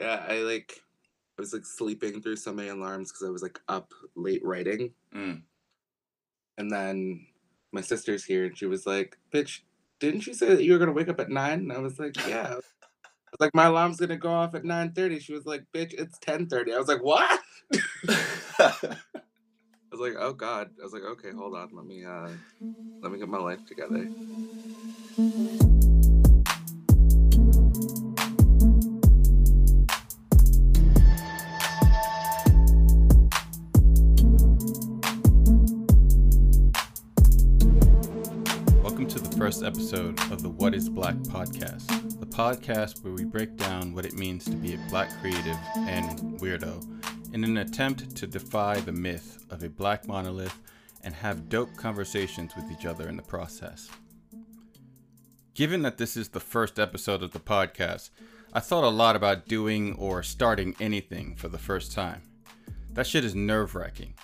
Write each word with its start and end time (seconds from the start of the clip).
Yeah, 0.00 0.24
I 0.28 0.38
like 0.38 0.80
I 1.38 1.42
was 1.42 1.52
like 1.52 1.64
sleeping 1.64 2.22
through 2.22 2.36
so 2.36 2.52
many 2.52 2.68
alarms 2.68 3.10
because 3.10 3.26
I 3.26 3.30
was 3.30 3.42
like 3.42 3.60
up 3.68 3.92
late 4.14 4.44
writing. 4.44 4.92
Mm. 5.14 5.42
And 6.56 6.70
then 6.70 7.26
my 7.72 7.80
sister's 7.80 8.24
here 8.24 8.44
and 8.46 8.56
she 8.56 8.66
was 8.66 8.86
like, 8.86 9.16
Bitch, 9.32 9.60
didn't 10.00 10.26
you 10.26 10.34
say 10.34 10.54
that 10.54 10.64
you 10.64 10.72
were 10.72 10.78
gonna 10.78 10.92
wake 10.92 11.08
up 11.08 11.20
at 11.20 11.30
nine? 11.30 11.60
And 11.60 11.72
I 11.72 11.78
was 11.78 11.98
like, 11.98 12.16
Yeah. 12.26 12.54
I 13.28 13.32
was 13.32 13.40
like, 13.40 13.54
my 13.54 13.66
alarm's 13.66 14.00
gonna 14.00 14.16
go 14.16 14.32
off 14.32 14.54
at 14.54 14.62
9:30. 14.62 15.20
She 15.20 15.34
was 15.34 15.44
like, 15.44 15.62
bitch, 15.74 15.92
it's 15.92 16.18
10:30. 16.18 16.74
I 16.74 16.78
was 16.78 16.88
like, 16.88 17.02
what? 17.02 17.40
I 18.08 18.96
was 19.92 20.00
like, 20.00 20.14
oh 20.18 20.32
god. 20.32 20.70
I 20.80 20.82
was 20.82 20.94
like, 20.94 21.02
okay, 21.02 21.32
hold 21.32 21.54
on. 21.54 21.68
Let 21.72 21.84
me 21.84 22.06
uh 22.06 22.28
let 23.02 23.12
me 23.12 23.18
get 23.18 23.28
my 23.28 23.38
life 23.38 23.66
together. 23.66 24.08
Episode 39.62 40.18
of 40.32 40.42
the 40.42 40.48
What 40.48 40.74
is 40.74 40.88
Black 40.88 41.16
podcast, 41.16 41.86
the 42.20 42.26
podcast 42.26 43.02
where 43.02 43.12
we 43.12 43.24
break 43.24 43.56
down 43.56 43.94
what 43.94 44.06
it 44.06 44.14
means 44.14 44.44
to 44.44 44.56
be 44.56 44.74
a 44.74 44.88
black 44.88 45.10
creative 45.20 45.56
and 45.76 46.38
weirdo 46.40 47.34
in 47.34 47.44
an 47.44 47.58
attempt 47.58 48.14
to 48.16 48.26
defy 48.26 48.78
the 48.80 48.92
myth 48.92 49.44
of 49.50 49.62
a 49.62 49.68
black 49.68 50.06
monolith 50.06 50.58
and 51.02 51.14
have 51.14 51.48
dope 51.48 51.74
conversations 51.76 52.54
with 52.54 52.70
each 52.70 52.86
other 52.86 53.08
in 53.08 53.16
the 53.16 53.22
process. 53.22 53.90
Given 55.54 55.82
that 55.82 55.98
this 55.98 56.16
is 56.16 56.28
the 56.28 56.40
first 56.40 56.78
episode 56.78 57.22
of 57.22 57.32
the 57.32 57.40
podcast, 57.40 58.10
I 58.52 58.60
thought 58.60 58.84
a 58.84 58.88
lot 58.88 59.16
about 59.16 59.46
doing 59.46 59.94
or 59.96 60.22
starting 60.22 60.76
anything 60.80 61.34
for 61.36 61.48
the 61.48 61.58
first 61.58 61.92
time. 61.92 62.22
That 62.92 63.06
shit 63.06 63.24
is 63.24 63.34
nerve 63.34 63.74
wracking. 63.74 64.14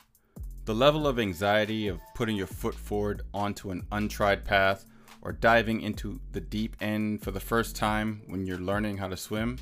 The 0.64 0.74
level 0.74 1.06
of 1.06 1.18
anxiety 1.18 1.88
of 1.88 2.00
putting 2.14 2.36
your 2.36 2.46
foot 2.46 2.74
forward 2.74 3.22
onto 3.34 3.70
an 3.70 3.86
untried 3.92 4.44
path 4.44 4.86
or 5.24 5.32
diving 5.32 5.80
into 5.80 6.20
the 6.32 6.40
deep 6.40 6.76
end 6.80 7.22
for 7.22 7.30
the 7.30 7.40
first 7.40 7.74
time 7.74 8.22
when 8.26 8.46
you're 8.46 8.58
learning 8.58 8.98
how 8.98 9.08
to 9.08 9.16
swim. 9.16 9.58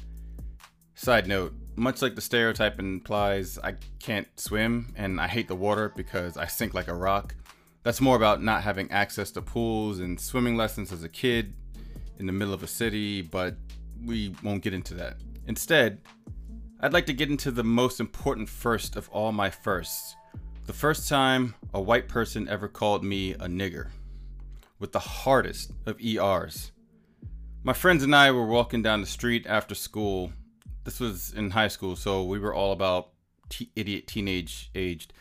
Side 0.94 1.26
note, 1.26 1.54
much 1.76 2.02
like 2.02 2.14
the 2.14 2.20
stereotype 2.20 2.78
implies, 2.78 3.58
I 3.62 3.76
can't 3.98 4.28
swim 4.38 4.92
and 4.96 5.20
I 5.20 5.28
hate 5.28 5.48
the 5.48 5.54
water 5.54 5.92
because 5.96 6.36
I 6.36 6.46
sink 6.46 6.74
like 6.74 6.88
a 6.88 6.94
rock. 6.94 7.34
That's 7.82 8.00
more 8.00 8.16
about 8.16 8.42
not 8.42 8.62
having 8.62 8.90
access 8.90 9.30
to 9.32 9.42
pools 9.42 10.00
and 10.00 10.20
swimming 10.20 10.56
lessons 10.56 10.92
as 10.92 11.02
a 11.02 11.08
kid 11.08 11.54
in 12.18 12.26
the 12.26 12.32
middle 12.32 12.52
of 12.52 12.62
a 12.62 12.68
city, 12.68 13.22
but 13.22 13.56
we 14.04 14.34
won't 14.42 14.62
get 14.62 14.74
into 14.74 14.94
that. 14.94 15.16
Instead, 15.46 16.00
I'd 16.80 16.92
like 16.92 17.06
to 17.06 17.14
get 17.14 17.30
into 17.30 17.50
the 17.50 17.64
most 17.64 18.00
important 18.00 18.48
first 18.48 18.96
of 18.96 19.08
all 19.08 19.32
my 19.32 19.48
firsts 19.48 20.16
the 20.64 20.72
first 20.72 21.08
time 21.08 21.54
a 21.74 21.80
white 21.80 22.08
person 22.08 22.48
ever 22.48 22.68
called 22.68 23.02
me 23.02 23.32
a 23.32 23.48
nigger, 23.48 23.88
with 24.82 24.90
the 24.90 24.98
hardest 24.98 25.70
of 25.86 26.00
ERs. 26.00 26.72
My 27.62 27.72
friends 27.72 28.02
and 28.02 28.12
I 28.14 28.32
were 28.32 28.44
walking 28.44 28.82
down 28.82 29.00
the 29.00 29.06
street 29.06 29.46
after 29.46 29.76
school. 29.76 30.32
This 30.82 30.98
was 30.98 31.32
in 31.32 31.50
high 31.50 31.68
school, 31.68 31.94
so 31.94 32.24
we 32.24 32.40
were 32.40 32.52
all 32.52 32.72
about 32.72 33.10
t- 33.48 33.70
idiot 33.76 34.08
teenage 34.08 34.72
aged. 34.74 35.12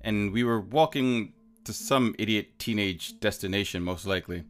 And 0.00 0.32
we 0.32 0.44
were 0.44 0.60
walking 0.60 1.32
to 1.64 1.72
some 1.72 2.14
idiot 2.16 2.60
teenage 2.60 3.18
destination, 3.18 3.82
most 3.82 4.06
likely. 4.06 4.44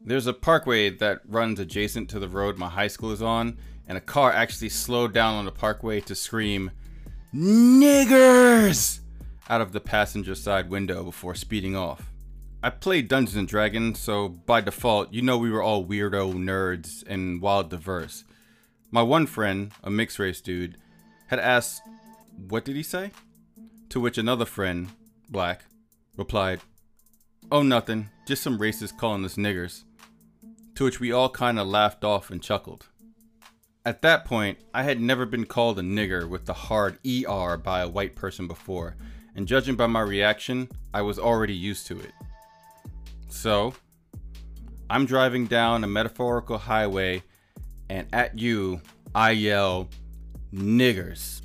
There's 0.00 0.26
a 0.26 0.32
parkway 0.32 0.88
that 0.88 1.20
runs 1.28 1.60
adjacent 1.60 2.08
to 2.10 2.18
the 2.18 2.28
road 2.28 2.56
my 2.56 2.70
high 2.70 2.88
school 2.88 3.12
is 3.12 3.20
on, 3.20 3.58
and 3.86 3.98
a 3.98 4.00
car 4.00 4.32
actually 4.32 4.70
slowed 4.70 5.12
down 5.12 5.34
on 5.34 5.44
the 5.44 5.52
parkway 5.52 6.00
to 6.00 6.14
scream, 6.14 6.70
Niggers! 7.34 9.00
out 9.50 9.60
of 9.60 9.72
the 9.72 9.80
passenger 9.80 10.34
side 10.34 10.70
window 10.70 11.04
before 11.04 11.34
speeding 11.34 11.76
off. 11.76 12.10
I 12.62 12.70
played 12.70 13.08
Dungeons 13.08 13.36
and 13.36 13.46
Dragons, 13.46 13.98
so 13.98 14.28
by 14.28 14.60
default, 14.60 15.12
you 15.12 15.22
know 15.22 15.38
we 15.38 15.50
were 15.50 15.62
all 15.62 15.84
weirdo 15.84 16.32
nerds 16.34 17.04
and 17.06 17.40
wild 17.40 17.70
diverse. 17.70 18.24
My 18.90 19.02
one 19.02 19.26
friend, 19.26 19.72
a 19.84 19.90
mixed 19.90 20.18
race 20.18 20.40
dude, 20.40 20.78
had 21.28 21.38
asked, 21.38 21.82
What 22.48 22.64
did 22.64 22.76
he 22.76 22.82
say? 22.82 23.12
To 23.90 24.00
which 24.00 24.18
another 24.18 24.46
friend, 24.46 24.88
black, 25.28 25.64
replied, 26.16 26.60
Oh, 27.52 27.62
nothing, 27.62 28.08
just 28.26 28.42
some 28.42 28.58
racists 28.58 28.96
calling 28.96 29.24
us 29.24 29.36
niggers. 29.36 29.84
To 30.76 30.84
which 30.84 30.98
we 30.98 31.12
all 31.12 31.28
kind 31.28 31.58
of 31.58 31.66
laughed 31.66 32.04
off 32.04 32.30
and 32.30 32.42
chuckled. 32.42 32.88
At 33.84 34.02
that 34.02 34.24
point, 34.24 34.58
I 34.74 34.82
had 34.82 35.00
never 35.00 35.26
been 35.26 35.46
called 35.46 35.78
a 35.78 35.82
nigger 35.82 36.28
with 36.28 36.46
the 36.46 36.54
hard 36.54 36.98
ER 37.06 37.56
by 37.56 37.82
a 37.82 37.88
white 37.88 38.16
person 38.16 38.48
before, 38.48 38.96
and 39.36 39.46
judging 39.46 39.76
by 39.76 39.86
my 39.86 40.00
reaction, 40.00 40.68
I 40.92 41.02
was 41.02 41.18
already 41.18 41.54
used 41.54 41.86
to 41.88 42.00
it. 42.00 42.10
So, 43.28 43.74
I'm 44.88 45.06
driving 45.06 45.46
down 45.46 45.84
a 45.84 45.88
metaphorical 45.88 46.58
highway, 46.58 47.22
and 47.88 48.06
at 48.12 48.38
you, 48.38 48.80
I 49.14 49.32
yell, 49.32 49.88
niggers. 50.52 51.42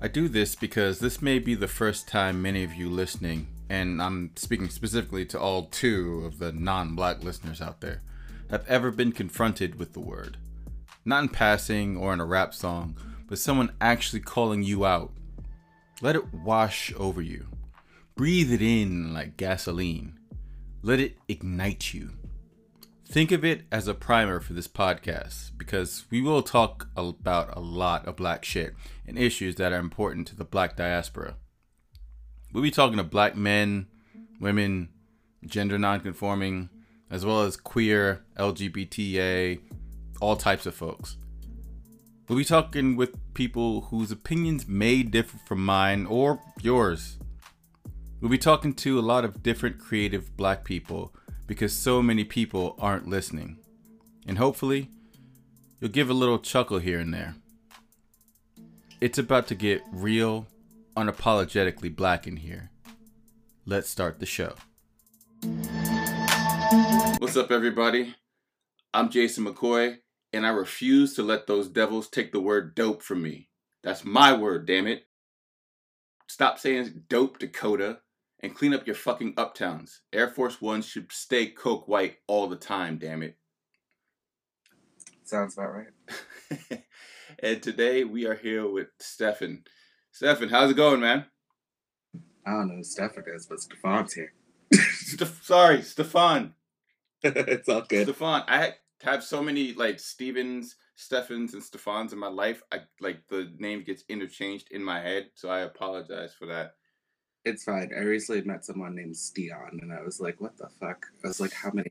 I 0.00 0.08
do 0.08 0.28
this 0.28 0.54
because 0.54 0.98
this 0.98 1.22
may 1.22 1.38
be 1.38 1.54
the 1.54 1.68
first 1.68 2.08
time 2.08 2.42
many 2.42 2.64
of 2.64 2.74
you 2.74 2.90
listening, 2.90 3.48
and 3.68 4.02
I'm 4.02 4.32
speaking 4.36 4.68
specifically 4.68 5.24
to 5.26 5.40
all 5.40 5.66
two 5.66 6.22
of 6.24 6.38
the 6.38 6.52
non 6.52 6.94
black 6.94 7.22
listeners 7.22 7.60
out 7.60 7.80
there, 7.80 8.02
have 8.50 8.66
ever 8.68 8.90
been 8.90 9.12
confronted 9.12 9.78
with 9.78 9.92
the 9.92 10.00
word. 10.00 10.36
Not 11.04 11.22
in 11.22 11.28
passing 11.28 11.96
or 11.96 12.12
in 12.12 12.20
a 12.20 12.24
rap 12.24 12.54
song, 12.54 12.96
but 13.28 13.38
someone 13.38 13.72
actually 13.80 14.20
calling 14.20 14.62
you 14.62 14.84
out 14.84 15.12
let 16.00 16.16
it 16.16 16.34
wash 16.34 16.92
over 16.96 17.22
you. 17.22 17.46
Breathe 18.16 18.52
it 18.52 18.62
in 18.62 19.12
like 19.12 19.36
gasoline. 19.36 20.20
Let 20.82 21.00
it 21.00 21.16
ignite 21.26 21.92
you. 21.92 22.12
Think 23.04 23.32
of 23.32 23.44
it 23.44 23.62
as 23.72 23.88
a 23.88 23.94
primer 23.94 24.38
for 24.38 24.52
this 24.52 24.68
podcast 24.68 25.50
because 25.58 26.04
we 26.12 26.22
will 26.22 26.42
talk 26.42 26.86
about 26.96 27.56
a 27.56 27.60
lot 27.60 28.06
of 28.06 28.14
black 28.14 28.44
shit 28.44 28.74
and 29.04 29.18
issues 29.18 29.56
that 29.56 29.72
are 29.72 29.80
important 29.80 30.28
to 30.28 30.36
the 30.36 30.44
black 30.44 30.76
diaspora. 30.76 31.34
We'll 32.52 32.62
be 32.62 32.70
talking 32.70 32.98
to 32.98 33.02
black 33.02 33.34
men, 33.34 33.88
women, 34.38 34.90
gender 35.44 35.76
nonconforming, 35.76 36.70
as 37.10 37.26
well 37.26 37.42
as 37.42 37.56
queer, 37.56 38.24
LGBTA, 38.38 39.58
all 40.20 40.36
types 40.36 40.66
of 40.66 40.74
folks. 40.76 41.16
We'll 42.28 42.38
be 42.38 42.44
talking 42.44 42.94
with 42.94 43.34
people 43.34 43.80
whose 43.80 44.12
opinions 44.12 44.68
may 44.68 45.02
differ 45.02 45.36
from 45.46 45.64
mine 45.64 46.06
or 46.06 46.40
yours. 46.62 47.18
We'll 48.24 48.30
be 48.30 48.38
talking 48.38 48.72
to 48.76 48.98
a 48.98 49.00
lot 49.02 49.26
of 49.26 49.42
different 49.42 49.78
creative 49.78 50.34
black 50.34 50.64
people 50.64 51.14
because 51.46 51.74
so 51.74 52.00
many 52.00 52.24
people 52.24 52.74
aren't 52.78 53.06
listening. 53.06 53.58
And 54.26 54.38
hopefully, 54.38 54.88
you'll 55.78 55.90
give 55.90 56.08
a 56.08 56.14
little 56.14 56.38
chuckle 56.38 56.78
here 56.78 56.98
and 56.98 57.12
there. 57.12 57.34
It's 58.98 59.18
about 59.18 59.46
to 59.48 59.54
get 59.54 59.82
real, 59.92 60.46
unapologetically 60.96 61.94
black 61.94 62.26
in 62.26 62.38
here. 62.38 62.70
Let's 63.66 63.90
start 63.90 64.20
the 64.20 64.24
show. 64.24 64.54
What's 67.18 67.36
up, 67.36 67.50
everybody? 67.50 68.14
I'm 68.94 69.10
Jason 69.10 69.44
McCoy 69.44 69.98
and 70.32 70.46
I 70.46 70.48
refuse 70.48 71.12
to 71.16 71.22
let 71.22 71.46
those 71.46 71.68
devils 71.68 72.08
take 72.08 72.32
the 72.32 72.40
word 72.40 72.74
dope 72.74 73.02
from 73.02 73.20
me. 73.20 73.50
That's 73.82 74.02
my 74.02 74.32
word, 74.34 74.64
damn 74.64 74.86
it. 74.86 75.02
Stop 76.26 76.58
saying 76.58 77.02
dope, 77.10 77.38
Dakota, 77.38 77.98
and 78.44 78.54
clean 78.54 78.74
up 78.74 78.86
your 78.86 78.94
fucking 78.94 79.34
uptowns. 79.36 80.00
Air 80.12 80.28
Force 80.28 80.60
One 80.60 80.82
should 80.82 81.10
stay 81.10 81.46
coke 81.46 81.88
white 81.88 82.18
all 82.26 82.46
the 82.46 82.56
time, 82.56 82.98
damn 82.98 83.22
it. 83.22 83.38
Sounds 85.24 85.54
about 85.54 85.72
right. 85.72 86.84
and 87.38 87.62
today 87.62 88.04
we 88.04 88.26
are 88.26 88.34
here 88.34 88.70
with 88.70 88.88
Stefan. 89.00 89.64
Stefan, 90.12 90.50
how's 90.50 90.70
it 90.70 90.76
going, 90.76 91.00
man? 91.00 91.24
I 92.46 92.50
don't 92.50 92.68
know 92.68 92.74
who 92.76 92.84
Stefan 92.84 93.24
is, 93.34 93.46
but 93.46 93.60
Stefan's 93.60 94.12
here. 94.12 94.34
Stef- 94.74 95.42
sorry, 95.42 95.80
Stefan. 95.80 96.52
it's 97.22 97.70
all 97.70 97.80
good. 97.88 98.08
Stefan, 98.08 98.42
I 98.46 98.74
have 99.00 99.24
so 99.24 99.42
many 99.42 99.72
like 99.72 99.98
Stevens, 99.98 100.76
Stefans, 100.98 101.54
and 101.54 101.62
Stefans 101.62 102.12
in 102.12 102.18
my 102.18 102.28
life. 102.28 102.62
I 102.70 102.80
like 103.00 103.26
the 103.28 103.50
name 103.56 103.84
gets 103.84 104.04
interchanged 104.10 104.68
in 104.70 104.84
my 104.84 105.00
head, 105.00 105.30
so 105.32 105.48
I 105.48 105.60
apologize 105.60 106.34
for 106.38 106.44
that. 106.48 106.74
It's 107.44 107.64
fine. 107.64 107.90
I 107.94 108.00
recently 108.00 108.42
met 108.42 108.64
someone 108.64 108.94
named 108.94 109.14
Steon, 109.14 109.82
and 109.82 109.92
I 109.92 110.02
was 110.02 110.20
like, 110.20 110.40
"What 110.40 110.56
the 110.56 110.68
fuck?" 110.68 111.06
I 111.22 111.28
was 111.28 111.40
like, 111.40 111.52
"How 111.52 111.70
many, 111.72 111.90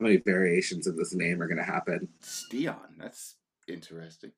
how 0.00 0.04
many 0.06 0.16
variations 0.16 0.86
of 0.86 0.96
this 0.96 1.14
name 1.14 1.42
are 1.42 1.48
gonna 1.48 1.62
happen?" 1.62 2.08
Steon, 2.22 2.96
that's 2.98 3.36
interesting. 3.66 4.32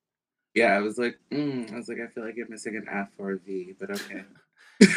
Yeah, 0.53 0.75
I 0.75 0.79
was 0.79 0.97
like, 0.97 1.17
mm, 1.31 1.71
I 1.71 1.77
was 1.77 1.87
like, 1.87 1.99
I 2.01 2.07
feel 2.07 2.25
like 2.25 2.35
you're 2.35 2.49
missing 2.49 2.75
an 2.75 2.87
F 2.91 3.09
or 3.17 3.31
a 3.31 3.37
V, 3.37 3.73
but 3.79 3.91
okay. 3.91 4.25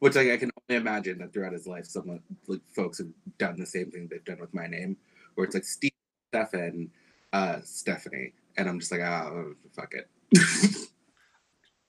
Which 0.00 0.16
like 0.16 0.28
I 0.28 0.36
can 0.36 0.50
only 0.68 0.80
imagine 0.80 1.18
that 1.18 1.32
throughout 1.32 1.52
his 1.52 1.66
life, 1.66 1.86
someone 1.86 2.20
like 2.48 2.60
folks 2.74 2.98
have 2.98 3.08
done 3.38 3.58
the 3.58 3.66
same 3.66 3.90
thing 3.90 4.08
they've 4.10 4.24
done 4.24 4.40
with 4.40 4.52
my 4.52 4.66
name, 4.66 4.96
where 5.34 5.44
it's 5.44 5.54
like 5.54 5.64
Steve 5.64 5.92
Stefan, 6.32 6.90
uh, 7.32 7.58
Stephanie, 7.62 8.32
and 8.56 8.68
I'm 8.68 8.80
just 8.80 8.90
like, 8.90 9.02
oh, 9.02 9.54
fuck 9.72 9.94
it. 9.94 10.08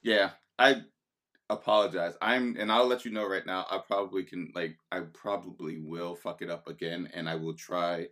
yeah, 0.04 0.31
I 0.60 0.83
apologize. 1.50 2.15
I'm, 2.21 2.56
and 2.57 2.71
I'll 2.71 2.88
let 2.88 3.06
you 3.06 3.12
know 3.12 3.27
right 3.27 3.45
now. 3.45 3.65
I 3.69 3.80
probably 3.86 4.24
can, 4.24 4.51
like, 4.56 4.77
I 4.92 5.01
probably 5.01 5.80
will 5.80 6.15
fuck 6.15 6.42
it 6.42 6.50
up 6.50 6.68
again, 6.68 7.09
and 7.13 7.30
I 7.30 7.36
will 7.36 7.53
try 7.53 8.07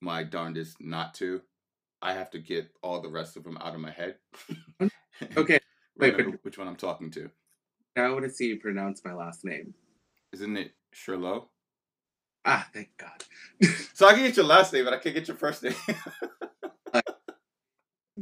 my 0.00 0.24
darndest 0.24 0.80
not 0.80 1.14
to. 1.14 1.42
I 2.02 2.12
have 2.14 2.30
to 2.30 2.38
get 2.38 2.68
all 2.82 3.00
the 3.00 3.08
rest 3.08 3.36
of 3.36 3.44
them 3.44 3.56
out 3.58 3.74
of 3.74 3.80
my 3.80 3.92
head. 3.92 4.16
okay, 5.36 5.60
wait, 5.96 6.16
but 6.16 6.44
which 6.44 6.58
one 6.58 6.66
I'm 6.66 6.76
talking 6.76 7.10
to? 7.12 7.30
Now 7.94 8.06
I 8.06 8.12
want 8.12 8.24
to 8.24 8.30
see 8.30 8.46
you 8.46 8.58
pronounce 8.58 9.04
my 9.04 9.12
last 9.12 9.44
name. 9.44 9.74
Isn't 10.32 10.56
it 10.56 10.72
Sherlow? 10.92 11.48
Ah, 12.44 12.68
thank 12.74 12.88
God. 12.96 13.24
so 13.94 14.08
I 14.08 14.14
can 14.14 14.24
get 14.24 14.36
your 14.36 14.46
last 14.46 14.72
name, 14.72 14.84
but 14.84 14.94
I 14.94 14.98
can't 14.98 15.14
get 15.14 15.28
your 15.28 15.36
first 15.36 15.62
name. 15.62 15.74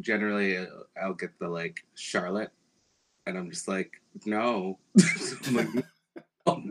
generally, 0.00 0.59
uh, 0.59 0.67
I'll 1.03 1.15
get 1.15 1.38
the 1.38 1.49
like 1.49 1.81
Charlotte, 1.94 2.50
and 3.31 3.38
I'm 3.38 3.50
just 3.50 3.69
like, 3.69 3.93
no. 4.27 4.79
like, 5.53 5.69
no. 5.75 5.82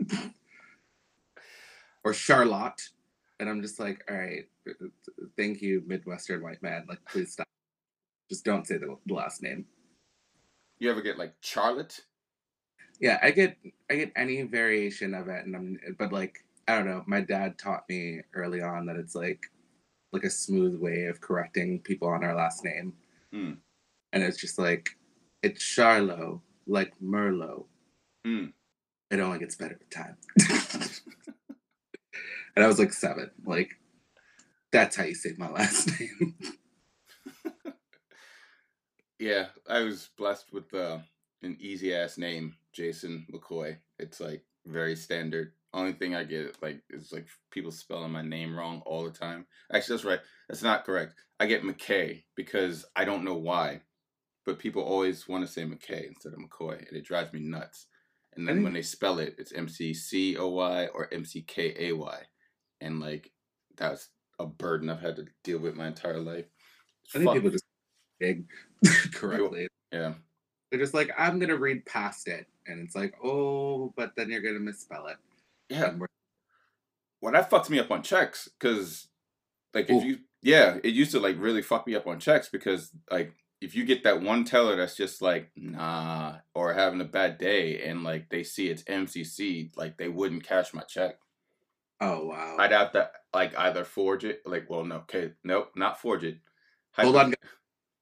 or 2.04 2.14
Charlotte, 2.14 2.80
and 3.38 3.48
I'm 3.48 3.62
just 3.62 3.80
like, 3.80 4.04
all 4.08 4.16
right, 4.16 4.44
thank 5.36 5.62
you, 5.62 5.82
Midwestern 5.86 6.42
white 6.42 6.62
man. 6.62 6.84
Like, 6.88 7.00
please 7.10 7.32
stop. 7.32 7.48
Just 8.28 8.44
don't 8.44 8.66
say 8.66 8.76
the 8.76 8.96
last 9.08 9.42
name. 9.42 9.64
You 10.78 10.90
ever 10.90 11.02
get 11.02 11.18
like 11.18 11.34
Charlotte? 11.40 11.98
Yeah, 13.00 13.18
I 13.22 13.30
get 13.30 13.56
I 13.90 13.96
get 13.96 14.12
any 14.14 14.42
variation 14.42 15.14
of 15.14 15.28
it, 15.28 15.44
and 15.44 15.56
I'm 15.56 15.78
but 15.98 16.12
like 16.12 16.44
I 16.68 16.76
don't 16.76 16.86
know. 16.86 17.02
My 17.06 17.20
dad 17.22 17.58
taught 17.58 17.88
me 17.88 18.20
early 18.34 18.62
on 18.62 18.86
that 18.86 18.96
it's 18.96 19.14
like 19.14 19.40
like 20.12 20.24
a 20.24 20.30
smooth 20.30 20.80
way 20.80 21.06
of 21.06 21.20
correcting 21.20 21.80
people 21.80 22.08
on 22.08 22.22
our 22.22 22.34
last 22.34 22.64
name, 22.64 22.92
mm. 23.34 23.56
and 24.12 24.22
it's 24.22 24.40
just 24.40 24.58
like 24.58 24.90
it's 25.42 25.62
Charlo, 25.64 26.40
like 26.70 26.92
Merlot. 27.02 27.64
Mm. 28.26 28.52
It 29.10 29.20
only 29.20 29.40
gets 29.40 29.56
better 29.56 29.76
with 29.78 29.90
time. 29.90 30.16
and 32.54 32.64
I 32.64 32.68
was 32.68 32.78
like 32.78 32.92
seven. 32.92 33.30
Like 33.44 33.72
that's 34.70 34.96
how 34.96 35.04
you 35.04 35.14
say 35.14 35.30
my 35.36 35.50
last 35.50 35.90
name. 36.00 36.36
yeah, 39.18 39.46
I 39.68 39.80
was 39.80 40.10
blessed 40.16 40.52
with 40.52 40.72
uh, 40.72 40.98
an 41.42 41.56
easy 41.60 41.94
ass 41.94 42.16
name 42.18 42.54
Jason 42.72 43.26
McCoy. 43.32 43.76
It's 43.98 44.20
like 44.20 44.44
very 44.64 44.94
standard. 44.94 45.52
Only 45.72 45.92
thing 45.92 46.14
I 46.14 46.24
get 46.24 46.60
like 46.62 46.82
is 46.90 47.12
like 47.12 47.26
people 47.50 47.72
spelling 47.72 48.12
my 48.12 48.22
name 48.22 48.56
wrong 48.56 48.82
all 48.86 49.04
the 49.04 49.10
time. 49.10 49.46
Actually, 49.72 49.96
that's 49.96 50.04
right. 50.04 50.20
That's 50.48 50.62
not 50.62 50.84
correct. 50.84 51.14
I 51.40 51.46
get 51.46 51.64
McKay 51.64 52.22
because 52.36 52.84
I 52.94 53.04
don't 53.04 53.24
know 53.24 53.36
why, 53.36 53.80
but 54.46 54.58
people 54.58 54.82
always 54.82 55.28
want 55.28 55.46
to 55.46 55.52
say 55.52 55.62
McKay 55.62 56.08
instead 56.08 56.32
of 56.32 56.38
McCoy, 56.38 56.78
and 56.86 56.96
it 56.96 57.04
drives 57.04 57.32
me 57.32 57.40
nuts. 57.40 57.86
And 58.34 58.46
then 58.48 58.62
when 58.62 58.72
they 58.72 58.82
spell 58.82 59.18
it, 59.18 59.34
it's 59.38 59.52
M 59.52 59.68
C 59.68 59.92
C 59.92 60.36
O 60.36 60.48
Y 60.48 60.86
or 60.94 61.12
M 61.12 61.24
C 61.24 61.42
K 61.42 61.74
A 61.78 61.92
Y, 61.92 62.18
and 62.80 63.00
like 63.00 63.32
that's 63.76 64.08
a 64.38 64.46
burden 64.46 64.88
I've 64.88 65.00
had 65.00 65.16
to 65.16 65.26
deal 65.42 65.58
with 65.58 65.76
my 65.76 65.88
entire 65.88 66.20
life. 66.20 66.46
It's 67.04 67.16
I 67.16 67.18
think 67.18 67.32
people 67.32 67.50
just 67.50 67.64
big 68.20 68.46
correctly. 69.14 69.66
Yeah. 69.92 70.14
They're 70.70 70.78
just 70.78 70.94
like, 70.94 71.10
I'm 71.18 71.40
gonna 71.40 71.56
read 71.56 71.84
past 71.84 72.28
it, 72.28 72.46
and 72.66 72.80
it's 72.80 72.94
like, 72.94 73.14
oh, 73.24 73.92
but 73.96 74.12
then 74.16 74.30
you're 74.30 74.42
gonna 74.42 74.60
misspell 74.60 75.08
it. 75.08 75.16
Yeah. 75.68 75.94
Well, 77.20 77.32
that 77.32 77.50
fucks 77.50 77.68
me 77.68 77.80
up 77.80 77.90
on 77.90 78.02
checks 78.02 78.48
because, 78.58 79.08
like, 79.74 79.90
if 79.90 80.02
Ooh. 80.02 80.06
you, 80.06 80.18
yeah, 80.42 80.78
it 80.82 80.94
used 80.94 81.10
to 81.10 81.20
like 81.20 81.36
really 81.38 81.62
fuck 81.62 81.86
me 81.86 81.96
up 81.96 82.06
on 82.06 82.20
checks 82.20 82.48
because, 82.48 82.92
like, 83.10 83.34
if 83.60 83.74
you 83.74 83.84
get 83.84 84.04
that 84.04 84.22
one 84.22 84.44
teller 84.44 84.76
that's 84.76 84.96
just 84.96 85.20
like 85.20 85.50
nah 85.54 86.36
or 86.54 86.72
having 86.72 87.00
a 87.00 87.04
bad 87.04 87.38
day 87.38 87.82
and 87.82 88.02
like 88.02 88.30
they 88.30 88.42
see 88.42 88.68
it's 88.68 88.82
MCC, 88.84 89.76
like 89.76 89.98
they 89.98 90.08
wouldn't 90.08 90.44
cash 90.44 90.72
my 90.72 90.82
check. 90.82 91.16
Oh 92.00 92.26
wow! 92.26 92.56
I'd 92.58 92.72
have 92.72 92.92
to 92.92 93.10
like 93.34 93.56
either 93.58 93.84
forge 93.84 94.24
it, 94.24 94.40
like, 94.46 94.70
well, 94.70 94.84
no, 94.84 94.96
okay, 94.96 95.32
nope, 95.44 95.72
not 95.76 96.00
forge 96.00 96.24
it. 96.24 96.38
Hold 96.92 97.16
on, 97.16 97.34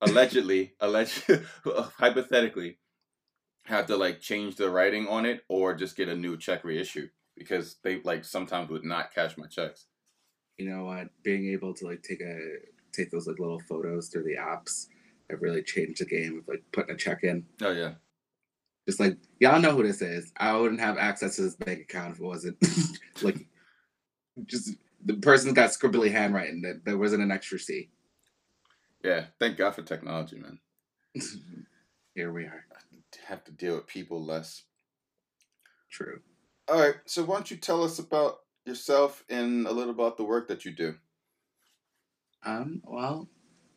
allegedly, 0.00 0.74
alleged, 0.80 1.24
hypothetically, 1.98 2.78
have 3.64 3.86
to 3.86 3.96
like 3.96 4.20
change 4.20 4.54
the 4.54 4.70
writing 4.70 5.08
on 5.08 5.26
it 5.26 5.42
or 5.48 5.74
just 5.74 5.96
get 5.96 6.08
a 6.08 6.14
new 6.14 6.36
check 6.36 6.62
reissued 6.62 7.10
because 7.36 7.76
they 7.82 8.00
like 8.02 8.24
sometimes 8.24 8.70
would 8.70 8.84
not 8.84 9.12
cash 9.12 9.36
my 9.36 9.48
checks. 9.48 9.86
You 10.56 10.70
know 10.70 10.84
what? 10.84 11.08
Being 11.24 11.52
able 11.52 11.74
to 11.74 11.86
like 11.86 12.02
take 12.04 12.20
a 12.20 12.38
take 12.92 13.10
those 13.10 13.26
like 13.26 13.40
little 13.40 13.60
photos 13.68 14.08
through 14.08 14.24
the 14.24 14.36
apps 14.36 14.86
have 15.30 15.42
really 15.42 15.62
changed 15.62 16.00
the 16.00 16.06
game 16.06 16.38
of 16.38 16.48
like 16.48 16.62
putting 16.72 16.94
a 16.94 16.98
check 16.98 17.24
in. 17.24 17.44
Oh 17.62 17.72
yeah. 17.72 17.92
Just 18.86 19.00
like 19.00 19.16
y'all 19.40 19.60
know 19.60 19.72
who 19.72 19.82
this 19.82 20.02
is. 20.02 20.32
I 20.36 20.56
wouldn't 20.56 20.80
have 20.80 20.98
access 20.98 21.36
to 21.36 21.42
this 21.42 21.56
bank 21.56 21.80
account 21.80 22.14
if 22.14 22.20
it 22.20 22.24
wasn't 22.24 22.56
like 23.22 23.46
just 24.46 24.74
the 25.04 25.14
person's 25.14 25.54
got 25.54 25.70
scribbly 25.70 26.10
handwriting 26.10 26.62
that 26.62 26.84
there 26.84 26.98
wasn't 26.98 27.22
an 27.22 27.30
extra 27.30 27.58
C. 27.58 27.90
Yeah, 29.04 29.26
thank 29.38 29.56
God 29.56 29.74
for 29.74 29.82
technology, 29.82 30.36
man. 30.36 30.58
Here 32.14 32.32
we 32.32 32.44
are. 32.44 32.64
I 32.72 32.78
have 33.28 33.44
to 33.44 33.52
deal 33.52 33.76
with 33.76 33.86
people 33.86 34.24
less. 34.24 34.64
True. 35.90 36.20
All 36.68 36.80
right, 36.80 36.96
so 37.06 37.24
why 37.24 37.36
don't 37.36 37.50
you 37.50 37.56
tell 37.56 37.82
us 37.84 37.98
about 37.98 38.40
yourself 38.66 39.24
and 39.28 39.66
a 39.66 39.72
little 39.72 39.92
about 39.92 40.16
the 40.16 40.24
work 40.24 40.48
that 40.48 40.64
you 40.64 40.72
do? 40.72 40.94
Um, 42.44 42.82
well, 42.84 43.28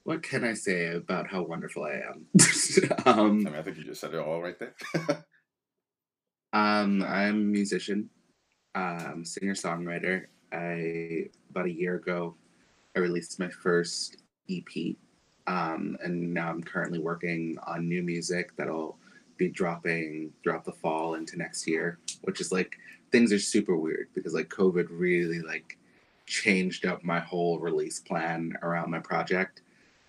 what 0.03 0.23
can 0.23 0.43
I 0.43 0.53
say 0.53 0.93
about 0.95 1.27
how 1.27 1.43
wonderful 1.43 1.83
I 1.83 2.01
am? 2.09 2.25
um, 3.05 3.47
I 3.47 3.49
mean, 3.49 3.55
I 3.55 3.61
think 3.61 3.77
you 3.77 3.83
just 3.83 4.01
said 4.01 4.13
it 4.13 4.19
all 4.19 4.41
right 4.41 4.57
there. 4.59 4.75
um, 6.53 7.03
I'm 7.03 7.29
a 7.29 7.33
musician, 7.33 8.09
um, 8.75 9.23
singer 9.25 9.53
songwriter. 9.53 10.25
I 10.51 11.29
about 11.49 11.65
a 11.65 11.71
year 11.71 11.95
ago, 11.95 12.35
I 12.95 12.99
released 12.99 13.39
my 13.39 13.49
first 13.49 14.17
EP 14.49 14.95
um, 15.47 15.97
and 16.03 16.33
now 16.33 16.49
I'm 16.49 16.63
currently 16.63 16.99
working 16.99 17.57
on 17.65 17.87
new 17.87 18.03
music 18.03 18.55
that'll 18.55 18.97
be 19.37 19.49
dropping 19.49 20.31
throughout 20.43 20.65
the 20.65 20.71
fall 20.71 21.15
into 21.15 21.37
next 21.37 21.67
year, 21.67 21.99
which 22.21 22.41
is 22.41 22.51
like 22.51 22.77
things 23.11 23.33
are 23.33 23.39
super 23.39 23.75
weird 23.75 24.07
because 24.13 24.33
like 24.33 24.49
COVID 24.49 24.87
really 24.89 25.39
like 25.39 25.77
changed 26.25 26.85
up 26.85 27.03
my 27.03 27.19
whole 27.19 27.59
release 27.59 27.99
plan 27.99 28.57
around 28.61 28.91
my 28.91 28.99
project. 28.99 29.61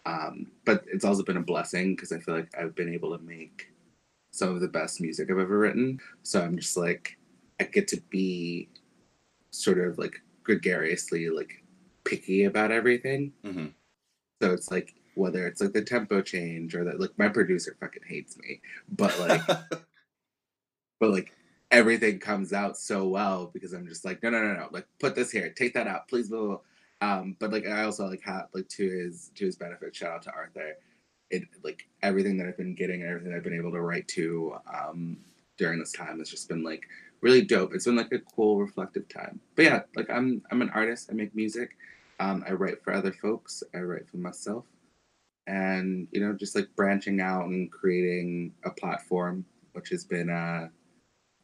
Um, 0.05 0.49
but 0.65 0.85
it's 0.87 1.05
also 1.05 1.23
been 1.23 1.37
a 1.37 1.43
blessing 1.43 1.95
because 1.95 2.13
I 2.13 2.19
feel 2.19 2.35
like 2.35 2.53
I've 2.59 2.75
been 2.75 2.93
able 2.93 3.17
to 3.17 3.23
make 3.23 3.73
some 4.33 4.51
of 4.51 4.61
the 4.61 4.69
best 4.69 5.01
music 5.01 5.31
I've 5.31 5.39
ever 5.39 5.59
written. 5.59 6.01
So 6.23 6.41
I'm 6.41 6.57
just 6.57 6.77
like, 6.77 7.19
I 7.61 7.65
get 7.65 7.87
to 7.89 8.01
be 8.11 8.69
sort 9.51 9.79
of 9.79 9.99
like 9.99 10.21
gregariously 10.43 11.29
like 11.29 11.63
picky 12.05 12.45
about 12.45 12.73
everything. 12.73 13.33
Mm-hmm. 13.45 13.67
So 14.41 14.53
it's 14.53 14.71
like 14.71 14.95
whether 15.15 15.47
it's 15.47 15.61
like 15.61 15.73
the 15.73 15.83
tempo 15.83 16.23
change 16.23 16.75
or 16.75 16.85
that 16.85 17.01
like 17.01 17.17
my 17.19 17.29
producer 17.29 17.77
fucking 17.81 18.03
hates 18.07 18.37
me 18.39 18.61
but 18.89 19.19
like 19.21 19.43
but 21.01 21.11
like 21.11 21.33
everything 21.71 22.19
comes 22.19 22.53
out 22.53 22.77
so 22.77 23.07
well 23.07 23.51
because 23.53 23.73
i'm 23.73 23.87
just 23.87 24.05
like 24.05 24.23
no 24.23 24.31
no 24.31 24.41
no 24.41 24.55
no 24.55 24.69
like 24.71 24.87
put 24.99 25.15
this 25.15 25.31
here 25.31 25.51
take 25.51 25.75
that 25.75 25.87
out 25.87 26.09
please 26.09 26.29
blah, 26.29 26.39
blah, 26.39 26.49
blah. 26.49 26.59
Um 27.03 27.37
but 27.41 27.51
like 27.53 27.67
i 27.67 27.83
also 27.83 28.07
like 28.07 28.23
have 28.23 28.47
like 28.55 28.69
to 28.69 28.89
his 28.89 29.31
to 29.35 29.45
his 29.45 29.57
benefit 29.57 29.95
shout 29.95 30.13
out 30.13 30.23
to 30.23 30.33
arthur. 30.33 30.73
It 31.31 31.45
like 31.65 31.89
everything 32.03 32.37
that 32.39 32.47
i've 32.47 32.57
been 32.57 32.75
getting 32.75 33.03
and 33.03 33.11
everything 33.11 33.35
i've 33.35 33.43
been 33.43 33.59
able 33.59 33.73
to 33.73 33.81
write 33.81 34.07
to 34.09 34.55
um 34.73 35.19
during 35.59 35.79
this 35.79 35.93
time 35.93 36.19
has 36.19 36.31
just 36.31 36.49
been 36.49 36.63
like 36.63 36.85
really 37.21 37.43
dope. 37.43 37.73
It's 37.73 37.85
been 37.85 37.97
like 37.97 38.11
a 38.13 38.19
cool 38.19 38.59
reflective 38.59 39.09
time. 39.09 39.41
But 39.57 39.65
yeah 39.65 39.81
like 39.97 40.09
i'm 40.11 40.43
i'm 40.51 40.63
an 40.63 40.71
artist. 40.71 41.09
I 41.11 41.15
make 41.15 41.35
music. 41.35 41.77
Um, 42.21 42.45
I 42.47 42.53
write 42.53 42.83
for 42.85 42.93
other 42.93 43.13
folks. 43.13 43.65
I 43.75 43.79
write 43.79 44.09
for 44.09 44.19
myself. 44.19 44.65
And 45.47 46.07
you 46.13 46.21
know 46.21 46.33
just 46.33 46.55
like 46.55 46.69
branching 46.77 47.21
out 47.21 47.47
and 47.47 47.71
creating 47.73 48.53
a 48.65 48.71
platform 48.71 49.45
which 49.73 49.89
has 49.89 50.05
been 50.05 50.31
uh 50.31 50.69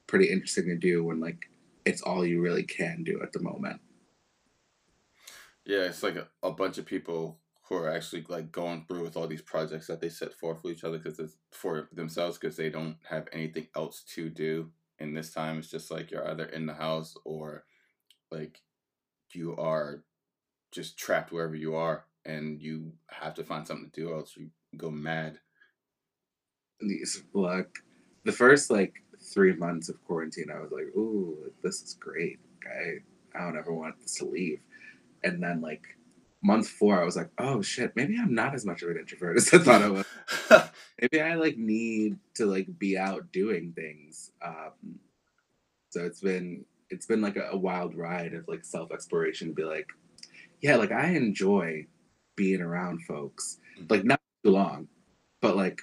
pretty 0.07 0.27
interesting 0.31 0.67
to 0.67 0.77
do 0.77 1.03
when 1.03 1.21
like 1.21 1.51
it's 1.85 2.03
all 2.03 2.25
you 2.25 2.41
really 2.41 2.63
can 2.63 3.03
do 3.03 3.21
at 3.23 3.33
the 3.33 3.41
moment 3.41 3.81
yeah 5.69 5.83
it's 5.83 6.03
like 6.03 6.17
a, 6.17 6.27
a 6.43 6.51
bunch 6.51 6.79
of 6.79 6.87
people 6.87 7.39
who 7.69 7.77
are 7.77 7.91
actually 7.91 8.25
like 8.29 8.51
going 8.51 8.85
through 8.89 9.03
with 9.03 9.17
all 9.17 9.27
these 9.27 9.43
projects 9.43 9.87
that 9.87 10.01
they 10.01 10.09
set 10.09 10.33
forth 10.33 10.63
for 10.63 10.71
each 10.71 10.85
other 10.85 10.99
because 10.99 11.19
it's 11.19 11.37
for 11.53 11.89
themselves 11.93 12.39
because 12.39 12.57
they 12.57 12.71
don't 12.71 12.97
have 13.09 13.29
anything 13.33 13.67
else 13.77 14.03
to 14.15 14.31
do 14.31 14.71
and 14.99 15.17
this 15.17 15.33
time. 15.33 15.59
It's 15.59 15.71
just 15.71 15.91
like 15.91 16.11
you're 16.11 16.29
either 16.31 16.47
in 16.47 16.65
the 16.65 16.75
house 16.75 17.15
or 17.27 17.65
like 18.31 18.63
you 19.35 19.55
are 19.57 20.03
just 20.73 20.99
trapped 20.99 21.31
wherever 21.31 21.55
you 21.55 21.75
are 21.75 22.05
and 22.25 22.61
you 22.61 22.93
have 23.09 23.35
to 23.35 23.45
find 23.45 23.67
something 23.67 23.91
to 23.91 24.01
do 24.01 24.15
else 24.15 24.35
you 24.35 24.49
go 24.79 24.91
mad. 24.91 25.39
These 26.81 27.23
like 27.35 27.71
the 28.25 28.33
first 28.33 28.71
like 28.71 28.95
three 29.21 29.55
months 29.57 29.89
of 29.89 30.03
quarantine 30.05 30.47
i 30.55 30.61
was 30.61 30.71
like 30.71 30.87
ooh 30.97 31.37
this 31.63 31.83
is 31.83 31.95
great 31.95 32.39
okay 32.57 32.99
i 33.35 33.41
don't 33.41 33.59
ever 33.59 33.75
want 33.75 33.99
this 34.01 34.15
to 34.15 34.25
leave 34.25 34.61
and 35.25 35.43
then 35.43 35.61
like 35.61 35.83
month 36.43 36.69
four, 36.69 37.01
I 37.01 37.05
was 37.05 37.17
like, 37.17 37.31
oh 37.39 37.63
shit, 37.63 37.95
maybe 37.97 38.17
I'm 38.19 38.35
not 38.35 38.55
as 38.55 38.65
much 38.65 38.83
of 38.83 38.91
an 38.91 38.99
introvert 38.99 39.37
as 39.39 39.53
I 39.53 39.59
thought 39.59 39.83
I 39.83 39.89
was. 39.89 40.07
maybe 41.01 41.21
I 41.21 41.35
like 41.35 41.57
need 41.57 42.19
to 42.35 42.47
like 42.47 42.79
be 42.79 42.97
out 42.99 43.33
doing 43.33 43.73
things. 43.75 44.31
Um, 44.45 45.01
so 45.91 46.05
it's 46.05 46.21
been 46.21 46.65
it's 46.91 47.07
been 47.07 47.21
like 47.21 47.37
a, 47.37 47.49
a 47.53 47.57
wild 47.57 47.95
ride 47.95 48.35
of 48.35 48.47
like 48.49 48.65
self 48.65 48.93
exploration. 48.93 49.49
To 49.49 49.55
be 49.55 49.65
like, 49.65 49.87
yeah, 50.61 50.77
like 50.77 50.93
I 50.93 51.09
enjoy 51.11 51.87
being 52.37 52.61
around 52.61 53.03
folks, 53.03 53.59
Mm. 53.79 53.91
like 53.91 54.05
not 54.05 54.21
too 54.45 54.51
long, 54.51 54.89
but 55.41 55.57
like 55.57 55.81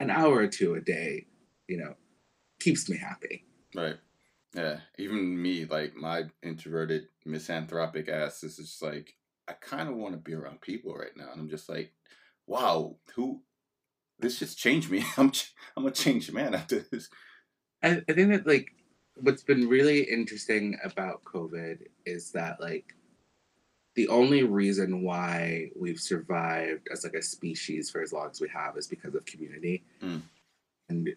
an 0.00 0.10
hour 0.10 0.36
or 0.36 0.46
two 0.48 0.74
a 0.74 0.80
day, 0.80 1.26
you 1.68 1.76
know, 1.78 1.94
keeps 2.60 2.88
me 2.88 2.96
happy. 2.96 3.44
Right. 3.74 3.96
Yeah. 4.56 4.78
Even 4.98 5.40
me, 5.40 5.66
like 5.66 5.94
my 5.94 6.24
introverted 6.42 7.08
misanthropic 7.26 8.08
ass 8.08 8.42
is 8.42 8.56
just 8.56 8.82
like 8.82 9.14
I 9.48 9.52
kind 9.52 9.88
of 9.88 9.94
want 9.96 10.14
to 10.14 10.18
be 10.18 10.34
around 10.34 10.60
people 10.60 10.94
right 10.96 11.14
now, 11.16 11.30
and 11.30 11.40
I'm 11.40 11.48
just 11.50 11.68
like, 11.68 11.92
wow, 12.46 12.96
who? 13.14 13.42
This 14.18 14.38
just 14.38 14.58
changed 14.58 14.90
me. 14.90 15.04
I'm 15.18 15.30
ch- 15.30 15.54
I'm 15.76 15.86
a 15.86 15.90
changed 15.90 16.32
man 16.32 16.54
after 16.54 16.80
this. 16.90 17.08
I, 17.82 18.02
I 18.08 18.12
think 18.14 18.30
that 18.32 18.46
like 18.46 18.68
what's 19.20 19.42
been 19.42 19.68
really 19.68 20.00
interesting 20.02 20.78
about 20.82 21.22
COVID 21.24 21.78
is 22.06 22.32
that 22.32 22.60
like 22.60 22.94
the 23.94 24.08
only 24.08 24.42
reason 24.42 25.02
why 25.02 25.70
we've 25.78 26.00
survived 26.00 26.88
as 26.92 27.04
like 27.04 27.14
a 27.14 27.22
species 27.22 27.90
for 27.90 28.02
as 28.02 28.12
long 28.12 28.28
as 28.30 28.40
we 28.40 28.48
have 28.48 28.76
is 28.76 28.86
because 28.88 29.14
of 29.14 29.24
community 29.26 29.84
Mm. 30.02 30.22
and 30.90 31.08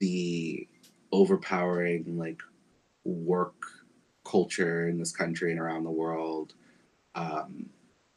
the 0.00 0.66
overpowering 1.12 2.18
like 2.18 2.40
work 3.04 3.54
culture 4.24 4.88
in 4.88 4.98
this 4.98 5.12
country 5.12 5.50
and 5.50 5.60
around 5.60 5.84
the 5.84 5.90
world 5.90 6.54
um, 7.14 7.68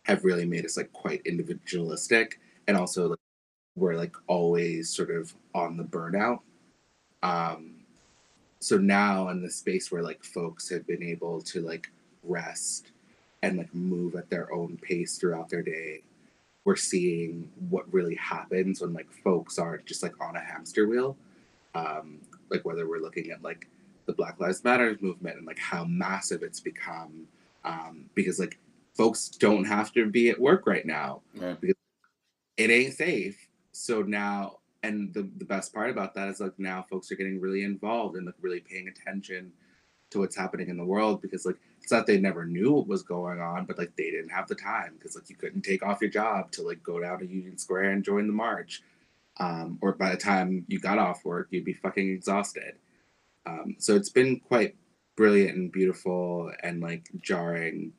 have 0.03 0.24
really 0.24 0.46
made 0.46 0.65
us 0.65 0.77
like 0.77 0.91
quite 0.94 1.22
individualistic 1.25 2.39
and 2.67 2.77
also 2.77 3.10
like 3.10 3.20
we're 3.75 3.96
like 3.96 4.15
always 4.27 4.89
sort 4.89 5.12
of 5.12 5.34
on 5.53 5.77
the 5.77 5.84
burnout. 5.84 6.39
Um 7.24 7.74
so 8.60 8.77
now 8.77 9.29
in 9.29 9.44
the 9.44 9.51
space 9.51 9.91
where 9.91 10.01
like 10.01 10.24
folks 10.24 10.67
have 10.70 10.88
been 10.88 11.03
able 11.03 11.41
to 11.41 11.62
like 11.62 11.91
rest 12.24 12.91
and 13.44 13.58
like 13.58 13.74
move 13.74 14.15
at 14.15 14.29
their 14.32 14.51
own 14.51 14.77
pace 14.82 15.17
throughout 15.17 15.48
their 15.50 15.62
day 15.62 16.01
we're 16.65 16.75
seeing 16.75 17.50
what 17.70 17.91
really 17.94 18.15
happens 18.15 18.82
when 18.82 18.94
like 18.94 19.10
folks 19.24 19.58
are 19.60 19.77
just 19.86 20.03
like 20.03 20.20
on 20.20 20.36
a 20.36 20.39
hamster 20.39 20.88
wheel. 20.88 21.15
Um 21.75 22.20
like 22.50 22.65
whether 22.65 22.88
we're 22.88 23.01
looking 23.01 23.29
at 23.32 23.44
like 23.44 23.67
the 24.08 24.14
black 24.14 24.40
lives 24.40 24.64
matter 24.64 24.98
movement 25.02 25.38
and 25.38 25.46
like 25.46 25.60
how 25.60 25.84
massive 25.86 26.42
it's 26.42 26.60
become 26.60 27.28
um 27.66 28.06
because 28.16 28.40
like 28.40 28.58
folks 28.96 29.28
don't 29.30 29.66
have 29.66 29.94
to 29.94 30.10
be 30.10 30.30
at 30.30 30.40
work 30.40 30.66
right 30.66 30.86
now 30.86 31.22
Right. 31.36 31.58
it 32.58 32.70
ain't 32.72 32.96
safe. 32.96 33.48
So 33.72 34.02
now, 34.02 34.58
and 34.82 35.14
the, 35.14 35.30
the 35.38 35.46
best 35.46 35.72
part 35.74 35.92
about 35.92 36.16
that 36.16 36.30
is 36.30 36.40
like 36.40 36.58
now 36.58 36.84
folks 36.90 37.12
are 37.12 37.16
getting 37.16 37.40
really 37.40 37.64
involved 37.64 38.16
and 38.16 38.26
like 38.26 38.34
really 38.42 38.60
paying 38.62 38.88
attention 38.88 39.52
to 40.10 40.20
what's 40.20 40.36
happening 40.36 40.70
in 40.70 40.78
the 40.78 40.86
world 40.86 41.22
because 41.22 41.46
like 41.46 41.58
it's 41.84 41.92
not 41.92 42.08
they 42.08 42.18
never 42.20 42.46
knew 42.46 42.72
what 42.72 42.88
was 42.88 43.04
going 43.04 43.40
on, 43.40 43.66
but 43.66 43.78
like 43.78 43.96
they 43.98 44.10
didn't 44.10 44.30
have 44.30 44.48
the 44.48 44.56
time 44.56 44.94
because 44.98 45.16
like 45.16 45.30
you 45.30 45.36
couldn't 45.36 45.62
take 45.62 45.84
off 45.84 46.02
your 46.02 46.10
job 46.10 46.52
to 46.54 46.64
like 46.64 46.82
go 46.82 47.00
down 47.00 47.20
to 47.20 47.28
Union 47.28 47.58
Square 47.58 47.92
and 47.92 48.04
join 48.04 48.26
the 48.26 48.34
march. 48.34 48.82
Um, 49.40 49.78
or 49.82 49.92
by 49.94 50.10
the 50.10 50.18
time 50.18 50.66
you 50.68 50.80
got 50.80 50.98
off 50.98 51.24
work, 51.24 51.50
you'd 51.52 51.66
be 51.66 51.74
fucking 51.74 52.10
exhausted. 52.10 52.74
Um, 53.48 53.75
so 53.80 53.96
it's 53.96 54.10
been 54.10 54.39
quite 54.42 54.75
brilliant 55.16 55.58
and 55.58 55.72
beautiful 55.72 56.51
and 56.62 56.82
like 56.82 57.08
jarring. 57.22 57.94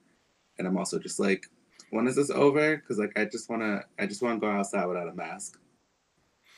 And 0.58 0.68
I'm 0.68 0.76
also 0.76 0.98
just 0.98 1.18
like, 1.18 1.46
when 1.90 2.06
is 2.06 2.16
this 2.16 2.30
over? 2.30 2.76
Because 2.76 2.98
like 2.98 3.18
I 3.18 3.24
just 3.24 3.48
wanna 3.48 3.82
I 3.98 4.06
just 4.06 4.22
wanna 4.22 4.38
go 4.38 4.50
outside 4.50 4.86
without 4.86 5.08
a 5.08 5.14
mask. 5.14 5.58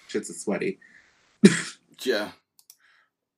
Shit's 0.09 0.37
sweaty. 0.43 0.79
Yeah. 2.03 2.31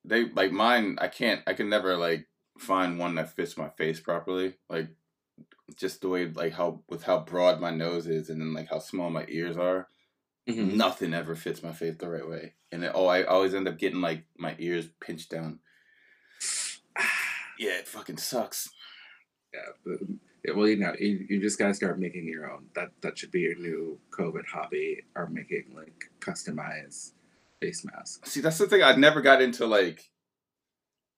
They 0.05 0.29
like 0.29 0.51
mine. 0.51 0.97
I 0.99 1.07
can't. 1.07 1.41
I 1.45 1.53
can 1.53 1.69
never 1.69 1.95
like 1.97 2.27
find 2.57 2.97
one 2.97 3.15
that 3.15 3.35
fits 3.35 3.57
my 3.57 3.69
face 3.69 3.99
properly. 3.99 4.55
Like 4.69 4.89
just 5.75 6.01
the 6.01 6.09
way 6.09 6.25
like 6.27 6.53
how 6.53 6.81
with 6.89 7.03
how 7.03 7.19
broad 7.19 7.59
my 7.59 7.71
nose 7.71 8.07
is, 8.07 8.29
and 8.29 8.41
then 8.41 8.53
like 8.53 8.69
how 8.69 8.79
small 8.79 9.09
my 9.09 9.25
ears 9.27 9.57
are. 9.57 9.87
Mhm. 10.47 10.73
Nothing 10.75 11.13
ever 11.13 11.35
fits 11.35 11.63
my 11.63 11.71
face 11.71 11.95
the 11.97 12.09
right 12.09 12.27
way, 12.27 12.55
and 12.71 12.83
then, 12.83 12.91
oh, 12.93 13.05
I 13.07 13.23
always 13.23 13.53
end 13.53 13.67
up 13.67 13.77
getting 13.77 14.01
like 14.01 14.25
my 14.37 14.55
ears 14.59 14.87
pinched 14.99 15.29
down. 15.31 15.59
Yeah, 17.59 17.73
it 17.77 17.87
fucking 17.87 18.17
sucks. 18.17 18.71
yeah, 19.53 19.59
but, 19.85 19.99
yeah, 20.43 20.53
well, 20.55 20.67
you 20.67 20.75
know, 20.77 20.95
you, 20.99 21.23
you 21.29 21.39
just 21.39 21.59
gotta 21.59 21.73
start 21.75 21.99
making 21.99 22.25
your 22.27 22.51
own. 22.51 22.65
That 22.73 22.89
that 23.01 23.17
should 23.17 23.29
be 23.31 23.41
your 23.41 23.55
new 23.55 23.99
COVID 24.09 24.45
hobby, 24.51 25.03
or 25.15 25.27
making 25.29 25.65
like 25.75 26.09
customized 26.19 27.11
face 27.61 27.85
masks. 27.85 28.31
See, 28.31 28.41
that's 28.41 28.57
the 28.57 28.67
thing. 28.67 28.81
I 28.81 28.95
never 28.95 29.21
got 29.21 29.39
into 29.41 29.67
like, 29.67 30.09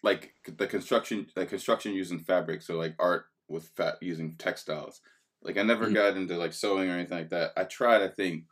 like 0.03 0.33
the 0.45 0.67
construction, 0.67 1.27
like 1.37 1.49
construction 1.49 1.93
using 1.93 2.19
fabric. 2.19 2.61
So 2.61 2.75
like 2.75 2.95
art 2.99 3.25
with 3.47 3.69
fat 3.69 3.95
using 4.01 4.35
textiles. 4.35 4.99
Like 5.41 5.57
I 5.57 5.63
never 5.63 5.87
Mhm. 5.87 5.93
got 5.93 6.17
into 6.17 6.35
like 6.37 6.51
sewing 6.53 6.89
or 6.89 6.93
anything 6.93 7.17
like 7.17 7.29
that. 7.29 7.53
I 7.55 7.63
tried, 7.63 8.01
I 8.01 8.09
think, 8.09 8.43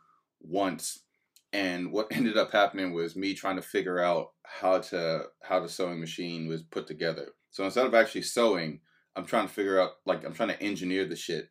once, 0.44 1.00
and 1.52 1.92
what 1.92 2.08
ended 2.10 2.36
up 2.36 2.52
happening 2.52 2.92
was 2.92 3.16
me 3.16 3.34
trying 3.34 3.56
to 3.56 3.62
figure 3.62 4.00
out 4.00 4.32
how 4.44 4.78
to 4.78 5.24
how 5.42 5.60
the 5.60 5.68
sewing 5.68 6.00
machine 6.00 6.46
was 6.48 6.62
put 6.62 6.86
together. 6.86 7.28
So 7.50 7.64
instead 7.64 7.86
of 7.86 7.94
actually 7.94 8.22
sewing, 8.22 8.80
I'm 9.16 9.26
trying 9.26 9.46
to 9.46 9.52
figure 9.52 9.80
out 9.80 9.92
like 10.06 10.24
I'm 10.24 10.34
trying 10.34 10.50
to 10.50 10.62
engineer 10.62 11.04
the 11.06 11.16
shit, 11.16 11.50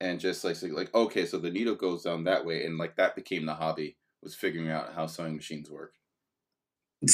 and 0.00 0.20
just 0.20 0.44
like 0.44 0.56
say, 0.56 0.70
like 0.70 0.94
okay, 0.94 1.26
so 1.26 1.38
the 1.38 1.50
needle 1.50 1.74
goes 1.74 2.04
down 2.04 2.24
that 2.24 2.44
way, 2.44 2.64
and 2.64 2.78
like 2.78 2.96
that 2.96 3.16
became 3.16 3.46
the 3.46 3.54
hobby 3.54 3.96
was 4.22 4.34
figuring 4.34 4.70
out 4.70 4.94
how 4.94 5.06
sewing 5.06 5.34
machines 5.34 5.70
work. 5.70 5.94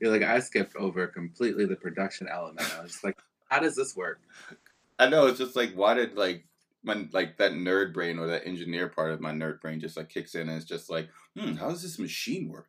You're 0.00 0.10
like 0.10 0.22
I 0.22 0.40
skipped 0.40 0.76
over 0.76 1.06
completely 1.06 1.64
the 1.64 1.76
production 1.76 2.28
element. 2.28 2.70
I 2.78 2.82
was 2.82 2.92
just 2.92 3.04
like, 3.04 3.16
how 3.48 3.60
does 3.60 3.76
this 3.76 3.96
work? 3.96 4.20
I 4.98 5.08
know 5.08 5.26
it's 5.26 5.38
just 5.38 5.56
like 5.56 5.72
why 5.74 5.94
did 5.94 6.16
like 6.16 6.44
my 6.82 7.06
like 7.12 7.38
that 7.38 7.52
nerd 7.52 7.92
brain 7.92 8.18
or 8.18 8.26
that 8.26 8.46
engineer 8.46 8.88
part 8.88 9.12
of 9.12 9.20
my 9.20 9.32
nerd 9.32 9.60
brain 9.60 9.80
just 9.80 9.96
like 9.96 10.08
kicks 10.08 10.34
in 10.34 10.48
and 10.48 10.56
it's 10.56 10.64
just 10.64 10.90
like, 10.90 11.08
hmm, 11.36 11.54
how 11.54 11.68
does 11.68 11.82
this 11.82 11.98
machine 11.98 12.48
work? 12.48 12.68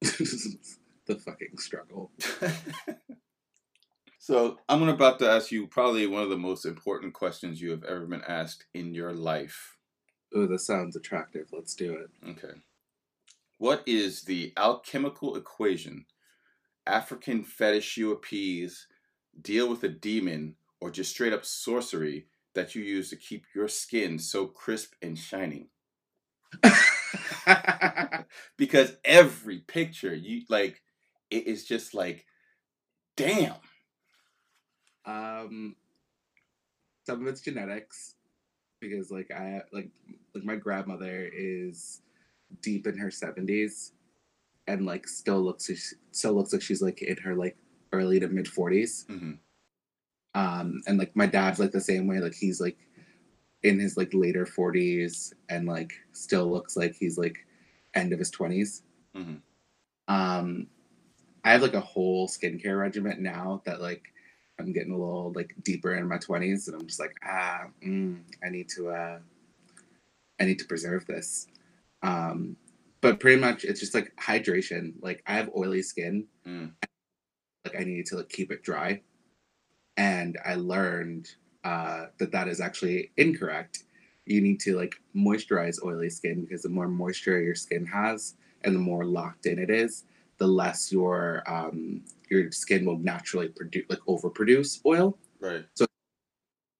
the 0.00 1.16
fucking 1.16 1.58
struggle. 1.58 2.10
so 4.18 4.58
I'm 4.68 4.88
about 4.88 5.18
to 5.20 5.30
ask 5.30 5.52
you 5.52 5.66
probably 5.66 6.06
one 6.06 6.22
of 6.22 6.30
the 6.30 6.36
most 6.36 6.64
important 6.64 7.14
questions 7.14 7.60
you 7.60 7.70
have 7.70 7.84
ever 7.84 8.06
been 8.06 8.24
asked 8.26 8.66
in 8.74 8.94
your 8.94 9.12
life. 9.12 9.76
Oh, 10.34 10.46
this 10.46 10.66
sounds 10.66 10.96
attractive. 10.96 11.48
Let's 11.52 11.74
do 11.74 11.94
it. 11.94 12.10
Okay. 12.30 12.54
What 13.58 13.82
is 13.86 14.22
the 14.22 14.52
alchemical 14.56 15.36
equation? 15.36 16.06
African 16.86 17.42
fetish 17.42 17.96
you 17.96 18.12
appease, 18.12 18.86
deal 19.42 19.68
with 19.68 19.84
a 19.84 19.88
demon, 19.88 20.54
or 20.80 20.90
just 20.90 21.10
straight 21.10 21.32
up 21.32 21.44
sorcery 21.44 22.26
that 22.54 22.74
you 22.74 22.82
use 22.82 23.10
to 23.10 23.16
keep 23.16 23.44
your 23.54 23.68
skin 23.68 24.18
so 24.18 24.46
crisp 24.46 24.94
and 25.02 25.18
shining? 25.18 25.68
because 28.56 28.96
every 29.04 29.58
picture 29.58 30.14
you 30.14 30.42
like 30.48 30.82
it 31.30 31.46
is 31.46 31.64
just 31.64 31.94
like 31.94 32.26
damn 33.16 33.54
Um, 35.04 35.76
some 37.06 37.22
of 37.22 37.26
it's 37.26 37.40
genetics, 37.40 38.14
because 38.80 39.10
like 39.10 39.30
I 39.30 39.62
like 39.72 39.90
like 40.34 40.44
my 40.44 40.56
grandmother 40.56 41.28
is 41.32 42.02
deep 42.62 42.86
in 42.86 42.98
her 42.98 43.10
seventies, 43.10 43.92
and 44.66 44.86
like 44.86 45.08
still 45.08 45.40
looks 45.40 45.70
still 46.12 46.34
looks 46.34 46.52
like 46.52 46.62
she's 46.62 46.82
like 46.82 47.02
in 47.02 47.16
her 47.18 47.34
like 47.34 47.56
early 47.92 48.20
to 48.20 48.28
mid 48.28 48.46
forties. 48.46 49.04
hmm 49.08 49.32
Um, 50.34 50.80
and 50.86 50.98
like 50.98 51.14
my 51.16 51.26
dad's 51.26 51.58
like 51.58 51.72
the 51.72 51.80
same 51.80 52.06
way. 52.06 52.18
Like 52.18 52.34
he's 52.34 52.60
like 52.60 52.78
in 53.62 53.78
his 53.78 53.96
like 53.96 54.10
later 54.14 54.46
forties, 54.46 55.34
and 55.48 55.66
like 55.66 55.92
still 56.12 56.50
looks 56.50 56.76
like 56.76 56.94
he's 56.94 57.18
like 57.18 57.46
end 57.94 58.12
of 58.12 58.18
his 58.18 58.30
twenties. 58.30 58.82
hmm 59.14 59.36
Um, 60.08 60.66
I 61.44 61.52
have 61.52 61.62
like 61.62 61.74
a 61.74 61.80
whole 61.80 62.28
skincare 62.28 62.78
regimen 62.78 63.22
now 63.22 63.62
that 63.64 63.80
like 63.80 64.12
I'm 64.58 64.72
getting 64.72 64.92
a 64.92 64.96
little 64.98 65.32
like 65.34 65.54
deeper 65.64 65.94
in 65.94 66.06
my 66.08 66.18
twenties, 66.18 66.68
and 66.68 66.80
I'm 66.80 66.86
just 66.86 67.00
like, 67.00 67.14
ah, 67.24 67.64
mm, 67.84 68.20
I 68.44 68.50
need 68.50 68.68
to, 68.76 68.90
uh, 68.90 69.18
I 70.38 70.44
need 70.44 70.58
to 70.58 70.66
preserve 70.66 71.06
this. 71.06 71.46
Um, 72.02 72.56
but 73.00 73.20
pretty 73.20 73.40
much 73.40 73.64
it's 73.64 73.80
just 73.80 73.94
like 73.94 74.14
hydration. 74.16 74.92
Like 75.00 75.22
I 75.26 75.34
have 75.34 75.50
oily 75.56 75.82
skin, 75.82 76.26
Mm. 76.46 76.72
like 77.64 77.76
I 77.78 77.84
need 77.84 78.06
to 78.06 78.16
like 78.16 78.28
keep 78.28 78.52
it 78.52 78.62
dry, 78.62 79.00
and 80.00 80.38
I 80.46 80.54
learned 80.54 81.28
uh, 81.62 82.06
that 82.18 82.32
that 82.32 82.48
is 82.48 82.58
actually 82.58 83.10
incorrect. 83.18 83.84
You 84.24 84.40
need 84.40 84.58
to 84.60 84.74
like 84.76 84.94
moisturize 85.14 85.76
oily 85.84 86.08
skin 86.08 86.40
because 86.42 86.62
the 86.62 86.70
more 86.70 86.88
moisture 86.88 87.38
your 87.42 87.54
skin 87.54 87.84
has, 87.84 88.34
and 88.64 88.74
the 88.74 88.80
more 88.80 89.04
locked 89.04 89.44
in 89.44 89.58
it 89.58 89.68
is, 89.68 90.04
the 90.38 90.46
less 90.46 90.90
your 90.90 91.42
um, 91.46 92.02
your 92.30 92.50
skin 92.50 92.86
will 92.86 92.98
naturally 92.98 93.48
produce 93.48 93.84
like 93.90 94.00
overproduce 94.08 94.80
oil. 94.86 95.18
right 95.38 95.66
So 95.74 95.84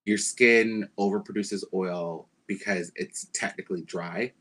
your 0.07 0.19
skin 0.19 0.89
overproduces 0.99 1.63
oil 1.75 2.27
because 2.47 2.91
it's 2.97 3.29
technically 3.35 3.83
dry 3.83 4.33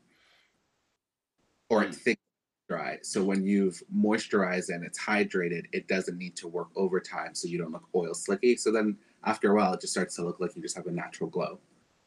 or 1.68 1.84
it 1.84 1.90
Mm. 1.90 1.94
thinks 1.96 2.22
dry. 2.70 2.98
So 3.02 3.24
when 3.24 3.44
you've 3.44 3.82
moisturized 3.92 4.72
and 4.72 4.84
it's 4.84 4.98
hydrated, 4.98 5.64
it 5.72 5.88
doesn't 5.88 6.16
need 6.16 6.36
to 6.36 6.46
work 6.46 6.68
overtime 6.76 7.34
so 7.34 7.48
you 7.48 7.58
don't 7.58 7.72
look 7.72 7.88
oil 7.96 8.14
slicky. 8.14 8.56
So 8.56 8.70
then 8.70 8.96
after 9.24 9.50
a 9.50 9.56
while, 9.56 9.74
it 9.74 9.80
just 9.80 9.92
starts 9.92 10.14
to 10.16 10.22
look 10.22 10.38
like 10.38 10.54
you 10.54 10.62
just 10.62 10.76
have 10.76 10.86
a 10.86 10.92
natural 10.92 11.28
glow. 11.28 11.58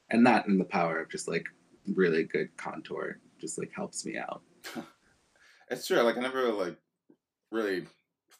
And 0.09 0.25
that 0.25 0.47
and 0.47 0.57
the 0.59 0.65
power 0.65 1.01
of 1.01 1.09
just 1.09 1.27
like 1.27 1.47
really 1.95 2.23
good 2.23 2.55
contour 2.55 3.19
just 3.41 3.57
like 3.59 3.71
helps 3.75 4.05
me 4.05 4.17
out. 4.17 4.41
It's 5.69 5.87
true. 5.87 6.01
Like 6.01 6.17
I 6.17 6.19
never 6.19 6.51
like 6.51 6.77
really 7.51 7.87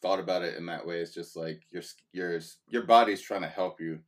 thought 0.02 0.20
about 0.20 0.42
it 0.42 0.56
in 0.56 0.66
that 0.66 0.86
way. 0.86 1.00
It's 1.00 1.14
just 1.14 1.36
like 1.36 1.62
your 1.70 1.82
your 2.12 2.38
your 2.68 2.82
body's 2.82 3.22
trying 3.22 3.40
to 3.40 3.48
help 3.48 3.80
you 3.80 3.98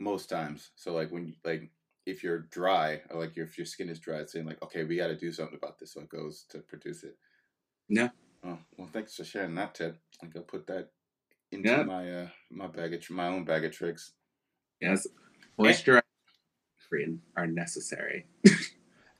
most 0.00 0.28
times. 0.28 0.70
So 0.74 0.92
like 0.92 1.10
when 1.12 1.28
you- 1.28 1.40
like 1.44 1.70
if 2.04 2.22
you're 2.22 2.40
dry 2.50 3.00
or 3.10 3.20
like 3.20 3.38
if 3.38 3.56
your 3.56 3.64
skin 3.64 3.88
is 3.88 4.00
dry, 4.00 4.16
it's 4.18 4.32
saying 4.32 4.44
like 4.44 4.60
okay, 4.62 4.84
we 4.84 4.96
got 4.96 5.06
to 5.06 5.16
do 5.16 5.32
something 5.32 5.56
about 5.56 5.78
this, 5.78 5.92
so 5.92 6.00
it 6.00 6.08
goes 6.08 6.44
to 6.50 6.58
produce 6.58 7.04
it. 7.04 7.16
Yeah. 7.92 8.08
Oh 8.42 8.58
well, 8.78 8.88
thanks 8.90 9.14
for 9.14 9.24
sharing 9.24 9.54
that 9.56 9.74
tip. 9.74 9.98
I 10.22 10.26
will 10.34 10.42
put 10.42 10.66
that 10.68 10.88
into 11.52 11.84
my 11.84 12.10
uh 12.10 12.28
my 12.50 12.66
bag 12.66 12.94
of 12.94 13.10
my 13.10 13.26
own 13.26 13.44
bag 13.44 13.66
of 13.66 13.72
tricks. 13.72 14.12
Yes. 14.80 15.06
Moisturizer 15.60 16.00
cream 16.88 17.20
are 17.36 17.46
necessary. 17.46 18.26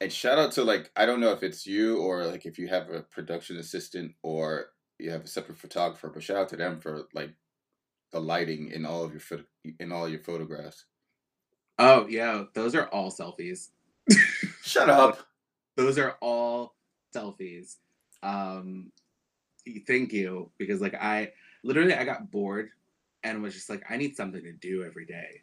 And 0.01 0.11
shout 0.11 0.39
out 0.39 0.53
to 0.53 0.65
like 0.65 0.91
I 0.97 1.05
don't 1.05 1.21
know 1.21 1.33
if 1.33 1.43
it's 1.43 1.67
you 1.67 1.99
or 1.99 2.25
like 2.25 2.47
if 2.47 2.59
you 2.59 2.67
have 2.69 2.89
a 2.89 3.03
production 3.03 3.59
assistant 3.59 4.15
or 4.23 4.69
you 4.99 5.11
have 5.11 5.25
a 5.25 5.29
separate 5.29 5.59
photographer, 5.59 6.09
but 6.09 6.23
shout 6.23 6.39
out 6.39 6.49
to 6.49 6.57
them 6.57 6.81
for 6.81 7.05
like 7.13 7.31
the 8.11 8.21
lighting 8.21 8.71
in 8.71 8.87
all 8.87 9.05
of 9.05 9.13
your 9.13 9.41
in 9.81 9.93
all 9.93 10.09
your 10.09 10.21
photographs. 10.21 10.87
Oh 11.79 12.07
yeah, 12.09 12.45
those 12.55 12.75
are 12.75 12.87
all 12.87 13.13
selfies. 13.13 13.69
Shut 14.63 14.89
up. 14.89 15.19
Those 15.77 15.97
are 15.97 16.19
all 16.21 16.75
selfies. 17.17 17.77
Um 18.23 18.93
thank 19.87 20.13
you 20.13 20.51
because 20.59 20.81
like 20.81 20.95
I 20.95 21.33
literally 21.63 21.95
I 21.95 22.05
got 22.05 22.31
bored 22.31 22.71
and 23.23 23.43
was 23.43 23.55
just 23.55 23.71
like 23.71 23.83
I 23.89 23.97
need 23.97 24.17
something 24.17 24.43
to 24.43 24.53
do 24.53 24.85
every 24.85 25.07
day. 25.07 25.43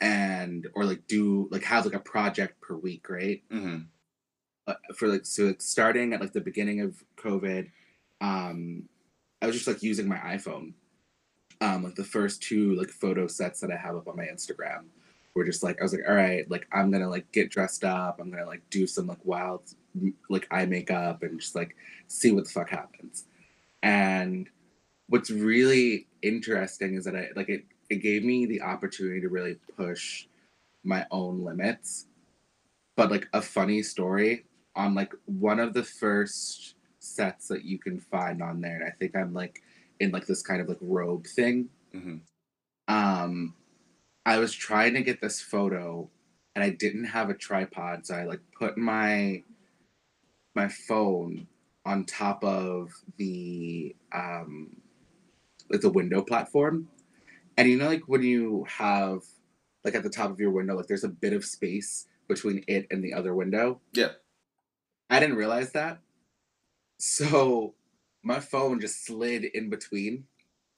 And 0.00 0.66
or 0.74 0.84
like 0.84 1.06
do 1.06 1.48
like 1.50 1.64
have 1.64 1.84
like 1.84 1.94
a 1.94 2.00
project 2.00 2.60
per 2.60 2.74
week, 2.76 3.08
right? 3.10 3.42
hmm 3.50 3.80
uh, 4.66 4.74
for 4.94 5.08
like 5.08 5.26
so 5.26 5.44
like 5.44 5.62
starting 5.62 6.12
at 6.12 6.20
like 6.20 6.32
the 6.32 6.40
beginning 6.40 6.80
of 6.80 7.02
COVID, 7.16 7.70
um, 8.20 8.84
I 9.42 9.46
was 9.46 9.56
just 9.56 9.66
like 9.66 9.82
using 9.82 10.08
my 10.08 10.18
iPhone. 10.18 10.74
Um, 11.60 11.84
like 11.84 11.94
the 11.94 12.04
first 12.04 12.42
two 12.42 12.74
like 12.74 12.88
photo 12.88 13.26
sets 13.26 13.60
that 13.60 13.70
I 13.70 13.76
have 13.76 13.96
up 13.96 14.08
on 14.08 14.16
my 14.16 14.24
Instagram 14.24 14.86
were 15.34 15.44
just 15.44 15.62
like 15.62 15.78
I 15.80 15.82
was 15.82 15.92
like, 15.92 16.08
all 16.08 16.14
right, 16.14 16.50
like 16.50 16.66
I'm 16.72 16.90
gonna 16.90 17.08
like 17.08 17.30
get 17.32 17.50
dressed 17.50 17.84
up. 17.84 18.18
I'm 18.20 18.30
gonna 18.30 18.46
like 18.46 18.62
do 18.70 18.86
some 18.86 19.06
like 19.06 19.24
wild 19.24 19.74
like 20.28 20.46
eye 20.50 20.66
makeup 20.66 21.22
and 21.22 21.40
just 21.40 21.54
like 21.54 21.76
see 22.06 22.32
what 22.32 22.44
the 22.44 22.50
fuck 22.50 22.70
happens. 22.70 23.24
And 23.82 24.48
what's 25.08 25.30
really 25.30 26.06
interesting 26.22 26.94
is 26.94 27.04
that 27.04 27.16
I 27.16 27.28
like 27.36 27.48
it. 27.48 27.64
It 27.88 27.96
gave 27.96 28.24
me 28.24 28.46
the 28.46 28.62
opportunity 28.62 29.20
to 29.20 29.28
really 29.28 29.56
push 29.76 30.26
my 30.84 31.06
own 31.10 31.44
limits 31.44 32.06
but 32.96 33.10
like 33.10 33.28
a 33.32 33.40
funny 33.40 33.82
story 33.82 34.44
on 34.76 34.94
like 34.94 35.12
one 35.26 35.58
of 35.58 35.72
the 35.72 35.82
first 35.82 36.74
sets 36.98 37.48
that 37.48 37.64
you 37.64 37.78
can 37.78 37.98
find 37.98 38.42
on 38.42 38.60
there 38.60 38.76
and 38.76 38.84
i 38.84 38.90
think 38.98 39.16
i'm 39.16 39.32
like 39.32 39.62
in 40.00 40.10
like 40.10 40.26
this 40.26 40.42
kind 40.42 40.60
of 40.60 40.68
like 40.68 40.78
robe 40.82 41.26
thing 41.26 41.68
hmm 41.92 42.16
um 42.88 43.54
i 44.26 44.38
was 44.38 44.52
trying 44.52 44.94
to 44.94 45.02
get 45.02 45.20
this 45.20 45.40
photo 45.40 46.08
and 46.54 46.62
i 46.64 46.70
didn't 46.70 47.04
have 47.04 47.30
a 47.30 47.34
tripod 47.34 48.04
so 48.06 48.14
i 48.14 48.24
like 48.24 48.40
put 48.58 48.76
my 48.76 49.42
my 50.60 50.68
phone 50.68 51.46
on 51.86 52.04
top 52.04 52.44
of 52.44 52.90
the 53.16 53.96
um 54.12 54.76
like 55.70 55.80
the 55.80 55.88
window 56.00 56.20
platform 56.20 56.86
and 57.56 57.66
you 57.68 57.78
know 57.78 57.86
like 57.88 58.02
when 58.06 58.22
you 58.22 58.66
have 58.68 59.20
like 59.84 59.94
at 59.94 60.02
the 60.02 60.10
top 60.10 60.30
of 60.30 60.38
your 60.38 60.50
window 60.50 60.74
like 60.76 60.86
there's 60.86 61.04
a 61.04 61.08
bit 61.24 61.32
of 61.32 61.44
space 61.44 62.06
between 62.28 62.62
it 62.68 62.86
and 62.90 63.02
the 63.02 63.14
other 63.14 63.34
window 63.34 63.80
Yeah. 63.94 64.12
i 65.08 65.18
didn't 65.18 65.36
realize 65.36 65.72
that 65.72 66.00
so 66.98 67.74
my 68.22 68.38
phone 68.40 68.80
just 68.80 69.06
slid 69.06 69.44
in 69.44 69.70
between 69.70 70.24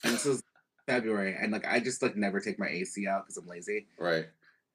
and 0.04 0.14
this 0.14 0.24
was 0.24 0.42
february 0.86 1.34
and 1.40 1.50
like 1.52 1.66
i 1.66 1.80
just 1.80 2.02
like 2.02 2.14
never 2.16 2.38
take 2.40 2.58
my 2.58 2.68
ac 2.68 3.06
out 3.08 3.24
because 3.24 3.36
i'm 3.36 3.48
lazy 3.48 3.86
Right. 3.98 4.26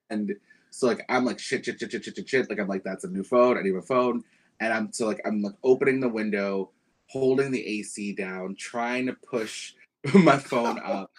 and 0.09 0.35
so 0.69 0.85
like 0.87 1.03
I'm 1.09 1.23
like 1.23 1.39
shit, 1.39 1.63
shit, 1.65 1.79
shit, 1.79 1.91
shit, 1.91 2.03
shit, 2.03 2.15
shit, 2.17 2.29
shit. 2.29 2.49
Like 2.49 2.59
I'm 2.59 2.67
like, 2.67 2.83
that's 2.83 3.05
a 3.05 3.07
new 3.09 3.23
phone. 3.23 3.57
I 3.57 3.61
need 3.61 3.73
a 3.73 3.81
phone. 3.81 4.23
And 4.59 4.73
I'm 4.73 4.91
so 4.91 5.07
like 5.07 5.21
I'm 5.25 5.41
like 5.41 5.55
opening 5.63 5.99
the 5.99 6.09
window, 6.09 6.71
holding 7.07 7.51
the 7.51 7.65
AC 7.65 8.13
down, 8.13 8.55
trying 8.57 9.05
to 9.07 9.13
push 9.13 9.73
my 10.13 10.37
phone 10.37 10.79
up. 10.83 11.11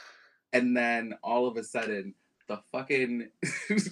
And 0.53 0.77
then 0.77 1.14
all 1.22 1.46
of 1.46 1.57
a 1.57 1.64
sudden 1.64 2.14
the 2.48 2.61
fucking 2.72 3.29
the 3.68 3.90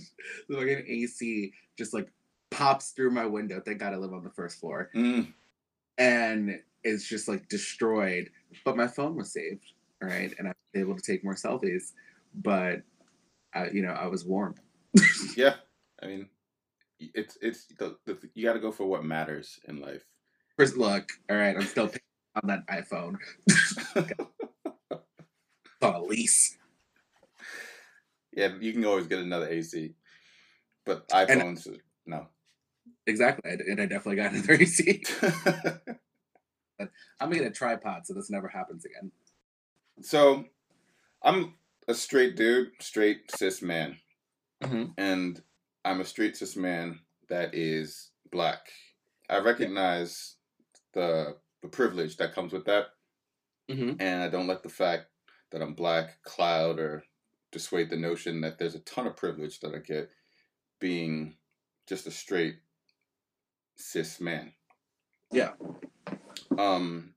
fucking 0.51 0.85
AC 0.87 1.53
just 1.79 1.95
like 1.95 2.11
pops 2.51 2.91
through 2.91 3.11
my 3.11 3.27
window. 3.27 3.61
Thank 3.65 3.79
God 3.79 3.93
I 3.93 3.97
live 3.97 4.13
on 4.13 4.25
the 4.25 4.31
first 4.31 4.59
floor. 4.59 4.91
Mm. 4.95 5.33
And 5.99 6.61
it's 6.83 7.07
just 7.07 7.29
like 7.29 7.49
destroyed. 7.49 8.31
But 8.65 8.77
my 8.77 8.87
phone 8.87 9.17
was 9.17 9.33
saved. 9.33 9.73
Right. 10.01 10.35
And 10.39 10.49
I 10.49 10.51
was 10.51 10.81
able 10.81 10.97
to 10.97 11.03
take 11.03 11.25
more 11.25 11.35
selfies. 11.35 11.93
But 12.35 12.83
I, 13.55 13.69
you 13.71 13.83
know, 13.83 13.93
I 13.93 14.07
was 14.07 14.25
warm. 14.25 14.55
Yeah. 15.37 15.55
I 16.03 16.07
mean, 16.07 16.29
it's 16.99 17.37
it's 17.41 17.67
the, 17.79 17.97
the 18.07 18.17
you 18.35 18.45
got 18.45 18.55
to 18.55 18.61
go 18.61 18.73
for 18.73 18.87
what 18.87 19.05
matters 19.05 19.59
in 19.69 19.81
life. 19.81 20.05
First, 20.59 20.77
look, 20.77 21.11
all 21.31 21.37
right, 21.37 21.55
I'm 21.57 21.63
still 21.67 21.91
on 22.43 22.49
that 22.49 22.67
iPhone. 22.69 23.17
On 25.83 25.95
a 25.95 26.01
lease. 26.03 26.57
yeah, 28.33 28.49
you 28.59 28.73
can 28.73 28.85
always 28.87 29.07
get 29.07 29.19
another 29.19 29.49
AC, 29.49 29.93
but 30.87 31.05
And- 31.13 31.41
iPhones 31.41 31.69
no. 32.07 32.29
Exactly, 33.07 33.51
and 33.53 33.81
I 33.81 33.87
definitely 33.87 34.17
got 34.17 34.33
another 34.33 34.55
AC. 34.61 35.05
I'm 36.81 36.89
gonna 37.21 37.35
get 37.37 37.47
a 37.47 37.51
tripod 37.51 38.07
so 38.07 38.15
this 38.15 38.31
never 38.31 38.49
happens 38.49 38.85
again. 38.85 39.13
so, 40.01 40.45
I'm 41.23 41.55
a 41.89 41.95
straight 41.95 42.37
dude, 42.37 42.71
straight 42.81 43.31
cis 43.37 43.63
man. 43.63 43.97
Mhm. 44.63 44.93
and 44.99 45.43
I'm 45.87 46.01
a 46.01 46.05
straight 46.05 46.37
cis 46.37 46.57
man 46.57 46.99
that 47.29 47.55
is 47.55 48.11
black. 48.33 48.69
I 49.31 49.39
recognize 49.39 50.35
the 50.93 51.37
the 51.63 51.69
privilege 51.69 52.17
that 52.17 52.35
comes 52.35 52.53
with 52.53 52.65
that, 52.67 52.87
Mm-hmm. 53.71 54.01
and 54.01 54.23
I 54.23 54.29
don't 54.29 54.47
let 54.47 54.63
the 54.63 54.69
fact 54.69 55.07
that 55.51 55.63
I'm 55.63 55.75
black 55.75 56.23
cloud 56.23 56.79
or 56.79 57.05
dissuade 57.51 57.91
the 57.91 57.97
notion 57.97 58.41
that 58.43 58.59
there's 58.59 58.75
a 58.75 58.81
ton 58.81 59.07
of 59.07 59.17
privilege 59.17 59.61
that 59.61 59.75
I 59.75 59.79
get 59.79 60.11
being 60.81 61.37
just 61.89 62.07
a 62.07 62.11
straight 62.11 62.57
cis 63.77 64.21
man. 64.21 64.53
Yeah. 65.33 65.53
Um, 66.59 67.15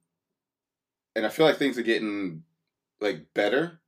and 1.14 1.26
I 1.26 1.28
feel 1.28 1.46
like 1.46 1.56
things 1.56 1.78
are 1.78 1.82
getting 1.82 2.42
like 3.00 3.26
better, 3.34 3.80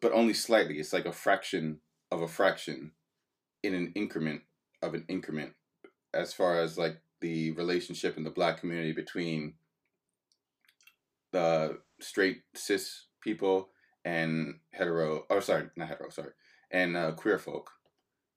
but 0.00 0.12
only 0.12 0.34
slightly. 0.34 0.78
It's 0.78 0.92
like 0.92 1.06
a 1.06 1.12
fraction 1.12 1.80
of 2.10 2.22
a 2.22 2.28
fraction 2.28 2.92
in 3.62 3.74
an 3.74 3.92
increment 3.94 4.42
of 4.82 4.94
an 4.94 5.04
increment 5.08 5.52
as 6.14 6.32
far 6.34 6.60
as 6.60 6.76
like 6.78 6.98
the 7.20 7.52
relationship 7.52 8.16
in 8.16 8.24
the 8.24 8.30
black 8.30 8.58
community 8.58 8.92
between 8.92 9.54
the 11.32 11.78
straight 12.00 12.42
cis 12.54 13.06
people 13.20 13.68
and 14.04 14.54
hetero 14.72 15.24
or 15.30 15.40
sorry 15.40 15.68
not 15.76 15.88
hetero 15.88 16.10
sorry 16.10 16.32
and 16.70 16.96
uh, 16.96 17.12
queer 17.12 17.38
folk 17.38 17.70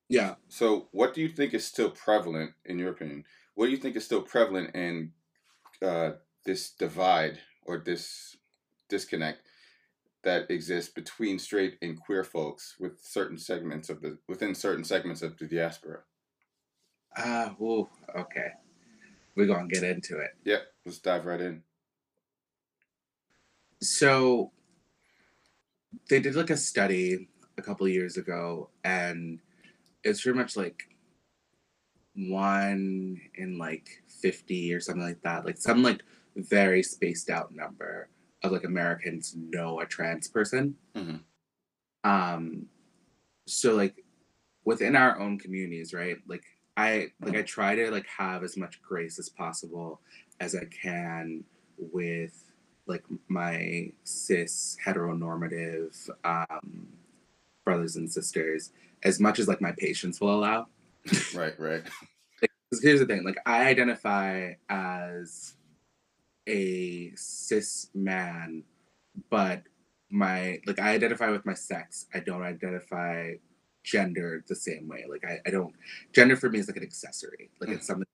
Yeah. 0.09 0.35
so 0.47 0.87
what 0.91 1.13
do 1.13 1.21
you 1.21 1.29
think 1.29 1.53
is 1.53 1.65
still 1.65 1.89
prevalent 1.89 2.51
in 2.65 2.77
your 2.79 2.91
opinion 2.91 3.25
what 3.55 3.65
do 3.65 3.71
you 3.71 3.77
think 3.77 3.95
is 3.95 4.05
still 4.05 4.21
prevalent 4.21 4.75
in 4.75 5.11
uh, 5.81 6.11
this 6.45 6.71
divide 6.71 7.39
or 7.65 7.79
this 7.79 8.37
disconnect 8.89 9.44
that 10.25 10.51
exists 10.51 10.91
between 10.91 11.39
straight 11.39 11.77
and 11.81 11.99
queer 11.99 12.23
folks 12.23 12.75
with 12.79 12.99
certain 13.01 13.37
segments 13.37 13.89
of 13.89 14.01
the 14.01 14.17
within 14.27 14.53
certain 14.53 14.83
segments 14.83 15.21
of 15.21 15.37
the 15.37 15.47
diaspora 15.47 15.99
Ah, 17.17 17.55
whoa. 17.57 17.89
Okay. 18.13 18.49
We're 19.35 19.47
gonna 19.47 19.67
get 19.69 19.83
into 19.83 20.19
it. 20.19 20.31
yeah 20.43 20.59
let's 20.85 20.99
dive 20.99 21.25
right 21.25 21.39
in 21.41 21.63
So 23.81 24.51
they 26.09 26.19
did 26.19 26.35
like 26.35 26.49
a 26.49 26.57
study 26.57 27.29
a 27.57 27.61
couple 27.61 27.85
of 27.85 27.91
years 27.93 28.17
ago, 28.17 28.69
and 28.83 29.39
it's 30.03 30.21
pretty 30.21 30.37
much 30.37 30.57
like 30.57 30.83
one 32.15 33.19
in 33.35 33.57
like 33.57 33.87
50 34.07 34.73
or 34.73 34.79
something 34.79 35.03
like 35.03 35.21
that. 35.23 35.45
Like 35.45 35.57
some 35.57 35.83
like 35.83 36.01
very 36.35 36.83
spaced 36.83 37.29
out 37.29 37.53
number 37.53 38.09
of 38.45 38.51
like 38.51 38.63
Americans 38.63 39.35
know 39.35 39.79
a 39.79 39.85
trans 39.85 40.27
person. 40.27 40.75
Mhm. 40.95 41.21
Um 42.03 42.67
so 43.47 43.75
like 43.75 44.03
within 44.63 44.95
our 44.95 45.19
own 45.19 45.37
communities, 45.37 45.93
right? 45.93 46.17
Like 46.27 46.43
I 46.77 47.07
like 47.21 47.35
I 47.35 47.41
try 47.41 47.75
to 47.75 47.91
like 47.91 48.07
have 48.07 48.43
as 48.43 48.57
much 48.57 48.81
grace 48.81 49.19
as 49.19 49.29
possible 49.29 50.01
as 50.39 50.55
I 50.55 50.65
can 50.65 51.43
with 51.77 52.51
like 52.87 53.03
my 53.27 53.91
cis 54.03 54.77
heteronormative 54.85 56.09
um 56.23 56.87
brothers 57.63 57.95
and 57.95 58.11
sisters 58.11 58.71
as 59.03 59.19
much 59.19 59.39
as 59.39 59.47
like 59.47 59.61
my 59.61 59.73
patience 59.77 60.19
will 60.19 60.35
allow. 60.35 60.67
right, 61.35 61.57
right. 61.59 61.83
Because 62.41 62.83
here's 62.83 62.99
the 62.99 63.05
thing, 63.05 63.23
like 63.23 63.37
I 63.45 63.67
identify 63.67 64.53
as 64.69 65.53
a 66.47 67.11
cis 67.15 67.89
man, 67.93 68.63
but 69.29 69.63
my 70.09 70.59
like 70.65 70.79
I 70.79 70.91
identify 70.91 71.29
with 71.29 71.45
my 71.45 71.53
sex. 71.53 72.05
I 72.13 72.19
don't 72.19 72.43
identify 72.43 73.33
gender 73.83 74.43
the 74.47 74.55
same 74.55 74.87
way. 74.87 75.05
Like 75.09 75.23
I, 75.25 75.39
I 75.45 75.51
don't 75.51 75.73
gender 76.13 76.35
for 76.35 76.49
me 76.49 76.59
is 76.59 76.67
like 76.67 76.77
an 76.77 76.83
accessory. 76.83 77.49
Like 77.59 77.69
it's 77.69 77.87
something 77.87 78.05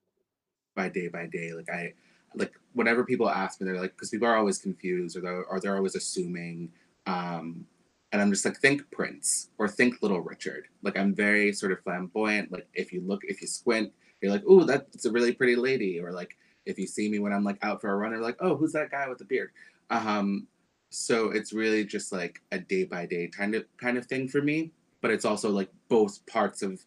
by 0.76 0.90
day 0.90 1.08
by 1.08 1.28
day. 1.28 1.54
Like 1.54 1.70
I 1.70 1.94
like 2.36 2.54
whenever 2.74 3.04
people 3.04 3.30
ask 3.30 3.60
me, 3.60 3.66
they're 3.66 3.80
like, 3.80 3.92
because 3.92 4.10
people 4.10 4.28
are 4.28 4.38
always 4.38 4.58
confused 4.58 5.18
or 5.18 5.22
they're 5.22 5.46
or 5.46 5.60
they're 5.60 5.76
always 5.76 5.96
assuming. 5.96 6.72
Um, 7.06 7.66
and 8.12 8.22
I'm 8.22 8.32
just 8.32 8.44
like, 8.44 8.58
think 8.58 8.90
Prince 8.92 9.50
or 9.58 9.68
think 9.68 10.02
Little 10.02 10.22
Richard. 10.22 10.68
Like 10.84 10.98
I'm 10.98 11.16
very 11.16 11.54
sort 11.54 11.72
of 11.72 11.82
flamboyant. 11.82 12.52
Like 12.52 12.68
if 12.74 12.92
you 12.92 13.02
look, 13.02 13.22
if 13.24 13.42
you 13.42 13.48
squint, 13.48 13.92
you're 14.22 14.32
like, 14.32 14.44
oh, 14.48 14.64
that's 14.64 15.06
a 15.06 15.12
really 15.12 15.34
pretty 15.34 15.56
lady. 15.56 16.00
Or 16.00 16.12
like 16.12 16.38
if 16.66 16.78
you 16.78 16.88
see 16.88 17.10
me 17.10 17.20
when 17.20 17.34
I'm 17.34 17.44
like 17.44 17.58
out 17.64 17.82
for 17.82 17.92
a 17.92 17.96
run, 17.96 18.12
you're 18.12 18.22
like, 18.22 18.38
oh, 18.40 18.56
who's 18.56 18.74
that 18.74 18.92
guy 18.92 19.08
with 19.08 19.18
the 19.18 19.26
beard? 19.26 19.52
Um, 19.90 20.48
so 20.90 21.32
it's 21.32 21.54
really 21.54 21.86
just 21.86 22.12
like 22.12 22.42
a 22.52 22.60
day 22.60 22.84
by 22.84 23.06
day 23.06 23.28
kind 23.28 23.56
of 23.56 23.66
kind 23.78 23.98
of 23.98 24.06
thing 24.06 24.28
for 24.28 24.42
me. 24.42 24.72
But 25.02 25.12
it's 25.12 25.26
also 25.26 25.50
like 25.50 25.70
both 25.90 26.24
parts 26.26 26.62
of 26.62 26.84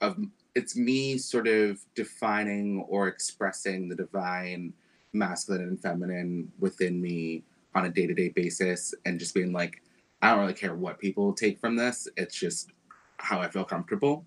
of 0.00 0.18
it's 0.54 0.76
me 0.76 1.18
sort 1.18 1.46
of 1.46 1.80
defining 1.94 2.84
or 2.88 3.08
expressing 3.08 3.88
the 3.88 3.94
divine 3.94 4.72
masculine 5.12 5.62
and 5.62 5.80
feminine 5.80 6.50
within 6.58 7.00
me 7.00 7.44
on 7.74 7.84
a 7.84 7.90
day-to-day 7.90 8.30
basis 8.30 8.94
and 9.04 9.18
just 9.20 9.34
being 9.34 9.52
like 9.52 9.82
I 10.22 10.30
don't 10.30 10.40
really 10.40 10.54
care 10.54 10.74
what 10.74 10.98
people 10.98 11.32
take 11.32 11.60
from 11.60 11.76
this. 11.76 12.08
It's 12.16 12.38
just 12.38 12.72
how 13.18 13.40
I 13.40 13.48
feel 13.48 13.64
comfortable. 13.64 14.26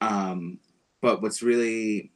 Um, 0.00 0.58
but 1.02 1.20
what's 1.20 1.42
really 1.42 2.11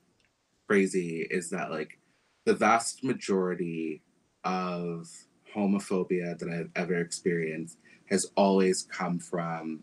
crazy 0.68 1.26
is 1.30 1.50
that 1.50 1.70
like 1.70 1.98
the 2.44 2.54
vast 2.54 3.04
majority 3.04 4.02
of 4.44 5.08
homophobia 5.54 6.38
that 6.38 6.48
I've 6.48 6.70
ever 6.76 7.00
experienced 7.00 7.78
has 8.06 8.30
always 8.36 8.84
come 8.84 9.18
from 9.18 9.80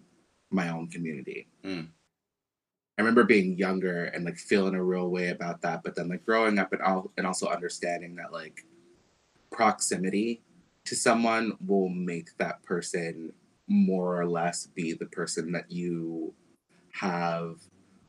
my 0.52 0.69
own 0.69 0.88
community. 0.88 1.48
Mm. 1.63 1.88
I 2.98 3.02
remember 3.02 3.24
being 3.24 3.58
younger 3.58 4.06
and 4.06 4.24
like 4.24 4.38
feeling 4.38 4.76
a 4.76 4.84
real 4.84 5.10
way 5.10 5.30
about 5.30 5.62
that, 5.62 5.82
but 5.84 5.96
then 5.96 6.10
like 6.10 6.26
growing 6.26 6.60
up 6.60 6.74
and 6.74 6.82
all 6.82 7.12
and 7.17 7.26
also 7.26 7.48
understanding 7.48 8.15
that 8.15 8.32
like 8.32 8.65
proximity 9.52 10.43
to 10.86 10.96
someone 10.96 11.58
will 11.65 11.89
make 11.89 12.30
that 12.38 12.62
person 12.63 13.34
more 13.67 14.19
or 14.19 14.28
less 14.28 14.67
be 14.67 14.93
the 14.93 15.06
person 15.08 15.52
that 15.54 15.72
you 15.72 16.34
have 16.93 17.58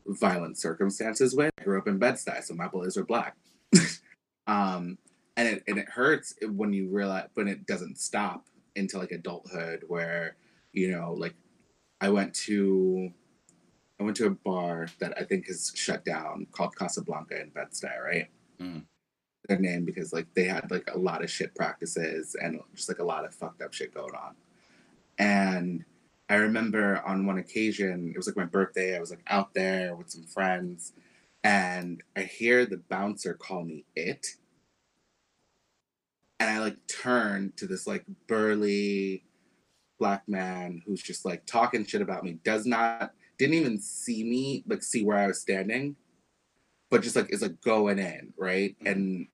violent 0.07 0.59
circumstances 0.59 1.35
with. 1.35 1.53
I 1.59 1.65
grew 1.65 1.79
up 1.79 1.89
in 1.89 1.99
Bed-Stuy, 1.99 2.43
so 2.43 2.55
my 2.55 2.69
boys 2.69 2.97
are 2.97 3.05
black. 3.05 3.37
um, 4.47 4.99
and 5.37 5.49
it 5.49 5.65
and 5.67 5.79
it 5.79 5.89
hurts 5.89 6.35
when 6.53 6.73
you 6.73 6.89
realize 6.89 7.29
when 7.35 7.49
it 7.49 7.67
doesn't 7.67 7.99
stop 7.99 8.45
into 8.77 8.99
like 8.99 9.11
adulthood 9.11 9.83
where, 9.89 10.37
you 10.73 10.91
know, 10.91 11.15
like 11.17 11.35
I 12.01 12.09
went 12.11 12.35
to 12.47 13.11
I 14.01 14.05
went 14.05 14.17
to 14.19 14.27
a 14.27 14.31
bar 14.31 14.89
that 15.01 15.15
I 15.19 15.25
think 15.25 15.49
is 15.49 15.73
shut 15.75 16.05
down 16.05 16.47
called 16.53 16.77
Casablanca 16.77 17.41
in 17.41 17.51
Bed-Stuy, 17.51 18.05
right? 18.05 18.29
Mm 18.61 18.85
their 19.49 19.59
name 19.59 19.85
because 19.85 20.13
like 20.13 20.27
they 20.35 20.45
had 20.45 20.71
like 20.71 20.89
a 20.93 20.99
lot 20.99 21.23
of 21.23 21.31
shit 21.31 21.55
practices 21.55 22.37
and 22.41 22.61
just 22.75 22.89
like 22.89 22.99
a 22.99 23.05
lot 23.05 23.25
of 23.25 23.35
fucked 23.35 23.63
up 23.63 23.73
shit 23.73 23.95
going 23.95 24.15
on. 24.15 24.35
And 25.19 25.85
I 26.35 26.39
remember 26.39 27.01
on 27.07 27.27
one 27.27 27.39
occasion, 27.39 28.11
it 28.13 28.17
was 28.17 28.27
like 28.27 28.37
my 28.37 28.45
birthday, 28.45 28.97
I 28.97 29.01
was 29.01 29.11
like 29.11 29.23
out 29.29 29.55
there 29.55 29.95
with 29.95 30.11
some 30.11 30.25
friends, 30.25 30.93
and 31.45 32.03
I 32.17 32.23
hear 32.23 32.67
the 32.67 32.79
bouncer 32.89 33.35
call 33.35 33.63
me 33.63 33.85
it. 33.95 34.27
And 36.41 36.51
I 36.51 36.59
like 36.59 36.77
turn 36.89 37.53
to 37.57 37.69
this 37.69 37.87
like 37.87 38.05
burly 38.27 39.23
black 40.01 40.25
man 40.27 40.83
who's 40.85 41.05
just 41.05 41.25
like 41.25 41.47
talking 41.47 41.87
shit 41.87 42.03
about 42.03 42.25
me, 42.25 42.41
does 42.43 42.67
not 42.67 43.13
didn't 43.39 43.55
even 43.55 43.79
see 43.79 44.25
me, 44.25 44.65
like 44.67 44.83
see 44.83 45.05
where 45.05 45.19
I 45.19 45.29
was 45.29 45.41
standing, 45.41 45.95
but 46.91 47.03
just 47.03 47.15
like 47.15 47.33
is 47.33 47.43
like 47.43 47.61
going 47.61 48.01
in, 48.01 48.35
right? 48.37 48.77
Mm-hmm. 48.81 48.87
And 48.89 49.27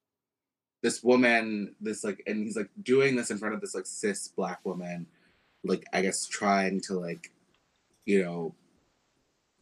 this 0.83 1.03
woman, 1.03 1.77
this 1.81 2.05
like, 2.05 2.23
and 2.27 2.45
he's 2.45 2.59
like 2.59 2.69
doing 2.83 3.17
this 3.17 3.31
in 3.31 3.39
front 3.39 3.55
of 3.55 3.63
this 3.63 3.75
like 3.75 3.87
cis 3.87 4.29
black 4.29 4.61
woman, 4.65 5.07
like 5.65 5.85
I 5.93 6.03
guess 6.03 6.27
trying 6.27 6.81
to 6.83 6.99
like, 6.99 7.31
you 8.07 8.23
know, 8.23 8.55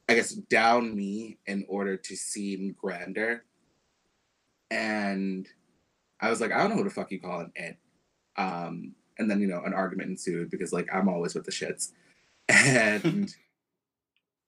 I 0.08 0.14
guess 0.14 0.32
down 0.32 0.96
me 0.96 1.38
in 1.46 1.64
order 1.68 1.96
to 1.96 2.16
seem 2.16 2.74
grander. 2.80 3.44
And 4.70 5.46
I 6.20 6.30
was 6.30 6.40
like, 6.40 6.52
I 6.52 6.58
don't 6.58 6.70
know 6.70 6.76
who 6.76 6.84
the 6.84 6.90
fuck 6.90 7.10
you 7.10 7.20
call 7.20 7.40
an 7.40 7.52
it. 7.54 7.76
Um, 8.36 8.94
and 9.18 9.30
then 9.30 9.40
you 9.40 9.48
know 9.48 9.62
an 9.64 9.74
argument 9.74 10.10
ensued 10.10 10.50
because 10.50 10.72
like 10.72 10.88
I'm 10.92 11.08
always 11.08 11.34
with 11.34 11.44
the 11.44 11.50
shits, 11.50 11.90
and 12.48 13.34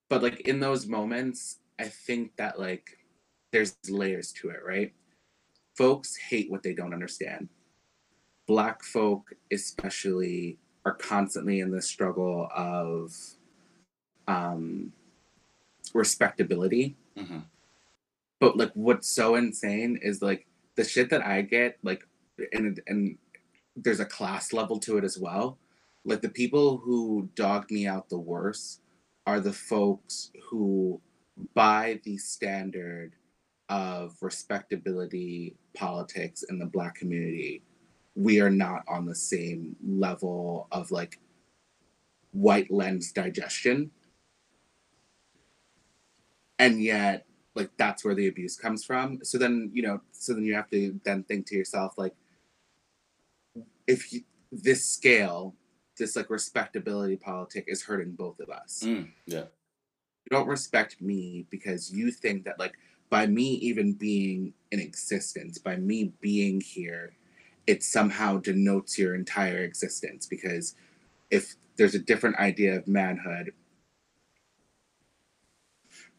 but 0.08 0.22
like 0.22 0.40
in 0.42 0.60
those 0.60 0.86
moments, 0.86 1.58
I 1.78 1.84
think 1.84 2.36
that 2.36 2.60
like 2.60 2.98
there's 3.50 3.76
layers 3.88 4.30
to 4.34 4.50
it, 4.50 4.60
right? 4.64 4.92
folks 5.80 6.14
hate 6.14 6.50
what 6.50 6.62
they 6.62 6.74
don't 6.74 6.92
understand. 6.92 7.48
Black 8.46 8.84
folk, 8.84 9.32
especially, 9.50 10.58
are 10.84 10.94
constantly 10.94 11.60
in 11.60 11.70
the 11.70 11.82
struggle 11.82 12.48
of 12.54 13.14
um, 14.26 14.92
respectability. 15.94 16.96
Mm-hmm. 17.18 17.40
But 18.38 18.56
like, 18.56 18.72
what's 18.74 19.08
so 19.08 19.34
insane 19.34 19.98
is 20.02 20.22
like 20.22 20.46
the 20.76 20.84
shit 20.84 21.10
that 21.10 21.24
I 21.24 21.42
get, 21.42 21.78
like, 21.82 22.06
and 22.52 22.80
and 22.86 23.18
there's 23.76 24.00
a 24.00 24.06
class 24.06 24.52
level 24.52 24.78
to 24.80 24.96
it 24.96 25.04
as 25.04 25.18
well. 25.18 25.58
Like 26.04 26.22
the 26.22 26.30
people 26.30 26.78
who 26.78 27.28
dog 27.34 27.70
me 27.70 27.86
out 27.86 28.08
the 28.08 28.18
worst 28.18 28.80
are 29.26 29.40
the 29.40 29.52
folks 29.52 30.30
who, 30.48 31.00
by 31.54 32.00
the 32.04 32.16
standard 32.16 33.12
of 33.68 34.16
respectability 34.22 35.54
politics 35.74 36.42
in 36.48 36.58
the 36.58 36.66
black 36.66 36.94
community 36.94 37.62
we 38.14 38.40
are 38.40 38.50
not 38.50 38.82
on 38.88 39.06
the 39.06 39.14
same 39.14 39.76
level 39.84 40.68
of 40.72 40.90
like 40.90 41.18
white 42.32 42.70
lens 42.70 43.12
digestion. 43.12 43.90
And 46.58 46.82
yet 46.82 47.26
like 47.54 47.70
that's 47.76 48.04
where 48.04 48.14
the 48.14 48.28
abuse 48.28 48.56
comes 48.56 48.84
from. 48.84 49.20
So 49.22 49.38
then 49.38 49.70
you 49.72 49.82
know 49.82 50.00
so 50.12 50.34
then 50.34 50.44
you 50.44 50.54
have 50.54 50.70
to 50.70 51.00
then 51.04 51.24
think 51.24 51.46
to 51.46 51.56
yourself 51.56 51.94
like 51.96 52.14
if 53.86 54.12
you, 54.12 54.22
this 54.52 54.84
scale 54.84 55.54
this 56.00 56.16
like 56.16 56.30
respectability 56.30 57.16
politic 57.16 57.64
is 57.68 57.84
hurting 57.84 58.12
both 58.12 58.40
of 58.40 58.50
us. 58.50 58.82
Mm, 58.84 59.10
yeah. 59.26 59.44
You 60.24 60.30
don't 60.30 60.48
respect 60.48 61.00
me 61.00 61.46
because 61.50 61.92
you 61.92 62.10
think 62.10 62.44
that 62.44 62.58
like 62.58 62.74
by 63.10 63.26
me 63.26 63.54
even 63.54 63.92
being 63.92 64.54
in 64.72 64.80
existence, 64.80 65.58
by 65.58 65.76
me 65.76 66.12
being 66.20 66.60
here, 66.60 67.12
it 67.66 67.82
somehow 67.82 68.38
denotes 68.38 68.98
your 68.98 69.14
entire 69.14 69.64
existence 69.64 70.26
because 70.26 70.74
if 71.30 71.54
there's 71.76 71.94
a 71.94 71.98
different 71.98 72.36
idea 72.36 72.76
of 72.76 72.88
manhood, 72.88 73.52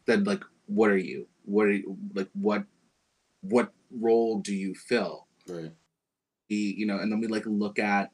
then 0.06 0.24
like 0.24 0.42
what 0.66 0.90
are 0.90 0.96
you? 0.96 1.26
What 1.44 1.66
are 1.66 1.72
you 1.72 1.96
like 2.14 2.28
what 2.32 2.64
what 3.42 3.72
role 3.90 4.38
do 4.38 4.54
you 4.54 4.74
fill? 4.74 5.26
Right. 5.46 5.72
The, 6.48 6.56
you 6.56 6.86
know, 6.86 6.98
and 6.98 7.10
then 7.10 7.20
we 7.20 7.26
like 7.26 7.46
look 7.46 7.78
at 7.78 8.10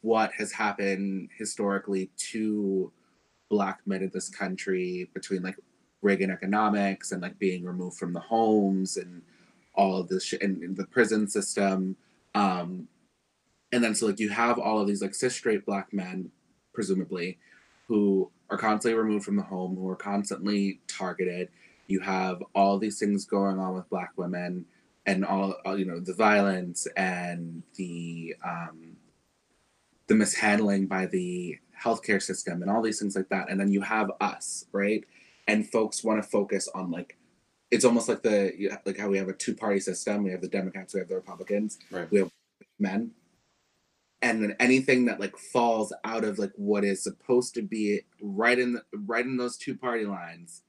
what 0.00 0.32
has 0.32 0.52
happened 0.52 1.30
historically 1.36 2.10
to 2.16 2.92
black 3.48 3.80
men 3.86 4.02
in 4.02 4.10
this 4.12 4.28
country 4.28 5.08
between 5.14 5.42
like 5.42 5.56
Reagan 6.02 6.30
economics 6.30 7.12
and 7.12 7.22
like 7.22 7.38
being 7.38 7.64
removed 7.64 7.96
from 7.96 8.12
the 8.12 8.20
homes 8.20 8.96
and 8.96 9.22
all 9.74 9.98
of 9.98 10.08
this 10.08 10.24
shit 10.24 10.42
and, 10.42 10.76
the 10.76 10.86
prison 10.86 11.28
system. 11.28 11.96
Um, 12.36 12.88
and 13.72 13.82
then 13.82 13.94
so 13.94 14.06
like 14.06 14.20
you 14.20 14.28
have 14.28 14.58
all 14.58 14.80
of 14.80 14.86
these 14.86 15.00
like 15.00 15.14
cis 15.14 15.34
straight 15.34 15.64
black 15.64 15.92
men, 15.92 16.30
presumably, 16.74 17.38
who 17.88 18.30
are 18.50 18.58
constantly 18.58 18.98
removed 18.98 19.24
from 19.24 19.36
the 19.36 19.42
home, 19.42 19.74
who 19.74 19.88
are 19.88 19.96
constantly 19.96 20.80
targeted. 20.86 21.48
You 21.86 22.00
have 22.00 22.42
all 22.54 22.78
these 22.78 22.98
things 22.98 23.24
going 23.24 23.58
on 23.58 23.74
with 23.74 23.88
black 23.88 24.12
women 24.16 24.66
and 25.06 25.24
all, 25.24 25.54
all 25.64 25.78
you 25.78 25.86
know 25.86 25.98
the 25.98 26.12
violence 26.12 26.86
and 26.96 27.62
the 27.76 28.34
um, 28.44 28.96
the 30.08 30.14
mishandling 30.14 30.86
by 30.86 31.06
the 31.06 31.58
healthcare 31.82 32.22
system 32.22 32.62
and 32.62 32.70
all 32.70 32.82
these 32.82 32.98
things 32.98 33.14
like 33.14 33.28
that 33.28 33.50
and 33.50 33.60
then 33.60 33.70
you 33.70 33.82
have 33.82 34.10
us 34.20 34.64
right 34.72 35.04
and 35.46 35.70
folks 35.70 36.02
want 36.02 36.22
to 36.22 36.28
focus 36.28 36.68
on 36.74 36.90
like 36.90 37.15
it's 37.70 37.84
almost 37.84 38.08
like 38.08 38.22
the 38.22 38.78
like 38.84 38.98
how 38.98 39.08
we 39.08 39.18
have 39.18 39.28
a 39.28 39.32
two 39.32 39.54
party 39.54 39.80
system. 39.80 40.22
We 40.22 40.30
have 40.30 40.40
the 40.40 40.48
democrats 40.48 40.94
we 40.94 41.00
have 41.00 41.08
the 41.08 41.16
republicans 41.16 41.78
Right. 41.90 42.10
we 42.10 42.18
have 42.20 42.30
men. 42.78 43.10
And 44.22 44.42
then 44.42 44.56
anything 44.60 45.04
that 45.06 45.20
like 45.20 45.36
falls 45.36 45.92
out 46.04 46.24
of 46.24 46.38
like 46.38 46.52
what 46.56 46.84
is 46.84 47.02
supposed 47.02 47.54
to 47.54 47.62
be 47.62 48.00
right 48.20 48.58
in 48.58 48.72
the, 48.74 48.82
right 49.04 49.24
in 49.24 49.36
those 49.36 49.56
two 49.56 49.76
party 49.76 50.04
lines 50.06 50.62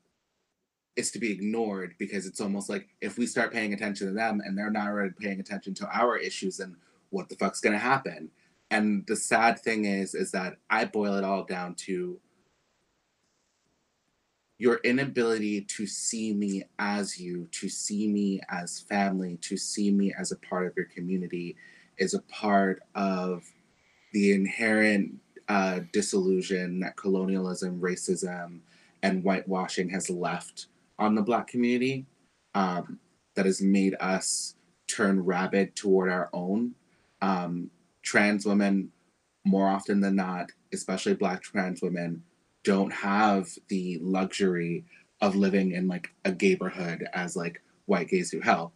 is 0.95 1.11
to 1.11 1.19
be 1.19 1.31
ignored 1.31 1.93
because 1.99 2.25
it's 2.25 2.41
almost 2.41 2.69
like 2.69 2.87
if 3.01 3.17
we 3.17 3.25
start 3.25 3.53
paying 3.53 3.73
attention 3.73 4.07
to 4.07 4.13
them 4.13 4.41
and 4.43 4.57
they're 4.57 4.71
not 4.71 4.87
already 4.87 5.13
paying 5.19 5.39
attention 5.39 5.73
to 5.75 5.87
our 5.95 6.17
issues 6.17 6.57
then 6.57 6.75
what 7.11 7.29
the 7.29 7.35
fuck's 7.35 7.61
gonna 7.61 7.77
happen? 7.77 8.29
And 8.69 9.05
the 9.07 9.15
sad 9.15 9.59
thing 9.59 9.85
is 9.85 10.13
is 10.13 10.31
that 10.31 10.57
i 10.69 10.83
boil 10.85 11.15
it 11.15 11.23
all 11.23 11.43
down 11.45 11.73
to 11.75 12.19
your 14.59 14.77
inability 14.83 15.61
to 15.61 15.85
see 15.85 16.33
me 16.33 16.63
as 16.79 17.19
you 17.19 17.47
to 17.51 17.69
see 17.69 18.07
me 18.07 18.41
as 18.49 18.79
family 18.79 19.37
to 19.41 19.55
see 19.55 19.91
me 19.91 20.13
as 20.17 20.31
a 20.31 20.37
part 20.37 20.65
of 20.65 20.73
your 20.75 20.87
community 20.87 21.55
is 21.97 22.13
a 22.13 22.21
part 22.23 22.81
of 22.95 23.43
the 24.13 24.33
inherent 24.33 25.13
uh, 25.47 25.79
disillusion 25.93 26.79
that 26.79 26.95
colonialism 26.97 27.79
racism 27.79 28.59
and 29.03 29.23
whitewashing 29.23 29.89
has 29.89 30.09
left 30.09 30.67
on 30.99 31.15
the 31.15 31.21
black 31.21 31.47
community 31.47 32.05
um, 32.55 32.99
that 33.35 33.45
has 33.45 33.61
made 33.61 33.95
us 33.99 34.55
turn 34.87 35.23
rabid 35.23 35.75
toward 35.75 36.09
our 36.09 36.29
own. 36.33 36.73
Um, 37.21 37.69
trans 38.01 38.45
women 38.45 38.91
more 39.45 39.67
often 39.67 39.99
than 40.01 40.15
not 40.15 40.51
especially 40.73 41.13
black 41.13 41.41
trans 41.41 41.81
women 41.81 42.23
don't 42.67 42.91
have 42.91 43.47
the 43.69 43.97
luxury 44.01 44.83
of 45.21 45.37
living 45.37 45.71
in 45.71 45.87
like 45.87 46.13
a 46.25 46.31
neighborhood 46.31 47.07
as 47.13 47.37
like 47.37 47.61
white 47.85 48.09
gays 48.09 48.29
do. 48.29 48.41
Hell 48.41 48.73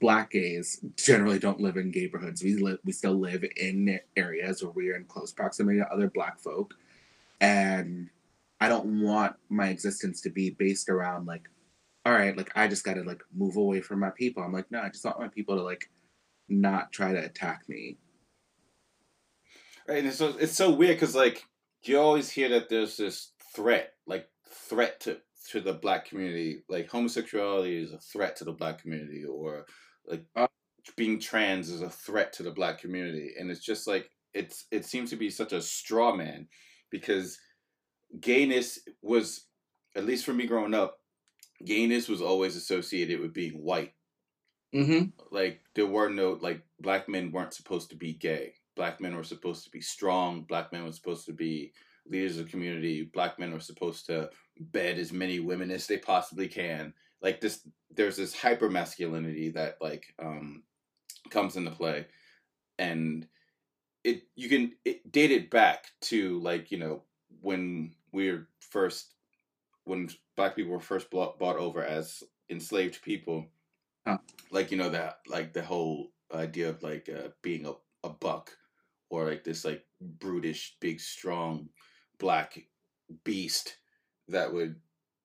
black 0.00 0.30
gays 0.30 0.84
generally 0.96 1.38
don't 1.38 1.60
live 1.60 1.76
in 1.76 1.92
neighborhoods 1.92 2.42
we 2.42 2.56
live 2.56 2.76
we 2.84 2.90
still 2.90 3.14
live 3.14 3.44
in 3.56 4.00
areas 4.16 4.60
where 4.60 4.72
we 4.72 4.90
are 4.90 4.96
in 4.96 5.04
close 5.04 5.32
proximity 5.32 5.78
to 5.78 5.92
other 5.92 6.08
black 6.10 6.38
folk. 6.38 6.74
And 7.40 8.08
i 8.60 8.68
don't 8.68 9.02
want 9.02 9.34
my 9.48 9.68
existence 9.68 10.20
to 10.20 10.30
be 10.30 10.50
based 10.50 10.88
around 10.88 11.26
like 11.26 11.48
all 12.06 12.12
right 12.12 12.36
like 12.36 12.52
i 12.54 12.68
just 12.68 12.84
gotta 12.84 13.02
like 13.02 13.22
move 13.34 13.56
away 13.56 13.80
from 13.80 13.98
my 13.98 14.10
people. 14.10 14.44
I'm 14.44 14.52
like 14.52 14.70
no 14.70 14.80
i 14.80 14.88
just 14.88 15.04
want 15.04 15.18
my 15.18 15.28
people 15.28 15.56
to 15.56 15.62
like 15.62 15.90
not 16.48 16.92
try 16.92 17.12
to 17.12 17.24
attack 17.24 17.62
me. 17.68 17.96
Right, 19.88 20.04
and 20.04 20.12
so 20.12 20.34
it's 20.38 20.56
so 20.56 20.70
weird 20.70 20.96
because 20.96 21.16
like 21.16 21.44
you 21.84 21.98
always 21.98 22.30
hear 22.30 22.48
that 22.50 22.68
there's 22.68 22.96
this 22.96 23.32
threat, 23.54 23.94
like 24.06 24.28
threat 24.48 25.00
to 25.00 25.18
to 25.50 25.60
the 25.60 25.72
black 25.72 26.04
community, 26.06 26.62
like 26.68 26.88
homosexuality 26.88 27.82
is 27.82 27.92
a 27.92 27.98
threat 27.98 28.36
to 28.36 28.44
the 28.44 28.52
black 28.52 28.80
community, 28.80 29.24
or 29.24 29.66
like 30.06 30.24
Uh. 30.36 30.46
being 30.96 31.18
trans 31.20 31.70
is 31.70 31.82
a 31.82 31.90
threat 31.90 32.32
to 32.34 32.42
the 32.42 32.50
black 32.50 32.78
community, 32.78 33.34
and 33.38 33.50
it's 33.50 33.64
just 33.64 33.86
like 33.86 34.10
it's 34.34 34.66
it 34.70 34.84
seems 34.84 35.10
to 35.10 35.16
be 35.16 35.30
such 35.30 35.52
a 35.52 35.62
straw 35.62 36.14
man 36.14 36.48
because 36.90 37.38
gayness 38.20 38.78
was 39.02 39.46
at 39.96 40.04
least 40.06 40.24
for 40.24 40.32
me 40.32 40.46
growing 40.46 40.74
up, 40.74 40.98
gayness 41.64 42.08
was 42.08 42.22
always 42.22 42.56
associated 42.56 43.20
with 43.20 43.32
being 43.34 43.52
white. 43.62 43.94
Mm-hmm. 44.74 45.10
Like 45.30 45.60
there 45.74 45.86
were 45.86 46.08
no 46.08 46.38
like 46.40 46.62
black 46.80 47.08
men 47.08 47.30
weren't 47.32 47.54
supposed 47.54 47.90
to 47.90 47.96
be 47.96 48.14
gay 48.14 48.54
black 48.76 49.00
men 49.00 49.14
were 49.14 49.24
supposed 49.24 49.64
to 49.64 49.70
be 49.70 49.80
strong 49.80 50.42
black 50.42 50.72
men 50.72 50.84
were 50.84 50.92
supposed 50.92 51.26
to 51.26 51.32
be 51.32 51.72
leaders 52.06 52.38
of 52.38 52.46
the 52.46 52.50
community 52.50 53.10
black 53.12 53.38
men 53.38 53.52
were 53.52 53.60
supposed 53.60 54.06
to 54.06 54.28
bed 54.58 54.98
as 54.98 55.12
many 55.12 55.40
women 55.40 55.70
as 55.70 55.86
they 55.86 55.98
possibly 55.98 56.48
can. 56.48 56.92
Like 57.20 57.40
this 57.40 57.66
there's 57.94 58.16
this 58.16 58.34
hyper 58.34 58.70
masculinity 58.70 59.50
that 59.50 59.76
like 59.80 60.14
um 60.18 60.62
comes 61.30 61.56
into 61.56 61.70
play. 61.70 62.06
And 62.78 63.26
it 64.04 64.22
you 64.34 64.48
can 64.48 64.72
it 64.84 65.10
date 65.10 65.30
it 65.30 65.50
back 65.50 65.86
to 66.02 66.40
like 66.40 66.70
you 66.70 66.78
know 66.78 67.02
when 67.40 67.94
we 68.12 68.30
were 68.30 68.48
first 68.60 69.14
when 69.84 70.08
black 70.36 70.54
people 70.54 70.72
were 70.72 70.80
first 70.80 71.10
bought, 71.10 71.38
bought 71.38 71.56
over 71.56 71.84
as 71.84 72.22
enslaved 72.50 73.02
people. 73.02 73.46
Huh. 74.06 74.18
like 74.50 74.72
you 74.72 74.76
know 74.76 74.88
that 74.88 75.20
like 75.28 75.52
the 75.52 75.62
whole 75.62 76.10
idea 76.34 76.68
of 76.68 76.82
like 76.82 77.08
uh, 77.08 77.28
being 77.40 77.66
a, 77.66 77.72
a 78.02 78.10
buck 78.10 78.50
or 79.12 79.28
like 79.28 79.44
this 79.44 79.64
like 79.64 79.84
brutish 80.00 80.76
big 80.80 80.98
strong 80.98 81.68
black 82.18 82.58
beast 83.24 83.76
that 84.28 84.52
would 84.52 84.74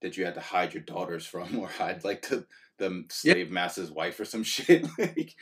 that 0.01 0.17
you 0.17 0.25
had 0.25 0.35
to 0.35 0.41
hide 0.41 0.73
your 0.73 0.83
daughters 0.83 1.25
from 1.25 1.57
or 1.59 1.67
hide 1.67 2.03
like 2.03 2.21
the 2.27 2.45
the 2.77 3.03
slave 3.09 3.49
master's 3.49 3.89
wife 3.89 4.19
or 4.19 4.25
some 4.25 4.43
shit 4.55 4.85
like 4.99 5.33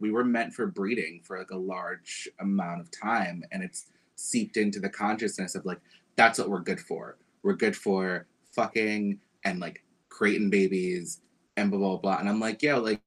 we 0.00 0.10
were 0.10 0.24
meant 0.24 0.52
for 0.52 0.66
breeding 0.66 1.20
for 1.22 1.38
like 1.38 1.52
a 1.52 1.56
large 1.56 2.28
amount 2.40 2.80
of 2.80 2.90
time 2.90 3.44
and 3.52 3.62
it's 3.62 3.86
seeped 4.16 4.56
into 4.56 4.80
the 4.80 4.88
consciousness 4.88 5.54
of 5.54 5.64
like 5.64 5.80
that's 6.16 6.38
what 6.38 6.50
we're 6.50 6.60
good 6.60 6.80
for. 6.80 7.16
We're 7.42 7.54
good 7.54 7.76
for 7.76 8.26
fucking 8.52 9.18
and 9.44 9.60
like 9.60 9.82
creating 10.08 10.50
babies 10.50 11.20
and 11.56 11.70
blah 11.70 11.78
blah 11.78 11.96
blah 11.96 12.18
and 12.18 12.28
i'm 12.28 12.38
like 12.38 12.62
yo 12.62 12.80
like 12.80 13.00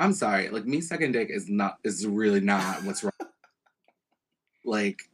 i'm 0.00 0.12
sorry 0.12 0.48
like 0.48 0.66
me 0.66 0.80
second 0.80 1.12
dick 1.12 1.28
is 1.30 1.48
not 1.48 1.78
is 1.84 2.06
really 2.06 2.40
not 2.40 2.82
what's 2.84 3.02
wrong 3.02 3.12
like 4.64 5.10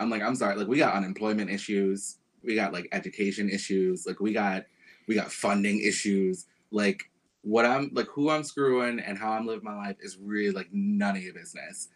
i'm 0.00 0.10
like 0.10 0.22
i'm 0.22 0.34
sorry 0.34 0.56
like 0.56 0.68
we 0.68 0.78
got 0.78 0.94
unemployment 0.94 1.50
issues 1.50 2.18
we 2.42 2.54
got 2.54 2.72
like 2.72 2.88
education 2.92 3.48
issues 3.50 4.06
like 4.06 4.20
we 4.20 4.32
got 4.32 4.66
we 5.06 5.14
got 5.14 5.32
funding 5.32 5.80
issues 5.80 6.46
like 6.70 7.10
what 7.42 7.64
I'm 7.64 7.90
like 7.94 8.08
who 8.08 8.30
I'm 8.30 8.42
screwing 8.44 8.98
and 8.98 9.16
how 9.16 9.32
I'm 9.32 9.46
living 9.46 9.64
my 9.64 9.76
life 9.76 9.96
is 10.00 10.18
really 10.18 10.50
like 10.50 10.68
none 10.72 11.16
of 11.16 11.22
your 11.22 11.32
business. 11.32 11.88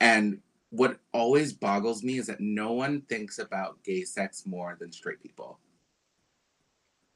And 0.00 0.42
what 0.70 1.00
always 1.12 1.52
boggles 1.52 2.02
me 2.02 2.18
is 2.18 2.26
that 2.26 2.40
no 2.40 2.72
one 2.72 3.02
thinks 3.02 3.38
about 3.38 3.82
gay 3.84 4.04
sex 4.04 4.44
more 4.44 4.76
than 4.78 4.92
straight 4.92 5.20
people. 5.22 5.60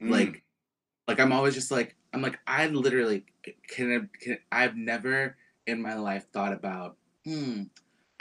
mm, 0.01 0.33
Like 0.33 0.43
like 1.07 1.19
I'm 1.19 1.33
always 1.33 1.53
just 1.55 1.71
like 1.71 1.97
I'm 2.13 2.21
like 2.21 2.39
I 2.47 2.67
literally 2.67 3.25
can, 3.67 4.09
can 4.19 4.39
I've 4.51 4.77
never 4.77 5.37
in 5.67 5.81
my 5.81 5.95
life 5.95 6.31
thought 6.31 6.53
about 6.53 6.97
hmm 7.25 7.65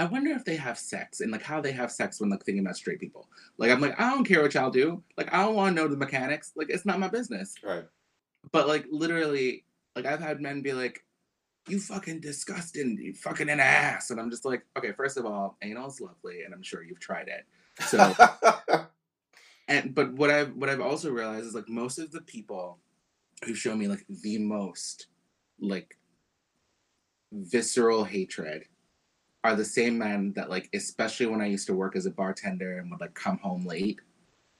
I 0.02 0.06
wonder 0.06 0.32
if 0.32 0.44
they 0.44 0.56
have 0.56 0.80
sex 0.80 1.20
and 1.20 1.30
like 1.30 1.44
how 1.44 1.60
they 1.60 1.70
have 1.70 1.92
sex 1.92 2.20
when 2.20 2.28
like 2.28 2.42
thinking 2.42 2.64
about 2.64 2.76
straight 2.76 2.98
people. 2.98 3.28
Like 3.56 3.70
I'm 3.70 3.80
like 3.80 4.00
I 4.00 4.10
don't 4.10 4.24
care 4.24 4.42
what 4.42 4.52
y'all 4.52 4.68
do. 4.68 5.00
Like 5.16 5.32
I 5.32 5.44
don't 5.44 5.54
want 5.54 5.76
to 5.76 5.80
know 5.80 5.86
the 5.86 5.96
mechanics. 5.96 6.50
Like 6.56 6.70
it's 6.70 6.84
not 6.84 6.98
my 6.98 7.06
business. 7.06 7.54
right 7.62 7.84
But 8.50 8.66
like 8.66 8.86
literally, 8.90 9.64
like 9.94 10.04
I've 10.04 10.18
had 10.18 10.40
men 10.40 10.60
be 10.60 10.72
like, 10.72 11.04
"You 11.68 11.78
fucking 11.78 12.18
disgusting, 12.18 12.98
you 13.00 13.14
fucking 13.14 13.48
an 13.48 13.60
ass," 13.60 14.10
and 14.10 14.18
I'm 14.18 14.28
just 14.28 14.44
like, 14.44 14.64
okay, 14.76 14.90
first 14.90 15.16
of 15.18 15.24
all, 15.24 15.56
anal's 15.62 16.00
lovely, 16.00 16.42
and 16.42 16.52
I'm 16.52 16.64
sure 16.64 16.82
you've 16.82 16.98
tried 16.98 17.28
it. 17.28 17.46
So, 17.86 18.12
and 19.68 19.94
but 19.94 20.12
what 20.14 20.30
I've 20.30 20.52
what 20.56 20.68
I've 20.68 20.80
also 20.80 21.12
realized 21.12 21.46
is 21.46 21.54
like 21.54 21.68
most 21.68 22.00
of 22.00 22.10
the 22.10 22.22
people 22.22 22.80
who 23.44 23.54
show 23.54 23.76
me 23.76 23.86
like 23.86 24.04
the 24.08 24.38
most 24.38 25.06
like 25.60 25.96
visceral 27.30 28.02
hatred 28.02 28.64
are 29.44 29.56
the 29.56 29.64
same 29.64 29.98
men 29.98 30.32
that 30.34 30.50
like 30.50 30.68
especially 30.72 31.26
when 31.26 31.40
I 31.40 31.46
used 31.46 31.66
to 31.66 31.74
work 31.74 31.96
as 31.96 32.06
a 32.06 32.10
bartender 32.10 32.78
and 32.78 32.90
would 32.90 33.00
like 33.00 33.14
come 33.14 33.38
home 33.38 33.66
late. 33.66 34.00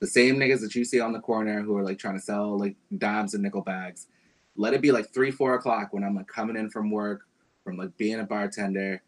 The 0.01 0.07
same 0.09 0.37
niggas 0.37 0.61
that 0.61 0.75
you 0.75 0.85
see 0.85 1.01
on 1.01 1.13
the 1.13 1.21
corner 1.21 1.63
who 1.63 1.77
are 1.77 1.85
like 1.85 1.99
trying 1.99 2.19
to 2.19 2.25
sell 2.25 2.59
like 2.59 2.77
dimes 2.99 3.35
and 3.35 3.43
nickel 3.43 3.63
bags. 3.63 4.09
Let 4.57 4.75
it 4.75 4.83
be 4.83 4.93
like 4.93 5.13
three, 5.15 5.31
four 5.31 5.55
o'clock 5.55 5.93
when 5.93 6.03
I'm 6.03 6.17
like 6.17 6.27
coming 6.27 6.57
in 6.57 6.69
from 6.71 6.91
work, 6.91 7.23
from 7.63 7.77
like 7.77 7.97
being 7.97 8.19
a 8.19 8.25
bartender. 8.25 9.03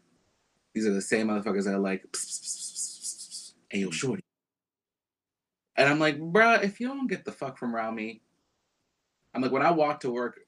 These 0.73 0.87
are 0.87 0.93
the 0.93 1.01
same 1.01 1.27
motherfuckers 1.27 1.65
that 1.65 1.75
are 1.75 1.79
like, 1.79 2.03
"Psst, 2.11 2.25
psst, 2.25 2.43
psst, 2.43 2.73
psst, 2.73 3.01
psst, 3.01 3.29
psst. 3.29 3.53
hey 3.69 3.79
yo, 3.79 3.91
shorty. 3.91 4.23
And 5.77 5.89
I'm 5.89 5.99
like, 5.99 6.19
bruh, 6.19 6.63
if 6.63 6.79
you 6.79 6.87
don't 6.87 7.07
get 7.07 7.25
the 7.25 7.31
fuck 7.31 7.57
from 7.57 7.75
around 7.75 7.95
me, 7.95 8.21
I'm 9.33 9.41
like, 9.41 9.51
when 9.51 9.61
I 9.61 9.71
walked 9.71 10.01
to 10.03 10.11
work 10.11 10.39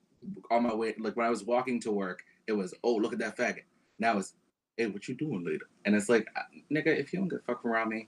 on 0.49 0.63
my 0.63 0.73
way, 0.73 0.95
like 0.97 1.17
when 1.17 1.25
I 1.25 1.29
was 1.29 1.43
walking 1.43 1.79
to 1.81 1.91
work, 1.91 2.23
it 2.47 2.53
was, 2.53 2.73
oh, 2.83 2.95
look 2.95 3.11
at 3.11 3.19
that 3.19 3.37
faggot. 3.37 3.63
Now 3.99 4.17
it's, 4.17 4.33
hey, 4.77 4.87
what 4.87 5.07
you 5.07 5.15
doing 5.15 5.43
later? 5.45 5.67
And 5.85 5.95
it's 5.95 6.09
like, 6.09 6.27
uh, 6.35 6.41
nigga, 6.71 6.87
if 6.87 7.13
you 7.13 7.19
don't 7.19 7.29
get 7.29 7.45
the 7.45 7.53
fuck 7.53 7.65
around 7.65 7.89
me, 7.89 8.07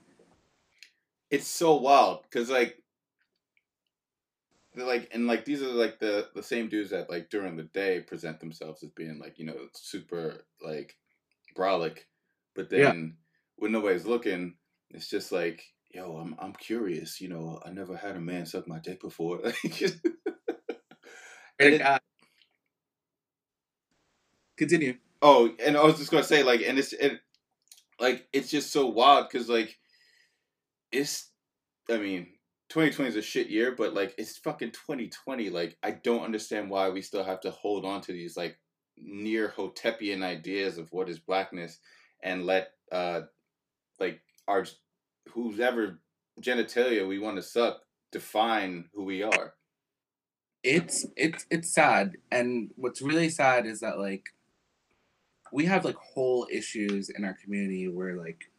it's 1.30 1.46
so 1.46 1.76
wild 1.76 2.22
because 2.24 2.50
like 2.50 2.82
they're 4.74 4.86
like 4.86 5.08
and 5.12 5.26
like 5.26 5.44
these 5.44 5.62
are 5.62 5.68
like 5.68 5.98
the 5.98 6.28
the 6.34 6.42
same 6.42 6.68
dudes 6.68 6.90
that 6.90 7.10
like 7.10 7.30
during 7.30 7.56
the 7.56 7.64
day 7.64 8.00
present 8.00 8.40
themselves 8.40 8.82
as 8.82 8.90
being 8.90 9.18
like 9.18 9.38
you 9.38 9.46
know 9.46 9.56
super 9.74 10.44
like 10.62 10.96
brolic 11.56 12.00
but 12.54 12.70
Yeah. 12.74 12.94
then 12.94 13.16
when 13.56 13.72
nobody's 13.72 14.06
looking 14.06 14.54
it's 14.90 15.08
just 15.08 15.32
like 15.32 15.64
yo 15.90 16.16
i'm 16.16 16.36
i'm 16.38 16.52
curious 16.54 17.20
you 17.20 17.28
know 17.28 17.60
i 17.66 17.70
never 17.70 17.96
had 17.96 18.16
a 18.16 18.20
man 18.20 18.46
suck 18.46 18.68
my 18.68 18.78
dick 18.78 19.00
before 19.00 19.40
and, 19.44 19.92
it- 21.58 21.82
uh, 21.82 21.98
continue. 24.56 24.98
Oh, 25.22 25.50
and 25.64 25.76
I 25.76 25.82
was 25.84 25.98
just 25.98 26.10
gonna 26.10 26.24
say, 26.24 26.42
like, 26.42 26.62
and 26.62 26.78
it's 26.78 26.92
it, 26.92 27.20
like 28.00 28.26
it's 28.32 28.50
just 28.50 28.72
so 28.72 28.86
wild 28.86 29.28
because 29.30 29.48
like 29.48 29.78
it's 30.92 31.30
I 31.88 31.98
mean, 31.98 32.28
2020 32.70 33.10
is 33.10 33.16
a 33.16 33.22
shit 33.22 33.48
year, 33.48 33.74
but 33.76 33.94
like 33.94 34.14
it's 34.18 34.38
fucking 34.38 34.70
2020. 34.70 35.50
Like 35.50 35.76
I 35.82 35.92
don't 35.92 36.24
understand 36.24 36.70
why 36.70 36.88
we 36.88 37.02
still 37.02 37.24
have 37.24 37.40
to 37.42 37.50
hold 37.50 37.84
on 37.84 38.00
to 38.02 38.12
these 38.12 38.36
like 38.36 38.58
near 38.96 39.52
Hotepian 39.56 40.22
ideas 40.22 40.78
of 40.78 40.92
what 40.92 41.08
is 41.08 41.18
blackness 41.18 41.78
and 42.22 42.44
let 42.44 42.72
uh 42.92 43.22
like 43.98 44.20
our 44.46 44.66
who's 45.32 45.60
ever 45.60 46.00
genitalia 46.40 47.06
we 47.06 47.18
want 47.18 47.36
to 47.36 47.42
suck 47.42 47.80
define 48.12 48.86
who 48.94 49.04
we 49.04 49.22
are. 49.22 49.54
It's 50.62 51.06
it's 51.16 51.46
it's 51.50 51.72
sad. 51.72 52.16
And 52.30 52.70
what's 52.76 53.00
really 53.00 53.30
sad 53.30 53.66
is 53.66 53.80
that 53.80 53.98
like 53.98 54.24
we 55.52 55.64
have 55.66 55.84
like 55.84 55.96
whole 55.96 56.46
issues 56.50 57.10
in 57.10 57.24
our 57.24 57.34
community 57.34 57.88
where 57.88 58.16
like 58.16 58.50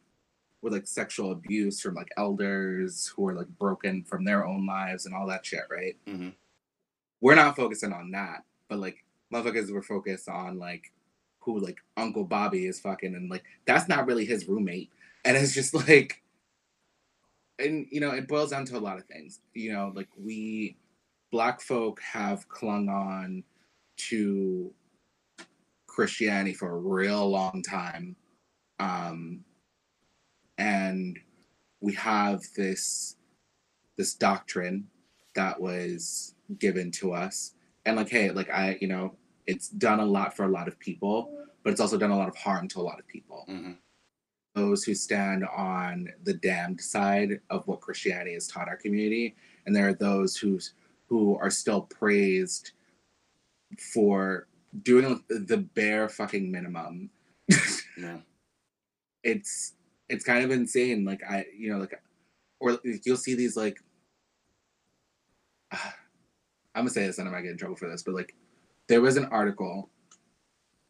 with 0.62 0.72
like 0.72 0.86
sexual 0.86 1.32
abuse 1.32 1.80
from 1.80 1.94
like 1.94 2.10
elders 2.16 3.12
who 3.14 3.28
are 3.28 3.34
like 3.34 3.48
broken 3.58 4.04
from 4.04 4.24
their 4.24 4.46
own 4.46 4.66
lives 4.66 5.06
and 5.06 5.14
all 5.14 5.26
that 5.26 5.44
shit, 5.44 5.64
right? 5.70 5.96
Mm-hmm. 6.06 6.30
We're 7.20 7.34
not 7.34 7.56
focusing 7.56 7.92
on 7.92 8.12
that, 8.12 8.44
but 8.68 8.78
like 8.78 9.04
motherfuckers 9.32 9.72
were 9.72 9.82
focused 9.82 10.28
on 10.28 10.58
like 10.58 10.92
who 11.40 11.58
like 11.58 11.78
Uncle 11.96 12.24
Bobby 12.24 12.66
is 12.66 12.80
fucking 12.80 13.14
and 13.14 13.28
like 13.28 13.42
that's 13.66 13.88
not 13.88 14.06
really 14.06 14.24
his 14.24 14.48
roommate. 14.48 14.90
And 15.24 15.36
it's 15.36 15.54
just 15.54 15.74
like 15.88 16.22
and 17.58 17.86
you 17.90 18.00
know, 18.00 18.10
it 18.10 18.28
boils 18.28 18.50
down 18.50 18.64
to 18.66 18.76
a 18.76 18.80
lot 18.80 18.98
of 18.98 19.04
things. 19.04 19.40
You 19.54 19.72
know, 19.72 19.92
like 19.94 20.08
we 20.16 20.76
black 21.32 21.60
folk 21.60 22.00
have 22.00 22.48
clung 22.48 22.88
on 22.88 23.42
to 23.96 24.72
Christianity 25.92 26.54
for 26.54 26.70
a 26.70 26.78
real 26.78 27.28
long 27.28 27.62
time. 27.62 28.16
Um, 28.80 29.44
and 30.58 31.18
we 31.80 31.92
have 31.94 32.40
this 32.56 33.16
this 33.98 34.14
doctrine 34.14 34.86
that 35.34 35.60
was 35.60 36.34
given 36.58 36.90
to 36.90 37.12
us 37.12 37.54
and 37.84 37.96
like 37.96 38.08
hey 38.08 38.30
like 38.30 38.50
i 38.50 38.78
you 38.80 38.88
know 38.88 39.14
it's 39.46 39.68
done 39.68 40.00
a 40.00 40.04
lot 40.04 40.34
for 40.34 40.44
a 40.44 40.48
lot 40.48 40.68
of 40.68 40.78
people 40.78 41.30
but 41.62 41.70
it's 41.70 41.80
also 41.80 41.98
done 41.98 42.10
a 42.10 42.16
lot 42.16 42.28
of 42.28 42.36
harm 42.36 42.68
to 42.68 42.80
a 42.80 42.82
lot 42.82 42.98
of 42.98 43.06
people 43.06 43.44
mm-hmm. 43.48 43.72
those 44.54 44.84
who 44.84 44.94
stand 44.94 45.44
on 45.44 46.08
the 46.24 46.34
damned 46.34 46.80
side 46.80 47.40
of 47.50 47.66
what 47.66 47.80
christianity 47.80 48.34
has 48.34 48.46
taught 48.46 48.68
our 48.68 48.76
community 48.76 49.34
and 49.66 49.74
there 49.74 49.88
are 49.88 49.94
those 49.94 50.36
who 50.36 50.58
who 51.06 51.36
are 51.38 51.50
still 51.50 51.82
praised 51.82 52.72
for 53.92 54.46
doing 54.82 55.22
the 55.28 55.58
bare 55.58 56.08
fucking 56.08 56.50
minimum 56.50 57.10
yeah. 57.98 58.18
it's 59.22 59.74
it's 60.08 60.24
kind 60.24 60.44
of 60.44 60.50
insane. 60.50 61.04
Like 61.04 61.22
I, 61.28 61.46
you 61.56 61.72
know, 61.72 61.78
like, 61.78 62.00
or 62.60 62.78
you'll 63.04 63.16
see 63.16 63.34
these 63.34 63.56
like, 63.56 63.78
uh, 65.70 65.76
I'm 66.74 66.82
gonna 66.84 66.90
say 66.90 67.06
this 67.06 67.18
and 67.18 67.28
I 67.28 67.32
might 67.32 67.42
get 67.42 67.52
in 67.52 67.58
trouble 67.58 67.76
for 67.76 67.88
this, 67.88 68.02
but 68.02 68.14
like, 68.14 68.34
there 68.88 69.02
was 69.02 69.16
an 69.16 69.26
article, 69.26 69.90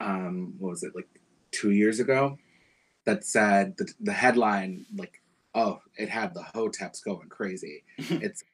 um, 0.01 0.55
what 0.59 0.71
was 0.71 0.83
it 0.85 0.95
like, 0.95 1.09
two 1.51 1.73
years 1.73 1.99
ago, 2.01 2.39
that 3.05 3.25
said 3.25 3.77
the 3.77 3.93
the 4.01 4.13
headline 4.13 4.87
like, 4.97 5.21
oh, 5.55 5.81
it 5.97 6.09
had 6.09 6.35
the 6.35 6.45
hoteps 6.55 7.05
going 7.05 7.29
crazy. 7.29 7.85
it's 7.99 8.45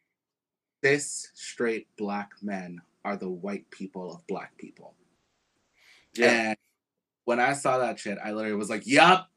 this 0.83 1.31
straight 1.35 1.87
black 1.97 2.31
men 2.43 2.81
are 3.05 3.17
the 3.17 3.29
white 3.29 3.69
people 3.71 4.13
of 4.13 4.27
black 4.27 4.57
people. 4.59 4.95
Yeah. 6.19 6.51
And 6.51 6.57
when 7.25 7.41
I 7.41 7.53
saw 7.53 7.79
that 7.79 7.99
shit, 7.99 8.19
I 8.23 8.33
literally 8.33 8.57
was 8.57 8.71
like, 8.71 8.87
"Yup, 8.87 9.29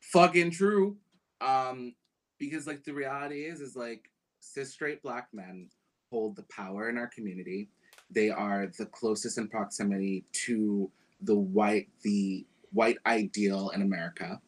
fucking 0.00 0.50
true. 0.50 0.96
Um, 1.40 1.94
because 2.38 2.66
like 2.66 2.84
the 2.84 2.92
reality 2.92 3.44
is, 3.44 3.60
is 3.60 3.76
like 3.76 4.10
cis 4.40 4.72
straight 4.72 5.02
black 5.02 5.28
men 5.32 5.68
hold 6.10 6.36
the 6.36 6.44
power 6.44 6.88
in 6.88 6.98
our 6.98 7.08
community. 7.08 7.68
They 8.10 8.30
are 8.30 8.70
the 8.78 8.86
closest 8.86 9.38
in 9.38 9.48
proximity 9.48 10.24
to 10.46 10.90
the 11.22 11.34
white, 11.36 11.88
the 12.02 12.46
white 12.72 12.96
ideal 13.06 13.70
in 13.70 13.82
America. 13.82 14.40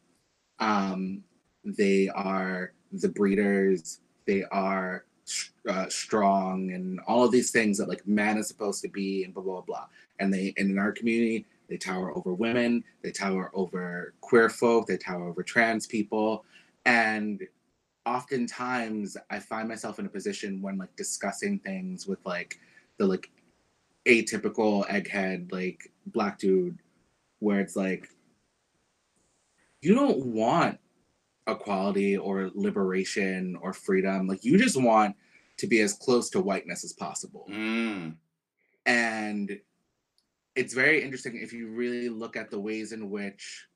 Um, 0.59 1.23
they 1.63 2.09
are 2.09 2.73
the 2.91 3.09
breeders. 3.09 3.99
They 4.25 4.43
are 4.45 5.05
uh, 5.69 5.87
strong 5.89 6.71
and 6.71 6.99
all 7.07 7.23
of 7.23 7.31
these 7.31 7.51
things 7.51 7.77
that 7.77 7.87
like 7.87 8.05
man 8.07 8.37
is 8.37 8.47
supposed 8.47 8.81
to 8.81 8.89
be 8.89 9.23
and 9.23 9.33
blah 9.33 9.43
blah 9.43 9.61
blah. 9.61 9.85
And 10.19 10.33
they 10.33 10.53
and 10.57 10.71
in 10.71 10.79
our 10.79 10.91
community, 10.91 11.45
they 11.71 11.77
tower 11.77 12.15
over 12.17 12.33
women, 12.33 12.83
they 13.01 13.11
tower 13.11 13.49
over 13.53 14.13
queer 14.19 14.49
folk, 14.49 14.87
they 14.87 14.97
tower 14.97 15.29
over 15.29 15.41
trans 15.41 15.87
people. 15.87 16.43
And 16.85 17.41
oftentimes 18.05 19.15
I 19.29 19.39
find 19.39 19.69
myself 19.69 19.97
in 19.97 20.05
a 20.05 20.09
position 20.09 20.61
when 20.61 20.77
like 20.77 20.93
discussing 20.97 21.59
things 21.59 22.05
with 22.05 22.19
like 22.25 22.59
the 22.97 23.07
like 23.07 23.31
atypical 24.05 24.85
egghead 24.89 25.49
like 25.51 25.89
black 26.07 26.39
dude 26.39 26.77
where 27.39 27.61
it's 27.61 27.77
like 27.77 28.09
you 29.81 29.95
don't 29.95 30.25
want 30.25 30.77
equality 31.47 32.17
or 32.17 32.49
liberation 32.53 33.55
or 33.61 33.71
freedom 33.71 34.27
like 34.27 34.43
you 34.43 34.57
just 34.57 34.81
want 34.81 35.15
to 35.57 35.67
be 35.67 35.81
as 35.81 35.93
close 35.93 36.31
to 36.31 36.41
whiteness 36.41 36.83
as 36.83 36.93
possible 36.93 37.45
mm. 37.51 38.15
and 38.87 39.59
it's 40.55 40.73
very 40.73 41.03
interesting 41.03 41.39
if 41.41 41.53
you 41.53 41.69
really 41.69 42.09
look 42.09 42.35
at 42.35 42.51
the 42.51 42.59
ways 42.59 42.91
in 42.91 43.09
which 43.09 43.67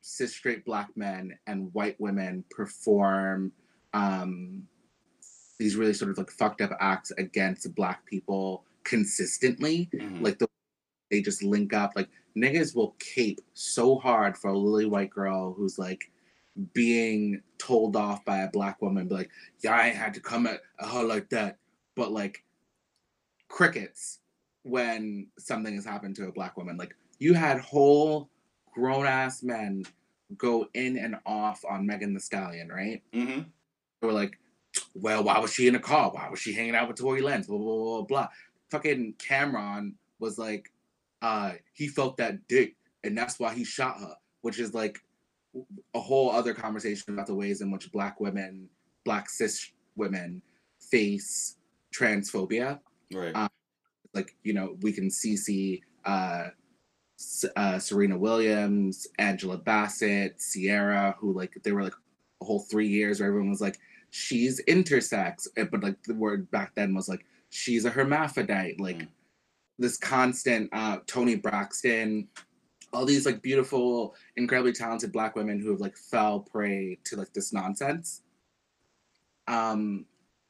cis 0.00 0.34
straight 0.34 0.64
black 0.64 0.88
men 0.96 1.38
and 1.46 1.72
white 1.72 2.00
women 2.00 2.44
perform 2.50 3.52
um, 3.92 4.62
these 5.58 5.76
really 5.76 5.92
sort 5.92 6.10
of 6.10 6.18
like 6.18 6.30
fucked 6.30 6.60
up 6.62 6.72
acts 6.80 7.12
against 7.12 7.74
black 7.74 8.04
people 8.06 8.64
consistently. 8.84 9.88
Mm-hmm. 9.94 10.24
Like 10.24 10.38
the 10.38 10.48
they 11.10 11.20
just 11.20 11.42
link 11.42 11.74
up. 11.74 11.92
Like 11.94 12.08
niggas 12.36 12.74
will 12.74 12.96
cape 12.98 13.40
so 13.52 13.98
hard 13.98 14.38
for 14.38 14.48
a 14.48 14.58
lily 14.58 14.86
white 14.86 15.10
girl 15.10 15.52
who's 15.52 15.78
like 15.78 16.10
being 16.72 17.42
told 17.58 17.96
off 17.96 18.24
by 18.24 18.38
a 18.38 18.50
black 18.50 18.80
woman, 18.80 19.08
be 19.08 19.14
like, 19.14 19.30
yeah, 19.60 19.74
I 19.74 19.88
had 19.88 20.14
to 20.14 20.20
come 20.20 20.46
at 20.46 20.60
her 20.78 21.02
like 21.02 21.28
that. 21.30 21.58
But 21.96 22.12
like 22.12 22.44
crickets 23.48 24.20
when 24.62 25.26
something 25.38 25.74
has 25.74 25.84
happened 25.84 26.16
to 26.16 26.28
a 26.28 26.32
black 26.32 26.56
woman. 26.56 26.76
Like 26.76 26.94
you 27.18 27.34
had 27.34 27.60
whole 27.60 28.28
grown 28.72 29.06
ass 29.06 29.42
men 29.42 29.84
go 30.36 30.68
in 30.74 30.96
and 30.96 31.16
off 31.26 31.64
on 31.68 31.86
Megan 31.86 32.14
Thee 32.14 32.20
Stallion, 32.20 32.68
right? 32.68 33.02
Mm-hmm. 33.12 33.40
They 34.00 34.06
were 34.06 34.12
like, 34.12 34.38
well, 34.94 35.24
why 35.24 35.38
was 35.38 35.52
she 35.52 35.66
in 35.66 35.74
a 35.74 35.80
car? 35.80 36.10
Why 36.10 36.28
was 36.28 36.38
she 36.38 36.52
hanging 36.52 36.74
out 36.74 36.88
with 36.88 36.98
Tory 36.98 37.20
Lanez? 37.20 37.48
Blah, 37.48 37.58
blah, 37.58 37.76
blah, 37.76 38.02
blah. 38.02 38.28
Fucking 38.70 39.14
Cameron 39.18 39.96
was 40.18 40.38
like, 40.38 40.72
uh, 41.22 41.52
he 41.72 41.88
felt 41.88 42.16
that 42.18 42.46
dick 42.48 42.76
and 43.04 43.16
that's 43.16 43.38
why 43.38 43.52
he 43.54 43.64
shot 43.64 43.98
her, 43.98 44.14
which 44.42 44.58
is 44.58 44.74
like 44.74 44.98
a 45.94 46.00
whole 46.00 46.30
other 46.30 46.54
conversation 46.54 47.12
about 47.12 47.26
the 47.26 47.34
ways 47.34 47.60
in 47.60 47.70
which 47.70 47.90
black 47.92 48.20
women, 48.20 48.68
black 49.04 49.28
cis 49.28 49.72
women 49.96 50.42
face 50.78 51.56
transphobia. 51.94 52.78
Right. 53.12 53.34
Um, 53.34 53.48
like 54.14 54.36
you 54.42 54.52
know 54.52 54.76
we 54.80 54.92
can 54.92 55.10
see 55.10 55.82
uh, 56.04 56.48
uh, 57.56 57.78
Serena 57.78 58.16
Williams, 58.16 59.06
Angela 59.18 59.58
Bassett, 59.58 60.40
Ciara, 60.40 61.14
who 61.18 61.32
like 61.32 61.58
they 61.62 61.72
were 61.72 61.82
like 61.82 61.94
a 62.40 62.44
whole 62.44 62.60
three 62.60 62.88
years 62.88 63.20
where 63.20 63.28
everyone 63.28 63.50
was 63.50 63.60
like 63.60 63.78
she's 64.10 64.62
intersex, 64.64 65.46
but 65.70 65.82
like 65.82 66.02
the 66.04 66.14
word 66.14 66.50
back 66.50 66.74
then 66.74 66.94
was 66.94 67.08
like 67.08 67.24
she's 67.50 67.84
a 67.84 67.90
hermaphrodite, 67.90 68.80
like 68.80 68.98
mm. 68.98 69.08
this 69.78 69.96
constant 69.96 70.68
uh, 70.72 70.98
Toni 71.06 71.36
Braxton, 71.36 72.28
all 72.92 73.04
these 73.04 73.26
like 73.26 73.42
beautiful, 73.42 74.14
incredibly 74.36 74.72
talented 74.72 75.12
black 75.12 75.36
women 75.36 75.60
who 75.60 75.70
have 75.70 75.80
like 75.80 75.96
fell 75.96 76.40
prey 76.40 76.98
to 77.04 77.16
like 77.16 77.32
this 77.32 77.52
nonsense. 77.52 78.22
Um, 79.46 80.06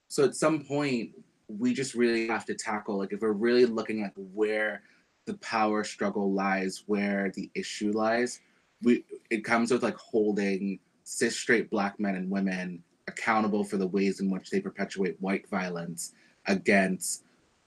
so 0.08 0.24
at 0.24 0.34
some 0.34 0.64
point 0.64 1.10
we 1.58 1.74
just 1.74 1.94
really 1.94 2.26
have 2.26 2.44
to 2.44 2.54
tackle 2.54 2.98
like 2.98 3.12
if 3.12 3.20
we're 3.20 3.32
really 3.32 3.66
looking 3.66 4.02
at 4.02 4.12
where 4.16 4.82
the 5.26 5.34
power 5.38 5.84
struggle 5.84 6.32
lies 6.32 6.84
where 6.86 7.30
the 7.34 7.50
issue 7.54 7.92
lies 7.92 8.40
we 8.82 9.04
it 9.30 9.44
comes 9.44 9.70
with 9.70 9.82
like 9.82 9.96
holding 9.96 10.78
cis 11.04 11.36
straight 11.36 11.70
black 11.70 11.98
men 11.98 12.14
and 12.14 12.30
women 12.30 12.82
accountable 13.08 13.64
for 13.64 13.76
the 13.76 13.86
ways 13.86 14.20
in 14.20 14.30
which 14.30 14.50
they 14.50 14.60
perpetuate 14.60 15.16
white 15.20 15.48
violence 15.48 16.14
against 16.46 17.24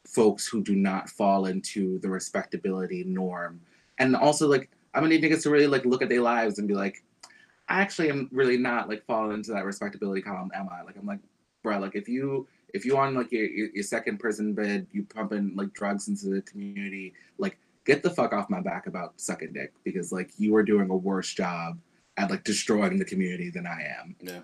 folks 0.07 0.47
who 0.47 0.63
do 0.63 0.75
not 0.75 1.09
fall 1.09 1.45
into 1.45 1.99
the 1.99 2.09
respectability 2.09 3.03
norm. 3.05 3.61
And 3.99 4.15
also 4.15 4.47
like 4.47 4.69
i'm 4.93 5.03
gonna 5.03 5.15
need 5.15 5.23
niggas 5.23 5.43
to 5.43 5.49
really 5.49 5.67
like 5.67 5.85
look 5.85 6.01
at 6.01 6.09
their 6.09 6.21
lives 6.21 6.59
and 6.59 6.67
be 6.67 6.73
like 6.73 7.03
i 7.67 7.81
actually 7.81 8.09
am 8.09 8.29
really 8.31 8.57
not 8.57 8.89
like 8.89 9.05
falling 9.05 9.33
into 9.33 9.51
that 9.51 9.65
respectability 9.65 10.21
column 10.21 10.51
am 10.53 10.67
i? 10.71 10.81
Like 10.83 10.97
i'm 10.97 11.05
like 11.05 11.19
bro 11.63 11.79
like 11.79 11.95
if 11.95 12.07
you 12.07 12.47
if 12.73 12.85
you're 12.85 12.99
on 12.99 13.15
like 13.15 13.31
your, 13.31 13.45
your, 13.45 13.69
your 13.73 13.83
second 13.83 14.19
prison 14.19 14.53
bed, 14.53 14.87
you 14.91 15.05
pumping 15.05 15.53
like 15.55 15.73
drugs 15.73 16.07
into 16.07 16.27
the 16.27 16.41
community, 16.41 17.13
like 17.37 17.57
get 17.85 18.03
the 18.03 18.09
fuck 18.09 18.33
off 18.33 18.49
my 18.49 18.61
back 18.61 18.87
about 18.87 19.19
sucking 19.19 19.53
dick 19.53 19.73
because 19.83 20.11
like 20.11 20.31
you 20.37 20.55
are 20.55 20.63
doing 20.63 20.89
a 20.89 20.95
worse 20.95 21.33
job 21.33 21.77
at 22.17 22.29
like 22.29 22.43
destroying 22.43 22.97
the 22.97 23.05
community 23.05 23.49
than 23.49 23.67
I 23.67 23.85
am. 23.99 24.15
Yeah. 24.21 24.41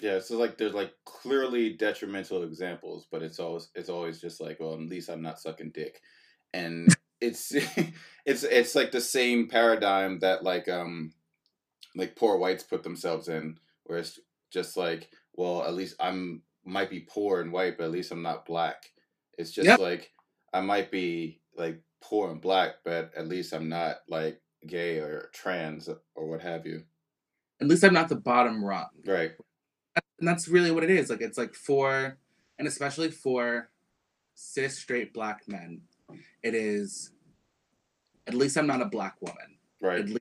Yeah, 0.00 0.20
so 0.20 0.38
like 0.38 0.56
there's 0.56 0.74
like 0.74 0.92
clearly 1.04 1.70
detrimental 1.70 2.44
examples, 2.44 3.06
but 3.10 3.20
it's 3.20 3.40
always 3.40 3.68
it's 3.74 3.88
always 3.88 4.20
just 4.20 4.40
like, 4.40 4.60
well, 4.60 4.74
at 4.74 4.80
least 4.80 5.10
I'm 5.10 5.22
not 5.22 5.40
sucking 5.40 5.70
dick, 5.70 6.00
and 6.54 6.94
it's 7.20 7.52
it's 8.24 8.44
it's 8.44 8.76
like 8.76 8.92
the 8.92 9.00
same 9.00 9.48
paradigm 9.48 10.20
that 10.20 10.44
like 10.44 10.68
um 10.68 11.12
like 11.96 12.14
poor 12.14 12.38
whites 12.38 12.62
put 12.62 12.84
themselves 12.84 13.26
in, 13.26 13.58
where 13.86 13.98
it's 13.98 14.20
just 14.52 14.76
like, 14.76 15.10
well, 15.34 15.64
at 15.64 15.74
least 15.74 15.96
I'm 15.98 16.42
might 16.68 16.90
be 16.90 17.00
poor 17.00 17.40
and 17.40 17.52
white, 17.52 17.76
but 17.78 17.84
at 17.84 17.90
least 17.90 18.12
I'm 18.12 18.22
not 18.22 18.46
black. 18.46 18.90
It's 19.38 19.50
just 19.50 19.66
Yep. 19.66 19.78
like 19.80 20.12
I 20.52 20.60
might 20.60 20.90
be 20.90 21.40
like 21.56 21.80
poor 22.00 22.30
and 22.30 22.40
black, 22.40 22.76
but 22.84 23.12
at 23.16 23.28
least 23.28 23.52
I'm 23.52 23.68
not 23.68 23.98
like 24.08 24.40
gay 24.66 24.98
or 24.98 25.30
trans 25.32 25.88
or 26.14 26.26
what 26.28 26.40
have 26.42 26.66
you. 26.66 26.84
At 27.60 27.68
least 27.68 27.84
I'm 27.84 27.94
not 27.94 28.08
the 28.08 28.16
bottom 28.16 28.64
rung. 28.64 28.88
Right. 29.04 29.32
And 30.18 30.26
that's 30.28 30.48
really 30.48 30.70
what 30.70 30.84
it 30.84 30.90
is. 30.90 31.10
Like 31.10 31.20
it's 31.20 31.38
like 31.38 31.54
for 31.54 32.18
and 32.58 32.66
especially 32.68 33.10
for 33.10 33.70
cis 34.34 34.78
straight 34.78 35.12
black 35.12 35.46
men, 35.48 35.82
it 36.42 36.54
is 36.54 37.12
at 38.26 38.34
least 38.34 38.56
I'm 38.56 38.66
not 38.66 38.82
a 38.82 38.86
black 38.86 39.16
woman. 39.20 39.58
Right. 39.80 40.00
At 40.00 40.06
least 40.06 40.18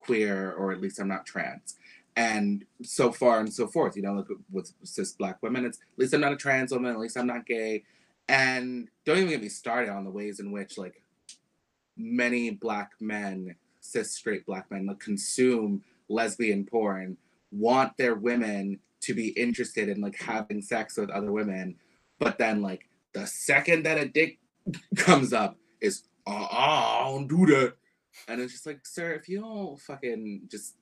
queer 0.00 0.52
or 0.52 0.72
at 0.72 0.80
least 0.80 0.98
I'm 0.98 1.08
not 1.08 1.26
trans. 1.26 1.76
And 2.18 2.64
so 2.82 3.12
far 3.12 3.38
and 3.38 3.52
so 3.52 3.68
forth, 3.68 3.94
you 3.94 4.02
know, 4.02 4.14
like 4.14 4.26
with 4.50 4.72
cis 4.82 5.12
black 5.12 5.40
women, 5.40 5.64
it's 5.64 5.78
at 5.78 5.98
least 6.00 6.12
I'm 6.14 6.20
not 6.20 6.32
a 6.32 6.36
trans 6.36 6.72
woman, 6.72 6.90
at 6.90 6.98
least 6.98 7.16
I'm 7.16 7.28
not 7.28 7.46
gay. 7.46 7.84
And 8.28 8.88
don't 9.04 9.18
even 9.18 9.28
get 9.28 9.40
me 9.40 9.48
started 9.48 9.88
on 9.88 10.02
the 10.02 10.10
ways 10.10 10.40
in 10.40 10.50
which 10.50 10.76
like 10.76 11.04
many 11.96 12.50
black 12.50 12.90
men, 12.98 13.54
cis 13.78 14.10
straight 14.10 14.44
black 14.46 14.68
men, 14.68 14.86
like 14.86 14.98
consume 14.98 15.84
lesbian 16.08 16.66
porn, 16.66 17.18
want 17.52 17.96
their 17.96 18.16
women 18.16 18.80
to 19.02 19.14
be 19.14 19.28
interested 19.28 19.88
in 19.88 20.00
like 20.00 20.20
having 20.20 20.60
sex 20.60 20.96
with 20.96 21.10
other 21.10 21.30
women, 21.30 21.76
but 22.18 22.36
then 22.36 22.62
like 22.62 22.88
the 23.12 23.28
second 23.28 23.84
that 23.84 23.96
a 23.96 24.08
dick 24.08 24.38
comes 24.96 25.32
up 25.32 25.56
is 25.80 26.02
uh 26.26 26.48
uh 26.50 27.04
don't 27.04 27.28
do 27.28 27.46
that. 27.46 27.74
And 28.26 28.40
it's 28.40 28.54
just 28.54 28.66
like, 28.66 28.84
sir, 28.84 29.12
if 29.12 29.28
you 29.28 29.38
don't 29.38 29.78
fucking 29.80 30.48
just 30.50 30.74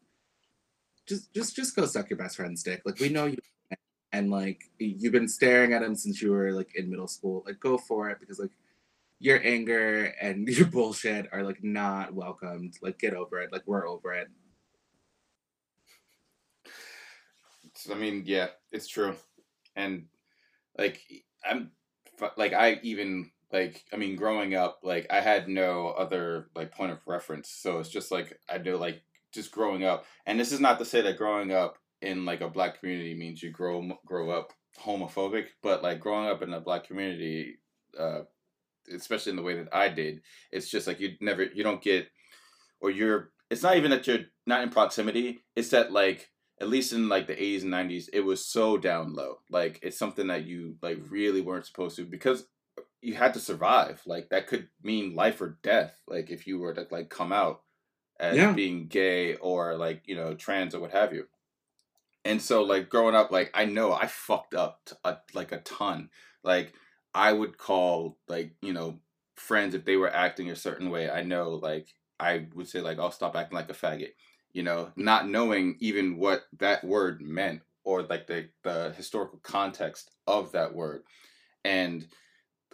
just 1.07 1.33
just 1.33 1.57
just 1.57 1.77
go 1.77 1.87
suck 1.87 2.11
your 2.11 2.19
best 2.19 2.37
friend's 2.37 2.63
dick. 2.63 2.83
Like 2.85 3.01
we 3.01 3.09
know 3.09 3.27
you 3.27 3.39
and 4.13 4.31
like 4.31 4.63
you've 4.79 5.13
been 5.13 5.29
staring 5.29 5.73
at 5.73 5.83
him 5.83 5.95
since 5.95 6.23
you 6.23 6.33
were 6.33 6.53
like 6.53 6.75
in 6.75 6.91
middle 6.91 7.09
school. 7.09 7.43
Like 7.47 7.61
go 7.61 7.79
for 7.79 8.11
it 8.11 8.19
because 8.21 8.39
like 8.39 8.51
your 9.19 9.41
anger 9.45 10.15
and 10.21 10.49
your 10.49 10.67
bullshit 10.67 11.29
are 11.33 11.43
like 11.43 11.63
not 11.63 12.15
welcomed. 12.15 12.75
Like 12.83 12.99
get 12.99 13.15
over 13.15 13.41
it. 13.41 13.53
Like 13.53 13.63
we're 13.67 13.87
over 13.87 14.13
it. 14.15 14.29
I 17.91 17.95
mean, 17.95 18.23
yeah, 18.25 18.49
it's 18.73 18.89
true, 18.89 19.15
and 19.75 20.07
like 20.79 21.03
I'm 21.45 21.73
like 22.39 22.55
I 22.55 22.81
even 22.83 23.31
like 23.53 23.85
I 23.93 23.97
mean, 23.97 24.17
growing 24.17 24.55
up, 24.55 24.81
like 24.83 25.07
I 25.11 25.21
had 25.21 25.49
no 25.49 25.89
other 25.89 26.49
like 26.55 26.73
point 26.73 26.93
of 26.93 26.99
reference, 27.07 27.51
so 27.51 27.79
it's 27.79 27.91
just 27.91 28.11
like 28.11 28.39
I 28.49 28.59
know 28.59 28.77
like 28.79 29.03
just 29.37 29.53
growing 29.53 29.85
up, 29.85 30.05
and 30.27 30.41
this 30.41 30.53
is 30.53 30.61
not 30.61 30.79
to 30.81 30.85
say 30.85 31.01
that 31.03 31.19
growing 31.19 31.53
up 31.53 31.79
in 32.03 32.25
like 32.25 32.41
a 32.41 32.49
black 32.49 32.81
community 32.81 33.15
means 33.15 33.43
you 33.43 33.51
grow 33.51 33.89
grow 34.05 34.31
up 34.31 34.53
homophobic, 34.81 35.47
but 35.63 35.83
like 35.83 36.01
growing 36.01 36.29
up 36.29 36.43
in 36.43 36.53
a 36.53 36.61
black 36.61 36.85
community, 36.85 37.59
uh, 37.99 38.23
especially 38.93 39.31
in 39.31 39.37
the 39.37 39.43
way 39.43 39.57
that 39.57 39.75
I 39.75 39.89
did, 39.89 40.21
it's 40.51 40.69
just 40.69 40.87
like 40.87 41.01
you 41.01 41.13
never 41.21 41.45
you 41.45 41.63
don't 41.63 41.83
get 41.83 42.09
or 42.81 42.91
you're 42.91 43.31
it's 43.51 43.63
not 43.63 43.77
even 43.77 43.91
that 43.91 44.07
you're 44.07 44.27
not 44.47 44.63
in 44.63 44.71
proximity 44.71 45.39
it's 45.55 45.71
that 45.71 45.93
like 45.93 46.29
at 46.61 46.69
least 46.69 46.93
in 46.93 47.09
like 47.09 47.27
the 47.27 47.35
80s 47.35 47.63
and 47.63 47.73
90s 47.73 48.09
it 48.13 48.21
was 48.21 48.47
so 48.47 48.77
down 48.77 49.15
low. 49.15 49.39
Like 49.51 49.79
it's 49.83 49.99
something 49.99 50.29
that 50.29 50.47
you 50.47 50.77
like 50.83 50.99
really 51.11 51.41
weren't 51.41 51.67
supposed 51.67 51.97
to 51.97 52.05
because 52.05 52.47
you 53.03 53.15
had 53.15 53.35
to 53.35 53.41
survive. 53.41 54.01
Like 54.07 54.31
that 54.31 54.47
could 54.47 54.69
mean 54.83 55.15
life 55.15 55.41
or 55.41 55.59
death 55.63 55.95
like 56.07 56.31
if 56.31 56.47
you 56.47 56.59
were 56.59 56.75
to 56.75 56.87
like 56.91 57.11
come 57.11 57.33
out 57.33 57.61
as 58.21 58.37
Yeah. 58.37 58.53
being 58.53 58.87
gay 58.89 59.37
or 59.37 59.77
like 59.77 60.03
you 60.07 60.17
know 60.17 60.35
trans 60.35 60.75
or 60.75 60.81
what 60.81 60.93
have 60.93 61.13
you. 61.13 61.27
And 62.25 62.43
so 62.43 62.63
like 62.65 62.89
growing 62.89 63.15
up 63.15 63.31
like 63.31 63.51
i 63.55 63.65
know 63.65 63.93
i 63.93 64.07
fucked 64.07 64.55
up 64.55 64.81
t- 64.87 64.97
a, 65.05 65.19
like 65.35 65.53
a 65.53 65.59
ton. 65.61 66.11
Like 66.43 66.73
i 67.15 67.33
would 67.33 67.57
call 67.59 68.19
like 68.29 68.55
you 68.63 68.73
know 68.73 68.99
friends 69.37 69.75
if 69.75 69.85
they 69.85 69.97
were 69.97 70.11
acting 70.13 70.51
a 70.51 70.57
certain 70.57 70.91
way 70.91 71.11
i 71.11 71.23
know 71.23 71.51
like 71.51 71.89
i 72.19 72.47
would 72.55 72.69
say 72.69 72.81
like 72.81 72.99
i'll 72.99 73.11
stop 73.11 73.37
acting 73.37 73.55
like 73.57 73.69
a 73.71 73.75
faggot 73.75 74.13
you 74.53 74.63
know 74.63 74.91
not 74.97 75.29
knowing 75.29 75.77
even 75.79 76.17
what 76.19 76.45
that 76.59 76.83
word 76.85 77.21
meant 77.21 77.61
or 77.87 78.03
like 78.03 78.27
the 78.27 78.49
the 78.65 78.93
historical 78.97 79.39
context 79.43 80.11
of 80.27 80.53
that 80.53 80.75
word. 80.75 81.05
And 81.65 82.07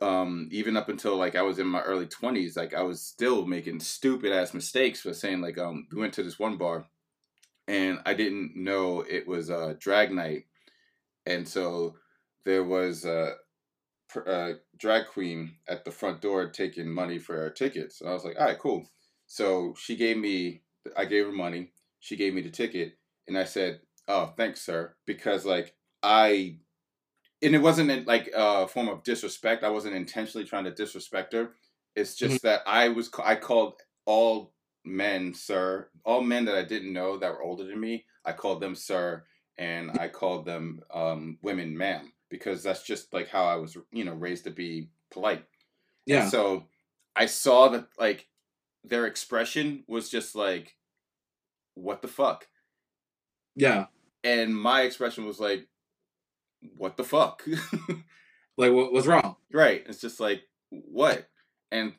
um 0.03 0.49
even 0.51 0.77
up 0.77 0.89
until 0.89 1.17
like 1.17 1.37
i 1.37 1.43
was 1.43 1.59
in 1.59 1.67
my 1.67 1.81
early 1.83 2.07
20s 2.07 2.57
like 2.57 2.75
i 2.75 2.83
was 2.83 3.01
still 3.01 3.47
making 3.47 3.79
stupid 3.81 4.33
ass 4.33 4.53
mistakes 4.53 5.01
for 5.01 5.15
saying 5.15 5.41
like 5.41 5.57
um 5.59 5.87
we 5.93 6.01
went 6.01 6.13
to 6.13 6.23
this 6.23 6.39
one 6.39 6.57
bar 6.59 6.87
and 7.69 8.01
I 8.05 8.15
didn't 8.15 8.57
know 8.57 9.01
it 9.01 9.27
was 9.27 9.51
a 9.51 9.77
drag 9.79 10.13
night, 10.13 10.47
and 11.27 11.47
so 11.47 11.97
there 12.45 12.65
was 12.65 13.05
a, 13.05 13.35
a 14.27 14.55
drag 14.77 15.07
queen 15.07 15.55
at 15.69 15.85
the 15.85 15.91
front 15.91 16.21
door 16.21 16.49
taking 16.51 16.89
money 16.89 17.19
for 17.19 17.41
our 17.41 17.51
tickets. 17.51 18.01
And 18.01 18.11
I 18.11 18.13
was 18.13 18.25
like, 18.25 18.37
all 18.39 18.47
right, 18.47 18.59
cool. 18.59 18.89
So 19.27 19.75
she 19.79 19.97
gave 19.97 20.17
me, 20.17 20.63
I 20.97 21.05
gave 21.05 21.27
her 21.27 21.33
money. 21.33 21.73
She 22.01 22.17
gave 22.17 22.35
me 22.35 22.43
the 22.43 22.51
ticket, 22.51 22.99
and 23.29 23.39
I 23.39 23.45
said, 23.45 23.81
oh, 24.09 24.33
thanks, 24.37 24.61
sir, 24.61 24.95
because 25.07 25.47
like 25.47 25.75
I, 26.03 26.57
and 27.43 27.55
it 27.55 27.63
wasn't 27.63 28.07
like 28.07 28.31
a 28.35 28.69
form 28.69 28.89
of 28.89 29.03
disrespect. 29.03 29.65
I 29.65 29.71
wasn't 29.71 29.97
intentionally 29.97 30.47
trying 30.47 30.65
to 30.65 30.71
disrespect 30.71 31.33
her. 31.33 31.53
It's 31.95 32.15
just 32.15 32.43
that 32.43 32.63
I 32.67 32.89
was, 32.89 33.11
I 33.23 33.35
called 33.35 33.75
all 34.07 34.53
men, 34.85 35.35
sir. 35.35 35.89
All 36.05 36.23
men 36.23 36.45
that 36.47 36.57
I 36.57 36.65
didn't 36.65 36.93
know 36.93 37.19
that 37.19 37.33
were 37.33 37.43
older 37.43 37.65
than 37.65 37.81
me, 37.81 38.05
I 38.25 38.33
called 38.33 38.61
them 38.61 38.75
sir, 38.75 39.25
and 39.59 39.91
I 39.99 40.09
called 40.09 40.47
them 40.47 40.81
um, 40.93 41.39
women, 41.43 41.77
ma'am, 41.77 42.13
because 42.31 42.63
that's 42.63 42.83
just 42.83 43.13
like 43.13 43.29
how 43.29 43.45
I 43.45 43.57
was, 43.57 43.77
you 43.93 44.05
know, 44.05 44.15
raised 44.15 44.45
to 44.45 44.51
be 44.51 44.89
polite. 45.11 45.45
Yeah. 46.07 46.23
And 46.23 46.31
so 46.31 46.69
I 47.15 47.27
saw 47.27 47.69
that 47.69 47.89
like 47.99 48.29
their 48.85 49.07
expression 49.07 49.85
was 49.87 50.09
just 50.09 50.35
like, 50.35 50.77
what 51.75 52.03
the 52.03 52.09
fuck? 52.09 52.47
yeah. 53.57 53.87
And 54.25 54.57
my 54.57 54.83
expression 54.83 55.27
was 55.27 55.41
like, 55.41 55.67
what 56.77 56.97
the 56.97 57.05
fuck? 57.05 57.45
Like 58.57 58.73
what 58.73 58.93
was 58.93 59.07
wrong? 59.07 59.37
Right. 59.53 59.83
It's 59.89 60.01
just 60.01 60.21
like, 60.21 60.43
what? 60.71 61.27
And 61.71 61.95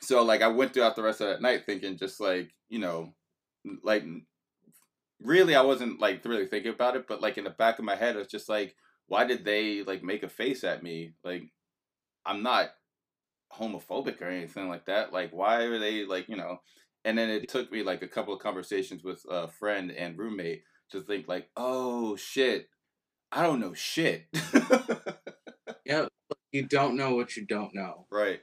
so 0.00 0.22
like 0.22 0.42
I 0.42 0.48
went 0.48 0.72
throughout 0.72 0.96
the 0.96 1.02
rest 1.02 1.20
of 1.20 1.28
that 1.28 1.42
night 1.42 1.66
thinking 1.66 1.98
just 1.98 2.20
like, 2.20 2.50
you 2.68 2.78
know, 2.78 3.14
like 3.82 4.04
really 5.20 5.54
I 5.54 5.62
wasn't 5.62 6.00
like 6.00 6.24
really 6.24 6.46
thinking 6.46 6.72
about 6.72 6.96
it, 6.96 7.06
but 7.06 7.20
like 7.20 7.38
in 7.38 7.44
the 7.44 7.50
back 7.50 7.78
of 7.78 7.84
my 7.84 7.96
head 7.96 8.16
it's 8.16 8.30
just 8.30 8.48
like, 8.48 8.74
why 9.06 9.24
did 9.24 9.44
they 9.44 9.82
like 9.82 10.02
make 10.02 10.22
a 10.22 10.28
face 10.28 10.64
at 10.64 10.82
me? 10.82 11.12
Like 11.22 11.44
I'm 12.24 12.42
not 12.42 12.70
homophobic 13.52 14.22
or 14.22 14.28
anything 14.28 14.68
like 14.68 14.86
that. 14.86 15.12
Like 15.12 15.32
why 15.32 15.64
are 15.64 15.78
they 15.78 16.06
like, 16.06 16.28
you 16.28 16.36
know, 16.36 16.60
and 17.04 17.18
then 17.18 17.28
it 17.28 17.48
took 17.48 17.70
me 17.70 17.82
like 17.82 18.00
a 18.00 18.08
couple 18.08 18.32
of 18.32 18.40
conversations 18.40 19.04
with 19.04 19.22
a 19.28 19.48
friend 19.48 19.90
and 19.92 20.18
roommate 20.18 20.62
to 20.92 21.02
think 21.02 21.28
like, 21.28 21.50
oh 21.56 22.16
shit, 22.16 22.68
I 23.32 23.42
don't 23.42 23.60
know 23.60 23.74
shit. 23.74 24.26
Yeah. 25.84 26.06
You 26.52 26.62
don't 26.66 26.96
know 26.96 27.14
what 27.16 27.36
you 27.36 27.44
don't 27.44 27.74
know. 27.74 28.06
right. 28.10 28.40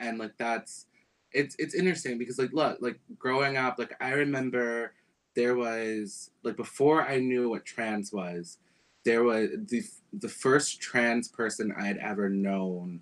and 0.00 0.18
like 0.18 0.36
that's 0.38 0.86
it's 1.32 1.56
it's 1.58 1.74
interesting 1.74 2.16
because 2.18 2.38
like 2.38 2.52
look 2.52 2.78
like 2.80 2.98
growing 3.18 3.56
up 3.58 3.78
like 3.78 3.94
i 4.00 4.10
remember 4.12 4.92
there 5.34 5.54
was 5.54 6.30
like 6.42 6.56
before 6.56 7.02
i 7.02 7.18
knew 7.18 7.50
what 7.50 7.66
trans 7.66 8.12
was 8.12 8.56
there 9.04 9.24
was 9.24 9.48
the 9.68 9.82
the 10.14 10.28
first 10.28 10.80
trans 10.80 11.28
person 11.28 11.74
i 11.78 11.84
had 11.86 11.98
ever 11.98 12.30
known 12.30 13.00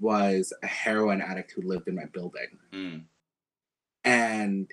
was 0.00 0.52
a 0.62 0.66
heroin 0.66 1.20
addict 1.20 1.50
who 1.52 1.62
lived 1.62 1.88
in 1.88 1.94
my 1.96 2.04
building 2.06 2.58
Mm. 2.72 3.02
and 4.04 4.70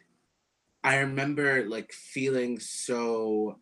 i 0.83 0.97
remember 0.97 1.67
like 1.67 1.91
feeling 1.91 2.59
so 2.59 3.57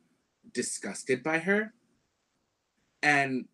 disgusted 0.51 1.23
by 1.23 1.39
her. 1.39 1.73
And 3.01 3.45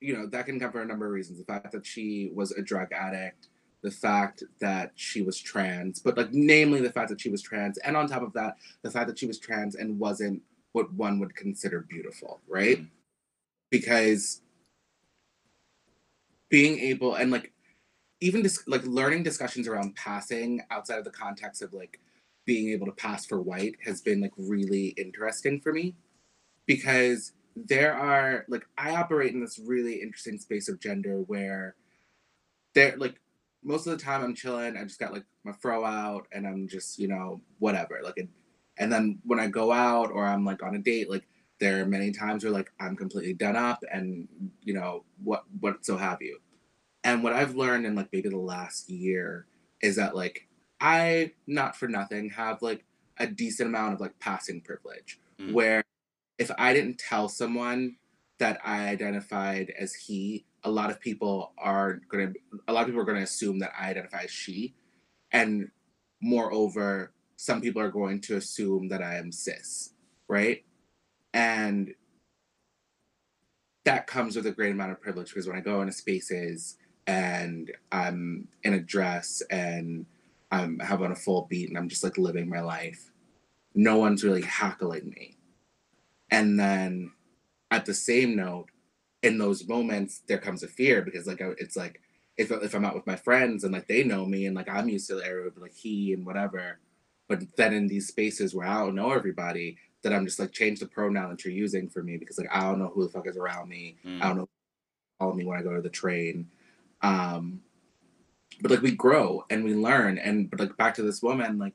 you 0.00 0.14
know 0.14 0.26
that 0.26 0.46
can 0.46 0.60
come 0.60 0.72
for 0.72 0.82
a 0.82 0.86
number 0.86 1.06
of 1.06 1.12
reasons. 1.12 1.38
The 1.38 1.44
fact 1.44 1.72
that 1.72 1.86
she 1.86 2.30
was 2.34 2.52
a 2.52 2.62
drug 2.62 2.92
addict 2.92 3.48
the 3.82 3.90
fact 3.92 4.42
that 4.60 4.90
she 4.96 5.22
was 5.22 5.38
trans 5.38 6.00
but 6.00 6.16
like 6.16 6.32
namely 6.32 6.80
the 6.80 6.90
fact 6.90 7.08
that 7.08 7.20
she 7.20 7.30
was 7.30 7.40
trans 7.40 7.78
and 7.78 7.96
on 7.96 8.08
top 8.08 8.22
of 8.22 8.32
that 8.32 8.56
the 8.82 8.90
fact 8.90 9.06
that 9.06 9.18
she 9.18 9.26
was 9.26 9.38
trans 9.38 9.76
and 9.76 9.96
wasn't 9.96 10.42
what 10.72 10.92
one 10.94 11.20
would 11.20 11.34
consider 11.36 11.86
beautiful 11.88 12.40
right? 12.48 12.80
Mm. 12.80 12.88
because 13.70 14.42
being 16.48 16.78
able 16.80 17.14
and 17.14 17.30
like 17.30 17.52
even 18.20 18.42
dis- 18.42 18.66
like 18.66 18.84
learning 18.86 19.22
discussions 19.22 19.68
around 19.68 19.94
passing 19.94 20.60
outside 20.70 20.98
of 20.98 21.04
the 21.04 21.10
context 21.10 21.62
of 21.62 21.72
like 21.72 22.00
being 22.44 22.70
able 22.70 22.86
to 22.86 22.92
pass 22.92 23.24
for 23.24 23.40
white 23.40 23.76
has 23.84 24.00
been 24.00 24.20
like 24.20 24.32
really 24.36 24.88
interesting 24.96 25.60
for 25.60 25.72
me 25.72 25.94
because 26.66 27.32
there 27.56 27.94
are 27.94 28.44
like 28.48 28.66
I 28.76 28.96
operate 28.96 29.32
in 29.32 29.40
this 29.40 29.58
really 29.58 30.02
interesting 30.02 30.38
space 30.38 30.68
of 30.68 30.80
gender 30.80 31.18
where 31.26 31.74
there 32.74 32.96
like 32.96 33.20
most 33.66 33.86
of 33.86 33.98
the 33.98 34.04
time 34.04 34.22
I'm 34.22 34.34
chilling, 34.34 34.76
I 34.76 34.84
just 34.84 35.00
got 35.00 35.12
like 35.12 35.24
my 35.42 35.52
fro 35.52 35.84
out 35.84 36.28
and 36.32 36.46
I'm 36.46 36.68
just, 36.68 36.98
you 36.98 37.08
know, 37.08 37.40
whatever. 37.58 38.00
Like 38.02 38.16
it, 38.16 38.28
and 38.78 38.92
then 38.92 39.18
when 39.24 39.40
I 39.40 39.48
go 39.48 39.72
out 39.72 40.10
or 40.12 40.24
I'm 40.24 40.44
like 40.44 40.62
on 40.62 40.76
a 40.76 40.78
date, 40.78 41.10
like 41.10 41.26
there 41.58 41.82
are 41.82 41.86
many 41.86 42.12
times 42.12 42.44
where 42.44 42.52
like 42.52 42.70
I'm 42.78 42.94
completely 42.94 43.32
done 43.32 43.56
up 43.56 43.82
and 43.92 44.28
you 44.62 44.74
know, 44.74 45.04
what 45.24 45.44
what 45.60 45.84
so 45.84 45.96
have 45.96 46.20
you. 46.20 46.38
And 47.02 47.22
what 47.22 47.32
I've 47.32 47.56
learned 47.56 47.86
in 47.86 47.94
like 47.94 48.08
maybe 48.12 48.28
the 48.28 48.36
last 48.36 48.90
year 48.90 49.46
is 49.80 49.96
that 49.96 50.14
like 50.14 50.46
I 50.80 51.32
not 51.46 51.76
for 51.76 51.88
nothing 51.88 52.30
have 52.30 52.62
like 52.62 52.84
a 53.18 53.26
decent 53.26 53.68
amount 53.68 53.94
of 53.94 54.00
like 54.00 54.18
passing 54.18 54.60
privilege 54.60 55.18
mm. 55.40 55.52
where 55.52 55.82
if 56.38 56.50
I 56.58 56.72
didn't 56.72 56.98
tell 56.98 57.28
someone 57.28 57.96
that 58.38 58.60
I 58.64 58.88
identified 58.88 59.72
as 59.78 59.94
he, 59.94 60.44
a 60.64 60.70
lot 60.70 60.90
of 60.90 61.00
people 61.00 61.52
are 61.58 62.00
gonna 62.10 62.32
a 62.68 62.72
lot 62.72 62.82
of 62.82 62.86
people 62.88 63.00
are 63.00 63.04
gonna 63.04 63.20
assume 63.20 63.58
that 63.60 63.72
I 63.78 63.90
identify 63.90 64.22
as 64.24 64.30
she. 64.30 64.74
And 65.32 65.70
moreover, 66.20 67.12
some 67.36 67.60
people 67.60 67.80
are 67.80 67.90
going 67.90 68.20
to 68.22 68.36
assume 68.36 68.88
that 68.88 69.02
I 69.02 69.16
am 69.16 69.32
cis, 69.32 69.92
right? 70.28 70.64
And 71.32 71.94
that 73.84 74.06
comes 74.06 74.36
with 74.36 74.46
a 74.46 74.52
great 74.52 74.72
amount 74.72 74.92
of 74.92 75.00
privilege 75.00 75.28
because 75.28 75.46
when 75.46 75.56
I 75.56 75.60
go 75.60 75.80
into 75.80 75.92
spaces 75.92 76.76
and 77.06 77.70
I'm 77.92 78.48
in 78.64 78.74
a 78.74 78.80
dress 78.80 79.42
and 79.50 80.06
I'm 80.50 80.78
having 80.80 81.12
a 81.12 81.16
full 81.16 81.46
beat 81.48 81.68
and 81.68 81.78
I'm 81.78 81.88
just 81.88 82.02
like 82.02 82.18
living 82.18 82.48
my 82.48 82.60
life, 82.60 83.12
no 83.74 83.98
one's 83.98 84.24
really 84.24 84.42
hackling 84.42 85.10
me 85.10 85.35
and 86.30 86.58
then 86.58 87.10
at 87.70 87.86
the 87.86 87.94
same 87.94 88.36
note 88.36 88.66
in 89.22 89.38
those 89.38 89.66
moments 89.66 90.22
there 90.28 90.38
comes 90.38 90.62
a 90.62 90.68
fear 90.68 91.02
because 91.02 91.26
like 91.26 91.40
it's 91.40 91.76
like 91.76 92.00
if, 92.36 92.50
if 92.50 92.74
i'm 92.74 92.84
out 92.84 92.94
with 92.94 93.06
my 93.06 93.16
friends 93.16 93.64
and 93.64 93.72
like 93.72 93.86
they 93.88 94.04
know 94.04 94.24
me 94.24 94.46
and 94.46 94.54
like 94.54 94.68
i'm 94.68 94.88
used 94.88 95.08
to 95.08 95.14
the 95.14 95.26
area 95.26 95.46
of 95.46 95.56
like 95.58 95.74
he 95.74 96.12
and 96.12 96.24
whatever 96.24 96.78
but 97.28 97.42
then 97.56 97.72
in 97.72 97.88
these 97.88 98.08
spaces 98.08 98.54
where 98.54 98.66
i 98.66 98.74
don't 98.74 98.94
know 98.94 99.12
everybody 99.12 99.76
that 100.02 100.12
i'm 100.12 100.24
just 100.24 100.38
like 100.38 100.52
change 100.52 100.80
the 100.80 100.86
pronoun 100.86 101.30
that 101.30 101.44
you're 101.44 101.54
using 101.54 101.88
for 101.88 102.02
me 102.02 102.16
because 102.16 102.38
like 102.38 102.48
i 102.52 102.60
don't 102.60 102.78
know 102.78 102.90
who 102.94 103.04
the 103.04 103.08
fuck 103.08 103.26
is 103.26 103.36
around 103.36 103.68
me. 103.68 103.96
Mm. 104.04 104.22
i 104.22 104.28
don't 104.28 104.36
know 104.38 104.48
follow 105.18 105.32
me 105.32 105.44
when 105.44 105.58
i 105.58 105.62
go 105.62 105.74
to 105.74 105.82
the 105.82 105.88
train. 105.88 106.48
Um 107.02 107.60
but 108.60 108.70
like 108.70 108.82
we 108.82 108.92
grow 108.92 109.44
and 109.50 109.64
we 109.64 109.74
learn. 109.74 110.18
And 110.18 110.50
but 110.50 110.60
like 110.60 110.76
back 110.76 110.94
to 110.94 111.02
this 111.02 111.22
woman 111.22 111.58
like 111.58 111.74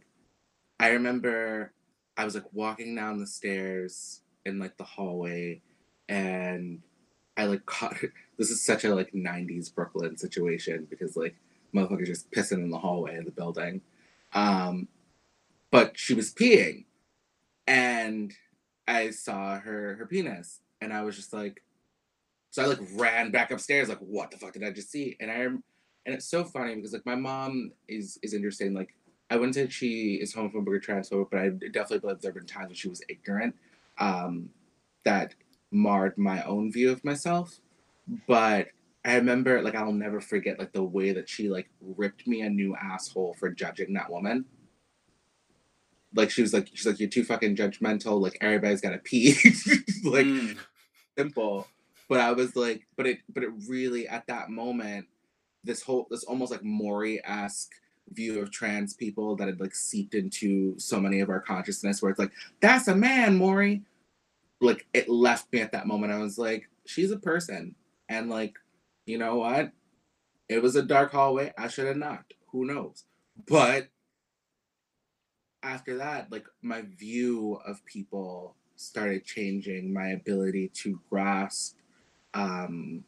i 0.79 0.89
remember 0.89 1.73
i 2.17 2.25
was 2.25 2.35
like 2.35 2.51
walking 2.53 2.95
down 2.95 3.19
the 3.19 3.27
stairs 3.27 4.21
in 4.45 4.59
like 4.59 4.77
the 4.77 4.83
hallway 4.83 5.61
and 6.09 6.81
I 7.37 7.45
like 7.45 7.65
caught 7.65 7.95
this 8.37 8.49
is 8.49 8.63
such 8.63 8.83
a 8.83 8.93
like 8.93 9.11
90s 9.13 9.73
Brooklyn 9.73 10.17
situation 10.17 10.87
because 10.89 11.15
like 11.15 11.35
motherfuckers 11.73 12.07
just 12.07 12.31
pissing 12.31 12.63
in 12.63 12.69
the 12.69 12.79
hallway 12.79 13.17
of 13.17 13.25
the 13.25 13.31
building. 13.31 13.81
Um 14.33 14.87
but 15.71 15.97
she 15.97 16.13
was 16.13 16.33
peeing 16.33 16.85
and 17.67 18.33
I 18.87 19.11
saw 19.11 19.59
her 19.59 19.95
her 19.95 20.05
penis 20.05 20.59
and 20.81 20.93
I 20.93 21.03
was 21.03 21.15
just 21.15 21.33
like 21.33 21.63
so 22.49 22.63
I 22.63 22.65
like 22.65 22.79
ran 22.95 23.31
back 23.31 23.51
upstairs 23.51 23.89
like 23.89 23.99
what 23.99 24.31
the 24.31 24.37
fuck 24.37 24.53
did 24.53 24.63
I 24.63 24.71
just 24.71 24.91
see? 24.91 25.15
And 25.19 25.31
I 25.31 25.43
and 26.05 26.15
it's 26.15 26.25
so 26.25 26.43
funny 26.43 26.75
because 26.75 26.93
like 26.93 27.05
my 27.05 27.15
mom 27.15 27.71
is 27.87 28.17
is 28.21 28.33
interesting 28.33 28.73
like 28.73 28.93
I 29.29 29.35
wouldn't 29.35 29.55
say 29.55 29.69
she 29.69 30.15
is 30.15 30.35
homophobic 30.35 30.67
or 30.67 30.79
transphobic, 30.81 31.27
but 31.31 31.39
I 31.39 31.49
definitely 31.71 31.99
believe 31.99 32.19
there 32.19 32.31
have 32.31 32.35
been 32.35 32.45
times 32.45 32.67
when 32.67 32.75
she 32.75 32.89
was 32.89 33.01
ignorant 33.07 33.55
um, 34.01 34.49
that 35.05 35.35
marred 35.71 36.17
my 36.17 36.43
own 36.43 36.71
view 36.71 36.91
of 36.91 37.03
myself. 37.05 37.61
But 38.27 38.67
I 39.05 39.15
remember, 39.15 39.61
like, 39.61 39.75
I'll 39.75 39.93
never 39.93 40.19
forget, 40.19 40.59
like, 40.59 40.73
the 40.73 40.83
way 40.83 41.13
that 41.13 41.29
she, 41.29 41.49
like, 41.49 41.69
ripped 41.79 42.27
me 42.27 42.41
a 42.41 42.49
new 42.49 42.75
asshole 42.75 43.35
for 43.39 43.49
judging 43.49 43.93
that 43.93 44.11
woman. 44.11 44.43
Like, 46.13 46.29
she 46.29 46.41
was 46.41 46.53
like, 46.53 46.69
she's 46.73 46.85
like, 46.85 46.99
you're 46.99 47.09
too 47.09 47.23
fucking 47.23 47.55
judgmental. 47.55 48.19
Like, 48.19 48.37
everybody's 48.41 48.81
got 48.81 48.89
to 48.89 48.97
pee. 48.97 49.33
like, 50.03 50.25
mm. 50.25 50.57
simple. 51.17 51.67
But 52.09 52.19
I 52.19 52.31
was 52.33 52.55
like, 52.57 52.85
but 52.97 53.05
it, 53.05 53.19
but 53.33 53.43
it 53.43 53.51
really, 53.69 54.07
at 54.07 54.27
that 54.27 54.49
moment, 54.49 55.05
this 55.63 55.81
whole, 55.81 56.07
this 56.09 56.25
almost 56.25 56.51
like 56.51 56.63
Maury 56.63 57.21
esque 57.23 57.71
view 58.13 58.39
of 58.41 58.51
trans 58.51 58.93
people 58.93 59.35
that 59.35 59.47
had 59.47 59.59
like 59.59 59.73
seeped 59.73 60.15
into 60.15 60.77
so 60.77 60.99
many 60.99 61.21
of 61.21 61.29
our 61.29 61.39
consciousness 61.39 62.01
where 62.01 62.11
it's 62.11 62.19
like 62.19 62.31
that's 62.59 62.87
a 62.87 62.95
man 62.95 63.37
maury 63.37 63.81
like 64.61 64.87
it 64.93 65.09
left 65.09 65.51
me 65.51 65.61
at 65.61 65.71
that 65.73 65.87
moment. 65.87 66.13
I 66.13 66.19
was 66.19 66.37
like 66.37 66.69
she's 66.85 67.11
a 67.11 67.19
person. 67.19 67.75
And 68.09 68.29
like 68.29 68.55
you 69.05 69.17
know 69.17 69.37
what? 69.37 69.71
It 70.47 70.61
was 70.61 70.75
a 70.75 70.83
dark 70.83 71.11
hallway. 71.11 71.53
I 71.57 71.67
should 71.67 71.87
have 71.87 71.97
knocked. 71.97 72.33
Who 72.51 72.65
knows? 72.65 73.05
But 73.47 73.89
after 75.63 75.97
that 75.97 76.31
like 76.31 76.45
my 76.61 76.81
view 76.81 77.59
of 77.65 77.85
people 77.85 78.55
started 78.75 79.25
changing. 79.25 79.93
My 79.93 80.09
ability 80.09 80.69
to 80.75 80.99
grasp 81.09 81.77
um 82.33 83.03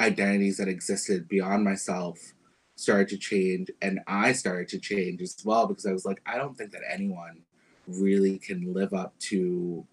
identities 0.00 0.58
that 0.58 0.68
existed 0.68 1.28
beyond 1.28 1.64
myself 1.64 2.34
started 2.76 3.08
to 3.08 3.16
change 3.16 3.70
and 3.80 4.00
I 4.06 4.32
started 4.32 4.68
to 4.68 4.78
change 4.78 5.22
as 5.22 5.36
well 5.44 5.66
because 5.66 5.86
I 5.86 5.92
was 5.92 6.04
like, 6.04 6.20
I 6.26 6.36
don't 6.36 6.56
think 6.56 6.72
that 6.72 6.82
anyone 6.90 7.42
really 7.86 8.38
can 8.38 8.74
live 8.74 8.92
up 8.92 9.18
to 9.18 9.86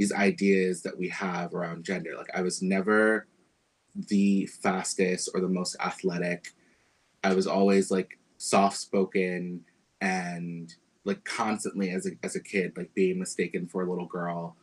these 0.00 0.12
ideas 0.12 0.80
that 0.80 0.96
we 0.96 1.10
have 1.10 1.52
around 1.52 1.84
gender. 1.84 2.14
Like 2.16 2.30
I 2.34 2.40
was 2.40 2.62
never 2.62 3.26
the 3.94 4.46
fastest 4.46 5.28
or 5.34 5.42
the 5.42 5.48
most 5.48 5.76
athletic. 5.78 6.48
I 7.22 7.34
was 7.34 7.46
always 7.46 7.90
like 7.90 8.18
soft 8.38 8.78
spoken 8.78 9.60
and 10.00 10.74
like 11.04 11.22
constantly 11.24 11.90
as 11.90 12.06
a 12.06 12.12
as 12.22 12.34
a 12.34 12.42
kid, 12.42 12.72
like 12.78 12.94
being 12.94 13.18
mistaken 13.18 13.66
for 13.66 13.82
a 13.82 13.90
little 13.90 14.06
girl. 14.06 14.56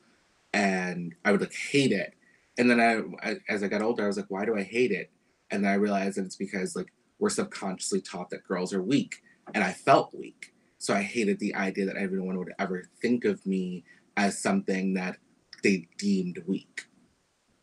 And 0.53 1.13
I 1.23 1.31
would 1.31 1.41
like 1.41 1.53
hate 1.53 1.91
it. 1.91 2.15
And 2.57 2.67
then 2.67 2.79
I, 2.79 3.29
I 3.29 3.35
as 3.47 3.61
I 3.61 3.67
got 3.67 3.83
older, 3.83 4.05
I 4.05 4.07
was 4.07 4.17
like, 4.17 4.31
why 4.31 4.43
do 4.43 4.57
I 4.57 4.63
hate 4.63 4.91
it? 4.91 5.11
And 5.51 5.63
then 5.63 5.71
I 5.71 5.75
realized 5.75 6.17
that 6.17 6.25
it's 6.25 6.35
because 6.35 6.75
like 6.75 6.91
we're 7.19 7.29
subconsciously 7.29 8.01
taught 8.01 8.31
that 8.31 8.47
girls 8.47 8.73
are 8.73 8.81
weak. 8.81 9.21
And 9.53 9.63
I 9.63 9.73
felt 9.73 10.15
weak. 10.15 10.51
So 10.79 10.95
I 10.95 11.03
hated 11.03 11.37
the 11.37 11.53
idea 11.53 11.85
that 11.85 11.95
everyone 11.95 12.39
would 12.39 12.53
ever 12.57 12.89
think 13.03 13.23
of 13.23 13.45
me 13.45 13.83
as 14.17 14.41
something 14.41 14.95
that 14.95 15.17
they 15.63 15.87
deemed 15.97 16.43
weak. 16.47 16.83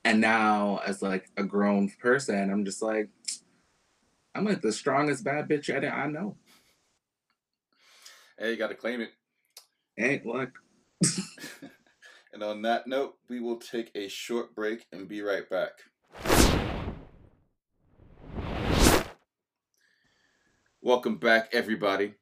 And 0.05 0.21
now, 0.21 0.81
as 0.85 1.01
like 1.03 1.31
a 1.37 1.45
grown 1.45 1.91
person, 2.01 2.51
I'm 2.51 2.65
just 2.65 2.83
like, 2.83 3.09
I'm 4.35 4.45
like 4.45 4.61
the 4.61 4.73
strongest 4.73 5.25
bad 5.25 5.49
bitch 5.49 5.73
I 5.73 6.07
know. 6.07 6.37
Hey, 8.39 8.51
you 8.51 8.57
got 8.57 8.69
to 8.69 8.75
claim 8.75 9.01
it. 9.01 9.11
Ain't 9.97 10.27
look. 10.27 10.51
and 12.33 12.43
on 12.43 12.63
that 12.63 12.87
note, 12.87 13.15
we 13.29 13.41
will 13.41 13.59
take 13.59 13.93
a 13.95 14.09
short 14.09 14.55
break 14.55 14.85
and 14.93 15.09
be 15.09 15.23
right 15.23 15.49
back. 15.49 15.71
Welcome 20.83 21.17
back, 21.17 21.49
everybody. 21.53 22.15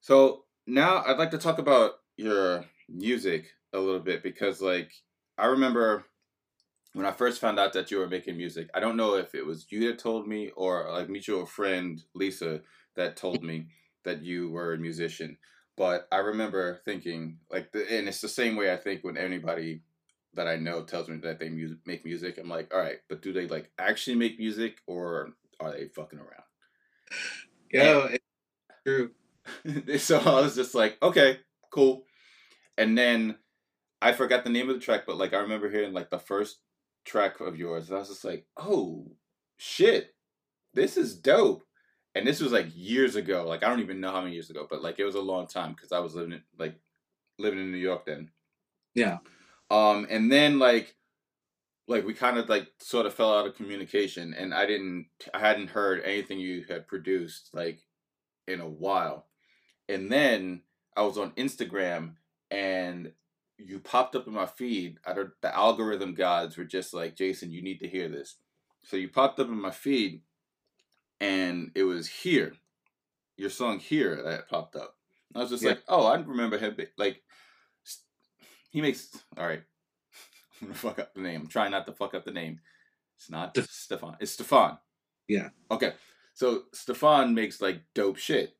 So 0.00 0.44
now 0.66 1.04
I'd 1.06 1.18
like 1.18 1.30
to 1.30 1.38
talk 1.38 1.58
about 1.58 1.92
your 2.16 2.64
music 2.88 3.46
a 3.72 3.78
little 3.78 4.00
bit 4.00 4.22
because, 4.22 4.60
like, 4.60 4.92
I 5.36 5.46
remember 5.46 6.04
when 6.92 7.06
I 7.06 7.12
first 7.12 7.40
found 7.40 7.58
out 7.58 7.72
that 7.72 7.90
you 7.90 7.98
were 7.98 8.08
making 8.08 8.36
music. 8.36 8.70
I 8.74 8.80
don't 8.80 8.96
know 8.96 9.14
if 9.14 9.34
it 9.34 9.44
was 9.44 9.66
you 9.70 9.88
that 9.88 9.98
told 9.98 10.26
me 10.26 10.50
or 10.56 10.90
like 10.90 11.08
mutual 11.08 11.46
friend 11.46 12.02
Lisa 12.14 12.60
that 12.96 13.16
told 13.16 13.42
me 13.42 13.66
that 14.04 14.22
you 14.22 14.50
were 14.50 14.74
a 14.74 14.78
musician. 14.78 15.36
But 15.76 16.06
I 16.12 16.18
remember 16.18 16.80
thinking 16.84 17.38
like, 17.50 17.72
the, 17.72 17.80
and 17.92 18.06
it's 18.08 18.20
the 18.20 18.28
same 18.28 18.54
way 18.54 18.72
I 18.72 18.76
think 18.76 19.02
when 19.02 19.16
anybody 19.16 19.82
that 20.34 20.48
I 20.48 20.56
know 20.56 20.82
tells 20.82 21.08
me 21.08 21.16
that 21.18 21.38
they 21.38 21.48
mu- 21.48 21.76
make 21.86 22.04
music. 22.04 22.38
I'm 22.38 22.48
like, 22.48 22.72
all 22.72 22.80
right, 22.80 22.98
but 23.08 23.22
do 23.22 23.32
they 23.32 23.46
like 23.46 23.70
actually 23.78 24.16
make 24.16 24.38
music 24.38 24.78
or 24.86 25.30
are 25.60 25.72
they 25.72 25.88
fucking 25.88 26.18
around? 26.18 26.44
Yeah, 27.72 27.98
true. 28.86 29.10
so 29.98 30.18
I 30.18 30.40
was 30.40 30.54
just 30.54 30.74
like, 30.74 30.96
okay, 31.02 31.40
cool. 31.70 32.04
And 32.76 32.96
then 32.96 33.36
I 34.02 34.12
forgot 34.12 34.44
the 34.44 34.50
name 34.50 34.68
of 34.68 34.76
the 34.76 34.82
track, 34.82 35.04
but 35.06 35.16
like 35.16 35.32
I 35.32 35.38
remember 35.38 35.70
hearing 35.70 35.92
like 35.92 36.10
the 36.10 36.18
first 36.18 36.58
track 37.04 37.40
of 37.40 37.56
yours, 37.56 37.88
and 37.88 37.96
I 37.96 38.00
was 38.00 38.08
just 38.08 38.24
like, 38.24 38.46
oh 38.56 39.12
shit, 39.56 40.14
this 40.74 40.96
is 40.96 41.14
dope. 41.14 41.64
And 42.16 42.26
this 42.26 42.40
was 42.40 42.52
like 42.52 42.68
years 42.74 43.16
ago. 43.16 43.46
Like 43.48 43.64
I 43.64 43.68
don't 43.68 43.80
even 43.80 44.00
know 44.00 44.12
how 44.12 44.20
many 44.20 44.34
years 44.34 44.50
ago, 44.50 44.66
but 44.68 44.82
like 44.82 44.98
it 44.98 45.04
was 45.04 45.16
a 45.16 45.20
long 45.20 45.46
time 45.46 45.72
because 45.72 45.92
I 45.92 45.98
was 45.98 46.14
living 46.14 46.32
in, 46.32 46.42
like 46.58 46.76
living 47.38 47.58
in 47.58 47.72
New 47.72 47.78
York 47.78 48.06
then. 48.06 48.30
Yeah. 48.94 49.18
Um, 49.70 50.06
and 50.08 50.30
then 50.30 50.58
like 50.58 50.94
like 51.86 52.04
we 52.04 52.14
kind 52.14 52.38
of 52.38 52.48
like 52.48 52.68
sort 52.78 53.06
of 53.06 53.14
fell 53.14 53.36
out 53.36 53.46
of 53.46 53.56
communication 53.56 54.34
and 54.34 54.54
i 54.54 54.66
didn't 54.66 55.06
i 55.32 55.38
hadn't 55.38 55.68
heard 55.68 56.02
anything 56.04 56.38
you 56.38 56.64
had 56.68 56.88
produced 56.88 57.50
like 57.52 57.80
in 58.48 58.60
a 58.60 58.68
while 58.68 59.26
and 59.88 60.10
then 60.10 60.62
i 60.96 61.02
was 61.02 61.18
on 61.18 61.30
instagram 61.32 62.14
and 62.50 63.12
you 63.58 63.78
popped 63.78 64.16
up 64.16 64.26
in 64.26 64.32
my 64.32 64.46
feed. 64.46 64.98
I 65.06 65.12
don't, 65.12 65.30
the 65.40 65.54
algorithm 65.54 66.14
gods 66.14 66.56
were 66.56 66.64
just 66.64 66.92
like, 66.92 67.16
Jason, 67.16 67.52
you 67.52 67.62
need 67.62 67.78
to 67.80 67.88
hear 67.88 68.08
this. 68.08 68.36
So 68.82 68.96
you 68.96 69.08
popped 69.08 69.40
up 69.40 69.48
in 69.48 69.60
my 69.60 69.70
feed, 69.70 70.22
and 71.20 71.70
it 71.74 71.84
was 71.84 72.06
here, 72.06 72.54
your 73.36 73.50
song 73.50 73.78
here 73.78 74.22
that 74.22 74.48
popped 74.48 74.76
up. 74.76 74.96
I 75.34 75.40
was 75.40 75.50
just 75.50 75.62
yeah. 75.62 75.70
like, 75.70 75.82
oh, 75.88 76.06
I 76.06 76.16
remember 76.16 76.58
him. 76.58 76.76
Like, 76.96 77.22
he 78.70 78.80
makes 78.80 79.16
all 79.38 79.46
right. 79.46 79.62
I'm 80.60 80.68
gonna 80.68 80.78
fuck 80.78 80.98
up 80.98 81.14
the 81.14 81.20
name. 81.20 81.42
I'm 81.42 81.46
trying 81.46 81.70
not 81.70 81.86
to 81.86 81.92
fuck 81.92 82.14
up 82.14 82.24
the 82.24 82.30
name. 82.30 82.60
It's 83.16 83.30
not 83.30 83.56
Stefan. 83.56 83.68
Stefan. 83.70 84.16
It's 84.20 84.32
Stefan. 84.32 84.78
Yeah. 85.28 85.48
Okay. 85.70 85.92
So 86.34 86.64
Stefan 86.72 87.34
makes 87.34 87.60
like 87.60 87.82
dope 87.94 88.18
shit. 88.18 88.56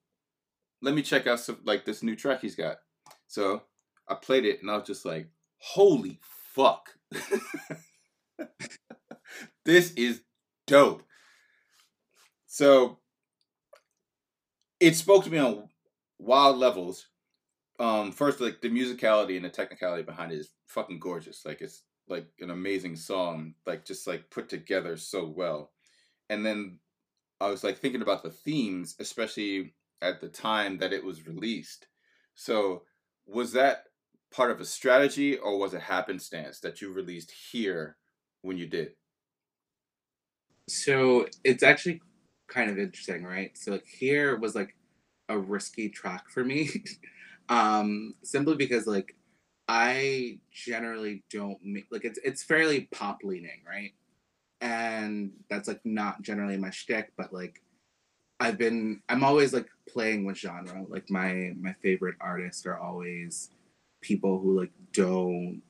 Let 0.80 0.94
me 0.94 1.02
check 1.02 1.26
out 1.26 1.40
some 1.40 1.58
like 1.64 1.84
this 1.84 2.02
new 2.02 2.16
track 2.16 2.40
he's 2.40 2.54
got. 2.54 2.78
So 3.26 3.62
I 4.08 4.14
played 4.14 4.44
it 4.44 4.60
and 4.60 4.70
I 4.70 4.76
was 4.76 4.86
just 4.86 5.04
like, 5.04 5.28
holy 5.58 6.18
fuck. 6.54 6.90
this 9.64 9.92
is 9.92 10.22
dope. 10.66 11.02
So 12.46 12.98
it 14.80 14.96
spoke 14.96 15.24
to 15.24 15.30
me 15.30 15.38
on 15.38 15.68
wild 16.18 16.58
levels. 16.58 17.06
Um, 17.80 18.12
first, 18.12 18.40
like 18.40 18.60
the 18.60 18.68
musicality 18.68 19.36
and 19.36 19.44
the 19.44 19.50
technicality 19.50 20.02
behind 20.02 20.32
it 20.32 20.38
is 20.38 20.50
fucking 20.68 21.00
gorgeous. 21.00 21.44
Like 21.44 21.60
it's 21.60 21.82
like 22.08 22.26
an 22.40 22.50
amazing 22.50 22.96
song, 22.96 23.54
like 23.66 23.84
just 23.84 24.06
like 24.06 24.30
put 24.30 24.48
together 24.48 24.96
so 24.96 25.26
well. 25.26 25.72
And 26.28 26.44
then 26.44 26.78
I 27.40 27.48
was 27.48 27.64
like 27.64 27.78
thinking 27.78 28.02
about 28.02 28.22
the 28.22 28.30
themes, 28.30 28.94
especially 29.00 29.74
at 30.00 30.20
the 30.20 30.28
time 30.28 30.78
that 30.78 30.92
it 30.92 31.04
was 31.04 31.26
released. 31.26 31.88
So 32.34 32.82
was 33.26 33.52
that 33.52 33.84
part 34.34 34.50
of 34.50 34.60
a 34.60 34.64
strategy 34.64 35.36
or 35.38 35.58
was 35.58 35.74
it 35.74 35.82
happenstance 35.82 36.58
that 36.60 36.80
you 36.80 36.92
released 36.92 37.32
here 37.52 37.96
when 38.42 38.56
you 38.58 38.66
did? 38.66 38.92
So 40.68 41.26
it's 41.44 41.62
actually 41.62 42.00
kind 42.48 42.70
of 42.70 42.78
interesting, 42.78 43.22
right? 43.22 43.56
So 43.56 43.72
like 43.72 43.86
here 43.86 44.36
was 44.36 44.54
like 44.54 44.74
a 45.28 45.38
risky 45.38 45.88
track 45.88 46.28
for 46.30 46.44
me. 46.44 46.70
um 47.48 48.14
simply 48.22 48.56
because 48.56 48.86
like 48.86 49.14
I 49.68 50.38
generally 50.50 51.22
don't 51.30 51.58
make 51.62 51.86
like 51.90 52.04
it's 52.04 52.18
it's 52.24 52.42
fairly 52.42 52.88
pop 52.92 53.18
leaning, 53.22 53.62
right? 53.66 53.92
And 54.60 55.32
that's 55.48 55.68
like 55.68 55.80
not 55.84 56.22
generally 56.22 56.56
my 56.56 56.70
shtick, 56.70 57.12
but 57.16 57.32
like 57.32 57.62
I've 58.40 58.58
been 58.58 59.00
I'm 59.08 59.22
always 59.22 59.52
like 59.52 59.68
playing 59.88 60.24
with 60.24 60.38
genre. 60.38 60.84
Like 60.88 61.08
my 61.08 61.52
my 61.56 61.74
favorite 61.82 62.16
artists 62.20 62.66
are 62.66 62.78
always 62.78 63.50
people 64.04 64.38
who 64.38 64.60
like 64.60 64.70
don't 64.92 65.62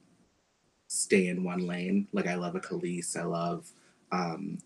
stay 0.88 1.28
in 1.28 1.44
one 1.44 1.66
lane. 1.66 2.08
Like 2.12 2.26
I 2.26 2.34
love 2.34 2.56
a 2.56 2.60
Kelis, 2.60 3.16
I 3.16 3.24
love 3.24 3.70
um 4.12 4.58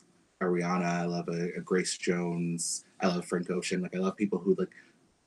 Ariana, 0.42 1.02
I 1.02 1.04
love 1.04 1.28
a, 1.28 1.50
a 1.56 1.60
Grace 1.60 1.96
Jones, 1.96 2.84
I 3.00 3.08
love 3.08 3.26
Frank 3.26 3.50
Ocean. 3.50 3.82
Like 3.82 3.94
I 3.94 3.98
love 3.98 4.16
people 4.16 4.38
who 4.38 4.56
like 4.58 4.70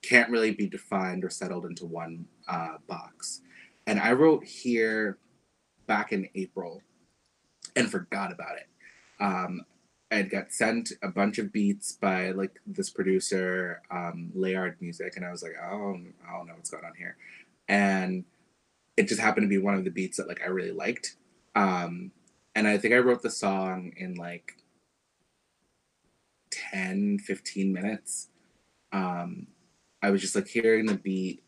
can't 0.02 0.32
really 0.32 0.52
be 0.52 0.68
defined 0.68 1.24
or 1.24 1.30
settled 1.30 1.66
into 1.66 1.86
one 1.86 2.26
uh, 2.48 2.78
box. 2.88 3.42
And 3.86 4.00
I 4.00 4.14
wrote 4.14 4.44
here 4.44 5.18
back 5.86 6.12
in 6.12 6.28
April 6.36 6.82
and 7.76 7.90
forgot 7.90 8.32
about 8.32 8.58
it. 8.58 8.68
Um, 9.20 9.62
I 10.12 10.24
got 10.24 10.52
sent 10.52 10.92
a 11.04 11.08
bunch 11.08 11.38
of 11.38 11.54
beats 11.54 11.94
by 11.94 12.32
like 12.32 12.60
this 12.66 12.90
producer, 12.90 13.82
um, 13.92 14.32
Layard 14.34 14.78
Music, 14.82 15.14
and 15.16 15.26
I 15.26 15.32
was 15.32 15.42
like, 15.42 15.54
oh, 15.62 15.98
I 16.28 16.38
don't 16.38 16.48
know 16.48 16.54
what's 16.56 16.70
going 16.70 16.84
on 16.84 16.94
here. 16.98 17.16
And 17.70 18.26
it 19.02 19.08
just 19.08 19.20
happened 19.20 19.46
to 19.46 19.50
be 19.50 19.58
one 19.58 19.74
of 19.74 19.84
the 19.84 19.90
beats 19.90 20.18
that 20.18 20.28
like 20.28 20.42
I 20.44 20.50
really 20.50 20.72
liked. 20.72 21.16
Um, 21.56 22.12
and 22.56 22.68
I 22.68 22.78
think 22.78 22.94
I 22.94 23.00
wrote 23.00 23.24
the 23.24 23.32
song 23.32 23.94
in 23.98 24.14
like 24.14 24.54
10, 26.52 27.20
15 27.20 27.74
minutes. 27.74 28.30
Um, 28.92 29.48
I 30.04 30.12
was 30.12 30.22
just 30.22 30.36
like 30.36 30.48
hearing 30.48 30.86
the 30.86 30.96
beat. 30.96 31.44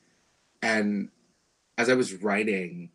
And 0.63 1.09
as 1.77 1.89
I 1.89 1.93
was 1.93 2.23
writing, 2.23 2.89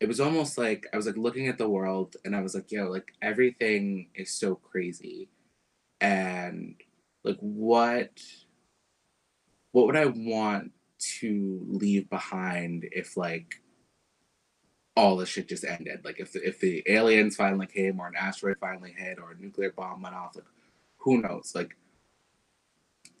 it 0.00 0.08
was 0.08 0.20
almost 0.20 0.56
like 0.56 0.86
I 0.92 0.96
was 0.96 1.06
like 1.06 1.18
looking 1.18 1.48
at 1.48 1.58
the 1.58 1.68
world 1.68 2.16
and 2.24 2.34
I 2.34 2.40
was 2.40 2.54
like, 2.54 2.72
yo, 2.72 2.88
like 2.88 3.12
everything 3.20 4.08
is 4.14 4.32
so 4.32 4.54
crazy. 4.54 5.28
And 6.00 6.76
like 7.24 7.38
what 7.40 8.20
what 9.72 9.86
would 9.86 9.96
I 9.96 10.06
want 10.06 10.72
to 11.20 11.60
leave 11.68 12.08
behind 12.08 12.88
if 12.92 13.16
like 13.16 13.62
all 14.96 15.16
this 15.16 15.28
shit 15.28 15.48
just 15.48 15.64
ended? 15.64 16.04
Like 16.04 16.20
if 16.20 16.32
the, 16.32 16.46
if 16.46 16.60
the 16.60 16.82
aliens 16.86 17.36
finally 17.36 17.66
came 17.66 18.00
or 18.00 18.06
an 18.06 18.14
asteroid 18.18 18.58
finally 18.60 18.94
hit 18.96 19.18
or 19.18 19.32
a 19.32 19.42
nuclear 19.42 19.72
bomb 19.72 20.02
went 20.02 20.14
off, 20.14 20.36
like 20.36 20.44
who 20.98 21.20
knows? 21.20 21.52
Like 21.54 21.76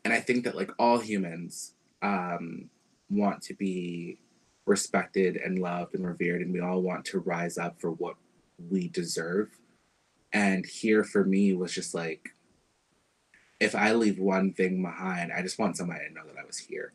and 0.04 0.12
I 0.12 0.20
think 0.20 0.44
that 0.44 0.56
like 0.56 0.70
all 0.78 0.98
humans 0.98 1.74
um 2.02 2.68
want 3.10 3.42
to 3.42 3.54
be 3.54 4.18
respected 4.66 5.36
and 5.36 5.58
loved 5.58 5.94
and 5.94 6.06
revered 6.06 6.40
and 6.40 6.52
we 6.52 6.60
all 6.60 6.82
want 6.82 7.04
to 7.04 7.18
rise 7.20 7.58
up 7.58 7.80
for 7.80 7.90
what 7.92 8.16
we 8.70 8.88
deserve 8.88 9.48
and 10.32 10.64
here 10.64 11.04
for 11.04 11.24
me 11.24 11.52
was 11.52 11.72
just 11.72 11.94
like 11.94 12.28
if 13.58 13.74
i 13.74 13.92
leave 13.92 14.18
one 14.18 14.52
thing 14.52 14.80
behind 14.80 15.32
i 15.32 15.42
just 15.42 15.58
want 15.58 15.76
somebody 15.76 16.06
to 16.06 16.14
know 16.14 16.24
that 16.26 16.40
i 16.40 16.46
was 16.46 16.58
here 16.58 16.92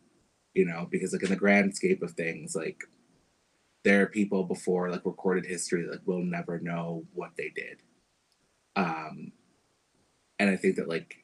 you 0.53 0.65
know 0.65 0.87
because 0.89 1.11
like 1.11 1.23
in 1.23 1.29
the 1.29 1.35
grand 1.35 1.75
scape 1.75 2.01
of 2.01 2.11
things 2.11 2.55
like 2.55 2.83
there 3.87 4.01
are 4.01 4.07
people 4.07 4.43
before 4.43 4.91
like 4.91 5.05
recorded 5.05 5.45
history 5.45 5.83
that 5.83 5.91
like, 5.91 6.01
will 6.05 6.21
never 6.21 6.59
know 6.59 7.05
what 7.13 7.31
they 7.37 7.49
did. 7.55 7.81
Um 8.75 9.31
and 10.39 10.49
i 10.49 10.57
think 10.57 10.75
that 10.75 10.89
like 10.89 11.23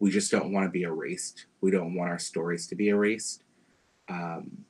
we 0.00 0.10
just 0.10 0.32
don't 0.32 0.52
want 0.52 0.66
to 0.66 0.70
be 0.70 0.82
erased. 0.82 1.46
We 1.60 1.70
don't 1.70 1.94
want 1.94 2.10
our 2.10 2.18
stories 2.18 2.66
to 2.68 2.74
be 2.74 2.88
erased. 2.88 3.44
Um 4.08 4.64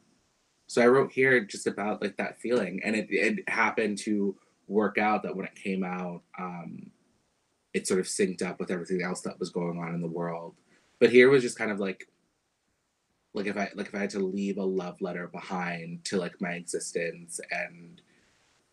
so 0.67 0.83
I 0.83 0.89
wrote 0.89 1.11
here 1.11 1.41
just 1.41 1.67
about 1.67 2.03
like 2.03 2.19
that 2.19 2.39
feeling, 2.39 2.81
and 2.85 2.95
it, 2.95 3.09
it 3.11 3.49
happened 3.49 3.97
to 4.01 4.37
work 4.69 4.99
out 4.99 5.23
that 5.23 5.35
when 5.35 5.47
it 5.47 5.55
came 5.57 5.83
out, 5.83 6.23
um, 6.39 6.91
it 7.75 7.89
sort 7.89 7.99
of 7.99 8.07
synced 8.07 8.47
up 8.47 8.61
with 8.61 8.71
everything 8.71 9.03
else 9.03 9.23
that 9.23 9.41
was 9.41 9.51
going 9.51 9.79
on 9.79 9.95
in 9.95 10.01
the 10.01 10.07
world. 10.07 10.55
But 11.01 11.11
here 11.11 11.29
was 11.29 11.43
just 11.43 11.59
kind 11.59 11.73
of 11.73 11.81
like, 11.81 12.07
like 13.35 13.47
if 13.47 13.57
I 13.57 13.71
like 13.75 13.89
if 13.89 13.95
I 13.95 14.01
had 14.01 14.11
to 14.11 14.21
leave 14.21 14.59
a 14.59 14.65
love 14.65 15.01
letter 15.01 15.29
behind 15.29 16.05
to 16.07 16.17
like 16.17 16.41
my 16.41 16.53
existence 16.53 17.41
and 17.51 18.01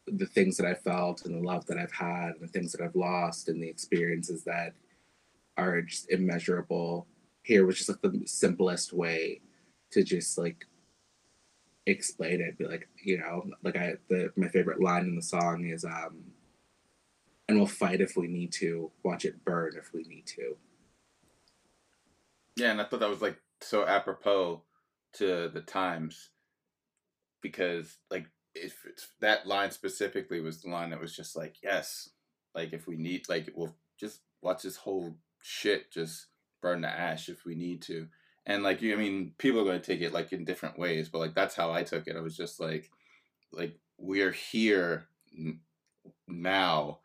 the 0.07 0.25
things 0.25 0.57
that 0.57 0.65
I 0.65 0.73
felt 0.73 1.25
and 1.25 1.35
the 1.35 1.45
love 1.45 1.65
that 1.67 1.77
I've 1.77 1.91
had 1.91 2.31
and 2.31 2.41
the 2.41 2.47
things 2.47 2.71
that 2.71 2.81
I've 2.81 2.95
lost 2.95 3.49
and 3.49 3.61
the 3.61 3.69
experiences 3.69 4.43
that 4.45 4.73
are 5.57 5.81
just 5.81 6.09
immeasurable. 6.09 7.07
Here 7.43 7.65
was 7.65 7.77
just 7.77 7.89
like 7.89 8.01
the 8.01 8.21
simplest 8.25 8.93
way 8.93 9.41
to 9.91 10.03
just 10.03 10.37
like 10.37 10.65
explain 11.85 12.41
it 12.41 12.57
be 12.57 12.65
like 12.67 12.87
you 13.01 13.17
know 13.17 13.45
like 13.63 13.77
i 13.77 13.93
the 14.09 14.29
my 14.35 14.49
favorite 14.49 14.81
line 14.81 15.05
in 15.05 15.15
the 15.15 15.21
song 15.21 15.65
is 15.65 15.85
um 15.85 16.21
and 17.47 17.57
we'll 17.57 17.65
fight 17.65 18.01
if 18.01 18.17
we 18.17 18.27
need 18.27 18.51
to 18.51 18.91
watch 19.03 19.23
it 19.23 19.43
burn 19.45 19.71
if 19.77 19.93
we 19.93 20.03
need 20.03 20.25
to 20.25 20.57
yeah 22.57 22.71
and 22.71 22.81
i 22.81 22.83
thought 22.83 22.99
that 22.99 23.09
was 23.09 23.21
like 23.21 23.37
so 23.61 23.85
apropos 23.85 24.61
to 25.13 25.49
the 25.53 25.61
times 25.61 26.29
because 27.41 27.97
like 28.11 28.27
if 28.55 28.75
that 29.19 29.47
line 29.47 29.71
specifically 29.71 30.41
was 30.41 30.61
the 30.61 30.69
line 30.69 30.89
that 30.89 30.99
was 30.99 31.15
just 31.15 31.35
like 31.35 31.55
yes 31.63 32.09
like 32.55 32.73
if 32.73 32.87
we 32.87 32.95
need 32.95 33.27
like 33.29 33.49
we'll 33.55 33.75
just 33.99 34.21
watch 34.41 34.63
this 34.63 34.77
whole 34.77 35.15
shit 35.41 35.91
just 35.91 36.27
burn 36.61 36.81
to 36.81 36.87
ash 36.87 37.29
if 37.29 37.45
we 37.45 37.53
need 37.53 37.81
to. 37.83 38.07
And 38.45 38.63
like 38.63 38.81
you 38.81 38.93
i 38.93 38.97
mean 38.97 39.33
people 39.37 39.61
are 39.61 39.65
going 39.65 39.79
to 39.79 39.85
take 39.85 40.01
it 40.01 40.13
like 40.13 40.31
in 40.31 40.45
different 40.45 40.79
ways 40.79 41.09
but 41.09 41.19
like 41.19 41.35
that's 41.35 41.55
how 41.55 41.71
i 41.71 41.83
took 41.83 42.07
it. 42.07 42.15
I 42.15 42.21
was 42.21 42.37
just 42.37 42.59
like 42.59 42.89
like 43.51 43.77
we're 43.97 44.31
here 44.31 45.07
now 46.27 46.99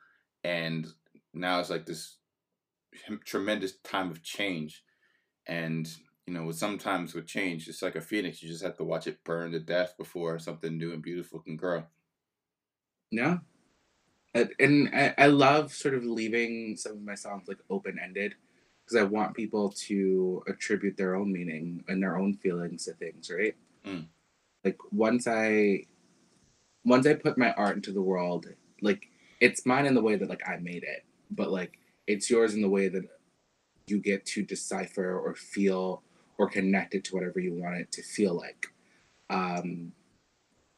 and 0.45 0.87
now 1.35 1.61
it's 1.61 1.71
like 1.71 1.87
this 1.87 2.17
tremendous 3.25 3.75
time 3.85 4.11
of 4.11 4.23
change. 4.23 4.83
And 5.47 5.89
you 6.27 6.35
know 6.35 6.51
sometimes 6.53 7.15
with 7.15 7.27
change 7.27 7.69
it's 7.69 7.83
like 7.83 7.97
a 7.97 8.01
phoenix 8.01 8.43
you 8.43 8.49
just 8.49 8.63
have 8.63 8.77
to 8.77 8.85
watch 8.85 9.07
it 9.07 9.23
burn 9.25 9.53
to 9.53 9.61
death 9.61 9.95
before 9.99 10.39
something 10.39 10.77
new 10.77 10.93
and 10.93 11.03
beautiful 11.03 11.41
can 11.41 11.57
grow 11.57 11.83
yeah 13.11 13.39
and 14.35 14.89
I, 14.95 15.15
I 15.19 15.27
love 15.27 15.73
sort 15.73 15.95
of 15.95 16.05
leaving 16.05 16.77
some 16.77 16.93
of 16.93 17.03
my 17.03 17.15
songs 17.15 17.49
like 17.49 17.59
open 17.69 17.99
ended 18.03 18.35
because 18.85 19.01
I 19.01 19.05
want 19.05 19.35
people 19.35 19.71
to 19.71 20.43
attribute 20.49 20.97
their 20.97 21.15
own 21.15 21.33
meaning 21.33 21.85
and 21.89 22.03
their 22.03 22.19
own 22.19 22.35
feelings 22.35 22.87
to 22.87 22.93
things, 22.95 23.31
right? 23.31 23.55
Mm. 23.87 24.07
Like 24.65 24.79
once 24.91 25.27
I 25.27 25.85
once 26.85 27.07
I 27.07 27.15
put 27.15 27.39
my 27.39 27.53
art 27.53 27.77
into 27.77 27.93
the 27.93 28.03
world, 28.03 28.47
like 28.81 29.09
it's 29.41 29.67
mine 29.67 29.87
in 29.87 29.95
the 29.95 30.03
way 30.03 30.17
that 30.17 30.29
like 30.29 30.49
I 30.49 30.57
made 30.57 30.83
it, 30.83 31.05
but 31.31 31.51
like 31.51 31.79
it's 32.07 32.31
yours 32.31 32.55
in 32.55 32.63
the 32.63 32.69
way 32.69 32.89
that 32.89 33.05
you 33.87 33.99
get 33.99 34.25
to 34.27 34.43
decipher 34.43 35.19
or 35.19 35.35
feel 35.35 36.03
or 36.43 36.49
connect 36.49 36.95
it 36.95 37.05
to 37.05 37.15
whatever 37.15 37.39
you 37.39 37.55
want 37.55 37.77
it 37.77 37.93
to 37.93 38.03
feel 38.03 38.35
like. 38.35 38.67
Um 39.31 39.93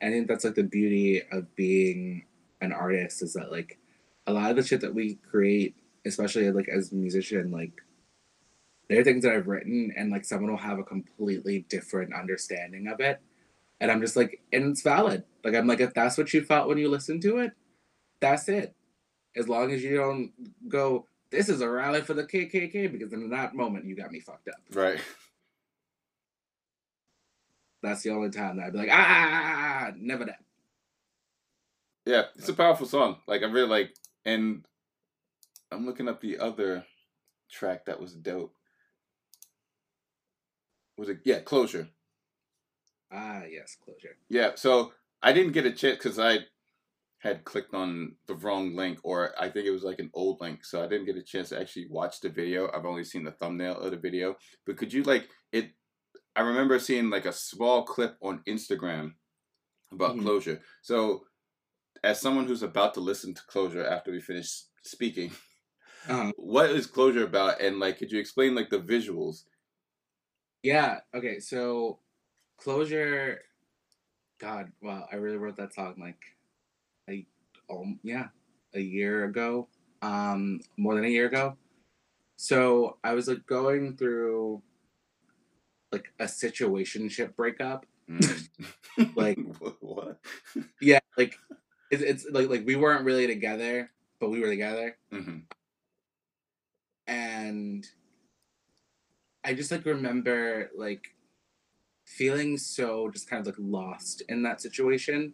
I 0.02 0.10
think 0.10 0.28
that's 0.28 0.44
like 0.44 0.54
the 0.54 0.62
beauty 0.62 1.22
of 1.32 1.56
being 1.56 2.26
an 2.60 2.72
artist 2.72 3.22
is 3.22 3.32
that 3.32 3.50
like 3.50 3.78
a 4.26 4.32
lot 4.32 4.50
of 4.50 4.56
the 4.56 4.62
shit 4.62 4.82
that 4.82 4.94
we 4.94 5.14
create, 5.30 5.76
especially 6.04 6.50
like 6.50 6.68
as 6.68 6.92
a 6.92 6.94
musician, 6.94 7.50
like 7.50 7.80
there 8.88 9.00
are 9.00 9.04
things 9.04 9.24
that 9.24 9.32
I've 9.32 9.46
written 9.46 9.94
and 9.96 10.10
like 10.10 10.26
someone 10.26 10.50
will 10.50 10.58
have 10.58 10.78
a 10.78 10.84
completely 10.84 11.64
different 11.70 12.12
understanding 12.14 12.86
of 12.86 13.00
it. 13.00 13.20
And 13.80 13.90
I'm 13.90 14.02
just 14.02 14.14
like, 14.14 14.42
and 14.52 14.70
it's 14.70 14.82
valid. 14.82 15.24
Like 15.42 15.54
I'm 15.54 15.66
like, 15.66 15.80
if 15.80 15.94
that's 15.94 16.18
what 16.18 16.34
you 16.34 16.42
felt 16.42 16.68
when 16.68 16.78
you 16.78 16.90
listened 16.90 17.22
to 17.22 17.38
it, 17.38 17.52
that's 18.20 18.48
it. 18.48 18.74
As 19.36 19.48
long 19.48 19.72
as 19.72 19.82
you 19.82 19.96
don't 19.96 20.32
go, 20.68 21.06
this 21.30 21.48
is 21.48 21.60
a 21.60 21.68
rally 21.68 22.02
for 22.02 22.14
the 22.14 22.24
KKK, 22.24 22.92
because 22.92 23.12
in 23.12 23.30
that 23.30 23.54
moment 23.54 23.86
you 23.86 23.96
got 23.96 24.12
me 24.12 24.20
fucked 24.20 24.48
up. 24.48 24.60
Right. 24.72 25.00
That's 27.84 28.02
the 28.02 28.10
only 28.10 28.30
time 28.30 28.56
that 28.56 28.66
I'd 28.66 28.72
be 28.72 28.78
like, 28.78 28.90
ah, 28.90 29.92
never 29.96 30.24
that. 30.24 30.40
Yeah, 32.06 32.24
it's 32.36 32.48
a 32.48 32.54
powerful 32.54 32.86
song. 32.86 33.18
Like 33.26 33.42
I 33.42 33.46
really 33.46 33.68
like, 33.68 33.94
and 34.24 34.64
I'm 35.70 35.86
looking 35.86 36.08
up 36.08 36.20
the 36.20 36.38
other 36.38 36.84
track 37.50 37.86
that 37.86 38.00
was 38.00 38.14
dope. 38.14 38.54
Was 40.96 41.08
it 41.08 41.18
yeah, 41.24 41.40
closure? 41.40 41.88
Ah, 43.12 43.42
yes, 43.50 43.76
closure. 43.82 44.16
Yeah, 44.28 44.52
so 44.54 44.92
I 45.22 45.32
didn't 45.32 45.52
get 45.52 45.66
a 45.66 45.72
chance 45.72 45.96
because 45.96 46.18
I 46.18 46.38
had 47.18 47.44
clicked 47.44 47.74
on 47.74 48.16
the 48.26 48.34
wrong 48.34 48.74
link, 48.76 48.98
or 49.02 49.34
I 49.38 49.48
think 49.48 49.66
it 49.66 49.70
was 49.70 49.82
like 49.82 49.98
an 49.98 50.10
old 50.14 50.40
link, 50.40 50.64
so 50.64 50.82
I 50.82 50.86
didn't 50.86 51.06
get 51.06 51.16
a 51.16 51.22
chance 51.22 51.50
to 51.50 51.60
actually 51.60 51.86
watch 51.88 52.20
the 52.20 52.28
video. 52.28 52.70
I've 52.72 52.86
only 52.86 53.04
seen 53.04 53.24
the 53.24 53.32
thumbnail 53.32 53.78
of 53.78 53.90
the 53.90 53.96
video. 53.96 54.36
But 54.66 54.76
could 54.76 54.92
you 54.92 55.02
like 55.02 55.28
it? 55.52 55.70
I 56.36 56.42
remember 56.42 56.78
seeing 56.78 57.10
like 57.10 57.26
a 57.26 57.32
small 57.32 57.84
clip 57.84 58.16
on 58.20 58.42
Instagram 58.48 59.12
about 59.92 60.12
mm-hmm. 60.12 60.22
closure. 60.22 60.60
So, 60.82 61.24
as 62.02 62.20
someone 62.20 62.46
who's 62.46 62.62
about 62.62 62.94
to 62.94 63.00
listen 63.00 63.34
to 63.34 63.42
closure 63.46 63.84
after 63.84 64.10
we 64.10 64.20
finish 64.20 64.64
speaking, 64.82 65.30
uh-huh. 66.08 66.32
what 66.36 66.70
is 66.70 66.86
closure 66.86 67.24
about? 67.24 67.60
And 67.60 67.78
like, 67.78 67.98
could 67.98 68.10
you 68.10 68.18
explain 68.18 68.54
like 68.54 68.70
the 68.70 68.80
visuals? 68.80 69.44
Yeah. 70.62 71.00
Okay. 71.14 71.40
So, 71.40 72.00
closure. 72.58 73.40
God, 74.40 74.72
wow! 74.82 75.06
I 75.10 75.16
really 75.16 75.36
wrote 75.36 75.56
that 75.56 75.72
song 75.72 75.94
like, 75.98 76.20
a, 77.08 77.24
um, 77.70 78.00
yeah, 78.02 78.26
a 78.74 78.80
year 78.80 79.24
ago. 79.24 79.68
Um, 80.02 80.60
more 80.76 80.96
than 80.96 81.04
a 81.04 81.08
year 81.08 81.26
ago. 81.26 81.56
So 82.36 82.98
I 83.04 83.14
was 83.14 83.28
like 83.28 83.46
going 83.46 83.96
through 83.96 84.62
like 85.94 86.12
a 86.18 86.24
situationship 86.24 87.36
breakup. 87.36 87.86
Mm. 88.10 88.48
like 89.16 89.38
what? 89.80 90.18
Yeah, 90.80 90.98
like 91.16 91.34
it's, 91.90 92.02
it's 92.02 92.26
like 92.30 92.48
like 92.48 92.66
we 92.66 92.76
weren't 92.76 93.04
really 93.04 93.26
together, 93.26 93.90
but 94.20 94.30
we 94.30 94.40
were 94.40 94.48
together. 94.48 94.96
Mm-hmm. 95.12 95.38
And 97.06 97.86
I 99.44 99.54
just 99.54 99.70
like 99.70 99.84
remember 99.84 100.70
like 100.76 101.04
feeling 102.04 102.58
so 102.58 103.10
just 103.10 103.28
kind 103.28 103.40
of 103.40 103.46
like 103.46 103.56
lost 103.58 104.22
in 104.28 104.42
that 104.42 104.60
situation. 104.60 105.32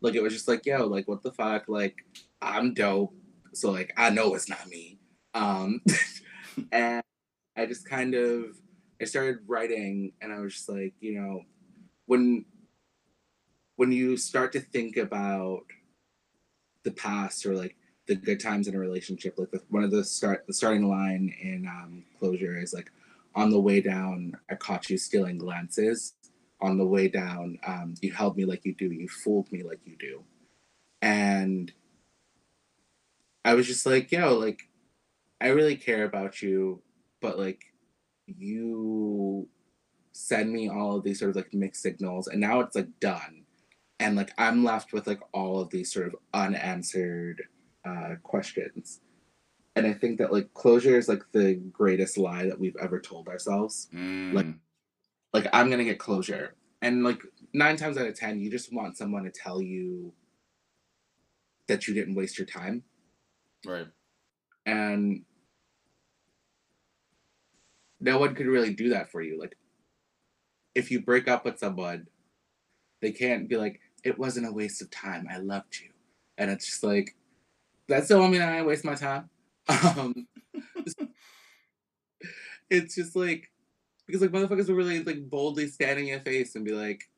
Like 0.00 0.14
it 0.14 0.22
was 0.22 0.32
just 0.32 0.48
like, 0.48 0.66
yo, 0.66 0.86
like 0.86 1.08
what 1.08 1.22
the 1.22 1.32
fuck? 1.32 1.68
Like 1.68 1.96
I'm 2.40 2.74
dope. 2.74 3.14
So 3.54 3.70
like 3.70 3.92
I 3.96 4.10
know 4.10 4.34
it's 4.34 4.48
not 4.48 4.68
me. 4.68 4.98
Um 5.34 5.80
and 6.72 7.02
I 7.56 7.66
just 7.66 7.88
kind 7.88 8.14
of 8.14 8.56
I 9.02 9.06
started 9.06 9.38
writing 9.46 10.12
and 10.20 10.32
I 10.32 10.40
was 10.40 10.54
just 10.54 10.68
like, 10.68 10.94
you 11.00 11.20
know, 11.20 11.42
when 12.06 12.44
when 13.76 13.92
you 13.92 14.16
start 14.16 14.52
to 14.52 14.60
think 14.60 14.96
about 14.96 15.64
the 16.84 16.92
past 16.92 17.44
or 17.46 17.54
like 17.54 17.76
the 18.06 18.14
good 18.14 18.40
times 18.40 18.68
in 18.68 18.74
a 18.74 18.78
relationship, 18.78 19.38
like 19.38 19.50
the, 19.50 19.62
one 19.68 19.84
of 19.84 19.90
the 19.90 20.04
start 20.04 20.44
the 20.46 20.54
starting 20.54 20.88
line 20.88 21.34
in 21.40 21.66
um, 21.66 22.04
closure 22.18 22.58
is 22.58 22.72
like, 22.72 22.90
on 23.34 23.50
the 23.50 23.60
way 23.60 23.80
down, 23.80 24.36
I 24.50 24.56
caught 24.56 24.90
you 24.90 24.98
stealing 24.98 25.38
glances. 25.38 26.14
On 26.60 26.78
the 26.78 26.86
way 26.86 27.08
down, 27.08 27.58
um, 27.66 27.94
you 28.00 28.12
held 28.12 28.36
me 28.36 28.44
like 28.44 28.64
you 28.64 28.72
do. 28.74 28.92
You 28.92 29.08
fooled 29.08 29.50
me 29.50 29.64
like 29.64 29.80
you 29.84 29.96
do, 29.98 30.22
and 31.00 31.72
I 33.44 33.54
was 33.54 33.66
just 33.66 33.84
like, 33.84 34.12
yo, 34.12 34.38
like, 34.38 34.68
I 35.40 35.48
really 35.48 35.74
care 35.74 36.04
about 36.04 36.40
you, 36.40 36.80
but 37.20 37.36
like, 37.36 37.71
you 38.26 39.48
send 40.12 40.52
me 40.52 40.68
all 40.68 40.96
of 40.96 41.04
these 41.04 41.18
sort 41.18 41.30
of 41.30 41.36
like 41.36 41.54
mixed 41.54 41.82
signals 41.82 42.28
and 42.28 42.40
now 42.40 42.60
it's 42.60 42.76
like 42.76 42.88
done. 43.00 43.44
And 44.00 44.16
like 44.16 44.32
i'm 44.36 44.64
left 44.64 44.92
with 44.92 45.06
like 45.06 45.20
all 45.32 45.60
of 45.60 45.70
these 45.70 45.92
sort 45.92 46.08
of 46.08 46.16
unanswered 46.34 47.42
uh, 47.84 48.16
questions. 48.22 49.00
And 49.76 49.86
i 49.86 49.92
think 49.92 50.18
that 50.18 50.32
like 50.32 50.52
closure 50.54 50.96
is 50.96 51.08
like 51.08 51.22
the 51.32 51.54
greatest 51.54 52.18
lie 52.18 52.46
that 52.46 52.58
we've 52.58 52.76
ever 52.80 53.00
told 53.00 53.28
ourselves. 53.28 53.88
Mm. 53.94 54.32
like 54.34 54.46
like 55.32 55.46
i'm 55.52 55.70
gonna 55.70 55.84
get 55.84 55.98
closure. 55.98 56.54
And 56.82 57.04
like 57.04 57.22
nine 57.52 57.76
times 57.76 57.96
out 57.96 58.06
of 58.06 58.14
ten 58.18 58.40
you 58.40 58.50
just 58.50 58.72
want 58.72 58.96
someone 58.96 59.24
to 59.24 59.30
tell 59.30 59.60
you 59.62 60.12
that 61.68 61.86
you 61.86 61.94
didn't 61.94 62.14
waste 62.14 62.38
your 62.38 62.46
time. 62.46 62.82
Right. 63.64 63.86
And 64.66 65.24
no 68.02 68.18
one 68.18 68.34
could 68.34 68.46
really 68.46 68.74
do 68.74 68.90
that 68.90 69.10
for 69.10 69.22
you. 69.22 69.38
Like, 69.38 69.56
if 70.74 70.90
you 70.90 71.00
break 71.00 71.28
up 71.28 71.44
with 71.44 71.58
someone, 71.58 72.06
they 73.00 73.12
can't 73.12 73.48
be 73.48 73.56
like, 73.56 73.80
it 74.04 74.18
wasn't 74.18 74.48
a 74.48 74.52
waste 74.52 74.82
of 74.82 74.90
time. 74.90 75.26
I 75.30 75.38
loved 75.38 75.78
you. 75.80 75.90
And 76.38 76.50
it's 76.50 76.66
just 76.66 76.82
like, 76.82 77.14
that's 77.88 78.08
the 78.08 78.14
only 78.14 78.40
I 78.40 78.62
waste 78.62 78.84
my 78.84 78.94
time. 78.94 79.28
Um, 79.68 80.26
it's 82.70 82.94
just 82.94 83.14
like, 83.14 83.50
because 84.06 84.20
like 84.20 84.32
motherfuckers 84.32 84.68
were 84.68 84.74
really 84.74 85.04
like 85.04 85.28
boldly 85.30 85.68
standing 85.68 86.06
in 86.06 86.12
your 86.14 86.20
face 86.20 86.56
and 86.56 86.64
be 86.64 86.72
like, 86.72 87.08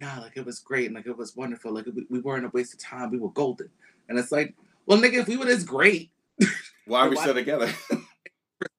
nah, 0.00 0.20
like 0.20 0.36
it 0.36 0.46
was 0.46 0.60
great 0.60 0.86
and 0.86 0.94
like 0.94 1.06
it 1.06 1.16
was 1.16 1.36
wonderful. 1.36 1.72
Like 1.72 1.86
we, 1.86 2.06
we 2.08 2.20
weren't 2.20 2.46
a 2.46 2.50
waste 2.50 2.74
of 2.74 2.80
time. 2.80 3.10
We 3.10 3.18
were 3.18 3.30
golden. 3.30 3.68
And 4.08 4.18
it's 4.18 4.32
like, 4.32 4.54
well, 4.86 4.98
nigga, 4.98 5.20
if 5.20 5.28
we 5.28 5.36
were 5.36 5.44
this 5.44 5.64
great, 5.64 6.10
why 6.86 7.00
are 7.00 7.10
we 7.10 7.16
still 7.16 7.34
together? 7.34 7.70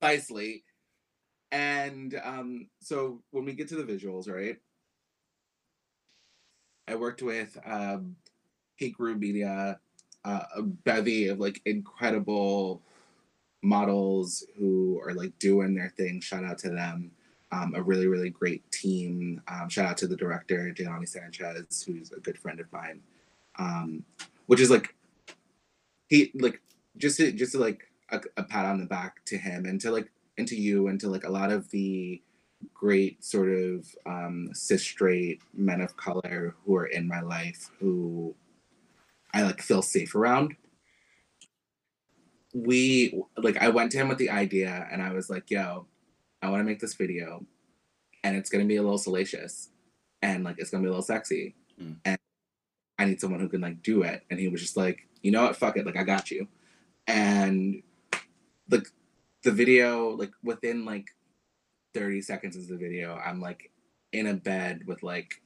precisely. 0.01 0.63
And 1.51 2.19
um, 2.23 2.69
so 2.79 3.21
when 3.31 3.45
we 3.45 3.53
get 3.53 3.67
to 3.69 3.75
the 3.75 3.83
visuals, 3.83 4.29
right? 4.29 4.57
I 6.87 6.95
worked 6.95 7.21
with 7.21 7.57
um, 7.65 8.15
Room 8.97 9.19
Media, 9.19 9.79
uh, 10.25 10.43
a 10.55 10.61
bevy 10.61 11.27
of 11.27 11.39
like 11.39 11.61
incredible 11.65 12.81
models 13.61 14.43
who 14.57 14.99
are 15.05 15.13
like 15.13 15.37
doing 15.39 15.75
their 15.75 15.93
thing. 15.95 16.21
Shout 16.21 16.43
out 16.43 16.57
to 16.59 16.69
them. 16.69 17.11
Um, 17.51 17.73
a 17.75 17.81
really, 17.81 18.07
really 18.07 18.29
great 18.29 18.69
team. 18.71 19.41
Um, 19.47 19.67
shout 19.67 19.85
out 19.85 19.97
to 19.97 20.07
the 20.07 20.15
director, 20.15 20.73
Jelani 20.75 21.07
Sanchez, 21.07 21.83
who's 21.83 22.11
a 22.11 22.19
good 22.19 22.37
friend 22.37 22.59
of 22.61 22.71
mine. 22.71 23.01
Um, 23.59 24.05
which 24.47 24.61
is 24.61 24.71
like, 24.71 24.95
he 26.07 26.31
like 26.35 26.61
just 26.97 27.17
to, 27.17 27.31
just 27.31 27.51
to 27.51 27.59
like 27.59 27.91
a, 28.09 28.21
a 28.37 28.43
pat 28.43 28.65
on 28.65 28.79
the 28.79 28.85
back 28.85 29.23
to 29.25 29.37
him 29.37 29.65
and 29.65 29.79
to 29.81 29.91
like 29.91 30.09
and 30.37 30.47
to 30.47 30.55
you 30.55 30.87
and 30.87 30.99
to 30.99 31.09
like 31.09 31.23
a 31.23 31.31
lot 31.31 31.51
of 31.51 31.69
the 31.71 32.21
great 32.73 33.23
sort 33.23 33.49
of 33.49 33.87
um, 34.05 34.49
cis 34.53 34.81
straight 34.81 35.41
men 35.53 35.81
of 35.81 35.97
color 35.97 36.55
who 36.63 36.75
are 36.75 36.85
in 36.85 37.07
my 37.07 37.21
life 37.21 37.71
who 37.79 38.35
I 39.33 39.43
like 39.43 39.61
feel 39.61 39.81
safe 39.81 40.15
around. 40.15 40.55
We 42.53 43.21
like 43.37 43.57
I 43.57 43.69
went 43.69 43.91
to 43.93 43.97
him 43.97 44.09
with 44.09 44.17
the 44.17 44.29
idea 44.29 44.87
and 44.91 45.01
I 45.01 45.13
was 45.13 45.29
like, 45.29 45.49
yo, 45.49 45.87
I 46.41 46.49
want 46.49 46.59
to 46.59 46.65
make 46.65 46.79
this 46.79 46.95
video 46.95 47.45
and 48.23 48.35
it's 48.35 48.49
gonna 48.49 48.65
be 48.65 48.75
a 48.75 48.81
little 48.81 48.97
salacious 48.97 49.69
and 50.21 50.43
like 50.43 50.55
it's 50.59 50.69
gonna 50.69 50.83
be 50.83 50.87
a 50.87 50.91
little 50.91 51.03
sexy. 51.03 51.55
Mm. 51.81 51.97
And 52.05 52.17
I 52.99 53.05
need 53.05 53.21
someone 53.21 53.39
who 53.39 53.49
can 53.49 53.61
like 53.61 53.81
do 53.81 54.03
it. 54.03 54.23
And 54.29 54.39
he 54.39 54.47
was 54.47 54.61
just 54.61 54.77
like, 54.77 55.07
you 55.21 55.31
know 55.31 55.43
what, 55.43 55.55
fuck 55.55 55.77
it, 55.77 55.85
like 55.85 55.97
I 55.97 56.03
got 56.03 56.29
you. 56.29 56.47
And 57.07 57.83
like 58.69 58.87
the 59.43 59.51
video 59.51 60.09
like 60.09 60.31
within 60.43 60.85
like 60.85 61.07
30 61.93 62.21
seconds 62.21 62.55
of 62.55 62.67
the 62.67 62.77
video 62.77 63.15
i'm 63.15 63.41
like 63.41 63.71
in 64.11 64.27
a 64.27 64.33
bed 64.33 64.81
with 64.85 65.03
like 65.03 65.41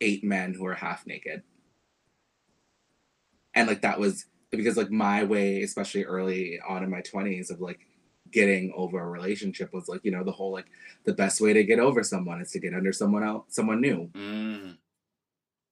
eight 0.00 0.24
men 0.24 0.54
who 0.54 0.66
are 0.66 0.74
half 0.74 1.06
naked 1.06 1.42
and 3.54 3.68
like 3.68 3.82
that 3.82 3.98
was 3.98 4.26
because 4.50 4.76
like 4.76 4.90
my 4.90 5.24
way 5.24 5.62
especially 5.62 6.04
early 6.04 6.60
on 6.66 6.82
in 6.82 6.90
my 6.90 7.02
20s 7.02 7.50
of 7.50 7.60
like 7.60 7.80
getting 8.30 8.72
over 8.76 9.00
a 9.00 9.10
relationship 9.10 9.72
was 9.72 9.88
like 9.88 10.04
you 10.04 10.10
know 10.10 10.24
the 10.24 10.32
whole 10.32 10.52
like 10.52 10.66
the 11.04 11.12
best 11.12 11.40
way 11.40 11.52
to 11.52 11.64
get 11.64 11.78
over 11.78 12.02
someone 12.02 12.40
is 12.40 12.50
to 12.52 12.60
get 12.60 12.74
under 12.74 12.92
someone 12.92 13.24
else 13.24 13.44
someone 13.48 13.80
new 13.80 14.08
mm. 14.14 14.76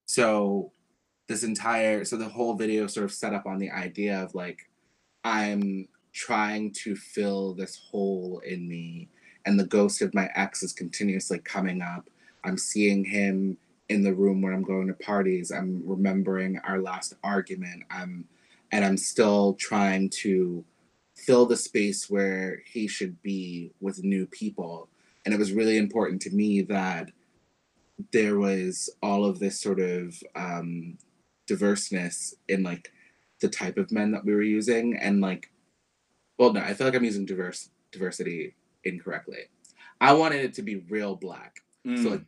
so 0.06 0.72
this 1.28 1.44
entire 1.44 2.04
so 2.04 2.16
the 2.16 2.28
whole 2.28 2.54
video 2.54 2.86
sort 2.86 3.04
of 3.04 3.12
set 3.12 3.34
up 3.34 3.46
on 3.46 3.58
the 3.58 3.70
idea 3.70 4.22
of 4.22 4.34
like 4.34 4.68
i'm 5.22 5.86
trying 6.18 6.72
to 6.72 6.96
fill 6.96 7.54
this 7.54 7.80
hole 7.90 8.40
in 8.44 8.68
me 8.68 9.08
and 9.46 9.58
the 9.58 9.66
ghost 9.66 10.02
of 10.02 10.14
my 10.14 10.28
ex 10.34 10.62
is 10.62 10.72
continuously 10.72 11.38
coming 11.38 11.80
up 11.80 12.10
i'm 12.44 12.58
seeing 12.58 13.04
him 13.04 13.56
in 13.88 14.02
the 14.02 14.14
room 14.14 14.42
when 14.42 14.52
I'm 14.52 14.62
going 14.62 14.86
to 14.88 14.94
parties. 14.94 15.50
I'm 15.50 15.82
remembering 15.84 16.60
our 16.64 16.80
last 16.80 17.14
argument. 17.24 17.84
I'm 17.90 18.26
and 18.70 18.84
I'm 18.84 18.98
still 18.98 19.54
trying 19.54 20.10
to 20.10 20.64
fill 21.16 21.46
the 21.46 21.56
space 21.56 22.10
where 22.10 22.62
he 22.66 22.86
should 22.86 23.20
be 23.22 23.72
with 23.80 24.04
new 24.04 24.26
people. 24.26 24.88
And 25.24 25.34
it 25.34 25.38
was 25.38 25.52
really 25.52 25.78
important 25.78 26.20
to 26.22 26.30
me 26.30 26.62
that 26.62 27.10
there 28.12 28.38
was 28.38 28.90
all 29.02 29.24
of 29.24 29.38
this 29.38 29.58
sort 29.58 29.80
of 29.80 30.14
um, 30.36 30.98
diverseness 31.46 32.34
in 32.48 32.62
like 32.62 32.92
the 33.40 33.48
type 33.48 33.78
of 33.78 33.90
men 33.90 34.12
that 34.12 34.24
we 34.24 34.34
were 34.34 34.42
using 34.42 34.96
and 34.96 35.22
like 35.22 35.50
well 36.38 36.52
no 36.52 36.60
i 36.60 36.72
feel 36.72 36.86
like 36.86 36.94
i'm 36.94 37.04
using 37.04 37.26
diverse 37.26 37.70
diversity 37.90 38.54
incorrectly. 38.84 39.44
I 40.00 40.12
wanted 40.12 40.44
it 40.44 40.54
to 40.54 40.62
be 40.62 40.76
real 40.76 41.16
black. 41.16 41.62
Mm. 41.86 42.02
so 42.02 42.10
like 42.10 42.22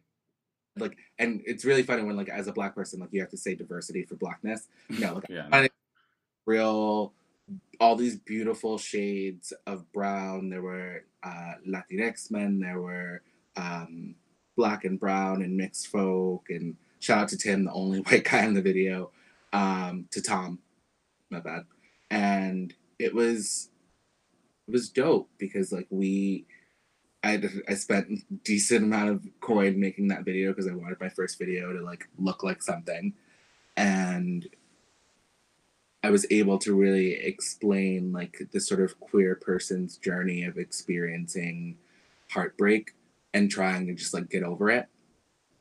like 0.78 0.96
and 1.18 1.42
it's 1.44 1.64
really 1.64 1.82
funny 1.82 2.02
when 2.04 2.16
like 2.16 2.28
as 2.28 2.46
a 2.46 2.52
black 2.52 2.74
person 2.74 3.00
like 3.00 3.10
you 3.12 3.20
have 3.20 3.30
to 3.30 3.36
say 3.36 3.54
diversity 3.54 4.04
for 4.04 4.14
blackness. 4.14 4.68
No 4.88 5.14
like 5.14 5.24
yeah. 5.28 5.66
real 6.46 7.12
all 7.80 7.96
these 7.96 8.16
beautiful 8.16 8.78
shades 8.78 9.52
of 9.66 9.90
brown. 9.92 10.48
There 10.48 10.62
were 10.62 11.04
uh 11.22 11.54
latinx 11.68 12.30
men. 12.30 12.60
There 12.60 12.80
were 12.80 13.22
um 13.56 14.14
black 14.56 14.84
and 14.84 14.98
brown 14.98 15.42
and 15.42 15.56
mixed 15.56 15.88
folk. 15.88 16.46
And 16.48 16.76
shout 17.00 17.18
out 17.18 17.28
to 17.28 17.36
tim 17.36 17.64
the 17.64 17.72
only 17.72 17.98
white 18.00 18.24
guy 18.24 18.44
in 18.44 18.54
the 18.54 18.62
video 18.62 19.10
um 19.52 20.06
to 20.12 20.22
tom. 20.22 20.60
My 21.30 21.40
bad. 21.40 21.64
And 22.10 22.74
it 22.98 23.14
was 23.14 23.70
it 24.70 24.72
was 24.72 24.88
dope 24.88 25.28
because 25.36 25.72
like 25.72 25.88
we 25.90 26.46
I 27.24 27.42
I 27.68 27.74
spent 27.74 28.44
decent 28.44 28.84
amount 28.84 29.10
of 29.10 29.26
coin 29.40 29.80
making 29.80 30.08
that 30.08 30.24
video 30.24 30.52
because 30.52 30.68
I 30.68 30.74
wanted 30.74 31.00
my 31.00 31.08
first 31.08 31.38
video 31.38 31.72
to 31.72 31.82
like 31.82 32.08
look 32.18 32.44
like 32.44 32.62
something, 32.62 33.14
and 33.76 34.48
I 36.04 36.10
was 36.10 36.24
able 36.30 36.58
to 36.58 36.74
really 36.74 37.14
explain 37.14 38.12
like 38.12 38.48
the 38.52 38.60
sort 38.60 38.80
of 38.80 39.00
queer 39.00 39.34
person's 39.34 39.98
journey 39.98 40.44
of 40.44 40.56
experiencing 40.56 41.76
heartbreak 42.30 42.92
and 43.34 43.50
trying 43.50 43.88
to 43.88 43.94
just 43.94 44.14
like 44.14 44.30
get 44.30 44.44
over 44.44 44.70
it. 44.70 44.86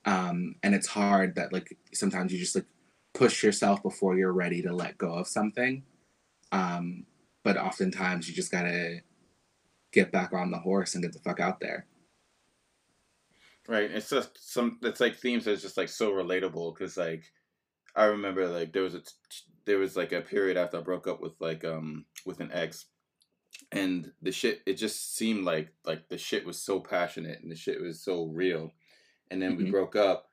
Um, 0.06 0.56
and 0.62 0.76
it's 0.76 0.88
hard 0.88 1.36
that 1.36 1.52
like 1.52 1.76
sometimes 1.94 2.32
you 2.32 2.38
just 2.38 2.56
like 2.56 2.68
push 3.14 3.44
yourself 3.44 3.82
before 3.82 4.18
you're 4.18 4.32
ready 4.32 4.62
to 4.62 4.72
let 4.72 5.00
go 5.00 5.14
of 5.14 5.28
something. 5.28 5.84
Um, 6.52 7.06
but 7.44 7.58
oftentimes 7.58 8.28
you 8.28 8.36
just 8.36 8.52
gotta 8.52 9.00
get 9.92 10.12
back 10.12 10.34
on 10.34 10.52
the 10.52 10.60
horse 10.60 10.94
and 10.94 11.04
get 11.04 11.14
the 11.14 11.20
fuck 11.20 11.40
out 11.40 11.60
there. 11.60 11.88
Right. 13.68 13.92
It's 13.92 14.10
just 14.10 14.52
some. 14.52 14.80
It's 14.82 15.00
like 15.00 15.16
themes 15.16 15.46
that's 15.46 15.62
just 15.62 15.78
like 15.78 15.90
so 15.90 16.12
relatable 16.12 16.76
because 16.76 16.98
like 16.98 17.24
I 17.96 18.06
remember 18.06 18.48
like 18.48 18.74
there 18.74 18.82
was 18.82 18.96
a 18.96 19.02
there 19.66 19.78
was 19.78 19.96
like 19.96 20.12
a 20.12 20.22
period 20.22 20.58
after 20.58 20.78
I 20.78 20.82
broke 20.82 21.08
up 21.08 21.22
with 21.22 21.34
like 21.40 21.64
um 21.64 22.06
with 22.26 22.40
an 22.40 22.50
ex, 22.52 22.86
and 23.72 24.12
the 24.24 24.32
shit 24.32 24.62
it 24.66 24.74
just 24.74 25.16
seemed 25.16 25.46
like 25.46 25.72
like 25.86 26.10
the 26.10 26.18
shit 26.18 26.46
was 26.46 26.60
so 26.60 26.80
passionate 26.80 27.42
and 27.42 27.52
the 27.52 27.56
shit 27.56 27.80
was 27.80 28.02
so 28.02 28.26
real, 28.26 28.72
and 29.30 29.40
then 29.40 29.52
mm-hmm. 29.52 29.66
we 29.66 29.72
broke 29.72 29.96
up, 29.96 30.32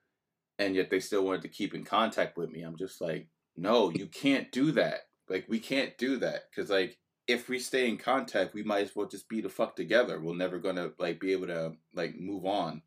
and 0.59 0.74
yet 0.74 0.88
they 0.88 1.00
still 1.00 1.24
wanted 1.24 1.42
to 1.42 1.48
keep 1.48 1.74
in 1.74 1.84
contact 1.84 2.38
with 2.38 2.50
me. 2.50 2.62
I'm 2.62 2.76
just 2.76 3.02
like, 3.02 3.28
no, 3.54 3.90
you 3.90 4.07
can't 4.07 4.50
do 4.50 4.72
that. 4.72 5.09
Like 5.29 5.47
we 5.49 5.59
can't 5.59 5.97
do 5.99 6.16
that 6.18 6.45
because 6.51 6.70
like 6.70 6.99
if 7.27 7.49
we 7.49 7.59
stay 7.59 7.89
in 7.89 7.97
contact, 7.97 8.55
we 8.55 8.62
might 8.62 8.85
as 8.85 8.95
well 8.95 9.09
just 9.09 9.29
be 9.29 9.41
the 9.41 9.49
fuck 9.49 9.74
together. 9.74 10.20
We're 10.20 10.37
never 10.37 10.59
gonna 10.59 10.91
like 10.99 11.20
be 11.20 11.33
able 11.33 11.49
to 11.49 11.72
like 11.95 12.16
move 12.16 12.45
on. 12.47 12.83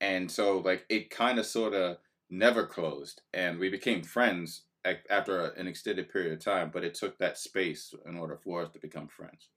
And 0.00 0.30
so 0.30 0.58
like 0.58 0.84
it 0.88 1.10
kind 1.10 1.38
of 1.38 1.46
sort 1.46 1.74
of 1.74 1.98
never 2.30 2.66
closed, 2.66 3.22
and 3.32 3.58
we 3.58 3.68
became 3.68 4.02
friends 4.02 4.62
after 5.08 5.46
an 5.46 5.66
extended 5.66 6.10
period 6.10 6.32
of 6.32 6.44
time. 6.44 6.70
But 6.72 6.84
it 6.84 6.94
took 6.94 7.18
that 7.18 7.38
space 7.38 7.94
in 8.06 8.16
order 8.16 8.36
for 8.36 8.62
us 8.62 8.72
to 8.72 8.78
become 8.78 9.08
friends. 9.08 9.48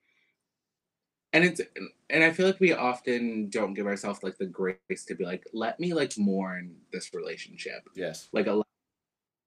And 1.34 1.44
it's 1.44 1.62
and 2.10 2.24
I 2.24 2.32
feel 2.32 2.48
like 2.48 2.60
we 2.60 2.74
often 2.74 3.50
don't 3.50 3.74
give 3.74 3.88
ourselves 3.88 4.24
like 4.24 4.38
the 4.38 4.46
grace 4.46 5.06
to 5.08 5.16
be 5.16 5.26
like, 5.26 5.46
let 5.54 5.80
me 5.80 5.94
like 5.94 6.18
mourn 6.18 6.76
this 6.92 7.14
relationship. 7.14 7.88
Yes. 7.96 8.28
Like 8.34 8.48
a 8.48 8.62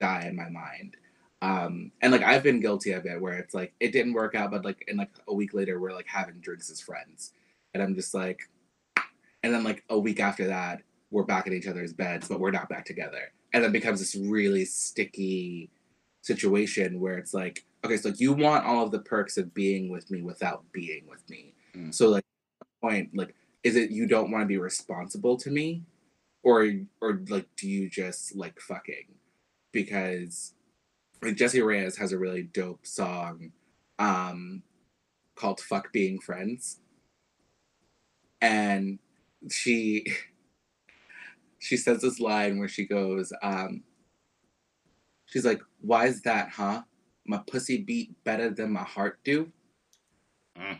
die 0.00 0.26
in 0.26 0.36
my 0.36 0.48
mind 0.48 0.96
um, 1.42 1.92
and 2.02 2.12
like 2.12 2.22
I've 2.22 2.42
been 2.42 2.60
guilty 2.60 2.92
of 2.92 3.06
it 3.06 3.20
where 3.20 3.38
it's 3.38 3.54
like 3.54 3.72
it 3.80 3.92
didn't 3.92 4.12
work 4.12 4.34
out, 4.34 4.50
but 4.50 4.64
like 4.64 4.84
and 4.88 4.98
like 4.98 5.10
a 5.26 5.34
week 5.34 5.54
later 5.54 5.80
we're 5.80 5.94
like 5.94 6.08
having 6.08 6.40
drinks 6.40 6.70
as 6.70 6.80
friends. 6.80 7.32
And 7.72 7.82
I'm 7.82 7.94
just 7.94 8.14
like 8.14 8.48
and 9.42 9.54
then 9.54 9.64
like 9.64 9.84
a 9.88 9.98
week 9.98 10.20
after 10.20 10.46
that, 10.48 10.82
we're 11.10 11.24
back 11.24 11.46
in 11.46 11.52
each 11.52 11.66
other's 11.66 11.92
beds, 11.92 12.28
but 12.28 12.40
we're 12.40 12.50
not 12.50 12.68
back 12.68 12.84
together. 12.84 13.32
And 13.52 13.64
then 13.64 13.72
becomes 13.72 14.00
this 14.00 14.14
really 14.14 14.64
sticky 14.64 15.70
situation 16.22 17.00
where 17.00 17.16
it's 17.16 17.32
like, 17.32 17.64
okay, 17.84 17.96
so 17.96 18.10
like 18.10 18.20
you 18.20 18.32
want 18.32 18.66
all 18.66 18.84
of 18.84 18.90
the 18.90 19.00
perks 19.00 19.38
of 19.38 19.54
being 19.54 19.90
with 19.90 20.10
me 20.10 20.22
without 20.22 20.64
being 20.72 21.06
with 21.08 21.28
me. 21.30 21.54
Mm. 21.74 21.94
So 21.94 22.10
like 22.10 22.24
point, 22.82 23.10
like, 23.14 23.34
is 23.62 23.76
it 23.76 23.90
you 23.90 24.06
don't 24.06 24.30
want 24.30 24.42
to 24.42 24.46
be 24.46 24.58
responsible 24.58 25.36
to 25.38 25.50
me? 25.50 25.82
Or 26.42 26.70
or 27.00 27.20
like 27.28 27.48
do 27.56 27.68
you 27.68 27.88
just 27.88 28.34
like 28.36 28.60
fucking? 28.60 29.06
Because 29.72 30.54
like 31.22 31.36
Jessie 31.36 31.60
Reyez 31.60 31.98
has 31.98 32.12
a 32.12 32.18
really 32.18 32.42
dope 32.42 32.86
song 32.86 33.52
um, 33.98 34.62
called 35.34 35.60
"Fuck 35.60 35.92
Being 35.92 36.18
Friends," 36.18 36.78
and 38.40 38.98
she 39.50 40.06
she 41.58 41.76
says 41.76 42.00
this 42.00 42.20
line 42.20 42.58
where 42.58 42.68
she 42.68 42.86
goes, 42.86 43.32
um, 43.42 43.82
she's 45.26 45.44
like, 45.44 45.60
"Why 45.80 46.06
is 46.06 46.22
that, 46.22 46.50
huh? 46.50 46.82
My 47.26 47.38
pussy 47.46 47.78
beat 47.78 48.22
better 48.24 48.50
than 48.50 48.72
my 48.72 48.84
heart 48.84 49.18
do." 49.24 49.52
Mm. 50.58 50.78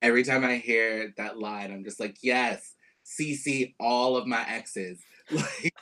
Every 0.00 0.22
time 0.22 0.44
I 0.44 0.56
hear 0.56 1.12
that 1.16 1.38
line, 1.38 1.72
I'm 1.72 1.84
just 1.84 1.98
like, 1.98 2.18
"Yes, 2.22 2.74
CC 3.04 3.74
all 3.80 4.16
of 4.16 4.26
my 4.26 4.46
exes, 4.48 5.00
like." 5.30 5.74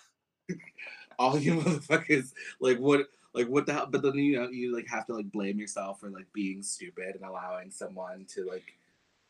all 1.18 1.38
you 1.38 1.54
motherfuckers, 1.54 2.32
like 2.60 2.78
what 2.78 3.06
like 3.36 3.48
what 3.48 3.66
the 3.66 3.72
hell 3.72 3.86
but 3.88 4.02
then 4.02 4.14
you 4.14 4.40
know 4.40 4.48
you 4.48 4.74
like 4.74 4.88
have 4.88 5.06
to 5.06 5.14
like 5.14 5.30
blame 5.30 5.58
yourself 5.58 6.00
for 6.00 6.08
like 6.08 6.26
being 6.32 6.62
stupid 6.62 7.14
and 7.14 7.24
allowing 7.24 7.70
someone 7.70 8.24
to 8.26 8.44
like 8.46 8.78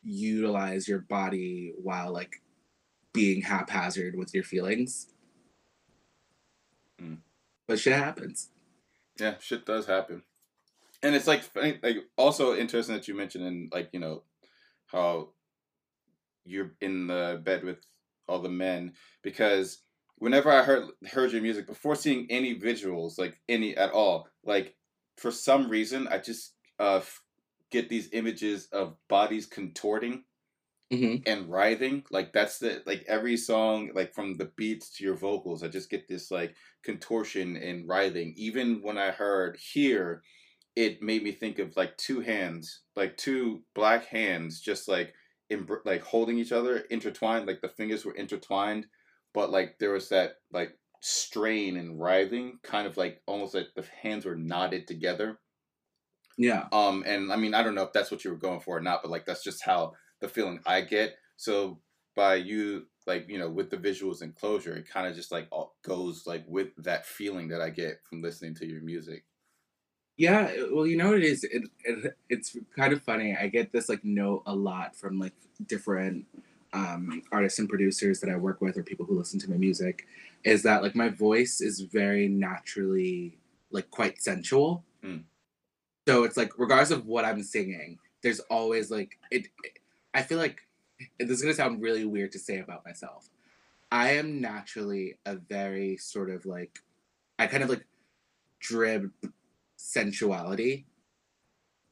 utilize 0.01 0.87
your 0.87 0.99
body 0.99 1.73
while 1.83 2.11
like 2.11 2.41
being 3.11 3.41
haphazard 3.41 4.15
with 4.15 4.33
your 4.33 4.43
feelings. 4.43 5.07
Mm. 7.01 7.17
but 7.67 7.79
shit 7.79 7.93
happens. 7.93 8.49
Yeah 9.19 9.35
shit 9.39 9.65
does 9.65 9.85
happen. 9.85 10.23
And 11.03 11.13
it's 11.13 11.27
like 11.27 11.43
like 11.55 11.97
also 12.15 12.55
interesting 12.55 12.95
that 12.95 13.07
you 13.07 13.13
mentioned 13.15 13.45
in 13.45 13.69
like 13.73 13.89
you 13.91 13.99
know 13.99 14.23
how 14.87 15.29
you're 16.45 16.71
in 16.79 17.07
the 17.07 17.41
bed 17.43 17.63
with 17.63 17.79
all 18.27 18.39
the 18.39 18.49
men 18.49 18.93
because 19.21 19.79
whenever 20.17 20.51
I 20.51 20.63
heard 20.63 20.85
heard 21.11 21.31
your 21.31 21.41
music 21.41 21.67
before 21.67 21.95
seeing 21.95 22.27
any 22.29 22.59
visuals, 22.59 23.17
like 23.17 23.39
any 23.47 23.75
at 23.75 23.91
all, 23.91 24.27
like 24.43 24.75
for 25.17 25.31
some 25.31 25.69
reason 25.69 26.07
I 26.07 26.17
just 26.19 26.53
uh 26.79 27.01
get 27.71 27.89
these 27.89 28.09
images 28.13 28.67
of 28.71 28.95
bodies 29.09 29.45
contorting 29.45 30.23
mm-hmm. 30.91 31.29
and 31.29 31.49
writhing. 31.49 32.03
Like 32.11 32.33
that's 32.33 32.59
the 32.59 32.81
like 32.85 33.05
every 33.07 33.37
song, 33.37 33.91
like 33.93 34.13
from 34.13 34.35
the 34.35 34.51
beats 34.55 34.95
to 34.97 35.03
your 35.03 35.15
vocals, 35.15 35.63
I 35.63 35.67
just 35.67 35.89
get 35.89 36.07
this 36.07 36.31
like 36.31 36.55
contortion 36.83 37.55
and 37.57 37.87
writhing. 37.87 38.33
Even 38.37 38.81
when 38.81 38.97
I 38.97 39.11
heard 39.11 39.57
here, 39.57 40.23
it 40.75 41.01
made 41.01 41.23
me 41.23 41.31
think 41.31 41.59
of 41.59 41.75
like 41.75 41.97
two 41.97 42.21
hands, 42.21 42.81
like 42.95 43.17
two 43.17 43.63
black 43.75 44.05
hands, 44.05 44.61
just 44.61 44.87
like 44.87 45.13
in 45.49 45.67
like 45.85 46.01
holding 46.01 46.37
each 46.37 46.51
other, 46.51 46.79
intertwined. 46.89 47.47
Like 47.47 47.61
the 47.61 47.69
fingers 47.69 48.05
were 48.05 48.15
intertwined 48.15 48.87
but 49.37 49.51
like 49.51 49.77
there 49.77 49.91
was 49.91 50.09
that 50.09 50.37
like 50.51 50.75
strain 50.99 51.77
and 51.77 52.01
writhing, 52.01 52.57
kind 52.63 52.87
of 52.87 52.97
like 52.97 53.21
almost 53.27 53.53
like 53.53 53.67
the 53.75 53.85
hands 54.01 54.25
were 54.25 54.35
knotted 54.35 54.87
together. 54.87 55.37
Yeah. 56.39 56.65
Um, 56.71 57.03
and 57.05 57.31
I 57.31 57.35
mean, 57.35 57.53
I 57.53 57.61
don't 57.61 57.75
know 57.75 57.83
if 57.83 57.93
that's 57.93 58.09
what 58.09 58.25
you 58.25 58.31
were 58.31 58.37
going 58.37 58.61
for 58.61 58.77
or 58.77 58.81
not, 58.81 59.03
but 59.03 59.11
like 59.11 59.27
that's 59.27 59.43
just 59.43 59.63
how 59.63 59.93
the 60.21 60.27
feeling 60.27 60.59
I 60.65 60.81
get. 60.81 61.17
So 61.35 61.81
by 62.15 62.37
you 62.37 62.87
like 63.05 63.29
you 63.29 63.37
know 63.37 63.47
with 63.47 63.69
the 63.69 63.77
visuals 63.77 64.23
and 64.23 64.35
closure, 64.35 64.75
it 64.75 64.89
kind 64.89 65.05
of 65.05 65.13
just 65.15 65.31
like 65.31 65.49
goes 65.83 66.25
like 66.25 66.43
with 66.47 66.69
that 66.77 67.05
feeling 67.05 67.49
that 67.49 67.61
I 67.61 67.69
get 67.69 67.99
from 68.09 68.23
listening 68.23 68.55
to 68.55 68.65
your 68.65 68.81
music. 68.81 69.23
Yeah, 70.17 70.51
well, 70.71 70.87
you 70.87 70.97
know 70.97 71.09
what 71.09 71.19
it 71.19 71.25
is. 71.25 71.43
It, 71.43 71.61
it 71.83 72.17
it's 72.27 72.57
kind 72.75 72.91
of 72.91 73.03
funny. 73.03 73.37
I 73.39 73.49
get 73.49 73.71
this 73.71 73.87
like 73.87 74.03
note 74.03 74.41
a 74.47 74.55
lot 74.55 74.95
from 74.95 75.19
like 75.19 75.33
different 75.63 76.25
um, 76.77 77.23
artists 77.31 77.57
and 77.57 77.67
producers 77.67 78.19
that 78.19 78.29
I 78.29 78.35
work 78.35 78.61
with 78.61 78.77
or 78.77 78.83
people 78.83 79.05
who 79.05 79.17
listen 79.17 79.39
to 79.39 79.49
my 79.49 79.57
music 79.57 80.05
is 80.43 80.61
that 80.63 80.83
like 80.83 80.95
my 80.95 81.09
voice 81.09 81.59
is 81.59 81.81
very 81.81 82.27
naturally 82.27 83.39
like 83.71 83.89
quite 83.89 84.21
sensual. 84.21 84.83
Mm. 85.03 85.23
So 86.07 86.23
it's 86.23 86.37
like 86.37 86.51
regardless 86.57 86.91
of 86.91 87.07
what 87.07 87.25
I'm 87.25 87.41
singing, 87.41 87.97
there's 88.21 88.39
always 88.41 88.91
like 88.91 89.17
it, 89.31 89.47
it 89.63 89.79
I 90.13 90.21
feel 90.21 90.37
like 90.37 90.59
this 91.19 91.31
is 91.31 91.41
gonna 91.41 91.55
sound 91.55 91.81
really 91.81 92.05
weird 92.05 92.31
to 92.33 92.39
say 92.39 92.59
about 92.59 92.85
myself, 92.85 93.27
I 93.91 94.11
am 94.11 94.39
naturally 94.39 95.17
a 95.25 95.35
very 95.35 95.97
sort 95.97 96.29
of 96.29 96.45
like 96.45 96.79
I 97.39 97.47
kind 97.47 97.63
of 97.63 97.69
like 97.69 97.85
drib 98.61 99.11
sensuality. 99.77 100.85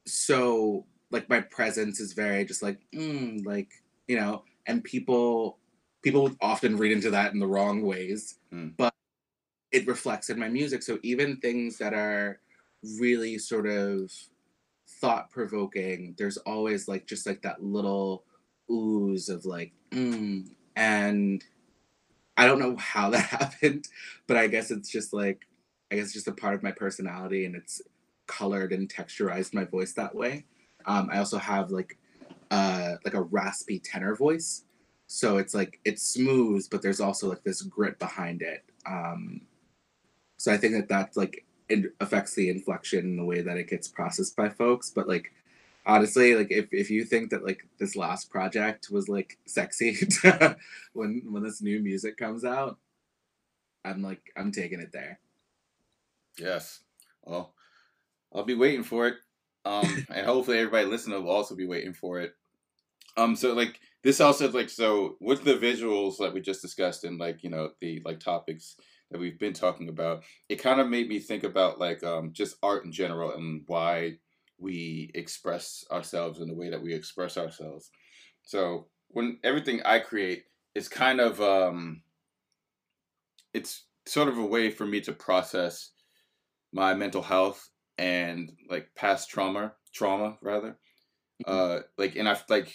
So 0.06 0.86
like 1.10 1.28
my 1.28 1.40
presence 1.40 1.98
is 1.98 2.12
very 2.12 2.44
just 2.44 2.62
like 2.62 2.78
mm, 2.94 3.44
like 3.44 3.70
you 4.06 4.16
know, 4.16 4.44
and 4.66 4.82
people 4.84 5.58
people 6.02 6.22
would 6.22 6.36
often 6.40 6.76
read 6.76 6.92
into 6.92 7.10
that 7.10 7.32
in 7.32 7.40
the 7.40 7.46
wrong 7.46 7.82
ways, 7.82 8.38
Mm. 8.52 8.76
but 8.76 8.94
it 9.72 9.86
reflects 9.86 10.30
in 10.30 10.38
my 10.38 10.48
music. 10.48 10.82
So 10.82 10.98
even 11.02 11.38
things 11.38 11.78
that 11.78 11.94
are 11.94 12.40
really 13.00 13.38
sort 13.38 13.66
of 13.66 14.12
thought 15.00 15.30
provoking, 15.30 16.14
there's 16.16 16.36
always 16.38 16.86
like 16.88 17.06
just 17.06 17.26
like 17.26 17.42
that 17.42 17.62
little 17.62 18.24
ooze 18.70 19.28
of 19.28 19.44
like 19.44 19.72
mm, 19.90 20.48
and 20.76 21.44
I 22.36 22.46
don't 22.46 22.58
know 22.60 22.76
how 22.76 23.10
that 23.12 23.26
happened, 23.26 23.88
but 24.26 24.36
I 24.36 24.46
guess 24.46 24.70
it's 24.70 24.90
just 24.90 25.12
like 25.12 25.46
I 25.90 25.96
guess 25.96 26.12
just 26.12 26.28
a 26.28 26.32
part 26.32 26.54
of 26.54 26.62
my 26.62 26.72
personality 26.72 27.44
and 27.46 27.54
it's 27.56 27.80
colored 28.26 28.72
and 28.72 28.88
texturized 28.88 29.54
my 29.54 29.64
voice 29.64 29.92
that 29.94 30.14
way. 30.14 30.44
Um, 30.84 31.08
I 31.12 31.18
also 31.18 31.38
have 31.38 31.70
like 31.70 31.98
uh 32.50 32.94
like 33.04 33.14
a 33.14 33.22
raspy 33.22 33.78
tenor 33.78 34.14
voice. 34.14 34.64
So 35.06 35.38
it's 35.38 35.54
like 35.54 35.80
it's 35.84 36.02
smooth, 36.02 36.66
but 36.70 36.82
there's 36.82 37.00
also 37.00 37.28
like 37.28 37.44
this 37.44 37.62
grit 37.62 37.98
behind 37.98 38.42
it. 38.42 38.64
Um, 38.86 39.42
so 40.36 40.52
I 40.52 40.56
think 40.56 40.74
that 40.74 40.88
that 40.88 41.16
like 41.16 41.44
it 41.68 41.92
affects 42.00 42.34
the 42.34 42.50
inflection 42.50 43.00
and 43.00 43.18
the 43.18 43.24
way 43.24 43.40
that 43.42 43.56
it 43.56 43.68
gets 43.68 43.88
processed 43.88 44.36
by 44.36 44.48
folks. 44.48 44.90
But 44.90 45.08
like 45.08 45.32
honestly, 45.84 46.34
like 46.34 46.50
if, 46.50 46.66
if 46.72 46.90
you 46.90 47.04
think 47.04 47.30
that 47.30 47.44
like 47.44 47.66
this 47.78 47.96
last 47.96 48.30
project 48.30 48.90
was 48.90 49.08
like 49.08 49.38
sexy 49.46 49.96
when 50.92 51.22
when 51.30 51.42
this 51.42 51.62
new 51.62 51.80
music 51.80 52.16
comes 52.16 52.44
out, 52.44 52.78
I'm 53.84 54.02
like 54.02 54.32
I'm 54.36 54.52
taking 54.52 54.80
it 54.80 54.92
there. 54.92 55.20
Yes. 56.38 56.80
Well, 57.22 57.54
I'll 58.34 58.44
be 58.44 58.54
waiting 58.54 58.82
for 58.82 59.06
it. 59.06 59.16
Um, 59.66 60.06
and 60.14 60.24
hopefully 60.24 60.58
everybody 60.58 60.86
listening 60.86 61.22
will 61.22 61.32
also 61.32 61.56
be 61.56 61.66
waiting 61.66 61.92
for 61.92 62.20
it. 62.20 62.32
Um, 63.16 63.34
so 63.34 63.52
like 63.52 63.80
this 64.04 64.20
also 64.20 64.50
like 64.52 64.70
so 64.70 65.16
with 65.20 65.42
the 65.42 65.54
visuals 65.54 66.18
that 66.18 66.32
we 66.32 66.40
just 66.40 66.62
discussed 66.62 67.02
and 67.02 67.18
like 67.18 67.42
you 67.42 67.50
know 67.50 67.70
the 67.80 68.00
like 68.04 68.20
topics 68.20 68.76
that 69.10 69.18
we've 69.18 69.38
been 69.38 69.52
talking 69.52 69.88
about, 69.88 70.22
it 70.48 70.62
kind 70.62 70.80
of 70.80 70.88
made 70.88 71.08
me 71.08 71.18
think 71.18 71.42
about 71.42 71.80
like 71.80 72.04
um 72.04 72.32
just 72.32 72.56
art 72.62 72.84
in 72.84 72.92
general 72.92 73.32
and 73.32 73.62
why 73.66 74.12
we 74.58 75.10
express 75.14 75.84
ourselves 75.90 76.40
in 76.40 76.48
the 76.48 76.54
way 76.54 76.70
that 76.70 76.82
we 76.82 76.94
express 76.94 77.36
ourselves. 77.36 77.90
So 78.42 78.86
when 79.08 79.38
everything 79.42 79.80
I 79.84 79.98
create 79.98 80.44
is 80.74 80.88
kind 80.88 81.20
of 81.20 81.40
um 81.40 82.02
it's 83.52 83.86
sort 84.06 84.28
of 84.28 84.38
a 84.38 84.46
way 84.46 84.70
for 84.70 84.86
me 84.86 85.00
to 85.00 85.12
process 85.12 85.90
my 86.72 86.94
mental 86.94 87.22
health 87.22 87.70
and 87.98 88.52
like 88.68 88.88
past 88.94 89.30
trauma 89.30 89.72
trauma 89.92 90.36
rather 90.42 90.76
uh 91.46 91.80
like 91.96 92.16
and 92.16 92.28
i've 92.28 92.44
like 92.48 92.74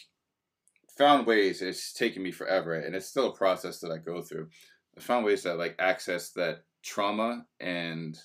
found 0.97 1.25
ways 1.25 1.61
it's 1.61 1.93
taken 1.93 2.21
me 2.21 2.31
forever 2.31 2.75
and 2.75 2.95
it's 2.95 3.07
still 3.07 3.29
a 3.29 3.35
process 3.35 3.79
that 3.79 3.91
i 3.91 3.97
go 3.97 4.21
through. 4.21 4.47
I 4.97 5.01
found 5.01 5.25
ways 5.25 5.43
to 5.43 5.53
like 5.53 5.75
access 5.79 6.31
that 6.31 6.63
trauma 6.83 7.45
and 7.59 8.19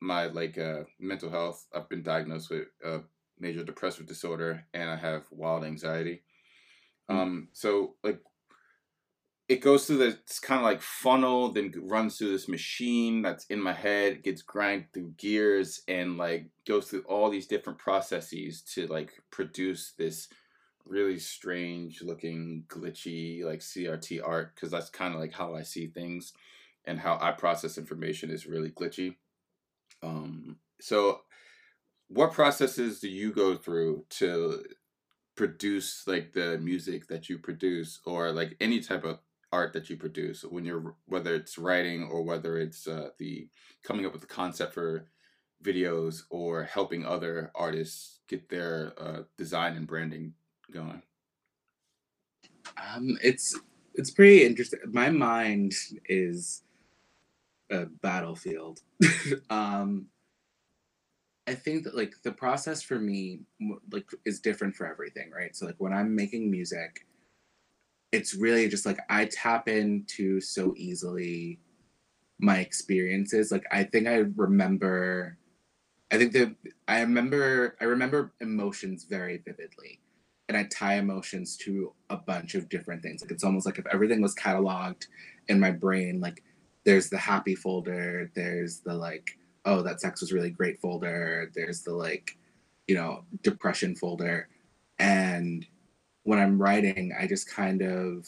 my 0.00 0.26
like 0.26 0.58
uh 0.58 0.82
mental 1.00 1.30
health. 1.30 1.66
I've 1.74 1.88
been 1.88 2.02
diagnosed 2.02 2.50
with 2.50 2.68
a 2.84 3.00
major 3.38 3.64
depressive 3.64 4.06
disorder 4.06 4.64
and 4.74 4.90
i 4.90 4.96
have 4.96 5.24
wild 5.30 5.64
anxiety. 5.64 6.22
Mm. 7.10 7.14
um 7.16 7.48
so 7.52 7.96
like 8.04 8.20
it 9.52 9.60
goes 9.60 9.86
through 9.86 9.98
this 9.98 10.40
kind 10.40 10.60
of 10.60 10.64
like 10.64 10.80
funnel, 10.80 11.52
then 11.52 11.74
runs 11.82 12.16
through 12.16 12.32
this 12.32 12.48
machine 12.48 13.20
that's 13.20 13.44
in 13.46 13.60
my 13.60 13.74
head, 13.74 14.22
gets 14.22 14.40
grind 14.40 14.86
through 14.94 15.12
gears, 15.18 15.82
and 15.86 16.16
like 16.16 16.48
goes 16.66 16.88
through 16.88 17.02
all 17.02 17.28
these 17.28 17.46
different 17.46 17.78
processes 17.78 18.62
to 18.74 18.86
like 18.86 19.12
produce 19.30 19.92
this 19.98 20.28
really 20.86 21.18
strange 21.18 22.00
looking 22.02 22.64
glitchy 22.68 23.44
like 23.44 23.60
CRT 23.60 24.26
art 24.26 24.54
because 24.54 24.70
that's 24.70 24.88
kind 24.88 25.14
of 25.14 25.20
like 25.20 25.34
how 25.34 25.54
I 25.54 25.62
see 25.62 25.86
things 25.86 26.32
and 26.86 26.98
how 26.98 27.18
I 27.20 27.32
process 27.32 27.76
information 27.76 28.30
is 28.30 28.46
really 28.46 28.70
glitchy. 28.70 29.16
Um, 30.02 30.56
so 30.80 31.20
what 32.08 32.32
processes 32.32 33.00
do 33.00 33.08
you 33.08 33.32
go 33.32 33.54
through 33.54 34.06
to 34.18 34.64
produce 35.36 36.04
like 36.06 36.32
the 36.32 36.58
music 36.58 37.08
that 37.08 37.28
you 37.28 37.38
produce 37.38 38.00
or 38.06 38.32
like 38.32 38.56
any 38.58 38.80
type 38.80 39.04
of 39.04 39.18
art 39.52 39.72
that 39.74 39.90
you 39.90 39.96
produce 39.96 40.42
when 40.42 40.64
you're 40.64 40.94
whether 41.06 41.34
it's 41.34 41.58
writing 41.58 42.04
or 42.04 42.22
whether 42.22 42.58
it's 42.58 42.88
uh, 42.88 43.10
the 43.18 43.48
coming 43.82 44.06
up 44.06 44.12
with 44.12 44.22
the 44.22 44.26
concept 44.26 44.74
for 44.74 45.06
videos 45.62 46.22
or 46.30 46.64
helping 46.64 47.04
other 47.04 47.52
artists 47.54 48.20
get 48.28 48.48
their 48.48 48.92
uh, 48.98 49.22
design 49.36 49.76
and 49.76 49.86
branding 49.86 50.32
going 50.72 51.02
Um, 52.94 53.18
it's 53.22 53.58
it's 53.94 54.10
pretty 54.10 54.44
interesting. 54.44 54.80
My 54.90 55.10
mind 55.10 55.74
is 56.06 56.62
a 57.70 57.86
battlefield. 57.86 58.80
um, 59.50 60.06
I 61.46 61.54
think 61.54 61.84
that 61.84 61.96
like 61.96 62.14
the 62.22 62.32
process 62.32 62.82
for 62.82 62.98
me 62.98 63.40
like 63.90 64.08
is 64.24 64.40
different 64.40 64.74
for 64.74 64.86
everything, 64.86 65.30
right? 65.30 65.54
So 65.54 65.66
like 65.66 65.76
when 65.78 65.92
I'm 65.92 66.14
making 66.14 66.50
music, 66.50 67.06
it's 68.12 68.34
really 68.34 68.68
just 68.68 68.86
like 68.86 68.98
I 69.08 69.24
tap 69.24 69.68
into 69.68 70.40
so 70.40 70.74
easily 70.76 71.58
my 72.38 72.58
experiences. 72.58 73.50
Like 73.50 73.64
I 73.72 73.84
think 73.84 74.06
I 74.06 74.24
remember 74.36 75.38
I 76.12 76.18
think 76.18 76.32
that 76.32 76.54
I 76.86 77.00
remember 77.00 77.76
I 77.80 77.84
remember 77.84 78.34
emotions 78.40 79.04
very 79.04 79.38
vividly. 79.38 80.00
And 80.48 80.56
I 80.58 80.64
tie 80.64 80.96
emotions 80.96 81.56
to 81.58 81.94
a 82.10 82.16
bunch 82.16 82.54
of 82.54 82.68
different 82.68 83.02
things. 83.02 83.22
Like 83.22 83.30
it's 83.30 83.44
almost 83.44 83.64
like 83.64 83.78
if 83.78 83.86
everything 83.86 84.20
was 84.20 84.34
cataloged 84.34 85.06
in 85.48 85.58
my 85.58 85.70
brain, 85.70 86.20
like 86.20 86.42
there's 86.84 87.08
the 87.08 87.16
happy 87.16 87.54
folder, 87.54 88.30
there's 88.34 88.80
the 88.80 88.92
like, 88.92 89.38
oh, 89.64 89.82
that 89.82 90.00
sex 90.02 90.20
was 90.20 90.32
really 90.32 90.50
great 90.50 90.78
folder, 90.80 91.50
there's 91.54 91.82
the 91.82 91.94
like, 91.94 92.36
you 92.86 92.94
know, 92.94 93.24
depression 93.42 93.96
folder. 93.96 94.48
And 94.98 95.64
when 96.24 96.38
I'm 96.38 96.60
writing, 96.60 97.12
I 97.18 97.26
just 97.26 97.48
kind 97.48 97.82
of 97.82 98.26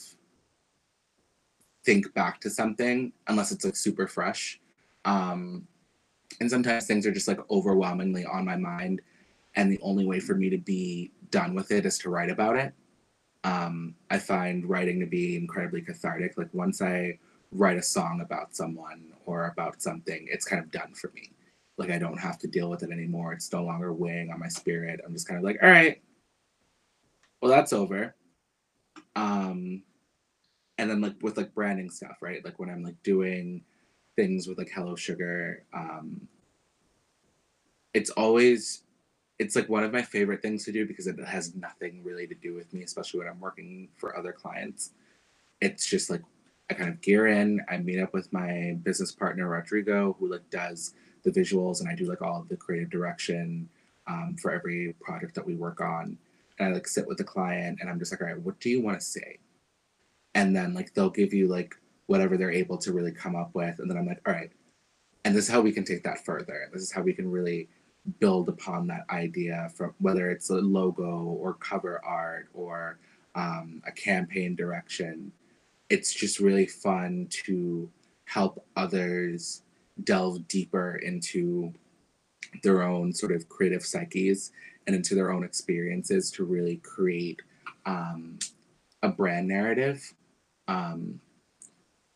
think 1.84 2.12
back 2.14 2.40
to 2.40 2.50
something 2.50 3.12
unless 3.28 3.52
it's 3.52 3.64
like 3.64 3.76
super 3.76 4.06
fresh. 4.06 4.60
Um, 5.04 5.66
and 6.40 6.50
sometimes 6.50 6.86
things 6.86 7.06
are 7.06 7.12
just 7.12 7.28
like 7.28 7.38
overwhelmingly 7.50 8.24
on 8.24 8.44
my 8.44 8.56
mind 8.56 9.02
and 9.54 9.70
the 9.70 9.78
only 9.82 10.04
way 10.04 10.18
for 10.18 10.34
me 10.34 10.50
to 10.50 10.58
be 10.58 11.12
done 11.30 11.54
with 11.54 11.70
it 11.70 11.86
is 11.86 11.98
to 11.98 12.10
write 12.10 12.30
about 12.30 12.56
it. 12.56 12.72
Um, 13.44 13.94
i 14.10 14.18
find 14.18 14.66
writing 14.66 14.98
to 15.00 15.06
be 15.06 15.36
incredibly 15.36 15.82
cathartic. 15.82 16.36
Like 16.36 16.52
once 16.52 16.80
i 16.80 17.18
write 17.52 17.76
a 17.76 17.82
song 17.82 18.20
about 18.20 18.56
someone 18.56 19.12
or 19.26 19.46
about 19.46 19.80
something 19.80 20.26
it's 20.28 20.44
kind 20.44 20.62
of 20.62 20.70
done 20.70 20.92
for 20.94 21.12
me. 21.14 21.30
Like 21.76 21.90
i 21.90 21.98
don't 21.98 22.18
have 22.18 22.38
to 22.38 22.48
deal 22.48 22.70
with 22.70 22.82
it 22.82 22.90
anymore. 22.90 23.32
It's 23.32 23.52
no 23.52 23.62
longer 23.62 23.92
weighing 23.92 24.30
on 24.30 24.40
my 24.40 24.48
spirit. 24.48 25.00
I'm 25.06 25.12
just 25.12 25.28
kind 25.28 25.38
of 25.38 25.44
like 25.44 25.58
all 25.62 25.68
right 25.68 26.00
well 27.44 27.52
that's 27.52 27.74
over. 27.74 28.14
Um 29.14 29.82
and 30.78 30.88
then 30.90 31.02
like 31.02 31.16
with 31.20 31.36
like 31.36 31.54
branding 31.54 31.90
stuff 31.90 32.16
right? 32.22 32.42
Like 32.42 32.58
when 32.58 32.70
i'm 32.70 32.82
like 32.82 33.00
doing 33.02 33.62
things 34.16 34.48
with 34.48 34.56
like 34.56 34.70
hello 34.74 34.96
sugar 34.96 35.64
um 35.74 36.26
it's 37.92 38.10
always 38.10 38.84
it's 39.38 39.54
like 39.56 39.68
one 39.68 39.84
of 39.84 39.92
my 39.92 40.00
favorite 40.00 40.40
things 40.40 40.64
to 40.64 40.72
do 40.72 40.86
because 40.86 41.06
it 41.06 41.18
has 41.26 41.54
nothing 41.54 42.02
really 42.02 42.26
to 42.26 42.34
do 42.34 42.54
with 42.54 42.72
me 42.72 42.82
especially 42.82 43.18
when 43.18 43.28
i'm 43.28 43.40
working 43.40 43.88
for 43.96 44.16
other 44.16 44.32
clients. 44.32 44.92
It's 45.60 45.86
just 45.86 46.08
like 46.08 46.22
i 46.70 46.74
kind 46.74 46.88
of 46.88 47.02
gear 47.02 47.26
in. 47.26 47.60
I 47.68 47.76
meet 47.76 48.00
up 48.00 48.14
with 48.14 48.32
my 48.32 48.78
business 48.82 49.12
partner 49.12 49.48
rodrigo 49.48 50.16
who 50.18 50.30
like 50.30 50.48
does 50.48 50.94
the 51.24 51.30
visuals 51.30 51.80
and 51.80 51.90
i 51.90 51.94
do 51.94 52.06
like 52.06 52.22
all 52.22 52.46
the 52.48 52.56
creative 52.56 52.88
direction 52.88 53.68
um, 54.06 54.36
for 54.40 54.50
every 54.50 54.94
project 55.00 55.34
that 55.34 55.46
we 55.46 55.54
work 55.54 55.82
on 55.82 56.16
and 56.58 56.68
i 56.68 56.72
like 56.72 56.86
sit 56.86 57.06
with 57.06 57.18
the 57.18 57.24
client 57.24 57.78
and 57.80 57.90
i'm 57.90 57.98
just 57.98 58.12
like 58.12 58.20
all 58.20 58.26
right 58.26 58.40
what 58.40 58.58
do 58.60 58.70
you 58.70 58.80
want 58.82 58.98
to 58.98 59.04
say? 59.04 59.38
And 60.36 60.54
then 60.54 60.74
like 60.74 60.92
they'll 60.94 61.10
give 61.10 61.32
you 61.32 61.46
like 61.46 61.74
whatever 62.06 62.36
they're 62.36 62.50
able 62.50 62.76
to 62.78 62.92
really 62.92 63.12
come 63.12 63.36
up 63.36 63.54
with 63.54 63.78
and 63.78 63.88
then 63.88 63.96
i'm 63.96 64.06
like 64.06 64.20
all 64.26 64.32
right 64.32 64.50
and 65.24 65.34
this 65.34 65.44
is 65.44 65.50
how 65.50 65.60
we 65.60 65.72
can 65.72 65.84
take 65.84 66.02
that 66.02 66.24
further 66.24 66.68
this 66.72 66.82
is 66.82 66.92
how 66.92 67.02
we 67.02 67.12
can 67.12 67.30
really 67.30 67.68
build 68.20 68.48
upon 68.48 68.86
that 68.86 69.04
idea 69.10 69.70
from 69.74 69.94
whether 69.98 70.30
it's 70.30 70.50
a 70.50 70.54
logo 70.56 71.22
or 71.40 71.54
cover 71.54 72.00
art 72.04 72.48
or 72.52 72.98
um, 73.34 73.82
a 73.86 73.92
campaign 73.92 74.54
direction. 74.54 75.32
It's 75.90 76.12
just 76.12 76.40
really 76.40 76.66
fun 76.66 77.28
to 77.44 77.90
help 78.26 78.64
others 78.76 79.62
delve 80.02 80.46
deeper 80.48 80.96
into 80.96 81.72
their 82.62 82.82
own 82.82 83.12
sort 83.12 83.32
of 83.32 83.48
creative 83.48 83.84
psyches 83.84 84.52
and 84.86 84.94
into 84.96 85.14
their 85.14 85.30
own 85.32 85.44
experiences 85.44 86.30
to 86.32 86.44
really 86.44 86.76
create 86.78 87.40
um, 87.86 88.38
a 89.02 89.08
brand 89.08 89.48
narrative 89.48 90.14
um, 90.68 91.20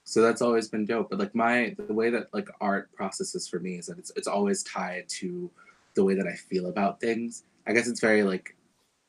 So 0.05 0.23
that's 0.23 0.41
always 0.43 0.69
been 0.69 0.87
dope. 0.87 1.11
But 1.11 1.19
like 1.19 1.35
my 1.35 1.77
the 1.77 1.93
way 1.93 2.11
that 2.11 2.33
like 2.33 2.49
art 2.61 2.91
processes 2.93 3.47
for 3.49 3.59
me 3.61 3.77
is 3.77 3.87
that 3.87 3.99
it's 3.99 4.11
it's 4.17 4.29
always 4.29 4.63
tied 4.63 5.09
to 5.21 5.51
the 5.95 6.05
way 6.05 6.15
that 6.15 6.27
I 6.27 6.35
feel 6.35 6.67
about 6.67 7.01
things. 7.01 7.45
I 7.67 7.73
guess 7.73 7.89
it's 7.89 8.01
very 8.01 8.23
like 8.23 8.57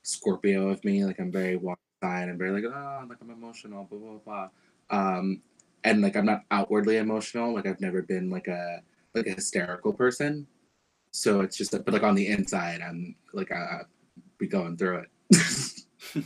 Scorpio 0.04 0.70
of 0.70 0.84
me. 0.84 1.06
Like 1.06 1.20
I'm 1.20 1.32
very 1.32 1.56
one 1.56 1.78
side. 2.04 2.30
I'm 2.30 2.38
very 2.38 2.52
like 2.52 2.66
oh 2.66 3.06
like 3.08 3.18
I'm 3.22 3.30
emotional. 3.30 3.86
Blah 3.90 4.00
blah 4.00 4.18
blah. 4.26 4.50
Um, 4.90 5.42
and 5.84 6.02
like 6.02 6.18
I'm 6.18 6.26
not 6.26 6.44
outwardly 6.52 6.98
emotional. 6.98 7.54
Like 7.54 7.66
I've 7.66 7.82
never 7.82 8.02
been 8.02 8.30
like 8.30 8.48
a 8.48 8.82
like 9.16 9.28
a 9.28 9.32
hysterical 9.32 9.94
person. 9.94 10.48
So 11.12 11.42
it's 11.42 11.58
just, 11.58 11.72
but 11.72 11.94
like 11.94 12.04
on 12.04 12.16
the 12.16 12.28
inside, 12.28 12.82
I'm 12.82 13.16
like 13.34 13.52
I, 13.52 13.56
I 13.56 13.82
be 14.38 14.48
going 14.48 14.78
through 14.78 15.04
it. 15.04 15.10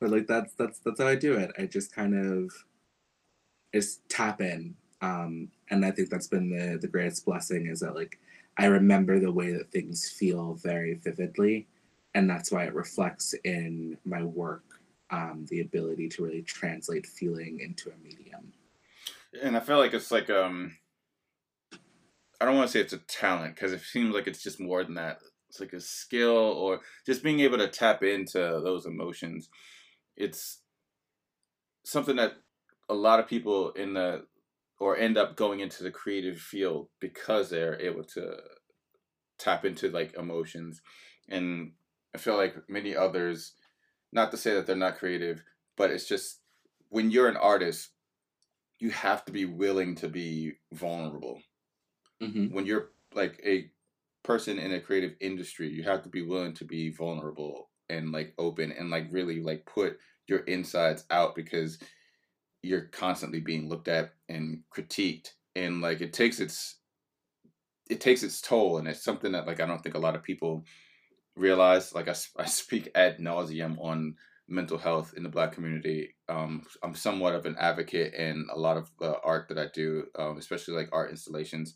but 0.00 0.10
like 0.10 0.26
that's 0.26 0.54
that's 0.54 0.78
that's 0.80 1.00
how 1.00 1.08
I 1.08 1.16
do 1.16 1.34
it. 1.34 1.52
I 1.58 1.66
just 1.66 1.92
kind 1.94 2.14
of 2.14 2.50
just 3.74 4.08
tap 4.08 4.40
in. 4.40 4.74
Um, 5.02 5.50
and 5.70 5.84
I 5.84 5.90
think 5.90 6.10
that's 6.10 6.28
been 6.28 6.50
the 6.50 6.78
the 6.78 6.88
greatest 6.88 7.24
blessing 7.24 7.66
is 7.66 7.80
that 7.80 7.94
like 7.94 8.18
I 8.58 8.66
remember 8.66 9.18
the 9.18 9.32
way 9.32 9.52
that 9.52 9.70
things 9.70 10.08
feel 10.08 10.54
very 10.54 10.94
vividly, 10.94 11.66
and 12.14 12.28
that's 12.28 12.50
why 12.50 12.64
it 12.64 12.74
reflects 12.74 13.34
in 13.44 13.98
my 14.04 14.22
work. 14.22 14.62
Um, 15.10 15.46
the 15.50 15.60
ability 15.60 16.08
to 16.08 16.24
really 16.24 16.42
translate 16.42 17.06
feeling 17.06 17.60
into 17.60 17.90
a 17.90 17.96
medium. 18.02 18.52
And 19.40 19.56
I 19.56 19.60
feel 19.60 19.78
like 19.78 19.94
it's 19.94 20.10
like 20.10 20.28
um, 20.30 20.76
I 22.40 22.44
don't 22.44 22.56
want 22.56 22.68
to 22.68 22.72
say 22.72 22.80
it's 22.80 22.92
a 22.92 22.98
talent 22.98 23.54
because 23.54 23.72
it 23.72 23.80
seems 23.80 24.14
like 24.14 24.26
it's 24.26 24.42
just 24.42 24.60
more 24.60 24.84
than 24.84 24.94
that. 24.94 25.18
It's 25.48 25.60
like 25.60 25.72
a 25.72 25.80
skill 25.80 26.36
or 26.36 26.80
just 27.06 27.22
being 27.22 27.40
able 27.40 27.58
to 27.58 27.68
tap 27.68 28.02
into 28.02 28.38
those 28.38 28.84
emotions. 28.84 29.48
It's 30.16 30.60
something 31.84 32.16
that 32.16 32.34
a 32.88 32.94
lot 32.94 33.20
of 33.20 33.28
people 33.28 33.70
in 33.72 33.94
the 33.94 34.26
or 34.78 34.96
end 34.96 35.16
up 35.16 35.36
going 35.36 35.60
into 35.60 35.82
the 35.82 35.90
creative 35.90 36.38
field 36.38 36.88
because 37.00 37.48
they're 37.48 37.80
able 37.80 38.04
to 38.04 38.36
tap 39.38 39.64
into 39.64 39.88
like 39.88 40.14
emotions. 40.18 40.82
And 41.28 41.72
i 42.16 42.18
feel 42.18 42.36
like 42.36 42.56
many 42.66 42.96
others 42.96 43.52
not 44.10 44.30
to 44.30 44.38
say 44.38 44.54
that 44.54 44.66
they're 44.66 44.74
not 44.74 44.98
creative 44.98 45.42
but 45.76 45.90
it's 45.90 46.08
just 46.08 46.40
when 46.88 47.10
you're 47.10 47.28
an 47.28 47.36
artist 47.36 47.90
you 48.78 48.90
have 48.90 49.22
to 49.26 49.32
be 49.32 49.44
willing 49.44 49.94
to 49.94 50.08
be 50.08 50.52
vulnerable 50.72 51.38
mm-hmm. 52.22 52.54
when 52.54 52.66
you're 52.66 52.90
like 53.14 53.40
a 53.44 53.70
person 54.22 54.58
in 54.58 54.72
a 54.72 54.80
creative 54.80 55.14
industry 55.20 55.68
you 55.68 55.84
have 55.84 56.02
to 56.02 56.08
be 56.08 56.22
willing 56.22 56.52
to 56.52 56.64
be 56.64 56.90
vulnerable 56.90 57.68
and 57.88 58.12
like 58.12 58.34
open 58.38 58.72
and 58.72 58.90
like 58.90 59.06
really 59.10 59.40
like 59.40 59.64
put 59.66 59.98
your 60.26 60.40
insides 60.40 61.04
out 61.10 61.34
because 61.34 61.78
you're 62.62 62.82
constantly 62.86 63.40
being 63.40 63.68
looked 63.68 63.88
at 63.88 64.12
and 64.28 64.62
critiqued. 64.74 65.30
And 65.54 65.80
like 65.80 66.00
it 66.00 66.12
takes 66.12 66.40
its 66.40 66.76
it 67.88 68.00
takes 68.00 68.22
its 68.22 68.40
toll 68.40 68.78
and 68.78 68.88
it's 68.88 69.04
something 69.04 69.30
that 69.32 69.46
like 69.46 69.60
i 69.60 69.66
don't 69.66 69.80
think 69.80 69.94
a 69.94 70.00
lot 70.00 70.16
of 70.16 70.22
people 70.22 70.64
realize. 71.36 71.94
Like 71.94 72.08
i, 72.08 72.14
I 72.38 72.44
speak 72.46 72.90
ad 72.94 73.18
nauseum 73.18 73.78
on 73.78 74.16
mental 74.48 74.78
health 74.78 75.14
in 75.16 75.22
the 75.22 75.28
black 75.28 75.52
community. 75.52 76.14
Um, 76.28 76.62
i'm 76.82 76.94
somewhat 76.94 77.34
of 77.34 77.46
an 77.46 77.56
advocate 77.58 78.14
and 78.14 78.48
a 78.52 78.58
lot 78.58 78.76
of 78.76 78.90
the 78.98 79.18
art 79.20 79.48
that 79.48 79.58
i 79.58 79.66
do 79.72 80.06
um, 80.18 80.38
especially 80.38 80.74
like 80.74 80.88
art 80.92 81.10
installations 81.10 81.74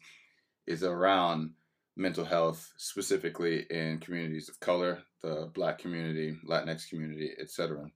is 0.67 0.83
around 0.83 1.51
mental 1.97 2.25
health, 2.25 2.73
specifically 2.77 3.67
in 3.71 3.99
communities 3.99 4.49
of 4.49 4.61
color, 4.61 5.03
the 5.23 5.51
Black 5.55 5.79
community, 5.79 6.37
Latinx 6.49 6.89
community, 6.89 7.33
etc. 7.39 7.91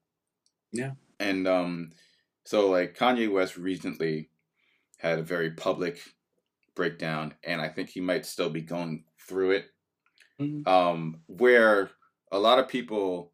Yeah. 0.73 0.93
And 1.19 1.47
um, 1.49 1.91
so 2.45 2.71
like 2.71 2.97
Kanye 2.97 3.33
West 3.33 3.57
recently 3.57 4.31
had 4.99 5.19
a 5.19 5.23
very 5.23 5.51
public 5.51 6.01
breakdown, 6.75 7.35
and 7.45 7.61
I 7.61 7.69
think 7.69 7.91
he 7.91 8.01
might 8.01 8.27
still 8.27 8.51
be 8.51 8.63
going 8.63 9.05
through 9.21 9.53
it. 9.53 9.67
Mm-hmm. 10.41 10.69
Um, 10.69 11.21
where 11.27 11.91
a 12.33 12.39
lot 12.39 12.59
of 12.59 12.67
people 12.69 13.33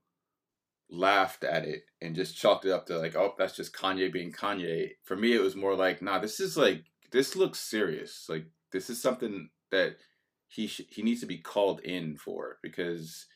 laughed 0.90 1.44
at 1.44 1.64
it 1.64 1.84
and 2.02 2.14
just 2.14 2.36
chalked 2.36 2.64
it 2.64 2.72
up 2.72 2.86
to 2.86 2.98
like, 2.98 3.16
oh, 3.16 3.34
that's 3.38 3.56
just 3.56 3.74
Kanye 3.74 4.12
being 4.12 4.32
Kanye. 4.32 4.90
For 5.04 5.16
me, 5.16 5.34
it 5.34 5.40
was 5.40 5.56
more 5.56 5.74
like, 5.74 6.02
nah, 6.02 6.18
this 6.18 6.40
is 6.40 6.56
like 6.56 6.84
this 7.10 7.36
looks 7.36 7.58
serious. 7.58 8.26
Like 8.28 8.46
this 8.72 8.90
is 8.90 9.00
something 9.00 9.50
that 9.70 9.96
he 10.48 10.66
sh- 10.66 10.82
he 10.88 11.02
needs 11.02 11.20
to 11.20 11.26
be 11.26 11.38
called 11.38 11.80
in 11.80 12.16
for 12.16 12.58
because 12.62 13.26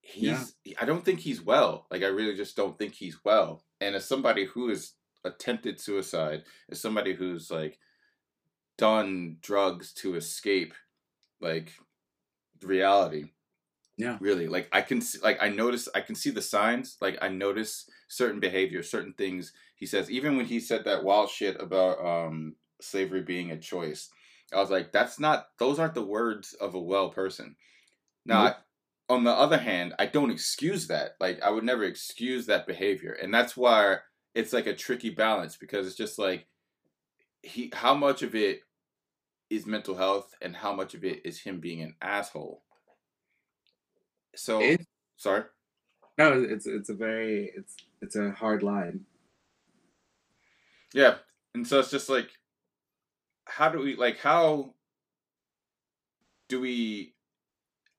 he's 0.00 0.54
yeah. 0.64 0.74
I 0.80 0.84
don't 0.84 1.04
think 1.04 1.20
he's 1.20 1.42
well. 1.42 1.86
Like 1.90 2.02
I 2.02 2.08
really 2.08 2.36
just 2.36 2.56
don't 2.56 2.76
think 2.78 2.94
he's 2.94 3.24
well. 3.24 3.64
And 3.80 3.94
as 3.94 4.06
somebody 4.06 4.44
who 4.44 4.68
has 4.68 4.92
attempted 5.24 5.80
suicide, 5.80 6.44
as 6.70 6.80
somebody 6.80 7.14
who's 7.14 7.50
like 7.50 7.78
done 8.78 9.36
drugs 9.40 9.92
to 9.92 10.16
escape 10.16 10.74
like 11.40 11.72
reality. 12.62 13.26
Yeah. 13.96 14.16
Really. 14.20 14.48
Like 14.48 14.68
I 14.72 14.80
can 14.80 15.00
see, 15.00 15.18
like 15.22 15.38
I 15.40 15.48
notice 15.48 15.88
I 15.94 16.00
can 16.00 16.14
see 16.14 16.30
the 16.30 16.42
signs. 16.42 16.96
Like 17.00 17.18
I 17.20 17.28
notice 17.28 17.88
certain 18.08 18.40
behavior, 18.40 18.82
certain 18.82 19.12
things 19.12 19.52
he 19.76 19.86
says. 19.86 20.10
Even 20.10 20.36
when 20.36 20.46
he 20.46 20.60
said 20.60 20.84
that 20.84 21.04
wild 21.04 21.30
shit 21.30 21.60
about 21.60 22.04
um 22.04 22.56
slavery 22.80 23.22
being 23.22 23.50
a 23.50 23.58
choice. 23.58 24.08
I 24.54 24.60
was 24.60 24.70
like, 24.70 24.92
that's 24.92 25.18
not 25.18 25.48
those 25.58 25.78
aren't 25.78 25.94
the 25.94 26.02
words 26.02 26.54
of 26.54 26.74
a 26.74 26.80
well 26.80 27.08
person. 27.10 27.56
Now 28.24 28.44
nope. 28.44 28.56
I, 28.56 29.12
on 29.12 29.24
the 29.24 29.30
other 29.30 29.58
hand, 29.58 29.94
I 29.98 30.06
don't 30.06 30.30
excuse 30.30 30.86
that. 30.88 31.16
Like 31.20 31.42
I 31.42 31.50
would 31.50 31.64
never 31.64 31.84
excuse 31.84 32.46
that 32.46 32.66
behavior. 32.66 33.12
And 33.12 33.32
that's 33.32 33.56
why 33.56 33.98
it's 34.34 34.52
like 34.52 34.66
a 34.66 34.74
tricky 34.74 35.10
balance 35.10 35.56
because 35.56 35.86
it's 35.86 35.96
just 35.96 36.18
like 36.18 36.46
he 37.42 37.70
how 37.74 37.94
much 37.94 38.22
of 38.22 38.34
it 38.34 38.62
is 39.50 39.66
mental 39.66 39.94
health 39.94 40.34
and 40.40 40.56
how 40.56 40.72
much 40.72 40.94
of 40.94 41.04
it 41.04 41.20
is 41.24 41.40
him 41.40 41.60
being 41.60 41.82
an 41.82 41.94
asshole. 42.00 42.62
So 44.34 44.76
sorry. 45.16 45.44
No, 46.18 46.42
it's 46.42 46.66
it's 46.66 46.88
a 46.88 46.94
very 46.94 47.52
it's 47.54 47.76
it's 48.00 48.16
a 48.16 48.30
hard 48.30 48.62
line. 48.62 49.00
Yeah. 50.94 51.16
And 51.54 51.66
so 51.66 51.80
it's 51.80 51.90
just 51.90 52.08
like 52.08 52.30
how 53.56 53.68
do 53.68 53.78
we 53.80 53.96
like 53.96 54.18
how 54.18 54.74
do 56.48 56.60
we 56.60 57.14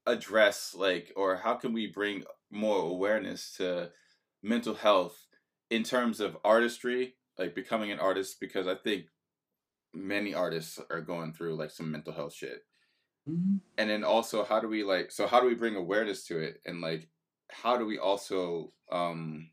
address 0.06 0.76
like 0.78 1.14
or 1.16 1.38
how 1.38 1.54
can 1.54 1.74
we 1.74 1.88
bring 1.88 2.24
more 2.52 2.80
awareness 2.80 3.54
to 3.58 3.90
mental 4.42 4.74
health 4.74 5.18
in 5.70 5.84
terms 5.84 6.20
of 6.20 6.38
artistry 6.44 7.16
like 7.38 7.56
becoming 7.56 7.92
an 7.92 8.00
artist? 8.00 8.40
Because 8.40 8.68
i 8.68 8.76
think 8.76 9.06
many 9.94 10.34
artists 10.34 10.80
are 10.90 11.02
going 11.02 11.34
through 11.34 11.56
like 11.56 11.70
some 11.70 11.92
mental 11.92 12.14
health 12.14 12.34
shit. 12.34 12.62
Mm-hmm. 13.30 13.56
and 13.78 13.90
then 13.90 14.04
also 14.04 14.44
how 14.44 14.60
do 14.60 14.68
we 14.68 14.84
like 14.84 15.10
so 15.10 15.28
how 15.28 15.40
do 15.40 15.48
we 15.48 15.56
bring 15.56 15.76
awareness 15.76 16.26
to 16.28 16.40
it? 16.40 16.62
And 16.66 16.82
like 16.82 17.08
how 17.50 17.78
do 17.78 17.86
we 17.86 18.00
also 18.00 18.74
um 18.92 19.50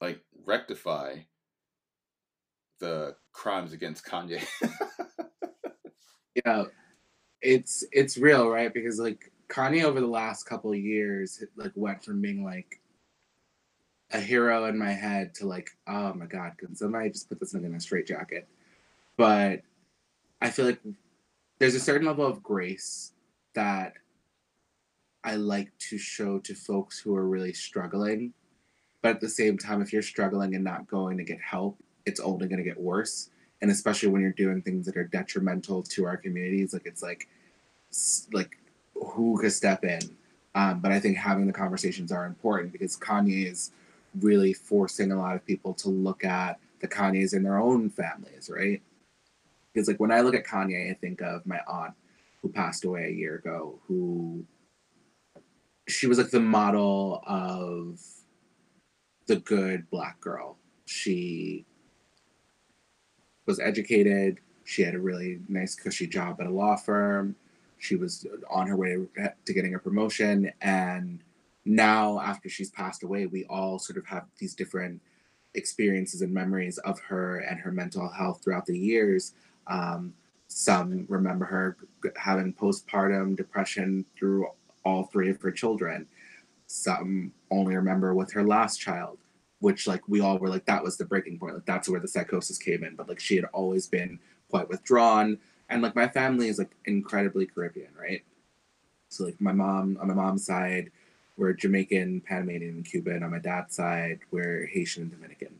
like 0.00 0.20
rectify 0.44 1.16
the 2.78 3.16
crimes 3.32 3.72
against 3.72 4.04
Kanye. 4.04 4.46
yeah, 6.44 6.64
it's 7.40 7.84
it's 7.92 8.18
real, 8.18 8.48
right? 8.48 8.72
Because 8.72 8.98
like 8.98 9.32
Kanye 9.48 9.84
over 9.84 10.00
the 10.00 10.06
last 10.06 10.44
couple 10.44 10.74
years, 10.74 11.42
like 11.56 11.72
went 11.74 12.04
from 12.04 12.20
being 12.20 12.44
like 12.44 12.80
a 14.12 14.20
hero 14.20 14.66
in 14.66 14.78
my 14.78 14.92
head 14.92 15.34
to 15.34 15.46
like, 15.46 15.70
oh 15.86 16.14
my 16.14 16.26
god, 16.26 16.52
can 16.58 16.74
somebody 16.74 17.10
just 17.10 17.28
put 17.28 17.40
this 17.40 17.54
nigga 17.54 17.66
in 17.66 17.74
a 17.74 17.80
straitjacket? 17.80 18.46
But 19.16 19.62
I 20.40 20.50
feel 20.50 20.66
like 20.66 20.80
there's 21.58 21.74
a 21.74 21.80
certain 21.80 22.06
level 22.06 22.26
of 22.26 22.42
grace 22.42 23.12
that 23.54 23.94
I 25.24 25.34
like 25.34 25.76
to 25.90 25.98
show 25.98 26.38
to 26.40 26.54
folks 26.54 26.98
who 27.00 27.16
are 27.16 27.26
really 27.26 27.52
struggling. 27.52 28.32
But 29.02 29.16
at 29.16 29.20
the 29.20 29.28
same 29.28 29.58
time, 29.58 29.82
if 29.82 29.92
you're 29.92 30.02
struggling 30.02 30.54
and 30.54 30.64
not 30.64 30.86
going 30.86 31.16
to 31.18 31.24
get 31.24 31.40
help, 31.40 31.78
it's 32.06 32.20
only 32.20 32.46
going 32.46 32.58
to 32.58 32.64
get 32.64 32.80
worse. 32.80 33.30
And 33.60 33.70
especially 33.70 34.08
when 34.08 34.22
you're 34.22 34.32
doing 34.32 34.62
things 34.62 34.86
that 34.86 34.96
are 34.96 35.04
detrimental 35.04 35.82
to 35.82 36.06
our 36.06 36.16
communities 36.16 36.72
like 36.72 36.86
it's 36.86 37.02
like 37.02 37.28
like 38.32 38.58
who 38.94 39.38
could 39.38 39.52
step 39.52 39.84
in? 39.84 40.00
Um, 40.54 40.80
but 40.80 40.90
i 40.90 40.98
think 40.98 41.18
having 41.18 41.46
the 41.46 41.52
conversations 41.52 42.10
are 42.10 42.24
important 42.24 42.72
because 42.72 42.96
kanye 42.96 43.50
is 43.50 43.72
really 44.20 44.54
forcing 44.54 45.12
a 45.12 45.18
lot 45.18 45.36
of 45.36 45.44
people 45.44 45.74
to 45.74 45.90
look 45.90 46.24
at 46.24 46.58
the 46.80 46.88
kanyes 46.88 47.34
in 47.34 47.42
their 47.42 47.58
own 47.58 47.90
families 47.90 48.50
right? 48.52 48.80
Because 49.72 49.86
like 49.86 50.00
when 50.00 50.10
i 50.10 50.20
look 50.20 50.34
at 50.34 50.46
kanye 50.46 50.90
i 50.90 50.94
think 50.94 51.20
of 51.20 51.44
my 51.46 51.60
aunt 51.68 51.92
who 52.40 52.48
passed 52.48 52.84
away 52.84 53.04
a 53.04 53.14
year 53.14 53.36
ago 53.36 53.78
who 53.86 54.46
she 55.88 56.06
was 56.06 56.18
like 56.18 56.30
the 56.30 56.40
model 56.40 57.22
of 57.26 58.00
the 59.26 59.36
good 59.36 59.88
black 59.90 60.20
girl. 60.20 60.56
She 60.86 61.66
was 63.46 63.60
educated. 63.60 64.38
She 64.64 64.82
had 64.82 64.94
a 64.94 64.98
really 64.98 65.40
nice, 65.48 65.74
cushy 65.74 66.06
job 66.06 66.40
at 66.40 66.46
a 66.46 66.50
law 66.50 66.76
firm. 66.76 67.36
She 67.78 67.96
was 67.96 68.26
on 68.50 68.66
her 68.66 68.76
way 68.76 68.96
to 69.44 69.52
getting 69.52 69.74
a 69.74 69.78
promotion. 69.78 70.52
And 70.60 71.20
now, 71.64 72.20
after 72.20 72.48
she's 72.48 72.70
passed 72.70 73.02
away, 73.02 73.26
we 73.26 73.44
all 73.46 73.78
sort 73.78 73.98
of 73.98 74.06
have 74.06 74.24
these 74.38 74.54
different 74.54 75.00
experiences 75.54 76.22
and 76.22 76.32
memories 76.32 76.78
of 76.78 77.00
her 77.00 77.38
and 77.38 77.58
her 77.60 77.72
mental 77.72 78.08
health 78.08 78.40
throughout 78.42 78.66
the 78.66 78.78
years. 78.78 79.32
Um, 79.66 80.14
some 80.48 81.06
remember 81.08 81.44
her 81.44 81.76
having 82.16 82.52
postpartum 82.52 83.36
depression 83.36 84.04
through 84.16 84.46
all 84.84 85.04
three 85.04 85.30
of 85.30 85.40
her 85.42 85.50
children. 85.50 86.06
Some 86.66 87.32
only 87.50 87.74
remember 87.74 88.14
with 88.14 88.32
her 88.32 88.44
last 88.44 88.78
child, 88.78 89.18
which 89.66 89.88
like 89.88 90.06
we 90.06 90.20
all 90.20 90.38
were 90.38 90.48
like 90.48 90.64
that 90.66 90.84
was 90.84 90.96
the 90.96 91.04
breaking 91.04 91.40
point. 91.40 91.54
Like 91.54 91.66
that's 91.66 91.88
where 91.88 91.98
the 91.98 92.06
psychosis 92.06 92.56
came 92.56 92.84
in. 92.84 92.94
But 92.94 93.08
like 93.08 93.18
she 93.18 93.34
had 93.34 93.46
always 93.46 93.88
been 93.88 94.20
quite 94.48 94.68
withdrawn, 94.68 95.38
and 95.68 95.82
like 95.82 95.96
my 95.96 96.06
family 96.06 96.46
is 96.46 96.60
like 96.60 96.70
incredibly 96.84 97.46
Caribbean, 97.46 97.90
right? 98.00 98.22
So 99.08 99.24
like 99.24 99.40
my 99.40 99.50
mom 99.50 99.98
on 100.00 100.06
my 100.06 100.14
mom's 100.14 100.46
side, 100.46 100.92
we're 101.36 101.52
Jamaican, 101.52 102.20
Panamanian, 102.20 102.76
and 102.76 102.84
Cuban. 102.84 103.24
On 103.24 103.32
my 103.32 103.40
dad's 103.40 103.74
side, 103.74 104.20
we're 104.30 104.66
Haitian 104.66 105.02
and 105.02 105.10
Dominican. 105.10 105.56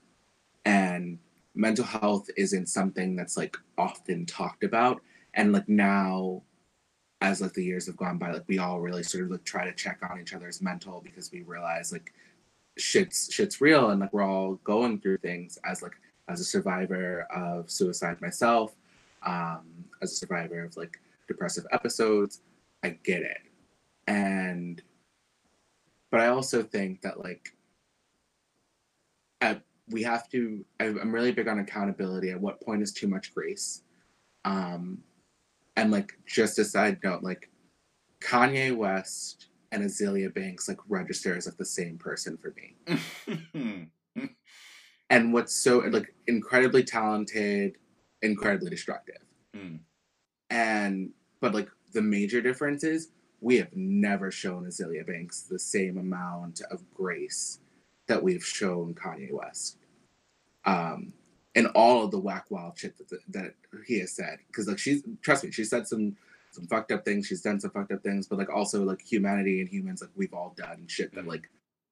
And 0.64 1.18
mental 1.56 1.84
health 1.84 2.30
isn't 2.36 2.68
something 2.68 3.16
that's 3.16 3.36
like 3.36 3.56
often 3.76 4.24
talked 4.24 4.62
about. 4.62 5.02
And 5.34 5.52
like 5.52 5.68
now, 5.68 6.42
as 7.22 7.40
like 7.40 7.54
the 7.54 7.64
years 7.64 7.86
have 7.86 7.96
gone 7.96 8.18
by, 8.18 8.30
like 8.30 8.44
we 8.46 8.60
all 8.60 8.78
really 8.78 9.02
sort 9.02 9.24
of 9.24 9.32
like 9.32 9.42
try 9.42 9.64
to 9.64 9.74
check 9.74 9.98
on 10.08 10.20
each 10.20 10.32
other's 10.32 10.62
mental 10.62 11.00
because 11.02 11.32
we 11.32 11.42
realize 11.42 11.90
like 11.92 12.12
shit's 12.76 13.32
shit's 13.32 13.60
real 13.60 13.90
and 13.90 14.00
like 14.00 14.12
we're 14.12 14.22
all 14.22 14.54
going 14.64 15.00
through 15.00 15.18
things 15.18 15.58
as 15.64 15.82
like 15.82 15.94
as 16.28 16.40
a 16.40 16.44
survivor 16.44 17.26
of 17.34 17.70
suicide 17.70 18.20
myself, 18.20 18.74
um, 19.24 19.84
as 20.02 20.12
a 20.12 20.16
survivor 20.16 20.64
of 20.64 20.76
like 20.76 21.00
depressive 21.28 21.64
episodes, 21.72 22.40
I 22.82 22.90
get 22.90 23.22
it. 23.22 23.38
And 24.06 24.82
but 26.10 26.20
I 26.20 26.28
also 26.28 26.62
think 26.62 27.02
that 27.02 27.20
like 27.20 27.54
at, 29.40 29.62
we 29.88 30.02
have 30.02 30.28
to 30.30 30.64
I'm 30.80 31.14
really 31.14 31.32
big 31.32 31.48
on 31.48 31.58
accountability. 31.58 32.30
At 32.30 32.40
what 32.40 32.60
point 32.60 32.82
is 32.82 32.92
too 32.92 33.08
much 33.08 33.34
grace? 33.34 33.82
Um 34.44 35.02
and 35.76 35.90
like 35.90 36.18
just 36.26 36.58
a 36.58 36.64
side 36.64 36.98
note, 37.04 37.22
like 37.22 37.50
Kanye 38.20 38.76
West 38.76 39.48
and 39.76 39.84
Azealia 39.84 40.32
Banks 40.34 40.68
like 40.68 40.78
register 40.88 41.36
as 41.36 41.46
like 41.46 41.58
the 41.58 41.64
same 41.64 41.98
person 41.98 42.38
for 42.38 42.54
me. 42.56 43.90
and 45.10 45.32
what's 45.32 45.54
so 45.54 45.78
like 45.78 46.14
incredibly 46.26 46.82
talented, 46.82 47.76
incredibly 48.22 48.70
destructive. 48.70 49.22
Mm. 49.54 49.80
And 50.50 51.10
but 51.40 51.54
like 51.54 51.68
the 51.92 52.02
major 52.02 52.40
difference 52.40 52.84
is 52.84 53.10
we 53.40 53.58
have 53.58 53.74
never 53.74 54.30
shown 54.30 54.64
Azealia 54.64 55.06
Banks 55.06 55.42
the 55.42 55.58
same 55.58 55.98
amount 55.98 56.62
of 56.70 56.82
grace 56.94 57.60
that 58.06 58.22
we've 58.22 58.44
shown 58.44 58.94
Kanye 58.94 59.32
West. 59.32 59.76
Um, 60.64 61.12
and 61.54 61.66
all 61.68 62.04
of 62.04 62.10
the 62.10 62.18
whack 62.18 62.46
wild 62.50 62.78
shit 62.78 62.96
that, 62.98 63.20
that 63.28 63.54
he 63.86 64.00
has 64.00 64.12
said, 64.12 64.38
because 64.46 64.68
like 64.68 64.78
she's 64.78 65.02
trust 65.22 65.44
me, 65.44 65.50
she 65.50 65.64
said 65.64 65.86
some 65.86 66.16
some 66.56 66.66
fucked 66.66 66.90
up 66.90 67.04
things. 67.04 67.26
She's 67.26 67.42
done 67.42 67.60
some 67.60 67.70
fucked 67.70 67.92
up 67.92 68.02
things, 68.02 68.26
but 68.26 68.38
like 68.38 68.50
also 68.50 68.82
like 68.82 69.00
humanity 69.00 69.60
and 69.60 69.68
humans, 69.68 70.00
like 70.00 70.10
we've 70.16 70.34
all 70.34 70.54
done 70.56 70.86
shit 70.88 71.14
that 71.14 71.26
like 71.26 71.48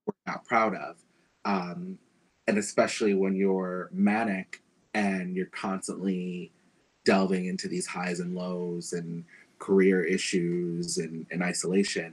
we're 0.07 0.33
not 0.33 0.45
proud 0.45 0.75
of. 0.75 0.97
Um, 1.45 1.99
and 2.47 2.59
especially 2.59 3.15
when 3.15 3.37
you're 3.37 3.91
manic 3.93 4.63
and 4.95 5.37
you're 5.37 5.47
constantly 5.47 6.53
delving 7.05 7.47
into 7.47 7.69
these 7.69 7.87
highs 7.87 8.21
and 8.21 8.35
lows 8.35 8.93
and 8.93 9.25
career 9.59 10.03
issues 10.03 10.99
and, 10.99 11.27
and 11.31 11.43
isolation 11.43 12.13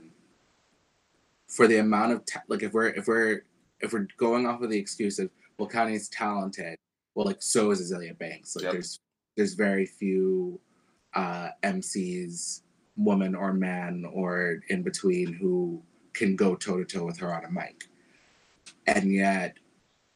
for 1.48 1.66
the 1.66 1.78
amount 1.78 2.12
of 2.12 2.22
like 2.48 2.62
if 2.62 2.72
we're 2.72 2.88
if 2.88 3.06
we're 3.06 3.42
if 3.80 3.92
we're 3.92 4.06
going 4.16 4.46
off 4.46 4.62
of 4.62 4.70
the 4.70 4.78
excuse 4.78 5.18
of 5.18 5.28
well 5.58 5.68
Kanye's 5.68 6.08
talented 6.08 6.76
well 7.14 7.26
like 7.26 7.42
so 7.42 7.70
is 7.70 7.92
Azealia 7.92 8.16
Banks 8.18 8.56
like 8.56 8.64
yep. 8.64 8.72
there's 8.72 9.00
there's 9.36 9.54
very 9.54 9.86
few 9.86 10.60
uh 11.14 11.48
MCs 11.62 12.62
woman 12.96 13.34
or 13.34 13.52
man 13.52 14.04
or 14.12 14.60
in 14.68 14.82
between 14.82 15.32
who 15.32 15.82
can 16.12 16.36
go 16.36 16.54
toe 16.54 16.78
to 16.78 16.84
toe 16.84 17.04
with 17.04 17.18
her 17.18 17.34
on 17.34 17.44
a 17.44 17.50
mic 17.50 17.84
and 18.86 19.12
yet 19.12 19.56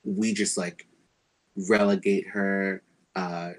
we 0.05 0.35
just 0.35 0.59
like 0.59 0.87
relegate 1.69 2.27
her 2.27 2.83
uh 3.15 3.53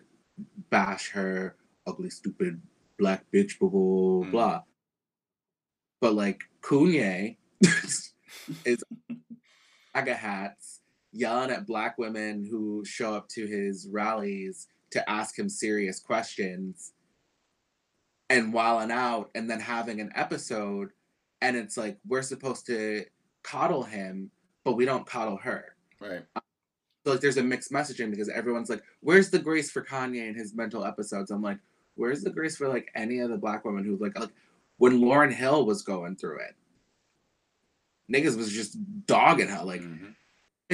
bash 0.69 1.09
her 1.09 1.55
ugly 1.88 2.09
stupid 2.09 2.61
black 2.97 3.26
bitch, 3.34 3.59
blah, 3.59 3.69
blah, 3.69 3.80
mm. 3.80 4.31
blah. 4.31 4.61
But 6.01 6.14
like 6.14 6.43
Kanye 6.61 7.38
is 8.65 8.84
MAGA 9.95 10.14
hats 10.14 10.81
yelling 11.11 11.49
at 11.49 11.65
black 11.65 11.97
women 11.97 12.45
who 12.49 12.84
show 12.85 13.15
up 13.15 13.27
to 13.30 13.47
his 13.47 13.88
rallies 13.91 14.68
to 14.91 15.09
ask 15.09 15.38
him 15.38 15.49
serious 15.49 15.99
questions 15.99 16.93
and 18.29 18.53
wilding 18.53 18.91
out 18.91 19.29
and 19.35 19.49
then 19.49 19.59
having 19.59 20.01
an 20.01 20.11
episode 20.15 20.89
and 21.41 21.55
it's 21.55 21.77
like 21.77 21.97
we're 22.07 22.21
supposed 22.21 22.65
to 22.65 23.05
coddle 23.43 23.83
him 23.83 24.29
but 24.63 24.73
we 24.73 24.85
don't 24.85 25.05
coddle 25.05 25.37
her 25.37 25.75
right 26.01 26.23
so 27.05 27.11
like 27.11 27.21
there's 27.21 27.37
a 27.37 27.43
mixed 27.43 27.71
messaging 27.71 28.09
because 28.09 28.29
everyone's 28.29 28.69
like 28.69 28.83
where's 28.99 29.29
the 29.29 29.39
grace 29.39 29.71
for 29.71 29.83
kanye 29.83 30.27
in 30.27 30.35
his 30.35 30.53
mental 30.53 30.83
episodes 30.83 31.31
i'm 31.31 31.41
like 31.41 31.59
Where's 31.97 32.21
the 32.21 32.29
grace 32.29 32.55
for 32.55 32.69
like 32.69 32.89
any 32.95 33.19
of 33.19 33.29
the 33.29 33.37
black 33.37 33.65
women 33.65 33.83
who 33.83 33.97
like 33.97 34.17
like 34.17 34.29
when 34.77 35.01
Lauryn 35.01 35.33
Hill 35.33 35.65
was 35.65 35.81
going 35.81 36.15
through 36.15 36.39
it? 36.41 36.55
Niggas 38.11 38.37
was 38.37 38.51
just 38.51 38.77
dogging 39.07 39.47
her 39.47 39.63
like 39.65 39.81
mm-hmm. 39.81 40.11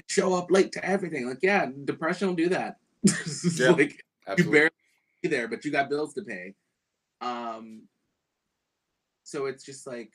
show 0.08 0.36
up 0.36 0.52
late 0.52 0.74
to 0.74 0.86
everything. 0.86 1.28
Like, 1.28 1.40
yeah, 1.42 1.68
depression 1.86 2.28
will 2.28 2.36
do 2.36 2.50
that. 2.50 2.78
yeah, 3.56 3.70
like 3.70 4.04
absolutely. 4.28 4.44
you 4.44 4.52
barely 4.52 4.70
be 5.22 5.30
there, 5.30 5.48
but 5.48 5.64
you 5.64 5.72
got 5.72 5.90
bills 5.90 6.14
to 6.16 6.22
pay. 6.22 6.54
Um 7.24 7.84
so 9.24 9.46
it's 9.48 9.64
just 9.64 9.88
like 9.88 10.12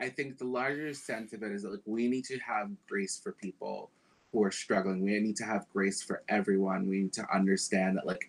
I 0.00 0.08
think 0.08 0.38
the 0.38 0.46
larger 0.46 0.92
sense 0.94 1.32
of 1.32 1.42
it 1.42 1.52
is 1.52 1.62
that 1.62 1.70
like 1.70 1.80
we 1.86 2.08
need 2.08 2.24
to 2.24 2.38
have 2.38 2.70
grace 2.88 3.20
for 3.22 3.32
people 3.32 3.90
who 4.32 4.42
are 4.42 4.50
struggling. 4.50 5.02
We 5.02 5.20
need 5.20 5.36
to 5.36 5.44
have 5.44 5.68
grace 5.72 6.02
for 6.02 6.22
everyone. 6.28 6.88
We 6.88 7.02
need 7.02 7.12
to 7.14 7.26
understand 7.32 7.98
that 7.98 8.06
like 8.06 8.28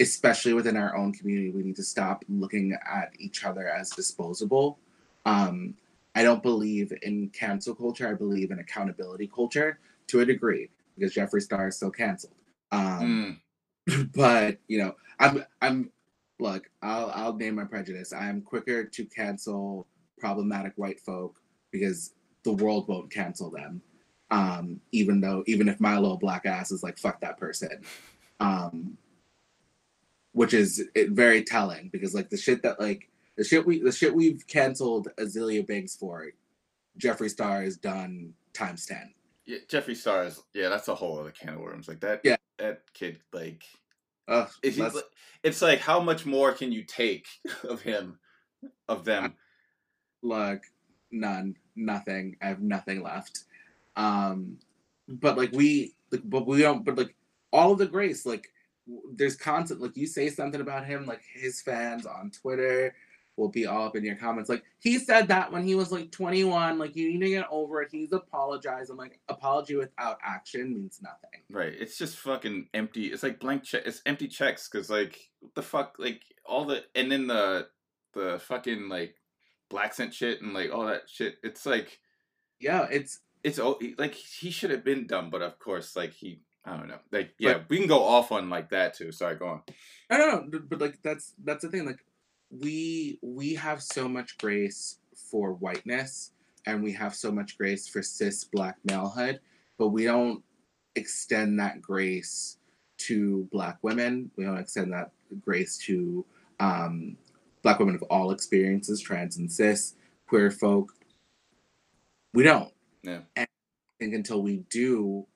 especially 0.00 0.52
within 0.52 0.76
our 0.76 0.96
own 0.96 1.12
community, 1.12 1.50
we 1.50 1.62
need 1.62 1.76
to 1.76 1.82
stop 1.82 2.24
looking 2.28 2.72
at 2.72 3.12
each 3.18 3.44
other 3.44 3.68
as 3.68 3.90
disposable. 3.90 4.78
Um, 5.26 5.74
I 6.14 6.22
don't 6.22 6.42
believe 6.42 6.92
in 7.02 7.30
cancel 7.30 7.74
culture. 7.74 8.08
I 8.08 8.14
believe 8.14 8.50
in 8.50 8.58
accountability 8.58 9.30
culture 9.34 9.78
to 10.08 10.20
a 10.20 10.26
degree 10.26 10.68
because 10.96 11.14
Jeffree 11.14 11.42
Star 11.42 11.68
is 11.68 11.76
still 11.76 11.90
canceled. 11.90 12.34
Um, 12.70 13.40
mm. 13.88 14.10
But 14.14 14.58
you 14.68 14.78
know, 14.78 14.94
I'm 15.18 15.44
I'm 15.60 15.90
look. 16.38 16.68
I'll 16.82 17.10
I'll 17.14 17.36
name 17.36 17.56
my 17.56 17.64
prejudice. 17.64 18.12
I 18.12 18.28
am 18.28 18.42
quicker 18.42 18.84
to 18.84 19.04
cancel 19.04 19.86
problematic 20.18 20.72
white 20.76 21.00
folk 21.00 21.40
because 21.70 22.14
the 22.44 22.52
world 22.52 22.88
won't 22.88 23.10
cancel 23.10 23.50
them. 23.50 23.82
Um, 24.30 24.80
even 24.92 25.20
though 25.20 25.44
even 25.46 25.68
if 25.68 25.80
my 25.80 25.98
little 25.98 26.16
black 26.16 26.46
ass 26.46 26.72
is 26.72 26.82
like 26.82 26.98
fuck 26.98 27.20
that 27.20 27.38
person. 27.38 27.82
Um, 28.40 28.96
which 30.32 30.54
is 30.54 30.88
very 30.96 31.44
telling 31.44 31.90
because 31.92 32.14
like 32.14 32.30
the 32.30 32.36
shit 32.36 32.62
that 32.62 32.80
like 32.80 33.08
the 33.36 33.44
shit 33.44 33.64
we 33.64 33.80
the 33.80 33.92
shit 33.92 34.14
we've 34.14 34.46
canceled 34.46 35.08
Azealia 35.18 35.66
Banks 35.66 35.96
for, 35.96 36.26
Jeffree 36.98 37.30
Star 37.30 37.62
is 37.62 37.76
done 37.76 38.32
times 38.52 38.86
ten. 38.86 39.12
Yeah, 39.44 39.58
Jeffree 39.68 39.96
Star 39.96 40.24
is 40.24 40.42
yeah, 40.54 40.68
that's 40.68 40.88
a 40.88 40.94
whole 40.94 41.18
other 41.18 41.30
can 41.30 41.54
of 41.54 41.60
worms. 41.60 41.88
Like 41.88 42.00
that, 42.00 42.20
yeah, 42.24 42.36
that 42.58 42.82
kid 42.94 43.20
like, 43.32 43.64
uh, 44.32 44.46
it's, 44.62 45.02
it's 45.42 45.62
like 45.62 45.80
how 45.80 46.00
much 46.00 46.24
more 46.24 46.52
can 46.52 46.72
you 46.72 46.82
take 46.84 47.26
of 47.68 47.82
him, 47.82 48.18
of 48.88 49.04
them? 49.04 49.34
Look, 50.22 50.62
none, 51.10 51.56
nothing. 51.76 52.36
I 52.40 52.46
have 52.46 52.60
nothing 52.60 53.02
left. 53.02 53.44
Um, 53.96 54.58
but 55.08 55.36
like 55.36 55.52
we, 55.52 55.94
like, 56.10 56.22
but 56.24 56.46
we 56.46 56.60
don't. 56.62 56.84
But 56.84 56.96
like 56.96 57.14
all 57.52 57.72
of 57.72 57.78
the 57.78 57.86
grace, 57.86 58.24
like 58.24 58.48
there's 59.14 59.36
constant. 59.36 59.80
like 59.80 59.96
you 59.96 60.06
say 60.06 60.30
something 60.30 60.60
about 60.60 60.86
him, 60.86 61.06
like 61.06 61.22
his 61.34 61.60
fans 61.60 62.06
on 62.06 62.30
Twitter 62.30 62.94
will 63.36 63.48
be 63.48 63.66
all 63.66 63.86
up 63.86 63.96
in 63.96 64.04
your 64.04 64.16
comments. 64.16 64.48
Like 64.48 64.64
he 64.78 64.98
said 64.98 65.28
that 65.28 65.52
when 65.52 65.64
he 65.64 65.74
was 65.74 65.90
like 65.90 66.10
21, 66.10 66.78
like 66.78 66.96
you 66.96 67.08
need 67.12 67.20
to 67.20 67.28
get 67.28 67.46
over 67.50 67.82
it. 67.82 67.88
He's 67.90 68.12
apologized. 68.12 68.90
I'm 68.90 68.96
like, 68.96 69.20
apology 69.28 69.76
without 69.76 70.18
action 70.24 70.74
means 70.74 71.00
nothing. 71.02 71.40
Right. 71.50 71.72
It's 71.78 71.96
just 71.96 72.16
fucking 72.18 72.68
empty. 72.74 73.06
It's 73.06 73.22
like 73.22 73.40
blank 73.40 73.64
check. 73.64 73.82
It's 73.86 74.02
empty 74.06 74.28
checks 74.28 74.68
because 74.68 74.90
like 74.90 75.30
what 75.40 75.54
the 75.54 75.62
fuck, 75.62 75.96
like 75.98 76.22
all 76.44 76.64
the 76.64 76.84
and 76.94 77.10
then 77.10 77.26
the 77.26 77.68
the 78.14 78.38
fucking 78.46 78.88
like 78.88 79.14
black 79.70 79.94
scent 79.94 80.12
shit 80.12 80.42
and 80.42 80.52
like 80.52 80.72
all 80.72 80.86
that 80.86 81.08
shit. 81.08 81.36
It's 81.42 81.64
like, 81.64 82.00
yeah, 82.60 82.86
it's 82.90 83.20
it's 83.42 83.58
like 83.98 84.14
he 84.14 84.50
should 84.50 84.70
have 84.70 84.84
been 84.84 85.06
dumb, 85.06 85.30
but 85.30 85.42
of 85.42 85.58
course, 85.58 85.96
like 85.96 86.12
he 86.12 86.40
I 86.64 86.76
don't 86.76 86.88
know. 86.88 86.98
Like, 87.10 87.34
yeah, 87.38 87.54
but, 87.54 87.70
we 87.70 87.78
can 87.78 87.88
go 87.88 88.04
off 88.04 88.30
on 88.30 88.48
like 88.48 88.70
that 88.70 88.94
too. 88.94 89.10
Sorry, 89.10 89.34
go 89.34 89.48
on. 89.48 89.62
I 90.08 90.16
don't 90.16 90.52
know, 90.52 90.60
but 90.68 90.80
like 90.80 90.98
that's 91.02 91.34
that's 91.42 91.64
the 91.64 91.70
thing. 91.70 91.86
Like, 91.86 92.04
we 92.52 93.18
we 93.22 93.54
have 93.54 93.82
so 93.82 94.08
much 94.08 94.36
grace 94.38 94.98
for 95.14 95.54
whiteness, 95.54 96.32
and 96.66 96.82
we 96.82 96.92
have 96.92 97.14
so 97.14 97.32
much 97.32 97.56
grace 97.56 97.88
for 97.88 98.02
cis 98.02 98.44
black 98.44 98.76
malehood, 98.86 99.38
but 99.78 99.88
we 99.88 100.04
don't 100.04 100.42
extend 100.94 101.58
that 101.58 101.80
grace 101.80 102.58
to 102.98 103.48
black 103.50 103.78
women. 103.82 104.30
We 104.36 104.44
don't 104.44 104.58
extend 104.58 104.92
that 104.92 105.10
grace 105.40 105.78
to 105.78 106.24
um, 106.60 107.16
black 107.62 107.78
women 107.78 107.94
of 107.94 108.02
all 108.04 108.30
experiences, 108.30 109.00
trans 109.00 109.38
and 109.38 109.50
cis, 109.50 109.94
queer 110.28 110.50
folk. 110.50 110.92
We 112.34 112.42
don't. 112.42 112.72
Yeah. 113.02 113.20
And 113.36 113.46
I 113.48 113.92
think 113.98 114.14
until 114.14 114.42
we 114.42 114.58
do, 114.70 115.26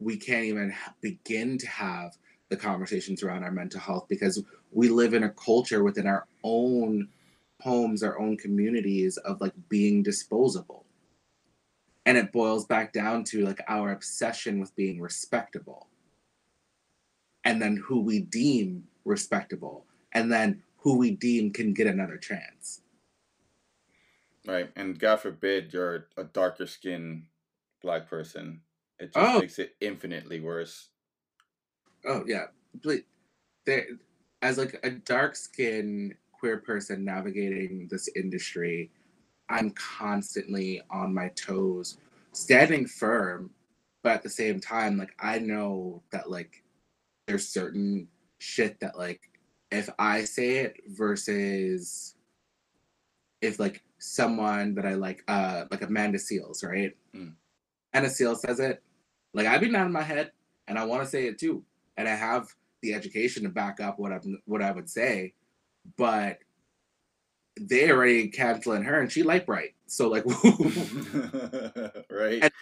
we 0.00 0.16
can't 0.16 0.44
even 0.44 0.74
begin 1.00 1.58
to 1.58 1.68
have 1.68 2.16
the 2.48 2.56
conversations 2.56 3.22
around 3.22 3.44
our 3.44 3.50
mental 3.50 3.80
health 3.80 4.06
because 4.08 4.42
we 4.72 4.88
live 4.88 5.14
in 5.14 5.24
a 5.24 5.30
culture 5.30 5.82
within 5.82 6.06
our 6.06 6.26
own 6.44 7.08
homes, 7.60 8.02
our 8.02 8.18
own 8.18 8.36
communities 8.36 9.16
of 9.18 9.40
like 9.40 9.54
being 9.68 10.02
disposable. 10.02 10.84
And 12.06 12.16
it 12.16 12.32
boils 12.32 12.66
back 12.66 12.92
down 12.92 13.24
to 13.24 13.44
like 13.44 13.60
our 13.68 13.92
obsession 13.92 14.60
with 14.60 14.74
being 14.76 15.00
respectable. 15.00 15.88
And 17.44 17.60
then 17.60 17.76
who 17.76 18.00
we 18.00 18.20
deem 18.20 18.86
respectable. 19.04 19.86
And 20.12 20.32
then 20.32 20.62
who 20.78 20.96
we 20.96 21.10
deem 21.10 21.52
can 21.52 21.74
get 21.74 21.86
another 21.86 22.16
chance. 22.16 22.82
Right. 24.46 24.70
And 24.76 24.98
God 24.98 25.16
forbid 25.20 25.72
you're 25.72 26.08
a 26.16 26.24
darker 26.24 26.66
skinned 26.66 27.26
black 27.82 28.08
person. 28.08 28.62
It 28.98 29.12
just 29.12 29.16
Oh. 29.16 29.40
makes 29.40 29.58
it 29.58 29.76
infinitely 29.80 30.40
worse. 30.40 30.88
Oh 32.04 32.24
yeah, 32.26 32.46
but 32.82 33.00
there, 33.64 33.86
as 34.42 34.58
like 34.58 34.78
a 34.82 34.90
dark 34.90 35.36
skinned 35.36 36.14
queer 36.32 36.58
person 36.58 37.04
navigating 37.04 37.88
this 37.90 38.08
industry, 38.14 38.90
I'm 39.48 39.70
constantly 39.70 40.82
on 40.90 41.14
my 41.14 41.28
toes, 41.30 41.98
standing 42.32 42.86
firm, 42.86 43.50
but 44.02 44.12
at 44.12 44.22
the 44.22 44.30
same 44.30 44.60
time, 44.60 44.98
like 44.98 45.14
I 45.18 45.38
know 45.38 46.02
that 46.12 46.30
like 46.30 46.62
there's 47.26 47.48
certain 47.48 48.08
shit 48.38 48.78
that 48.80 48.96
like 48.96 49.20
if 49.70 49.90
I 49.98 50.24
say 50.24 50.58
it 50.58 50.80
versus 50.86 52.14
if 53.40 53.58
like 53.58 53.82
someone 53.98 54.74
that 54.74 54.86
I 54.86 54.94
like, 54.94 55.24
uh, 55.28 55.64
like 55.70 55.82
Amanda 55.82 56.18
Seales, 56.18 56.64
right? 56.64 56.96
Mm. 57.14 57.34
Amanda 57.92 58.10
Seales 58.10 58.38
says 58.38 58.60
it, 58.60 58.82
like 59.34 59.46
I've 59.46 59.60
been 59.60 59.72
nodding 59.72 59.92
my 59.92 60.02
head, 60.02 60.32
and 60.66 60.78
I 60.78 60.84
want 60.84 61.02
to 61.02 61.08
say 61.08 61.26
it 61.26 61.38
too, 61.38 61.64
and 61.96 62.08
I 62.08 62.14
have 62.14 62.54
the 62.82 62.94
education 62.94 63.44
to 63.44 63.48
back 63.48 63.80
up 63.80 63.98
what 63.98 64.12
I'm 64.12 64.40
what 64.46 64.62
I 64.62 64.72
would 64.72 64.88
say, 64.90 65.34
but 65.96 66.38
they 67.60 67.90
already 67.90 68.28
canceling 68.28 68.84
her, 68.84 69.00
and 69.00 69.10
she 69.10 69.22
light 69.22 69.46
bright, 69.46 69.74
so 69.86 70.08
like 70.08 70.24
right. 72.10 72.42
And- 72.42 72.52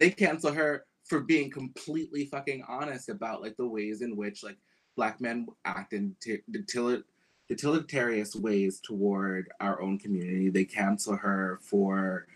they 0.00 0.10
cancel 0.10 0.52
her 0.52 0.86
for 1.04 1.20
being 1.22 1.50
completely 1.50 2.26
fucking 2.26 2.64
honest 2.68 3.10
about 3.10 3.42
like 3.42 3.56
the 3.56 3.68
ways 3.68 4.02
in 4.02 4.16
which 4.16 4.44
like 4.44 4.58
black 4.96 5.20
men 5.20 5.46
act 5.64 5.94
in 5.94 6.16
t- 6.20 6.40
util- 6.52 7.04
utilitarian 7.48 8.26
ways 8.36 8.80
toward 8.80 9.50
our 9.60 9.82
own 9.82 9.98
community. 9.98 10.50
They 10.50 10.66
cancel 10.66 11.16
her 11.16 11.60
for 11.62 12.26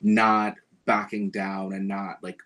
not 0.00 0.56
backing 0.86 1.30
down 1.30 1.74
and 1.74 1.88
not 1.88 2.18
like 2.22 2.40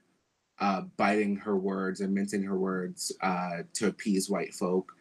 uh, 0.59 0.83
biting 0.97 1.37
her 1.37 1.57
words 1.57 2.01
and 2.01 2.15
mincing 2.15 2.43
her 2.43 2.59
words 2.59 3.13
uh, 3.21 3.63
to 3.75 3.89
appease 3.89 4.31
white 4.31 4.55
folk. 4.55 4.93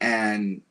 And 0.00 0.62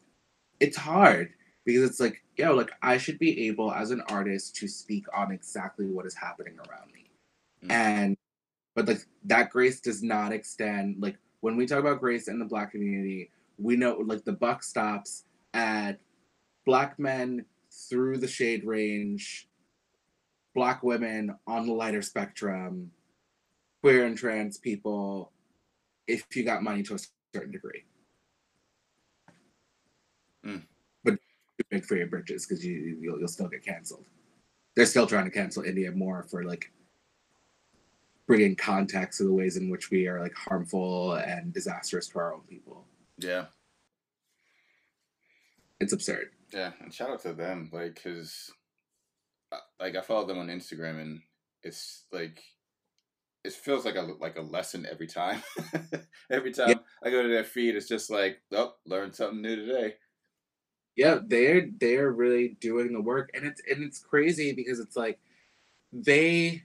it's 0.60 0.78
hard 0.78 1.34
because 1.64 1.84
it's 1.84 2.00
like, 2.00 2.24
yo, 2.38 2.54
like 2.54 2.72
I 2.82 2.98
should 2.98 3.20
be 3.20 3.48
able 3.48 3.72
as 3.72 3.92
an 3.92 4.02
artist 4.10 4.56
to 4.58 4.68
speak 4.68 5.06
on 5.16 5.32
exactly 5.32 5.88
what 5.88 6.06
is 6.06 6.16
happening 6.16 6.58
around 6.58 6.92
me. 6.94 7.10
Mm. 7.64 7.72
And 7.72 8.18
but 8.76 8.88
like 8.88 9.06
that 9.26 9.50
grace 9.52 9.80
does 9.80 10.04
not 10.04 10.34
extend 10.34 10.98
like 11.00 11.18
when 11.40 11.56
we 11.56 11.66
talk 11.66 11.80
about 11.80 12.00
grace 12.00 12.28
in 12.28 12.40
the 12.40 12.46
black 12.46 12.72
community, 12.72 13.30
we 13.58 13.76
know 13.76 13.98
like 14.06 14.26
the 14.26 14.34
buck 14.34 14.64
stops 14.64 15.24
at 15.54 16.00
black 16.66 16.98
men 17.00 17.46
through 17.72 18.18
the 18.18 18.28
shade 18.28 18.66
range, 18.66 19.48
black 20.54 20.82
women 20.84 21.36
on 21.46 21.68
the 21.68 21.74
lighter 21.74 22.02
spectrum, 22.02 22.92
queer 23.86 24.08
and 24.08 24.18
trans 24.18 24.58
people, 24.58 25.32
if 26.08 26.26
you 26.36 26.44
got 26.44 26.64
money 26.64 26.82
to 26.82 26.96
a 26.96 27.00
certain 27.36 27.52
degree. 27.52 27.84
Mm. 30.44 30.64
But 31.04 31.20
big 31.70 31.86
for 31.86 31.96
your 31.96 32.08
bridges 32.08 32.48
because 32.48 32.66
you 32.66 32.98
you'll, 33.00 33.20
you'll 33.20 33.28
still 33.28 33.48
get 33.48 33.64
canceled. 33.64 34.06
They're 34.76 34.88
still 34.88 35.06
trying 35.06 35.26
to 35.26 35.30
cancel 35.30 35.62
Indya 35.62 35.94
Moore 35.96 36.24
for 36.24 36.44
like 36.44 36.72
bringing 38.26 38.56
context 38.56 39.20
to 39.20 39.26
the 39.26 39.32
ways 39.32 39.56
in 39.56 39.70
which 39.70 39.92
we 39.92 40.08
are 40.08 40.20
like 40.20 40.34
harmful 40.34 41.14
and 41.14 41.54
disastrous 41.54 42.08
to 42.08 42.18
our 42.18 42.34
own 42.34 42.42
people. 42.50 42.88
Yeah. 43.20 43.46
It's 45.80 45.94
absurd. 45.94 46.32
Yeah. 46.52 46.72
And 46.82 46.92
shout 46.92 47.12
out 47.12 47.22
to 47.22 47.34
them, 47.34 47.70
like, 47.72 48.02
cause, 48.04 48.50
uh, 49.52 49.60
like, 49.80 49.96
I 49.96 50.02
follow 50.02 50.26
them 50.26 50.40
on 50.40 50.48
Instagram, 50.48 51.00
and 51.02 51.22
it's 51.62 52.06
like, 52.12 52.42
it 53.46 53.54
feels 53.54 53.86
like 53.86 53.96
a 53.96 54.02
like 54.20 54.38
a 54.38 54.42
lesson 54.42 54.88
every 54.90 55.08
time. 55.08 55.42
every 56.32 56.52
time 56.52 56.80
I 57.04 57.10
go 57.10 57.22
to 57.22 57.30
their 57.30 57.44
feed, 57.44 57.76
it's 57.76 57.88
just 57.88 58.10
like, 58.10 58.42
oh, 58.52 58.74
learned 58.86 59.16
something 59.16 59.42
new 59.42 59.56
today. 59.56 59.96
Yeah, 60.96 61.20
they're 61.26 61.70
they're 61.80 62.12
really 62.12 62.58
doing 62.60 62.94
the 62.94 63.02
work, 63.02 63.30
and 63.34 63.46
it's 63.46 63.62
and 63.70 63.84
it's 63.84 64.00
crazy 64.00 64.54
because 64.54 64.80
it's 64.80 64.96
like 64.96 65.20
they, 65.92 66.64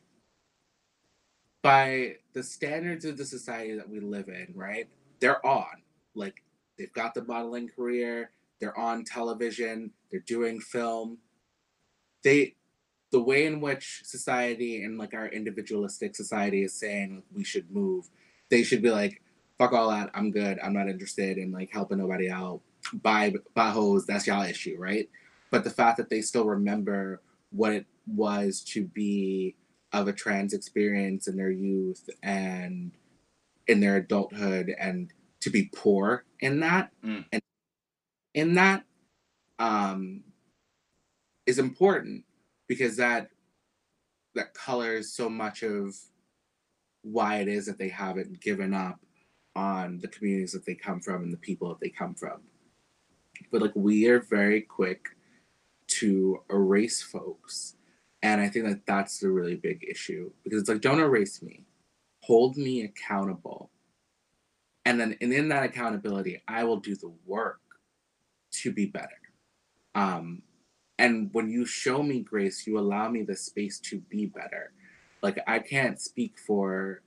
by 1.63 2.17
the 2.33 2.43
standards 2.43 3.05
of 3.05 3.17
the 3.17 3.25
society 3.25 3.75
that 3.75 3.89
we 3.89 4.01
live 4.01 4.29
in, 4.29 4.53
right? 4.55 4.89
They're 5.21 5.45
on 5.45 5.83
like 6.15 6.43
they've 6.79 6.93
got 6.93 7.15
the 7.15 7.25
modeling 7.25 7.69
career, 7.69 8.31
they're 8.61 8.79
on 8.79 9.05
television, 9.05 9.91
they're 10.11 10.21
doing 10.21 10.61
film. 10.61 11.19
They, 12.23 12.57
the 13.11 13.21
way 13.21 13.47
in 13.47 13.61
which 13.61 14.03
society 14.05 14.85
and 14.85 14.99
like 14.99 15.15
our 15.15 15.27
individualistic 15.29 16.15
society 16.15 16.63
is 16.63 16.73
saying 16.73 17.23
we 17.33 17.45
should 17.45 17.71
move, 17.71 18.09
they 18.51 18.63
should 18.63 18.83
be 18.83 18.91
like, 18.91 19.23
fuck 19.59 19.73
all 19.73 19.91
that, 19.91 20.11
I'm 20.15 20.31
good, 20.31 20.59
I'm 20.63 20.73
not 20.73 20.89
interested 20.89 21.37
in 21.39 21.53
like 21.53 21.71
helping 21.71 21.99
nobody 21.99 22.31
out 22.31 22.61
buy 22.95 23.35
buy 23.55 23.71
hoes, 23.71 24.07
that's 24.07 24.27
y'all 24.27 24.43
issue, 24.43 24.77
right? 24.79 25.09
But 25.51 25.65
the 25.65 25.71
fact 25.71 25.97
that 25.99 26.09
they 26.09 26.23
still 26.23 26.47
remember 26.47 27.21
what 27.51 27.73
it 27.73 27.87
was 28.07 28.61
to 28.63 28.85
be 28.85 29.57
of 29.93 30.07
a 30.07 30.13
trans 30.13 30.53
experience 30.53 31.27
in 31.27 31.37
their 31.37 31.51
youth 31.51 32.09
and 32.23 32.93
in 33.67 33.81
their 33.81 33.97
adulthood 33.97 34.75
and 34.79 35.13
to 35.41 35.51
be 35.51 35.69
poor 35.75 36.25
in 36.41 36.61
that 36.61 36.91
Mm. 37.05 37.25
and 37.33 37.43
in 38.35 38.55
that 38.55 38.85
um 39.59 40.23
is 41.47 41.59
important 41.59 42.25
because 42.71 42.95
that 42.95 43.31
that 44.37 44.55
colors 44.55 45.13
so 45.13 45.29
much 45.29 45.65
of 45.65 45.93
why 47.03 47.39
it 47.39 47.49
is 47.49 47.67
that 47.67 47.79
they 47.79 47.89
haven't 47.89 48.41
given 48.41 48.73
up 48.73 49.01
on 49.57 49.99
the 49.99 50.07
communities 50.07 50.53
that 50.53 50.65
they 50.65 50.77
come 50.77 51.01
from 51.01 51.25
and 51.25 51.33
the 51.33 51.37
people 51.39 51.69
that 51.69 51.81
they 51.81 51.89
come 51.89 52.15
from. 52.15 52.41
But 53.51 53.61
like 53.61 53.73
we 53.75 54.07
are 54.07 54.21
very 54.21 54.61
quick 54.61 55.09
to 55.99 56.45
erase 56.49 57.03
folks 57.03 57.75
and 58.23 58.41
i 58.41 58.49
think 58.49 58.65
that 58.65 58.87
that's 58.87 59.19
the 59.19 59.29
really 59.29 59.57
big 59.57 59.85
issue 59.91 60.31
because 60.45 60.61
it's 60.61 60.69
like 60.69 60.81
don't 60.81 61.01
erase 61.01 61.43
me. 61.43 61.65
Hold 62.21 62.57
me 62.57 62.85
accountable. 62.85 63.73
And 64.85 65.01
then 65.01 65.17
and 65.21 65.33
in 65.33 65.49
that 65.49 65.65
accountability 65.65 66.41
i 66.47 66.63
will 66.63 66.77
do 66.77 66.95
the 66.95 67.13
work 67.27 67.63
to 68.63 68.71
be 68.71 68.87
better. 68.87 69.21
Um 69.97 70.43
and 71.01 71.31
when 71.33 71.49
you 71.49 71.65
show 71.65 72.03
me 72.03 72.21
grace 72.21 72.67
you 72.67 72.79
allow 72.79 73.09
me 73.09 73.23
the 73.23 73.35
space 73.35 73.81
to 73.81 74.01
be 74.11 74.27
better. 74.27 74.73
Like 75.23 75.39
i 75.47 75.59
can't 75.59 76.01
speak 76.01 76.39
for 76.39 77.03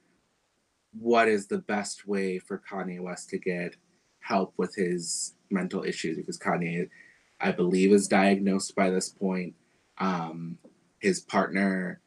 what 1.00 1.28
is 1.28 1.48
the 1.48 1.60
best 1.60 2.08
way 2.08 2.40
for 2.40 2.62
kanye 2.70 3.00
west 3.00 3.30
to 3.30 3.38
get 3.38 3.76
help 4.20 4.54
with 4.58 4.76
his 4.76 5.34
mental 5.50 5.84
issues 5.84 6.18
because 6.18 6.40
kanye 6.40 6.90
i 7.42 7.52
believe 7.52 7.92
is 7.92 8.08
diagnosed 8.08 8.76
by 8.76 8.90
this 8.90 9.10
point. 9.10 9.54
Um 10.00 10.58
his 11.00 11.20
partner 11.20 12.00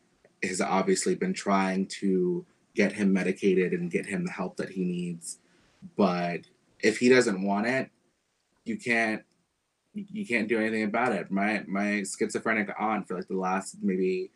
has 0.43 0.61
obviously 0.61 1.15
been 1.15 1.35
trying 1.35 1.87
to 1.87 2.45
get 2.75 2.93
him 2.93 3.13
medicated 3.13 3.73
and 3.73 3.91
get 3.91 4.07
him 4.07 4.25
the 4.25 4.33
help 4.33 4.57
that 4.57 4.71
he 4.71 4.85
needs 4.85 5.39
but 5.97 6.41
if 6.81 6.99
he 6.99 7.09
doesn't 7.09 7.43
want 7.43 7.67
it 7.67 7.91
you 8.65 8.77
can't 8.77 9.23
you 10.11 10.27
can't 10.27 10.49
do 10.49 10.59
anything 10.59 10.85
about 10.85 11.13
it. 11.13 11.31
My 11.31 11.63
my 11.67 12.05
schizophrenic 12.05 12.71
aunt 12.79 13.09
for 13.09 13.17
like 13.17 13.29
the 13.29 13.37
last 13.37 13.77
maybe 13.83 14.31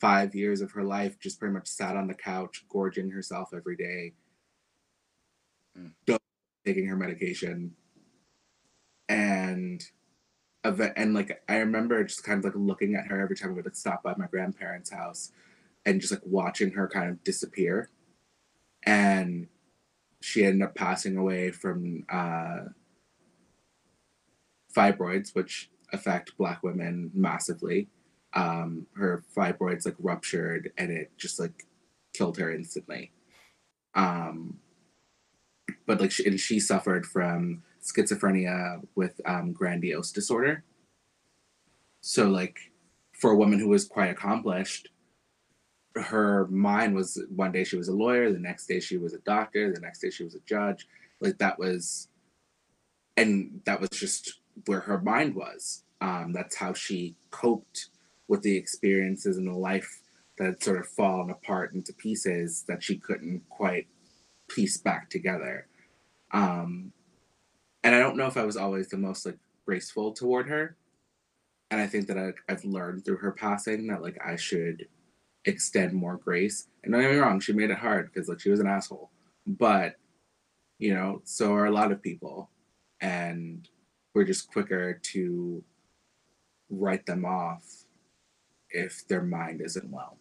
five 0.00 0.34
years 0.34 0.60
of 0.60 0.72
her 0.72 0.82
life 0.84 1.18
just 1.20 1.38
pretty 1.38 1.52
much 1.52 1.68
sat 1.68 1.96
on 1.96 2.06
the 2.06 2.14
couch 2.14 2.64
gorging 2.68 3.10
herself 3.10 3.50
every 3.54 3.76
day. 3.76 4.12
Mm. 5.78 6.18
taking 6.66 6.86
her 6.86 6.96
medication. 6.96 7.74
And 9.08 9.84
and 10.62 11.14
like 11.14 11.42
i 11.48 11.56
remember 11.56 12.04
just 12.04 12.22
kind 12.22 12.38
of 12.38 12.44
like 12.44 12.52
looking 12.54 12.94
at 12.94 13.06
her 13.06 13.18
every 13.18 13.34
time 13.34 13.48
i 13.48 13.54
would 13.54 13.64
like 13.64 13.74
stop 13.74 14.02
by 14.02 14.14
my 14.18 14.26
grandparents 14.26 14.90
house 14.90 15.32
and 15.86 16.00
just 16.00 16.12
like 16.12 16.22
watching 16.24 16.70
her 16.72 16.88
kind 16.88 17.10
of 17.10 17.22
disappear. 17.24 17.88
And 18.82 19.48
she 20.20 20.44
ended 20.44 20.62
up 20.62 20.74
passing 20.74 21.16
away 21.16 21.50
from 21.50 22.04
uh, 22.10 22.60
fibroids, 24.74 25.34
which 25.34 25.70
affect 25.92 26.36
Black 26.36 26.62
women 26.62 27.10
massively. 27.14 27.88
Um, 28.32 28.86
her 28.96 29.24
fibroids 29.36 29.84
like 29.84 29.96
ruptured, 29.98 30.72
and 30.78 30.90
it 30.90 31.10
just 31.16 31.40
like 31.40 31.66
killed 32.14 32.38
her 32.38 32.52
instantly. 32.52 33.12
Um, 33.94 34.58
but 35.86 36.00
like, 36.00 36.12
she, 36.12 36.26
and 36.26 36.38
she 36.38 36.60
suffered 36.60 37.06
from 37.06 37.62
schizophrenia 37.82 38.86
with 38.94 39.20
um, 39.24 39.52
grandiose 39.52 40.12
disorder. 40.12 40.62
So 42.02 42.28
like, 42.28 42.58
for 43.12 43.32
a 43.32 43.36
woman 43.36 43.58
who 43.58 43.68
was 43.68 43.84
quite 43.84 44.10
accomplished, 44.10 44.88
her 45.96 46.46
mind 46.46 46.94
was 46.94 47.20
one 47.34 47.52
day 47.52 47.64
she 47.64 47.76
was 47.76 47.88
a 47.88 47.92
lawyer, 47.92 48.32
the 48.32 48.38
next 48.38 48.66
day 48.66 48.80
she 48.80 48.96
was 48.96 49.12
a 49.12 49.18
doctor, 49.18 49.72
the 49.72 49.80
next 49.80 50.00
day 50.00 50.10
she 50.10 50.24
was 50.24 50.34
a 50.34 50.40
judge. 50.46 50.86
Like 51.20 51.38
that 51.38 51.58
was, 51.58 52.08
and 53.16 53.60
that 53.64 53.80
was 53.80 53.90
just 53.90 54.39
where 54.66 54.80
her 54.80 55.00
mind 55.00 55.34
was. 55.34 55.84
Um, 56.00 56.32
that's 56.32 56.56
how 56.56 56.72
she 56.72 57.16
coped 57.30 57.88
with 58.28 58.42
the 58.42 58.56
experiences 58.56 59.36
in 59.36 59.44
the 59.44 59.56
life 59.56 60.00
that 60.38 60.46
had 60.46 60.62
sort 60.62 60.78
of 60.78 60.86
fallen 60.86 61.30
apart 61.30 61.74
into 61.74 61.92
pieces 61.92 62.64
that 62.68 62.82
she 62.82 62.96
couldn't 62.96 63.42
quite 63.50 63.86
piece 64.48 64.78
back 64.78 65.10
together. 65.10 65.66
Um, 66.32 66.92
and 67.82 67.94
I 67.94 67.98
don't 67.98 68.16
know 68.16 68.26
if 68.26 68.36
I 68.36 68.44
was 68.44 68.56
always 68.56 68.88
the 68.88 68.96
most 68.96 69.26
like 69.26 69.38
graceful 69.66 70.12
toward 70.12 70.48
her. 70.48 70.76
And 71.70 71.80
I 71.80 71.86
think 71.86 72.06
that 72.08 72.18
I, 72.18 72.32
I've 72.50 72.64
learned 72.64 73.04
through 73.04 73.18
her 73.18 73.32
passing 73.32 73.86
that 73.88 74.02
like 74.02 74.18
I 74.24 74.36
should 74.36 74.88
extend 75.44 75.92
more 75.92 76.16
grace. 76.16 76.68
And 76.82 76.92
don't 76.92 77.02
get 77.02 77.12
me 77.12 77.18
wrong, 77.18 77.40
she 77.40 77.52
made 77.52 77.70
it 77.70 77.78
hard 77.78 78.10
because 78.12 78.28
like 78.28 78.40
she 78.40 78.50
was 78.50 78.60
an 78.60 78.66
asshole. 78.66 79.10
But 79.46 79.96
you 80.78 80.94
know, 80.94 81.20
so 81.24 81.52
are 81.52 81.66
a 81.66 81.70
lot 81.70 81.92
of 81.92 82.02
people. 82.02 82.50
And 83.00 83.68
we're 84.14 84.24
just 84.24 84.50
quicker 84.50 84.94
to 84.94 85.62
write 86.68 87.06
them 87.06 87.24
off 87.24 87.64
if 88.70 89.06
their 89.08 89.22
mind 89.22 89.60
isn't 89.60 89.90
well. 89.90 90.16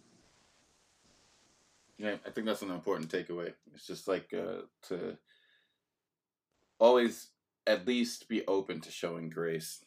Yeah, 1.98 2.16
I 2.26 2.30
think 2.30 2.48
that's 2.48 2.62
an 2.62 2.72
important 2.72 3.12
takeaway. 3.12 3.54
It's 3.74 3.86
just 3.86 4.08
like 4.08 4.34
uh, 4.34 4.62
to 4.88 5.18
always 6.80 7.28
at 7.68 7.86
least 7.86 8.30
be 8.30 8.48
open 8.48 8.80
to 8.82 8.92
showing 8.92 9.30
grace. 9.30 9.84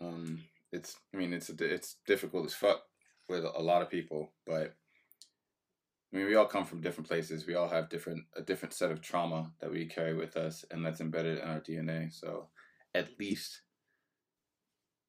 Um, 0.00 0.44
it's, 0.72 0.96
I 1.12 1.16
mean, 1.16 1.32
it's 1.32 1.50
it's 1.50 1.96
difficult 2.06 2.46
as 2.46 2.54
fuck 2.54 2.82
with 3.28 3.44
a 3.44 3.60
lot 3.60 3.82
of 3.82 3.90
people, 3.90 4.32
but 4.46 4.74
I 6.12 6.16
mean, 6.16 6.26
we 6.26 6.36
all 6.36 6.46
come 6.46 6.64
from 6.64 6.80
different 6.80 7.08
places. 7.08 7.46
We 7.46 7.56
all 7.56 7.68
have 7.68 7.88
different 7.88 8.24
a 8.36 8.42
different 8.42 8.72
set 8.72 8.92
of 8.92 9.00
trauma 9.00 9.50
that 9.60 9.70
we 9.70 9.86
carry 9.86 10.14
with 10.14 10.36
us, 10.36 10.64
and 10.70 10.84
that's 10.84 11.00
embedded 11.00 11.38
in 11.38 11.48
our 11.48 11.60
DNA. 11.60 12.12
So, 12.12 12.48
at 12.96 13.08
least 13.20 13.60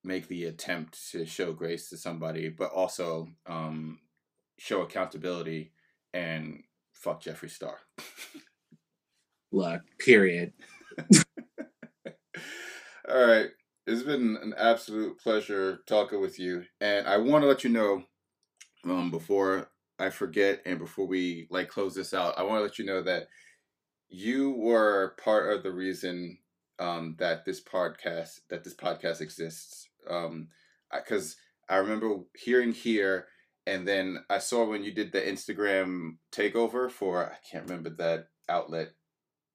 make 0.03 0.27
the 0.27 0.45
attempt 0.45 1.11
to 1.11 1.25
show 1.25 1.53
grace 1.53 1.89
to 1.89 1.97
somebody, 1.97 2.49
but 2.49 2.71
also 2.71 3.29
um, 3.45 3.99
show 4.59 4.81
accountability 4.81 5.71
and 6.13 6.63
fuck 6.93 7.23
Jeffree 7.23 7.49
Star. 7.49 7.77
Look, 9.51 9.81
period. 9.99 10.53
All 13.09 13.25
right. 13.25 13.47
It's 13.85 14.03
been 14.03 14.37
an 14.41 14.53
absolute 14.57 15.17
pleasure 15.17 15.79
talking 15.87 16.19
with 16.19 16.37
you. 16.39 16.63
And 16.81 17.07
I 17.07 17.17
want 17.17 17.43
to 17.43 17.47
let 17.47 17.63
you 17.63 17.69
know 17.69 18.03
um, 18.83 19.11
before 19.11 19.71
I 19.97 20.09
forget 20.09 20.61
and 20.65 20.77
before 20.77 21.07
we 21.07 21.47
like 21.49 21.69
close 21.69 21.95
this 21.95 22.13
out, 22.13 22.37
I 22.37 22.43
want 22.43 22.59
to 22.59 22.63
let 22.63 22.77
you 22.77 22.85
know 22.85 23.01
that 23.03 23.27
you 24.09 24.51
were 24.51 25.15
part 25.23 25.53
of 25.53 25.63
the 25.63 25.71
reason 25.71 26.37
um, 26.79 27.15
that 27.19 27.45
this 27.45 27.61
podcast 27.61 28.41
that 28.49 28.63
this 28.63 28.75
podcast 28.75 29.21
exists. 29.21 29.89
Um, 30.09 30.49
because 30.93 31.35
I 31.69 31.77
remember 31.77 32.19
hearing 32.35 32.71
here, 32.71 33.27
and 33.65 33.87
then 33.87 34.23
I 34.29 34.39
saw 34.39 34.65
when 34.65 34.83
you 34.83 34.93
did 34.93 35.11
the 35.11 35.21
Instagram 35.21 36.17
takeover 36.31 36.89
for 36.89 37.31
I 37.31 37.37
can't 37.49 37.65
remember 37.69 37.89
that 37.97 38.27
outlet. 38.47 38.93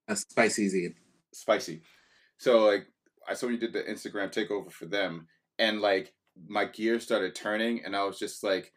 A 0.08 0.16
spicy 0.16 0.68
Z. 0.68 0.88
Spicy. 1.32 1.82
So 2.38 2.64
like 2.64 2.86
I 3.28 3.34
saw 3.34 3.46
when 3.46 3.54
you 3.54 3.60
did 3.60 3.72
the 3.72 3.82
Instagram 3.82 4.32
takeover 4.32 4.70
for 4.70 4.86
them, 4.86 5.28
and 5.58 5.80
like 5.80 6.12
my 6.48 6.64
gears 6.64 7.04
started 7.04 7.34
turning, 7.34 7.84
and 7.84 7.96
I 7.96 8.04
was 8.04 8.18
just 8.18 8.42
like, 8.42 8.72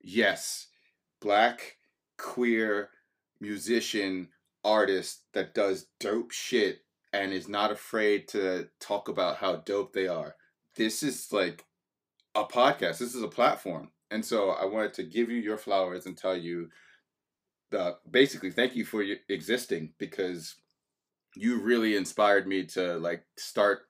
yes, 0.00 0.68
black 1.20 1.76
queer 2.16 2.90
musician 3.40 4.28
artist 4.64 5.22
that 5.34 5.54
does 5.54 5.86
dope 6.00 6.32
shit 6.32 6.80
and 7.12 7.32
is 7.32 7.48
not 7.48 7.70
afraid 7.70 8.28
to 8.28 8.68
talk 8.80 9.08
about 9.08 9.36
how 9.36 9.56
dope 9.56 9.92
they 9.92 10.08
are. 10.08 10.34
This 10.76 11.02
is 11.02 11.32
like 11.32 11.64
a 12.34 12.44
podcast. 12.44 12.98
This 12.98 13.14
is 13.14 13.22
a 13.22 13.28
platform. 13.28 13.90
And 14.10 14.24
so 14.24 14.50
I 14.50 14.66
wanted 14.66 14.94
to 14.94 15.02
give 15.04 15.30
you 15.30 15.38
your 15.38 15.58
flowers 15.58 16.06
and 16.06 16.16
tell 16.16 16.36
you 16.36 16.68
the 17.70 17.96
basically 18.10 18.50
thank 18.50 18.76
you 18.76 18.84
for 18.84 19.02
your 19.02 19.16
existing 19.28 19.92
because 19.98 20.56
you 21.34 21.60
really 21.60 21.96
inspired 21.96 22.46
me 22.46 22.64
to 22.64 22.96
like 22.98 23.24
start 23.36 23.80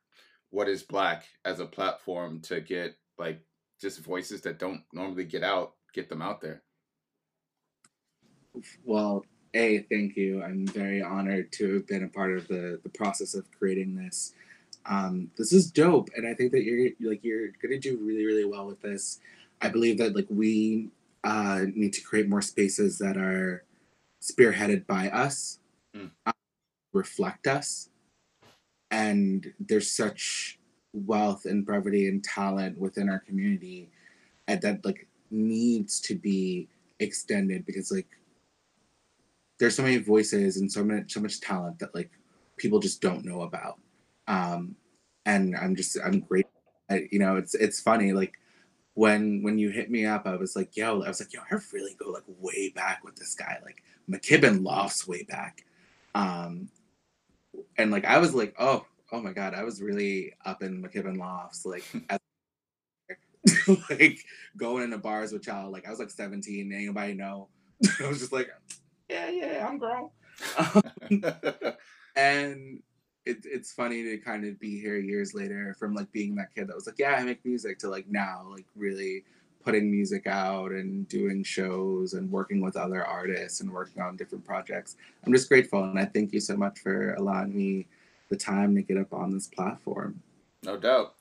what 0.50 0.68
is 0.68 0.82
black 0.82 1.24
as 1.44 1.60
a 1.60 1.66
platform 1.66 2.40
to 2.40 2.60
get 2.60 2.96
like 3.18 3.40
just 3.80 4.02
voices 4.02 4.40
that 4.42 4.58
don't 4.58 4.82
normally 4.92 5.24
get 5.24 5.42
out 5.42 5.74
get 5.92 6.08
them 6.08 6.22
out 6.22 6.40
there 6.40 6.62
well 8.84 9.22
a 9.54 9.80
thank 9.90 10.16
you. 10.16 10.42
I'm 10.42 10.66
very 10.66 11.02
honored 11.02 11.52
to 11.52 11.74
have 11.74 11.86
been 11.86 12.04
a 12.04 12.08
part 12.08 12.36
of 12.36 12.48
the 12.48 12.80
the 12.82 12.88
process 12.90 13.34
of 13.34 13.44
creating 13.58 13.96
this. 13.96 14.34
Um, 14.88 15.30
this 15.36 15.52
is 15.52 15.68
dope 15.72 16.10
and 16.16 16.28
i 16.28 16.32
think 16.32 16.52
that 16.52 16.62
you're 16.62 16.90
like 17.00 17.24
you're 17.24 17.48
gonna 17.60 17.78
do 17.78 17.98
really 18.00 18.24
really 18.24 18.44
well 18.44 18.66
with 18.66 18.80
this. 18.82 19.20
I 19.60 19.68
believe 19.68 19.98
that 19.98 20.14
like 20.14 20.26
we 20.28 20.90
uh, 21.24 21.62
need 21.74 21.92
to 21.94 22.02
create 22.02 22.28
more 22.28 22.42
spaces 22.42 22.98
that 22.98 23.16
are 23.16 23.64
spearheaded 24.22 24.86
by 24.86 25.08
us 25.08 25.58
mm. 25.94 26.10
uh, 26.24 26.32
reflect 26.92 27.46
us 27.46 27.88
and 28.90 29.52
there's 29.58 29.90
such 29.90 30.58
wealth 30.92 31.44
and 31.44 31.66
brevity 31.66 32.08
and 32.08 32.22
talent 32.22 32.78
within 32.78 33.08
our 33.08 33.18
community 33.18 33.90
and 34.48 34.60
that 34.62 34.84
like 34.84 35.06
needs 35.30 36.00
to 36.00 36.14
be 36.14 36.68
extended 37.00 37.66
because 37.66 37.90
like 37.90 38.08
there's 39.58 39.76
so 39.76 39.82
many 39.82 39.98
voices 39.98 40.58
and 40.58 40.70
so 40.70 40.84
much 40.84 41.12
so 41.12 41.20
much 41.20 41.40
talent 41.40 41.78
that 41.78 41.94
like 41.94 42.10
people 42.56 42.78
just 42.78 43.00
don't 43.00 43.24
know 43.24 43.42
about 43.42 43.78
um 44.28 44.74
and 45.24 45.56
i'm 45.56 45.74
just 45.74 45.98
i'm 46.04 46.20
great 46.20 46.46
I, 46.90 47.08
you 47.10 47.18
know 47.18 47.36
it's 47.36 47.54
it's 47.54 47.80
funny 47.80 48.12
like 48.12 48.34
when 48.94 49.42
when 49.42 49.58
you 49.58 49.70
hit 49.70 49.90
me 49.90 50.06
up 50.06 50.26
i 50.26 50.36
was 50.36 50.56
like 50.56 50.76
yo 50.76 51.02
i 51.02 51.08
was 51.08 51.20
like 51.20 51.32
yo 51.32 51.40
i 51.50 51.56
really 51.72 51.96
go 51.98 52.10
like 52.10 52.24
way 52.26 52.70
back 52.74 53.04
with 53.04 53.16
this 53.16 53.34
guy 53.34 53.58
like 53.64 53.82
mckibben 54.08 54.64
lofts 54.64 55.06
way 55.06 55.24
back 55.24 55.64
um 56.14 56.68
and 57.78 57.90
like 57.90 58.04
I 58.04 58.18
was 58.18 58.34
like, 58.34 58.54
oh, 58.58 58.86
oh 59.12 59.20
my 59.20 59.32
god, 59.32 59.54
I 59.54 59.62
was 59.62 59.80
really 59.82 60.32
up 60.44 60.62
in 60.62 60.82
McKibben 60.82 61.18
lofts, 61.18 61.64
like 61.64 61.84
as, 62.10 62.18
like 63.90 64.18
going 64.56 64.84
into 64.84 64.98
bars 64.98 65.32
with 65.32 65.46
y'all. 65.46 65.70
Like 65.70 65.86
I 65.86 65.90
was 65.90 65.98
like 65.98 66.10
17, 66.10 66.72
anybody 66.72 67.14
know? 67.14 67.48
I 68.02 68.08
was 68.08 68.20
just 68.20 68.32
like, 68.32 68.50
yeah, 69.08 69.30
yeah, 69.30 69.66
I'm 69.68 69.78
grown. 69.78 70.10
and 72.16 72.82
it, 73.24 73.38
it's 73.44 73.72
funny 73.72 74.02
to 74.04 74.18
kind 74.18 74.44
of 74.44 74.58
be 74.60 74.80
here 74.80 74.98
years 74.98 75.34
later 75.34 75.74
from 75.78 75.94
like 75.94 76.10
being 76.12 76.34
that 76.36 76.54
kid 76.54 76.68
that 76.68 76.76
was 76.76 76.86
like, 76.86 76.98
yeah, 76.98 77.14
I 77.14 77.24
make 77.24 77.44
music 77.44 77.78
to 77.80 77.88
like 77.88 78.06
now, 78.08 78.46
like 78.50 78.66
really 78.76 79.24
putting 79.64 79.90
music 79.90 80.28
out 80.28 80.70
and 80.70 81.08
doing 81.08 81.42
shows 81.42 82.12
and 82.14 82.30
working 82.30 82.60
with 82.60 82.76
other 82.76 83.04
artists 83.04 83.60
and 83.60 83.72
working 83.72 84.00
on 84.00 84.16
different 84.16 84.44
projects. 84.44 84.96
I'm 85.26 85.32
just 85.32 85.48
grateful 85.48 85.82
and 85.82 85.98
I 85.98 86.04
thank 86.04 86.32
you 86.32 86.38
so 86.38 86.56
much 86.56 86.78
for 86.78 87.14
allowing 87.14 87.56
me 87.56 87.88
the 88.28 88.36
time 88.36 88.76
to 88.76 88.82
get 88.82 88.96
up 88.96 89.12
on 89.12 89.32
this 89.32 89.48
platform. 89.48 90.22
No 90.62 90.76
doubt. 90.76 91.14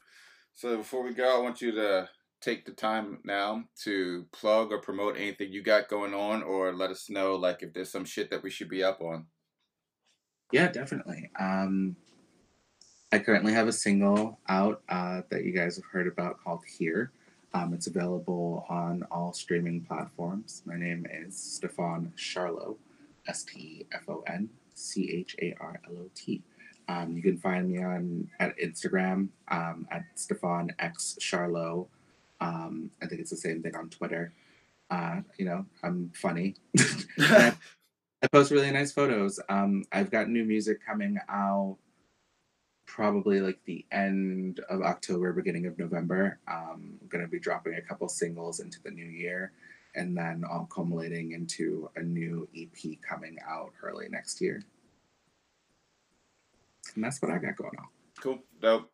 So 0.54 0.78
before 0.78 1.04
we 1.04 1.14
go, 1.14 1.38
I 1.38 1.42
want 1.42 1.60
you 1.60 1.72
to 1.72 2.08
take 2.42 2.66
the 2.66 2.72
time 2.72 3.20
now 3.24 3.64
to 3.84 4.26
plug 4.32 4.72
or 4.72 4.80
promote 4.80 5.18
anything 5.18 5.52
you 5.52 5.64
got 5.64 5.90
going 5.90 6.14
on 6.14 6.44
or 6.44 6.74
let 6.74 6.92
us 6.92 7.10
know 7.10 7.36
like 7.36 7.64
if 7.64 7.74
there's 7.74 7.92
some 7.92 8.06
shit 8.06 8.30
that 8.30 8.44
we 8.44 8.50
should 8.50 8.70
be 8.70 8.84
up 8.84 9.02
on. 9.02 9.26
Yeah, 10.52 10.68
definitely. 10.68 11.32
Um 11.40 11.96
I 13.12 13.20
currently 13.20 13.54
have 13.54 13.70
a 13.70 13.72
single 13.72 14.40
out 14.50 14.82
uh, 14.90 15.22
that 15.30 15.46
you 15.46 15.54
guys 15.54 15.78
have 15.78 15.86
heard 15.86 16.06
about 16.06 16.44
called 16.44 16.66
Here. 16.66 17.14
Um, 17.54 17.74
it's 17.74 17.88
available 17.88 18.66
on 18.68 19.04
all 19.10 19.32
streaming 19.32 19.86
platforms. 19.86 20.64
My 20.66 20.76
name 20.76 21.06
is 21.10 21.34
Stefon 21.36 22.14
Charlot, 22.18 22.76
S 23.26 23.44
T 23.44 23.58
E 23.58 23.86
F 23.94 24.10
O 24.10 24.22
N 24.28 24.50
C 24.74 25.10
H 25.10 25.38
A 25.42 25.56
R 25.62 25.80
L 25.88 25.98
O 25.98 26.10
T. 26.14 26.44
Um, 26.90 27.16
you 27.16 27.22
can 27.22 27.38
find 27.38 27.70
me 27.70 27.82
on 27.82 28.30
at 28.42 28.58
Instagram 28.58 29.30
um, 29.48 29.88
at 29.90 30.04
Stefon 30.18 30.72
X 30.78 31.18
Charlot. 31.22 31.88
Um, 32.42 32.92
I 33.02 33.08
think 33.08 33.22
it's 33.22 33.30
the 33.30 33.38
same 33.38 33.62
thing 33.62 33.76
on 33.76 33.90
Twitter. 33.90 34.34
Uh, 34.90 35.22
you 35.38 35.46
know, 35.46 35.66
I'm 35.84 36.12
funny. 36.14 36.56
I 37.20 38.28
post 38.32 38.52
really 38.52 38.72
nice 38.72 38.92
photos. 38.92 39.40
Um, 39.50 39.84
I've 39.92 40.12
got 40.12 40.30
new 40.30 40.46
music 40.46 40.86
coming 40.86 41.18
out 41.30 41.78
probably 42.86 43.42
like 43.42 43.60
the 43.66 43.86
end 43.92 44.60
of 44.70 44.82
October, 44.82 45.34
beginning 45.34 45.66
of 45.66 45.78
November. 45.78 46.40
Um, 46.48 46.98
I'm 47.02 47.08
going 47.10 47.24
to 47.24 47.30
be 47.30 47.40
dropping 47.40 47.76
a 47.76 47.82
couple 47.82 48.08
singles 48.08 48.60
into 48.60 48.82
the 48.84 48.92
new 48.92 49.06
year 49.06 49.52
and 49.96 50.16
then 50.16 50.44
all 50.50 50.68
culminating 50.74 51.32
into 51.32 51.90
a 51.96 52.02
new 52.02 52.48
EP 52.56 52.98
coming 53.02 53.38
out 53.48 53.72
early 53.82 54.08
next 54.10 54.42
year. 54.42 54.64
And 56.96 57.04
that's 57.04 57.22
what 57.22 57.32
I 57.32 57.38
got 57.38 57.56
going 57.58 57.78
on. 57.78 57.88
Cool. 58.20 58.40
Dope. 58.62 58.92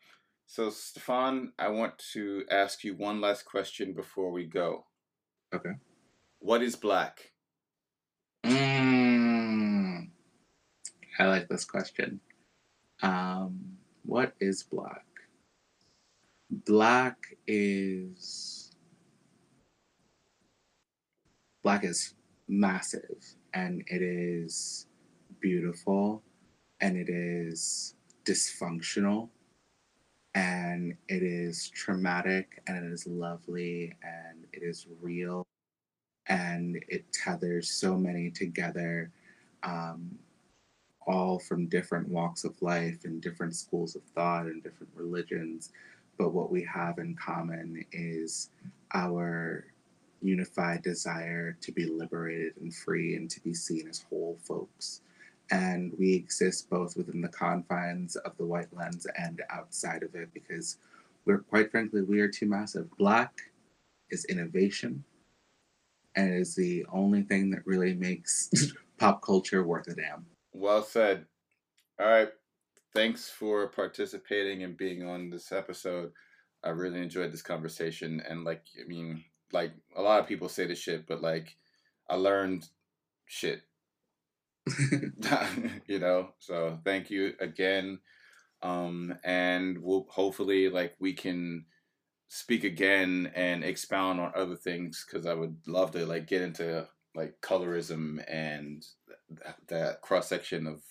So, 0.53 0.67
Stefon, 0.67 1.53
I 1.57 1.69
want 1.69 1.97
to 2.11 2.43
ask 2.51 2.83
you 2.83 2.93
one 2.93 3.21
last 3.21 3.45
question 3.45 3.93
before 3.93 4.31
we 4.31 4.43
go. 4.43 4.83
Okay. 5.55 5.75
What 6.39 6.61
is 6.61 6.75
black? 6.75 7.31
Mm, 8.43 10.09
I 11.17 11.25
like 11.25 11.47
this 11.47 11.63
question. 11.63 12.19
Um, 13.01 13.77
what 14.03 14.33
is 14.41 14.61
black? 14.63 15.05
Black 16.49 17.15
is 17.47 18.73
black 21.63 21.85
is 21.85 22.15
massive 22.49 23.23
and 23.53 23.85
it 23.87 24.01
is 24.01 24.87
beautiful 25.39 26.23
and 26.81 26.97
it 26.97 27.07
is 27.07 27.95
dysfunctional 28.25 29.29
and 30.35 30.95
it 31.09 31.23
is 31.23 31.69
traumatic 31.69 32.61
and 32.67 32.77
it 32.77 32.91
is 32.91 33.05
lovely 33.05 33.93
and 34.03 34.45
it 34.53 34.63
is 34.63 34.87
real 35.01 35.45
and 36.27 36.81
it 36.87 37.05
tethers 37.11 37.69
so 37.69 37.97
many 37.97 38.29
together 38.29 39.11
um, 39.63 40.17
all 41.07 41.39
from 41.39 41.67
different 41.67 42.07
walks 42.07 42.43
of 42.43 42.61
life 42.61 43.05
and 43.05 43.21
different 43.21 43.55
schools 43.55 43.95
of 43.95 44.03
thought 44.15 44.45
and 44.45 44.63
different 44.63 44.91
religions. 44.95 45.71
But 46.17 46.33
what 46.33 46.51
we 46.51 46.63
have 46.63 46.99
in 46.99 47.15
common 47.15 47.83
is 47.91 48.49
our 48.93 49.65
unified 50.21 50.83
desire 50.83 51.57
to 51.61 51.71
be 51.71 51.85
liberated 51.85 52.53
and 52.61 52.73
free 52.73 53.15
and 53.15 53.29
to 53.31 53.39
be 53.41 53.53
seen 53.53 53.87
as 53.87 54.05
whole 54.09 54.37
folks 54.43 55.01
and 55.51 55.93
we 55.99 56.15
exist 56.15 56.69
both 56.69 56.95
within 56.95 57.21
the 57.21 57.27
confines 57.27 58.15
of 58.15 58.35
the 58.37 58.45
white 58.45 58.73
lens 58.73 59.05
and 59.17 59.41
outside 59.49 60.01
of 60.01 60.15
it 60.15 60.33
because 60.33 60.77
we're 61.25 61.39
quite 61.39 61.69
frankly 61.69 62.01
we 62.01 62.21
are 62.21 62.27
too 62.27 62.47
massive. 62.47 62.89
Black 62.97 63.41
is 64.09 64.25
innovation 64.25 65.03
and 66.15 66.33
is 66.33 66.55
the 66.55 66.85
only 66.91 67.21
thing 67.21 67.51
that 67.51 67.65
really 67.67 67.93
makes 67.93 68.49
pop 68.97 69.21
culture 69.21 69.63
worth 69.63 69.87
a 69.87 69.95
damn. 69.95 70.25
Well 70.53 70.83
said. 70.83 71.25
All 71.99 72.07
right. 72.07 72.29
Thanks 72.93 73.29
for 73.29 73.67
participating 73.67 74.63
and 74.63 74.75
being 74.75 75.07
on 75.07 75.29
this 75.29 75.51
episode. 75.51 76.11
I 76.63 76.69
really 76.69 77.01
enjoyed 77.01 77.31
this 77.31 77.41
conversation 77.41 78.21
and 78.27 78.43
like 78.43 78.63
i 78.79 78.87
mean 78.87 79.23
like 79.51 79.71
a 79.95 80.01
lot 80.01 80.19
of 80.19 80.27
people 80.27 80.47
say 80.47 80.67
this 80.67 80.79
shit 80.79 81.07
but 81.07 81.21
like 81.21 81.55
i 82.09 82.15
learned 82.15 82.67
shit 83.25 83.63
you 85.87 85.99
know 85.99 86.29
so 86.37 86.77
thank 86.85 87.09
you 87.09 87.33
again 87.39 87.99
um 88.61 89.13
and 89.23 89.77
we'll 89.81 90.05
hopefully 90.09 90.69
like 90.69 90.93
we 90.99 91.13
can 91.13 91.65
speak 92.27 92.63
again 92.63 93.31
and 93.35 93.63
expound 93.63 94.19
on 94.19 94.31
other 94.35 94.55
things 94.55 95.05
because 95.05 95.25
i 95.25 95.33
would 95.33 95.55
love 95.65 95.91
to 95.91 96.05
like 96.05 96.27
get 96.27 96.43
into 96.43 96.87
like 97.15 97.33
colorism 97.41 98.23
and 98.31 98.85
th- 99.29 99.55
that 99.67 100.01
cross 100.01 100.29
section 100.29 100.67
of 100.67 100.81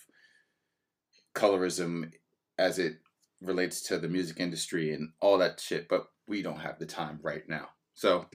colorism 1.35 2.11
as 2.59 2.79
it 2.79 2.99
relates 3.41 3.83
to 3.83 3.99
the 3.99 4.09
music 4.09 4.41
industry 4.41 4.93
and 4.93 5.11
all 5.21 5.39
that 5.39 5.61
shit 5.61 5.89
but 5.89 6.07
we 6.27 6.43
don't 6.43 6.61
have 6.61 6.79
the 6.79 6.87
time 6.87 7.21
right 7.23 7.49
now 7.49 7.69
so 7.95 8.27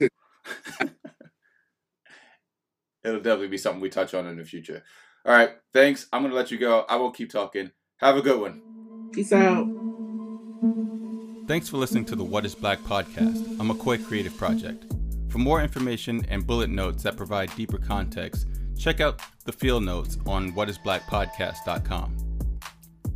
it'll 3.04 3.20
definitely 3.20 3.48
be 3.48 3.58
something 3.58 3.80
we 3.80 3.90
touch 3.90 4.14
on 4.14 4.26
in 4.26 4.36
the 4.38 4.44
future 4.44 4.82
all 5.26 5.34
right. 5.34 5.50
Thanks. 5.72 6.06
I'm 6.12 6.22
going 6.22 6.30
to 6.30 6.36
let 6.36 6.50
you 6.50 6.58
go. 6.58 6.86
I 6.88 6.96
won't 6.96 7.16
keep 7.16 7.30
talking. 7.30 7.72
Have 7.98 8.16
a 8.16 8.22
good 8.22 8.40
one. 8.40 8.62
Peace 9.12 9.32
out. 9.32 9.66
Thanks 11.46 11.68
for 11.68 11.76
listening 11.76 12.04
to 12.06 12.16
the 12.16 12.24
What 12.24 12.44
is 12.44 12.54
Black 12.54 12.80
podcast, 12.80 13.44
a 13.60 13.62
McCoy 13.62 14.04
creative 14.04 14.36
project. 14.36 14.84
For 15.28 15.38
more 15.38 15.62
information 15.62 16.24
and 16.28 16.46
bullet 16.46 16.70
notes 16.70 17.02
that 17.02 17.16
provide 17.16 17.54
deeper 17.56 17.78
context, 17.78 18.46
check 18.78 19.00
out 19.00 19.20
the 19.44 19.52
field 19.52 19.84
notes 19.84 20.18
on 20.26 20.52
whatisblackpodcast.com. 20.52 22.16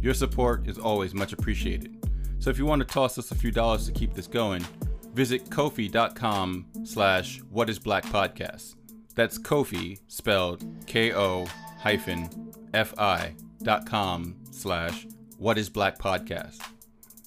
Your 0.00 0.14
support 0.14 0.68
is 0.68 0.78
always 0.78 1.14
much 1.14 1.32
appreciated. 1.32 1.96
So 2.38 2.50
if 2.50 2.58
you 2.58 2.66
want 2.66 2.80
to 2.80 2.86
toss 2.86 3.18
us 3.18 3.30
a 3.30 3.34
few 3.34 3.50
dollars 3.50 3.86
to 3.86 3.92
keep 3.92 4.14
this 4.14 4.26
going, 4.26 4.64
visit 5.12 5.50
kofi.com 5.50 6.66
slash 6.84 7.40
whatisblackpodcast. 7.52 8.76
That's 9.14 9.38
Kofi, 9.38 10.00
spelled 10.06 10.64
K-O 10.86 11.46
hyphen 11.80 12.28
fi 12.72 13.34
dot 13.62 13.86
com 13.86 14.36
slash 14.50 15.06
what 15.38 15.58
is 15.58 15.68
black 15.68 15.98
podcast. 15.98 16.60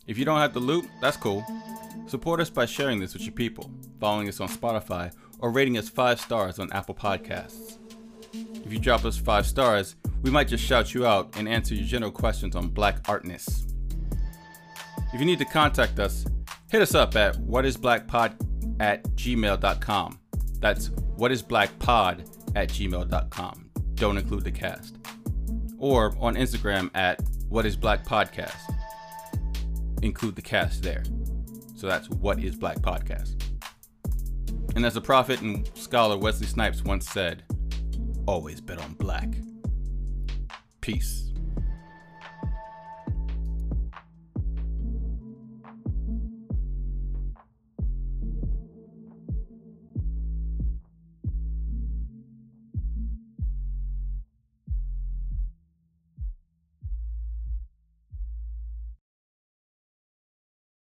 If 0.07 0.17
you 0.17 0.25
don't 0.25 0.39
have 0.39 0.53
the 0.53 0.59
loop, 0.59 0.85
that's 1.01 1.17
cool. 1.17 1.45
Support 2.07 2.39
us 2.41 2.49
by 2.49 2.65
sharing 2.65 2.99
this 2.99 3.13
with 3.13 3.23
your 3.23 3.33
people 3.33 3.71
following 3.99 4.27
us 4.27 4.39
on 4.41 4.49
spotify 4.49 5.13
or 5.39 5.49
rating 5.49 5.77
us 5.77 5.87
five 5.89 6.19
stars 6.19 6.59
on 6.59 6.71
apple 6.73 6.93
podcasts. 6.95 7.77
If 8.65 8.71
you 8.71 8.79
drop 8.79 9.05
us 9.05 9.17
five 9.17 9.45
stars 9.45 9.95
we 10.21 10.29
might 10.29 10.47
just 10.47 10.63
shout 10.63 10.93
you 10.93 11.05
out 11.05 11.35
and 11.37 11.47
answer 11.47 11.75
your 11.75 11.85
general 11.85 12.11
questions 12.11 12.55
on 12.55 12.69
black 12.69 13.03
artness. 13.07 13.65
If 15.13 15.19
you 15.19 15.25
need 15.25 15.39
to 15.39 15.45
contact 15.45 15.99
us 15.99 16.25
hit 16.69 16.81
us 16.81 16.95
up 16.95 17.15
at 17.15 17.35
whatisblackpod 17.37 18.79
at 18.81 19.03
gmail.com 19.15 20.19
that's 20.59 20.89
whatisblackpod 20.89 22.27
at 22.55 22.69
gmail.com 22.69 23.62
don't 24.03 24.17
include 24.17 24.43
the 24.43 24.51
cast. 24.51 24.97
Or 25.77 26.13
on 26.19 26.35
Instagram 26.35 26.89
at 26.93 27.21
What 27.47 27.65
is 27.65 27.77
Black 27.77 28.05
Podcast. 28.05 28.59
Include 30.01 30.35
the 30.35 30.41
cast 30.41 30.83
there. 30.83 31.03
So 31.77 31.87
that's 31.87 32.09
What 32.09 32.43
is 32.43 32.57
Black 32.57 32.79
Podcast. 32.79 33.41
And 34.75 34.85
as 34.85 34.95
the 34.95 34.99
prophet 34.99 35.39
and 35.39 35.71
scholar 35.75 36.17
Wesley 36.17 36.47
Snipes 36.47 36.83
once 36.83 37.09
said, 37.09 37.43
always 38.27 38.59
bet 38.59 38.77
on 38.79 38.91
black. 38.95 39.29
Peace. 40.81 41.31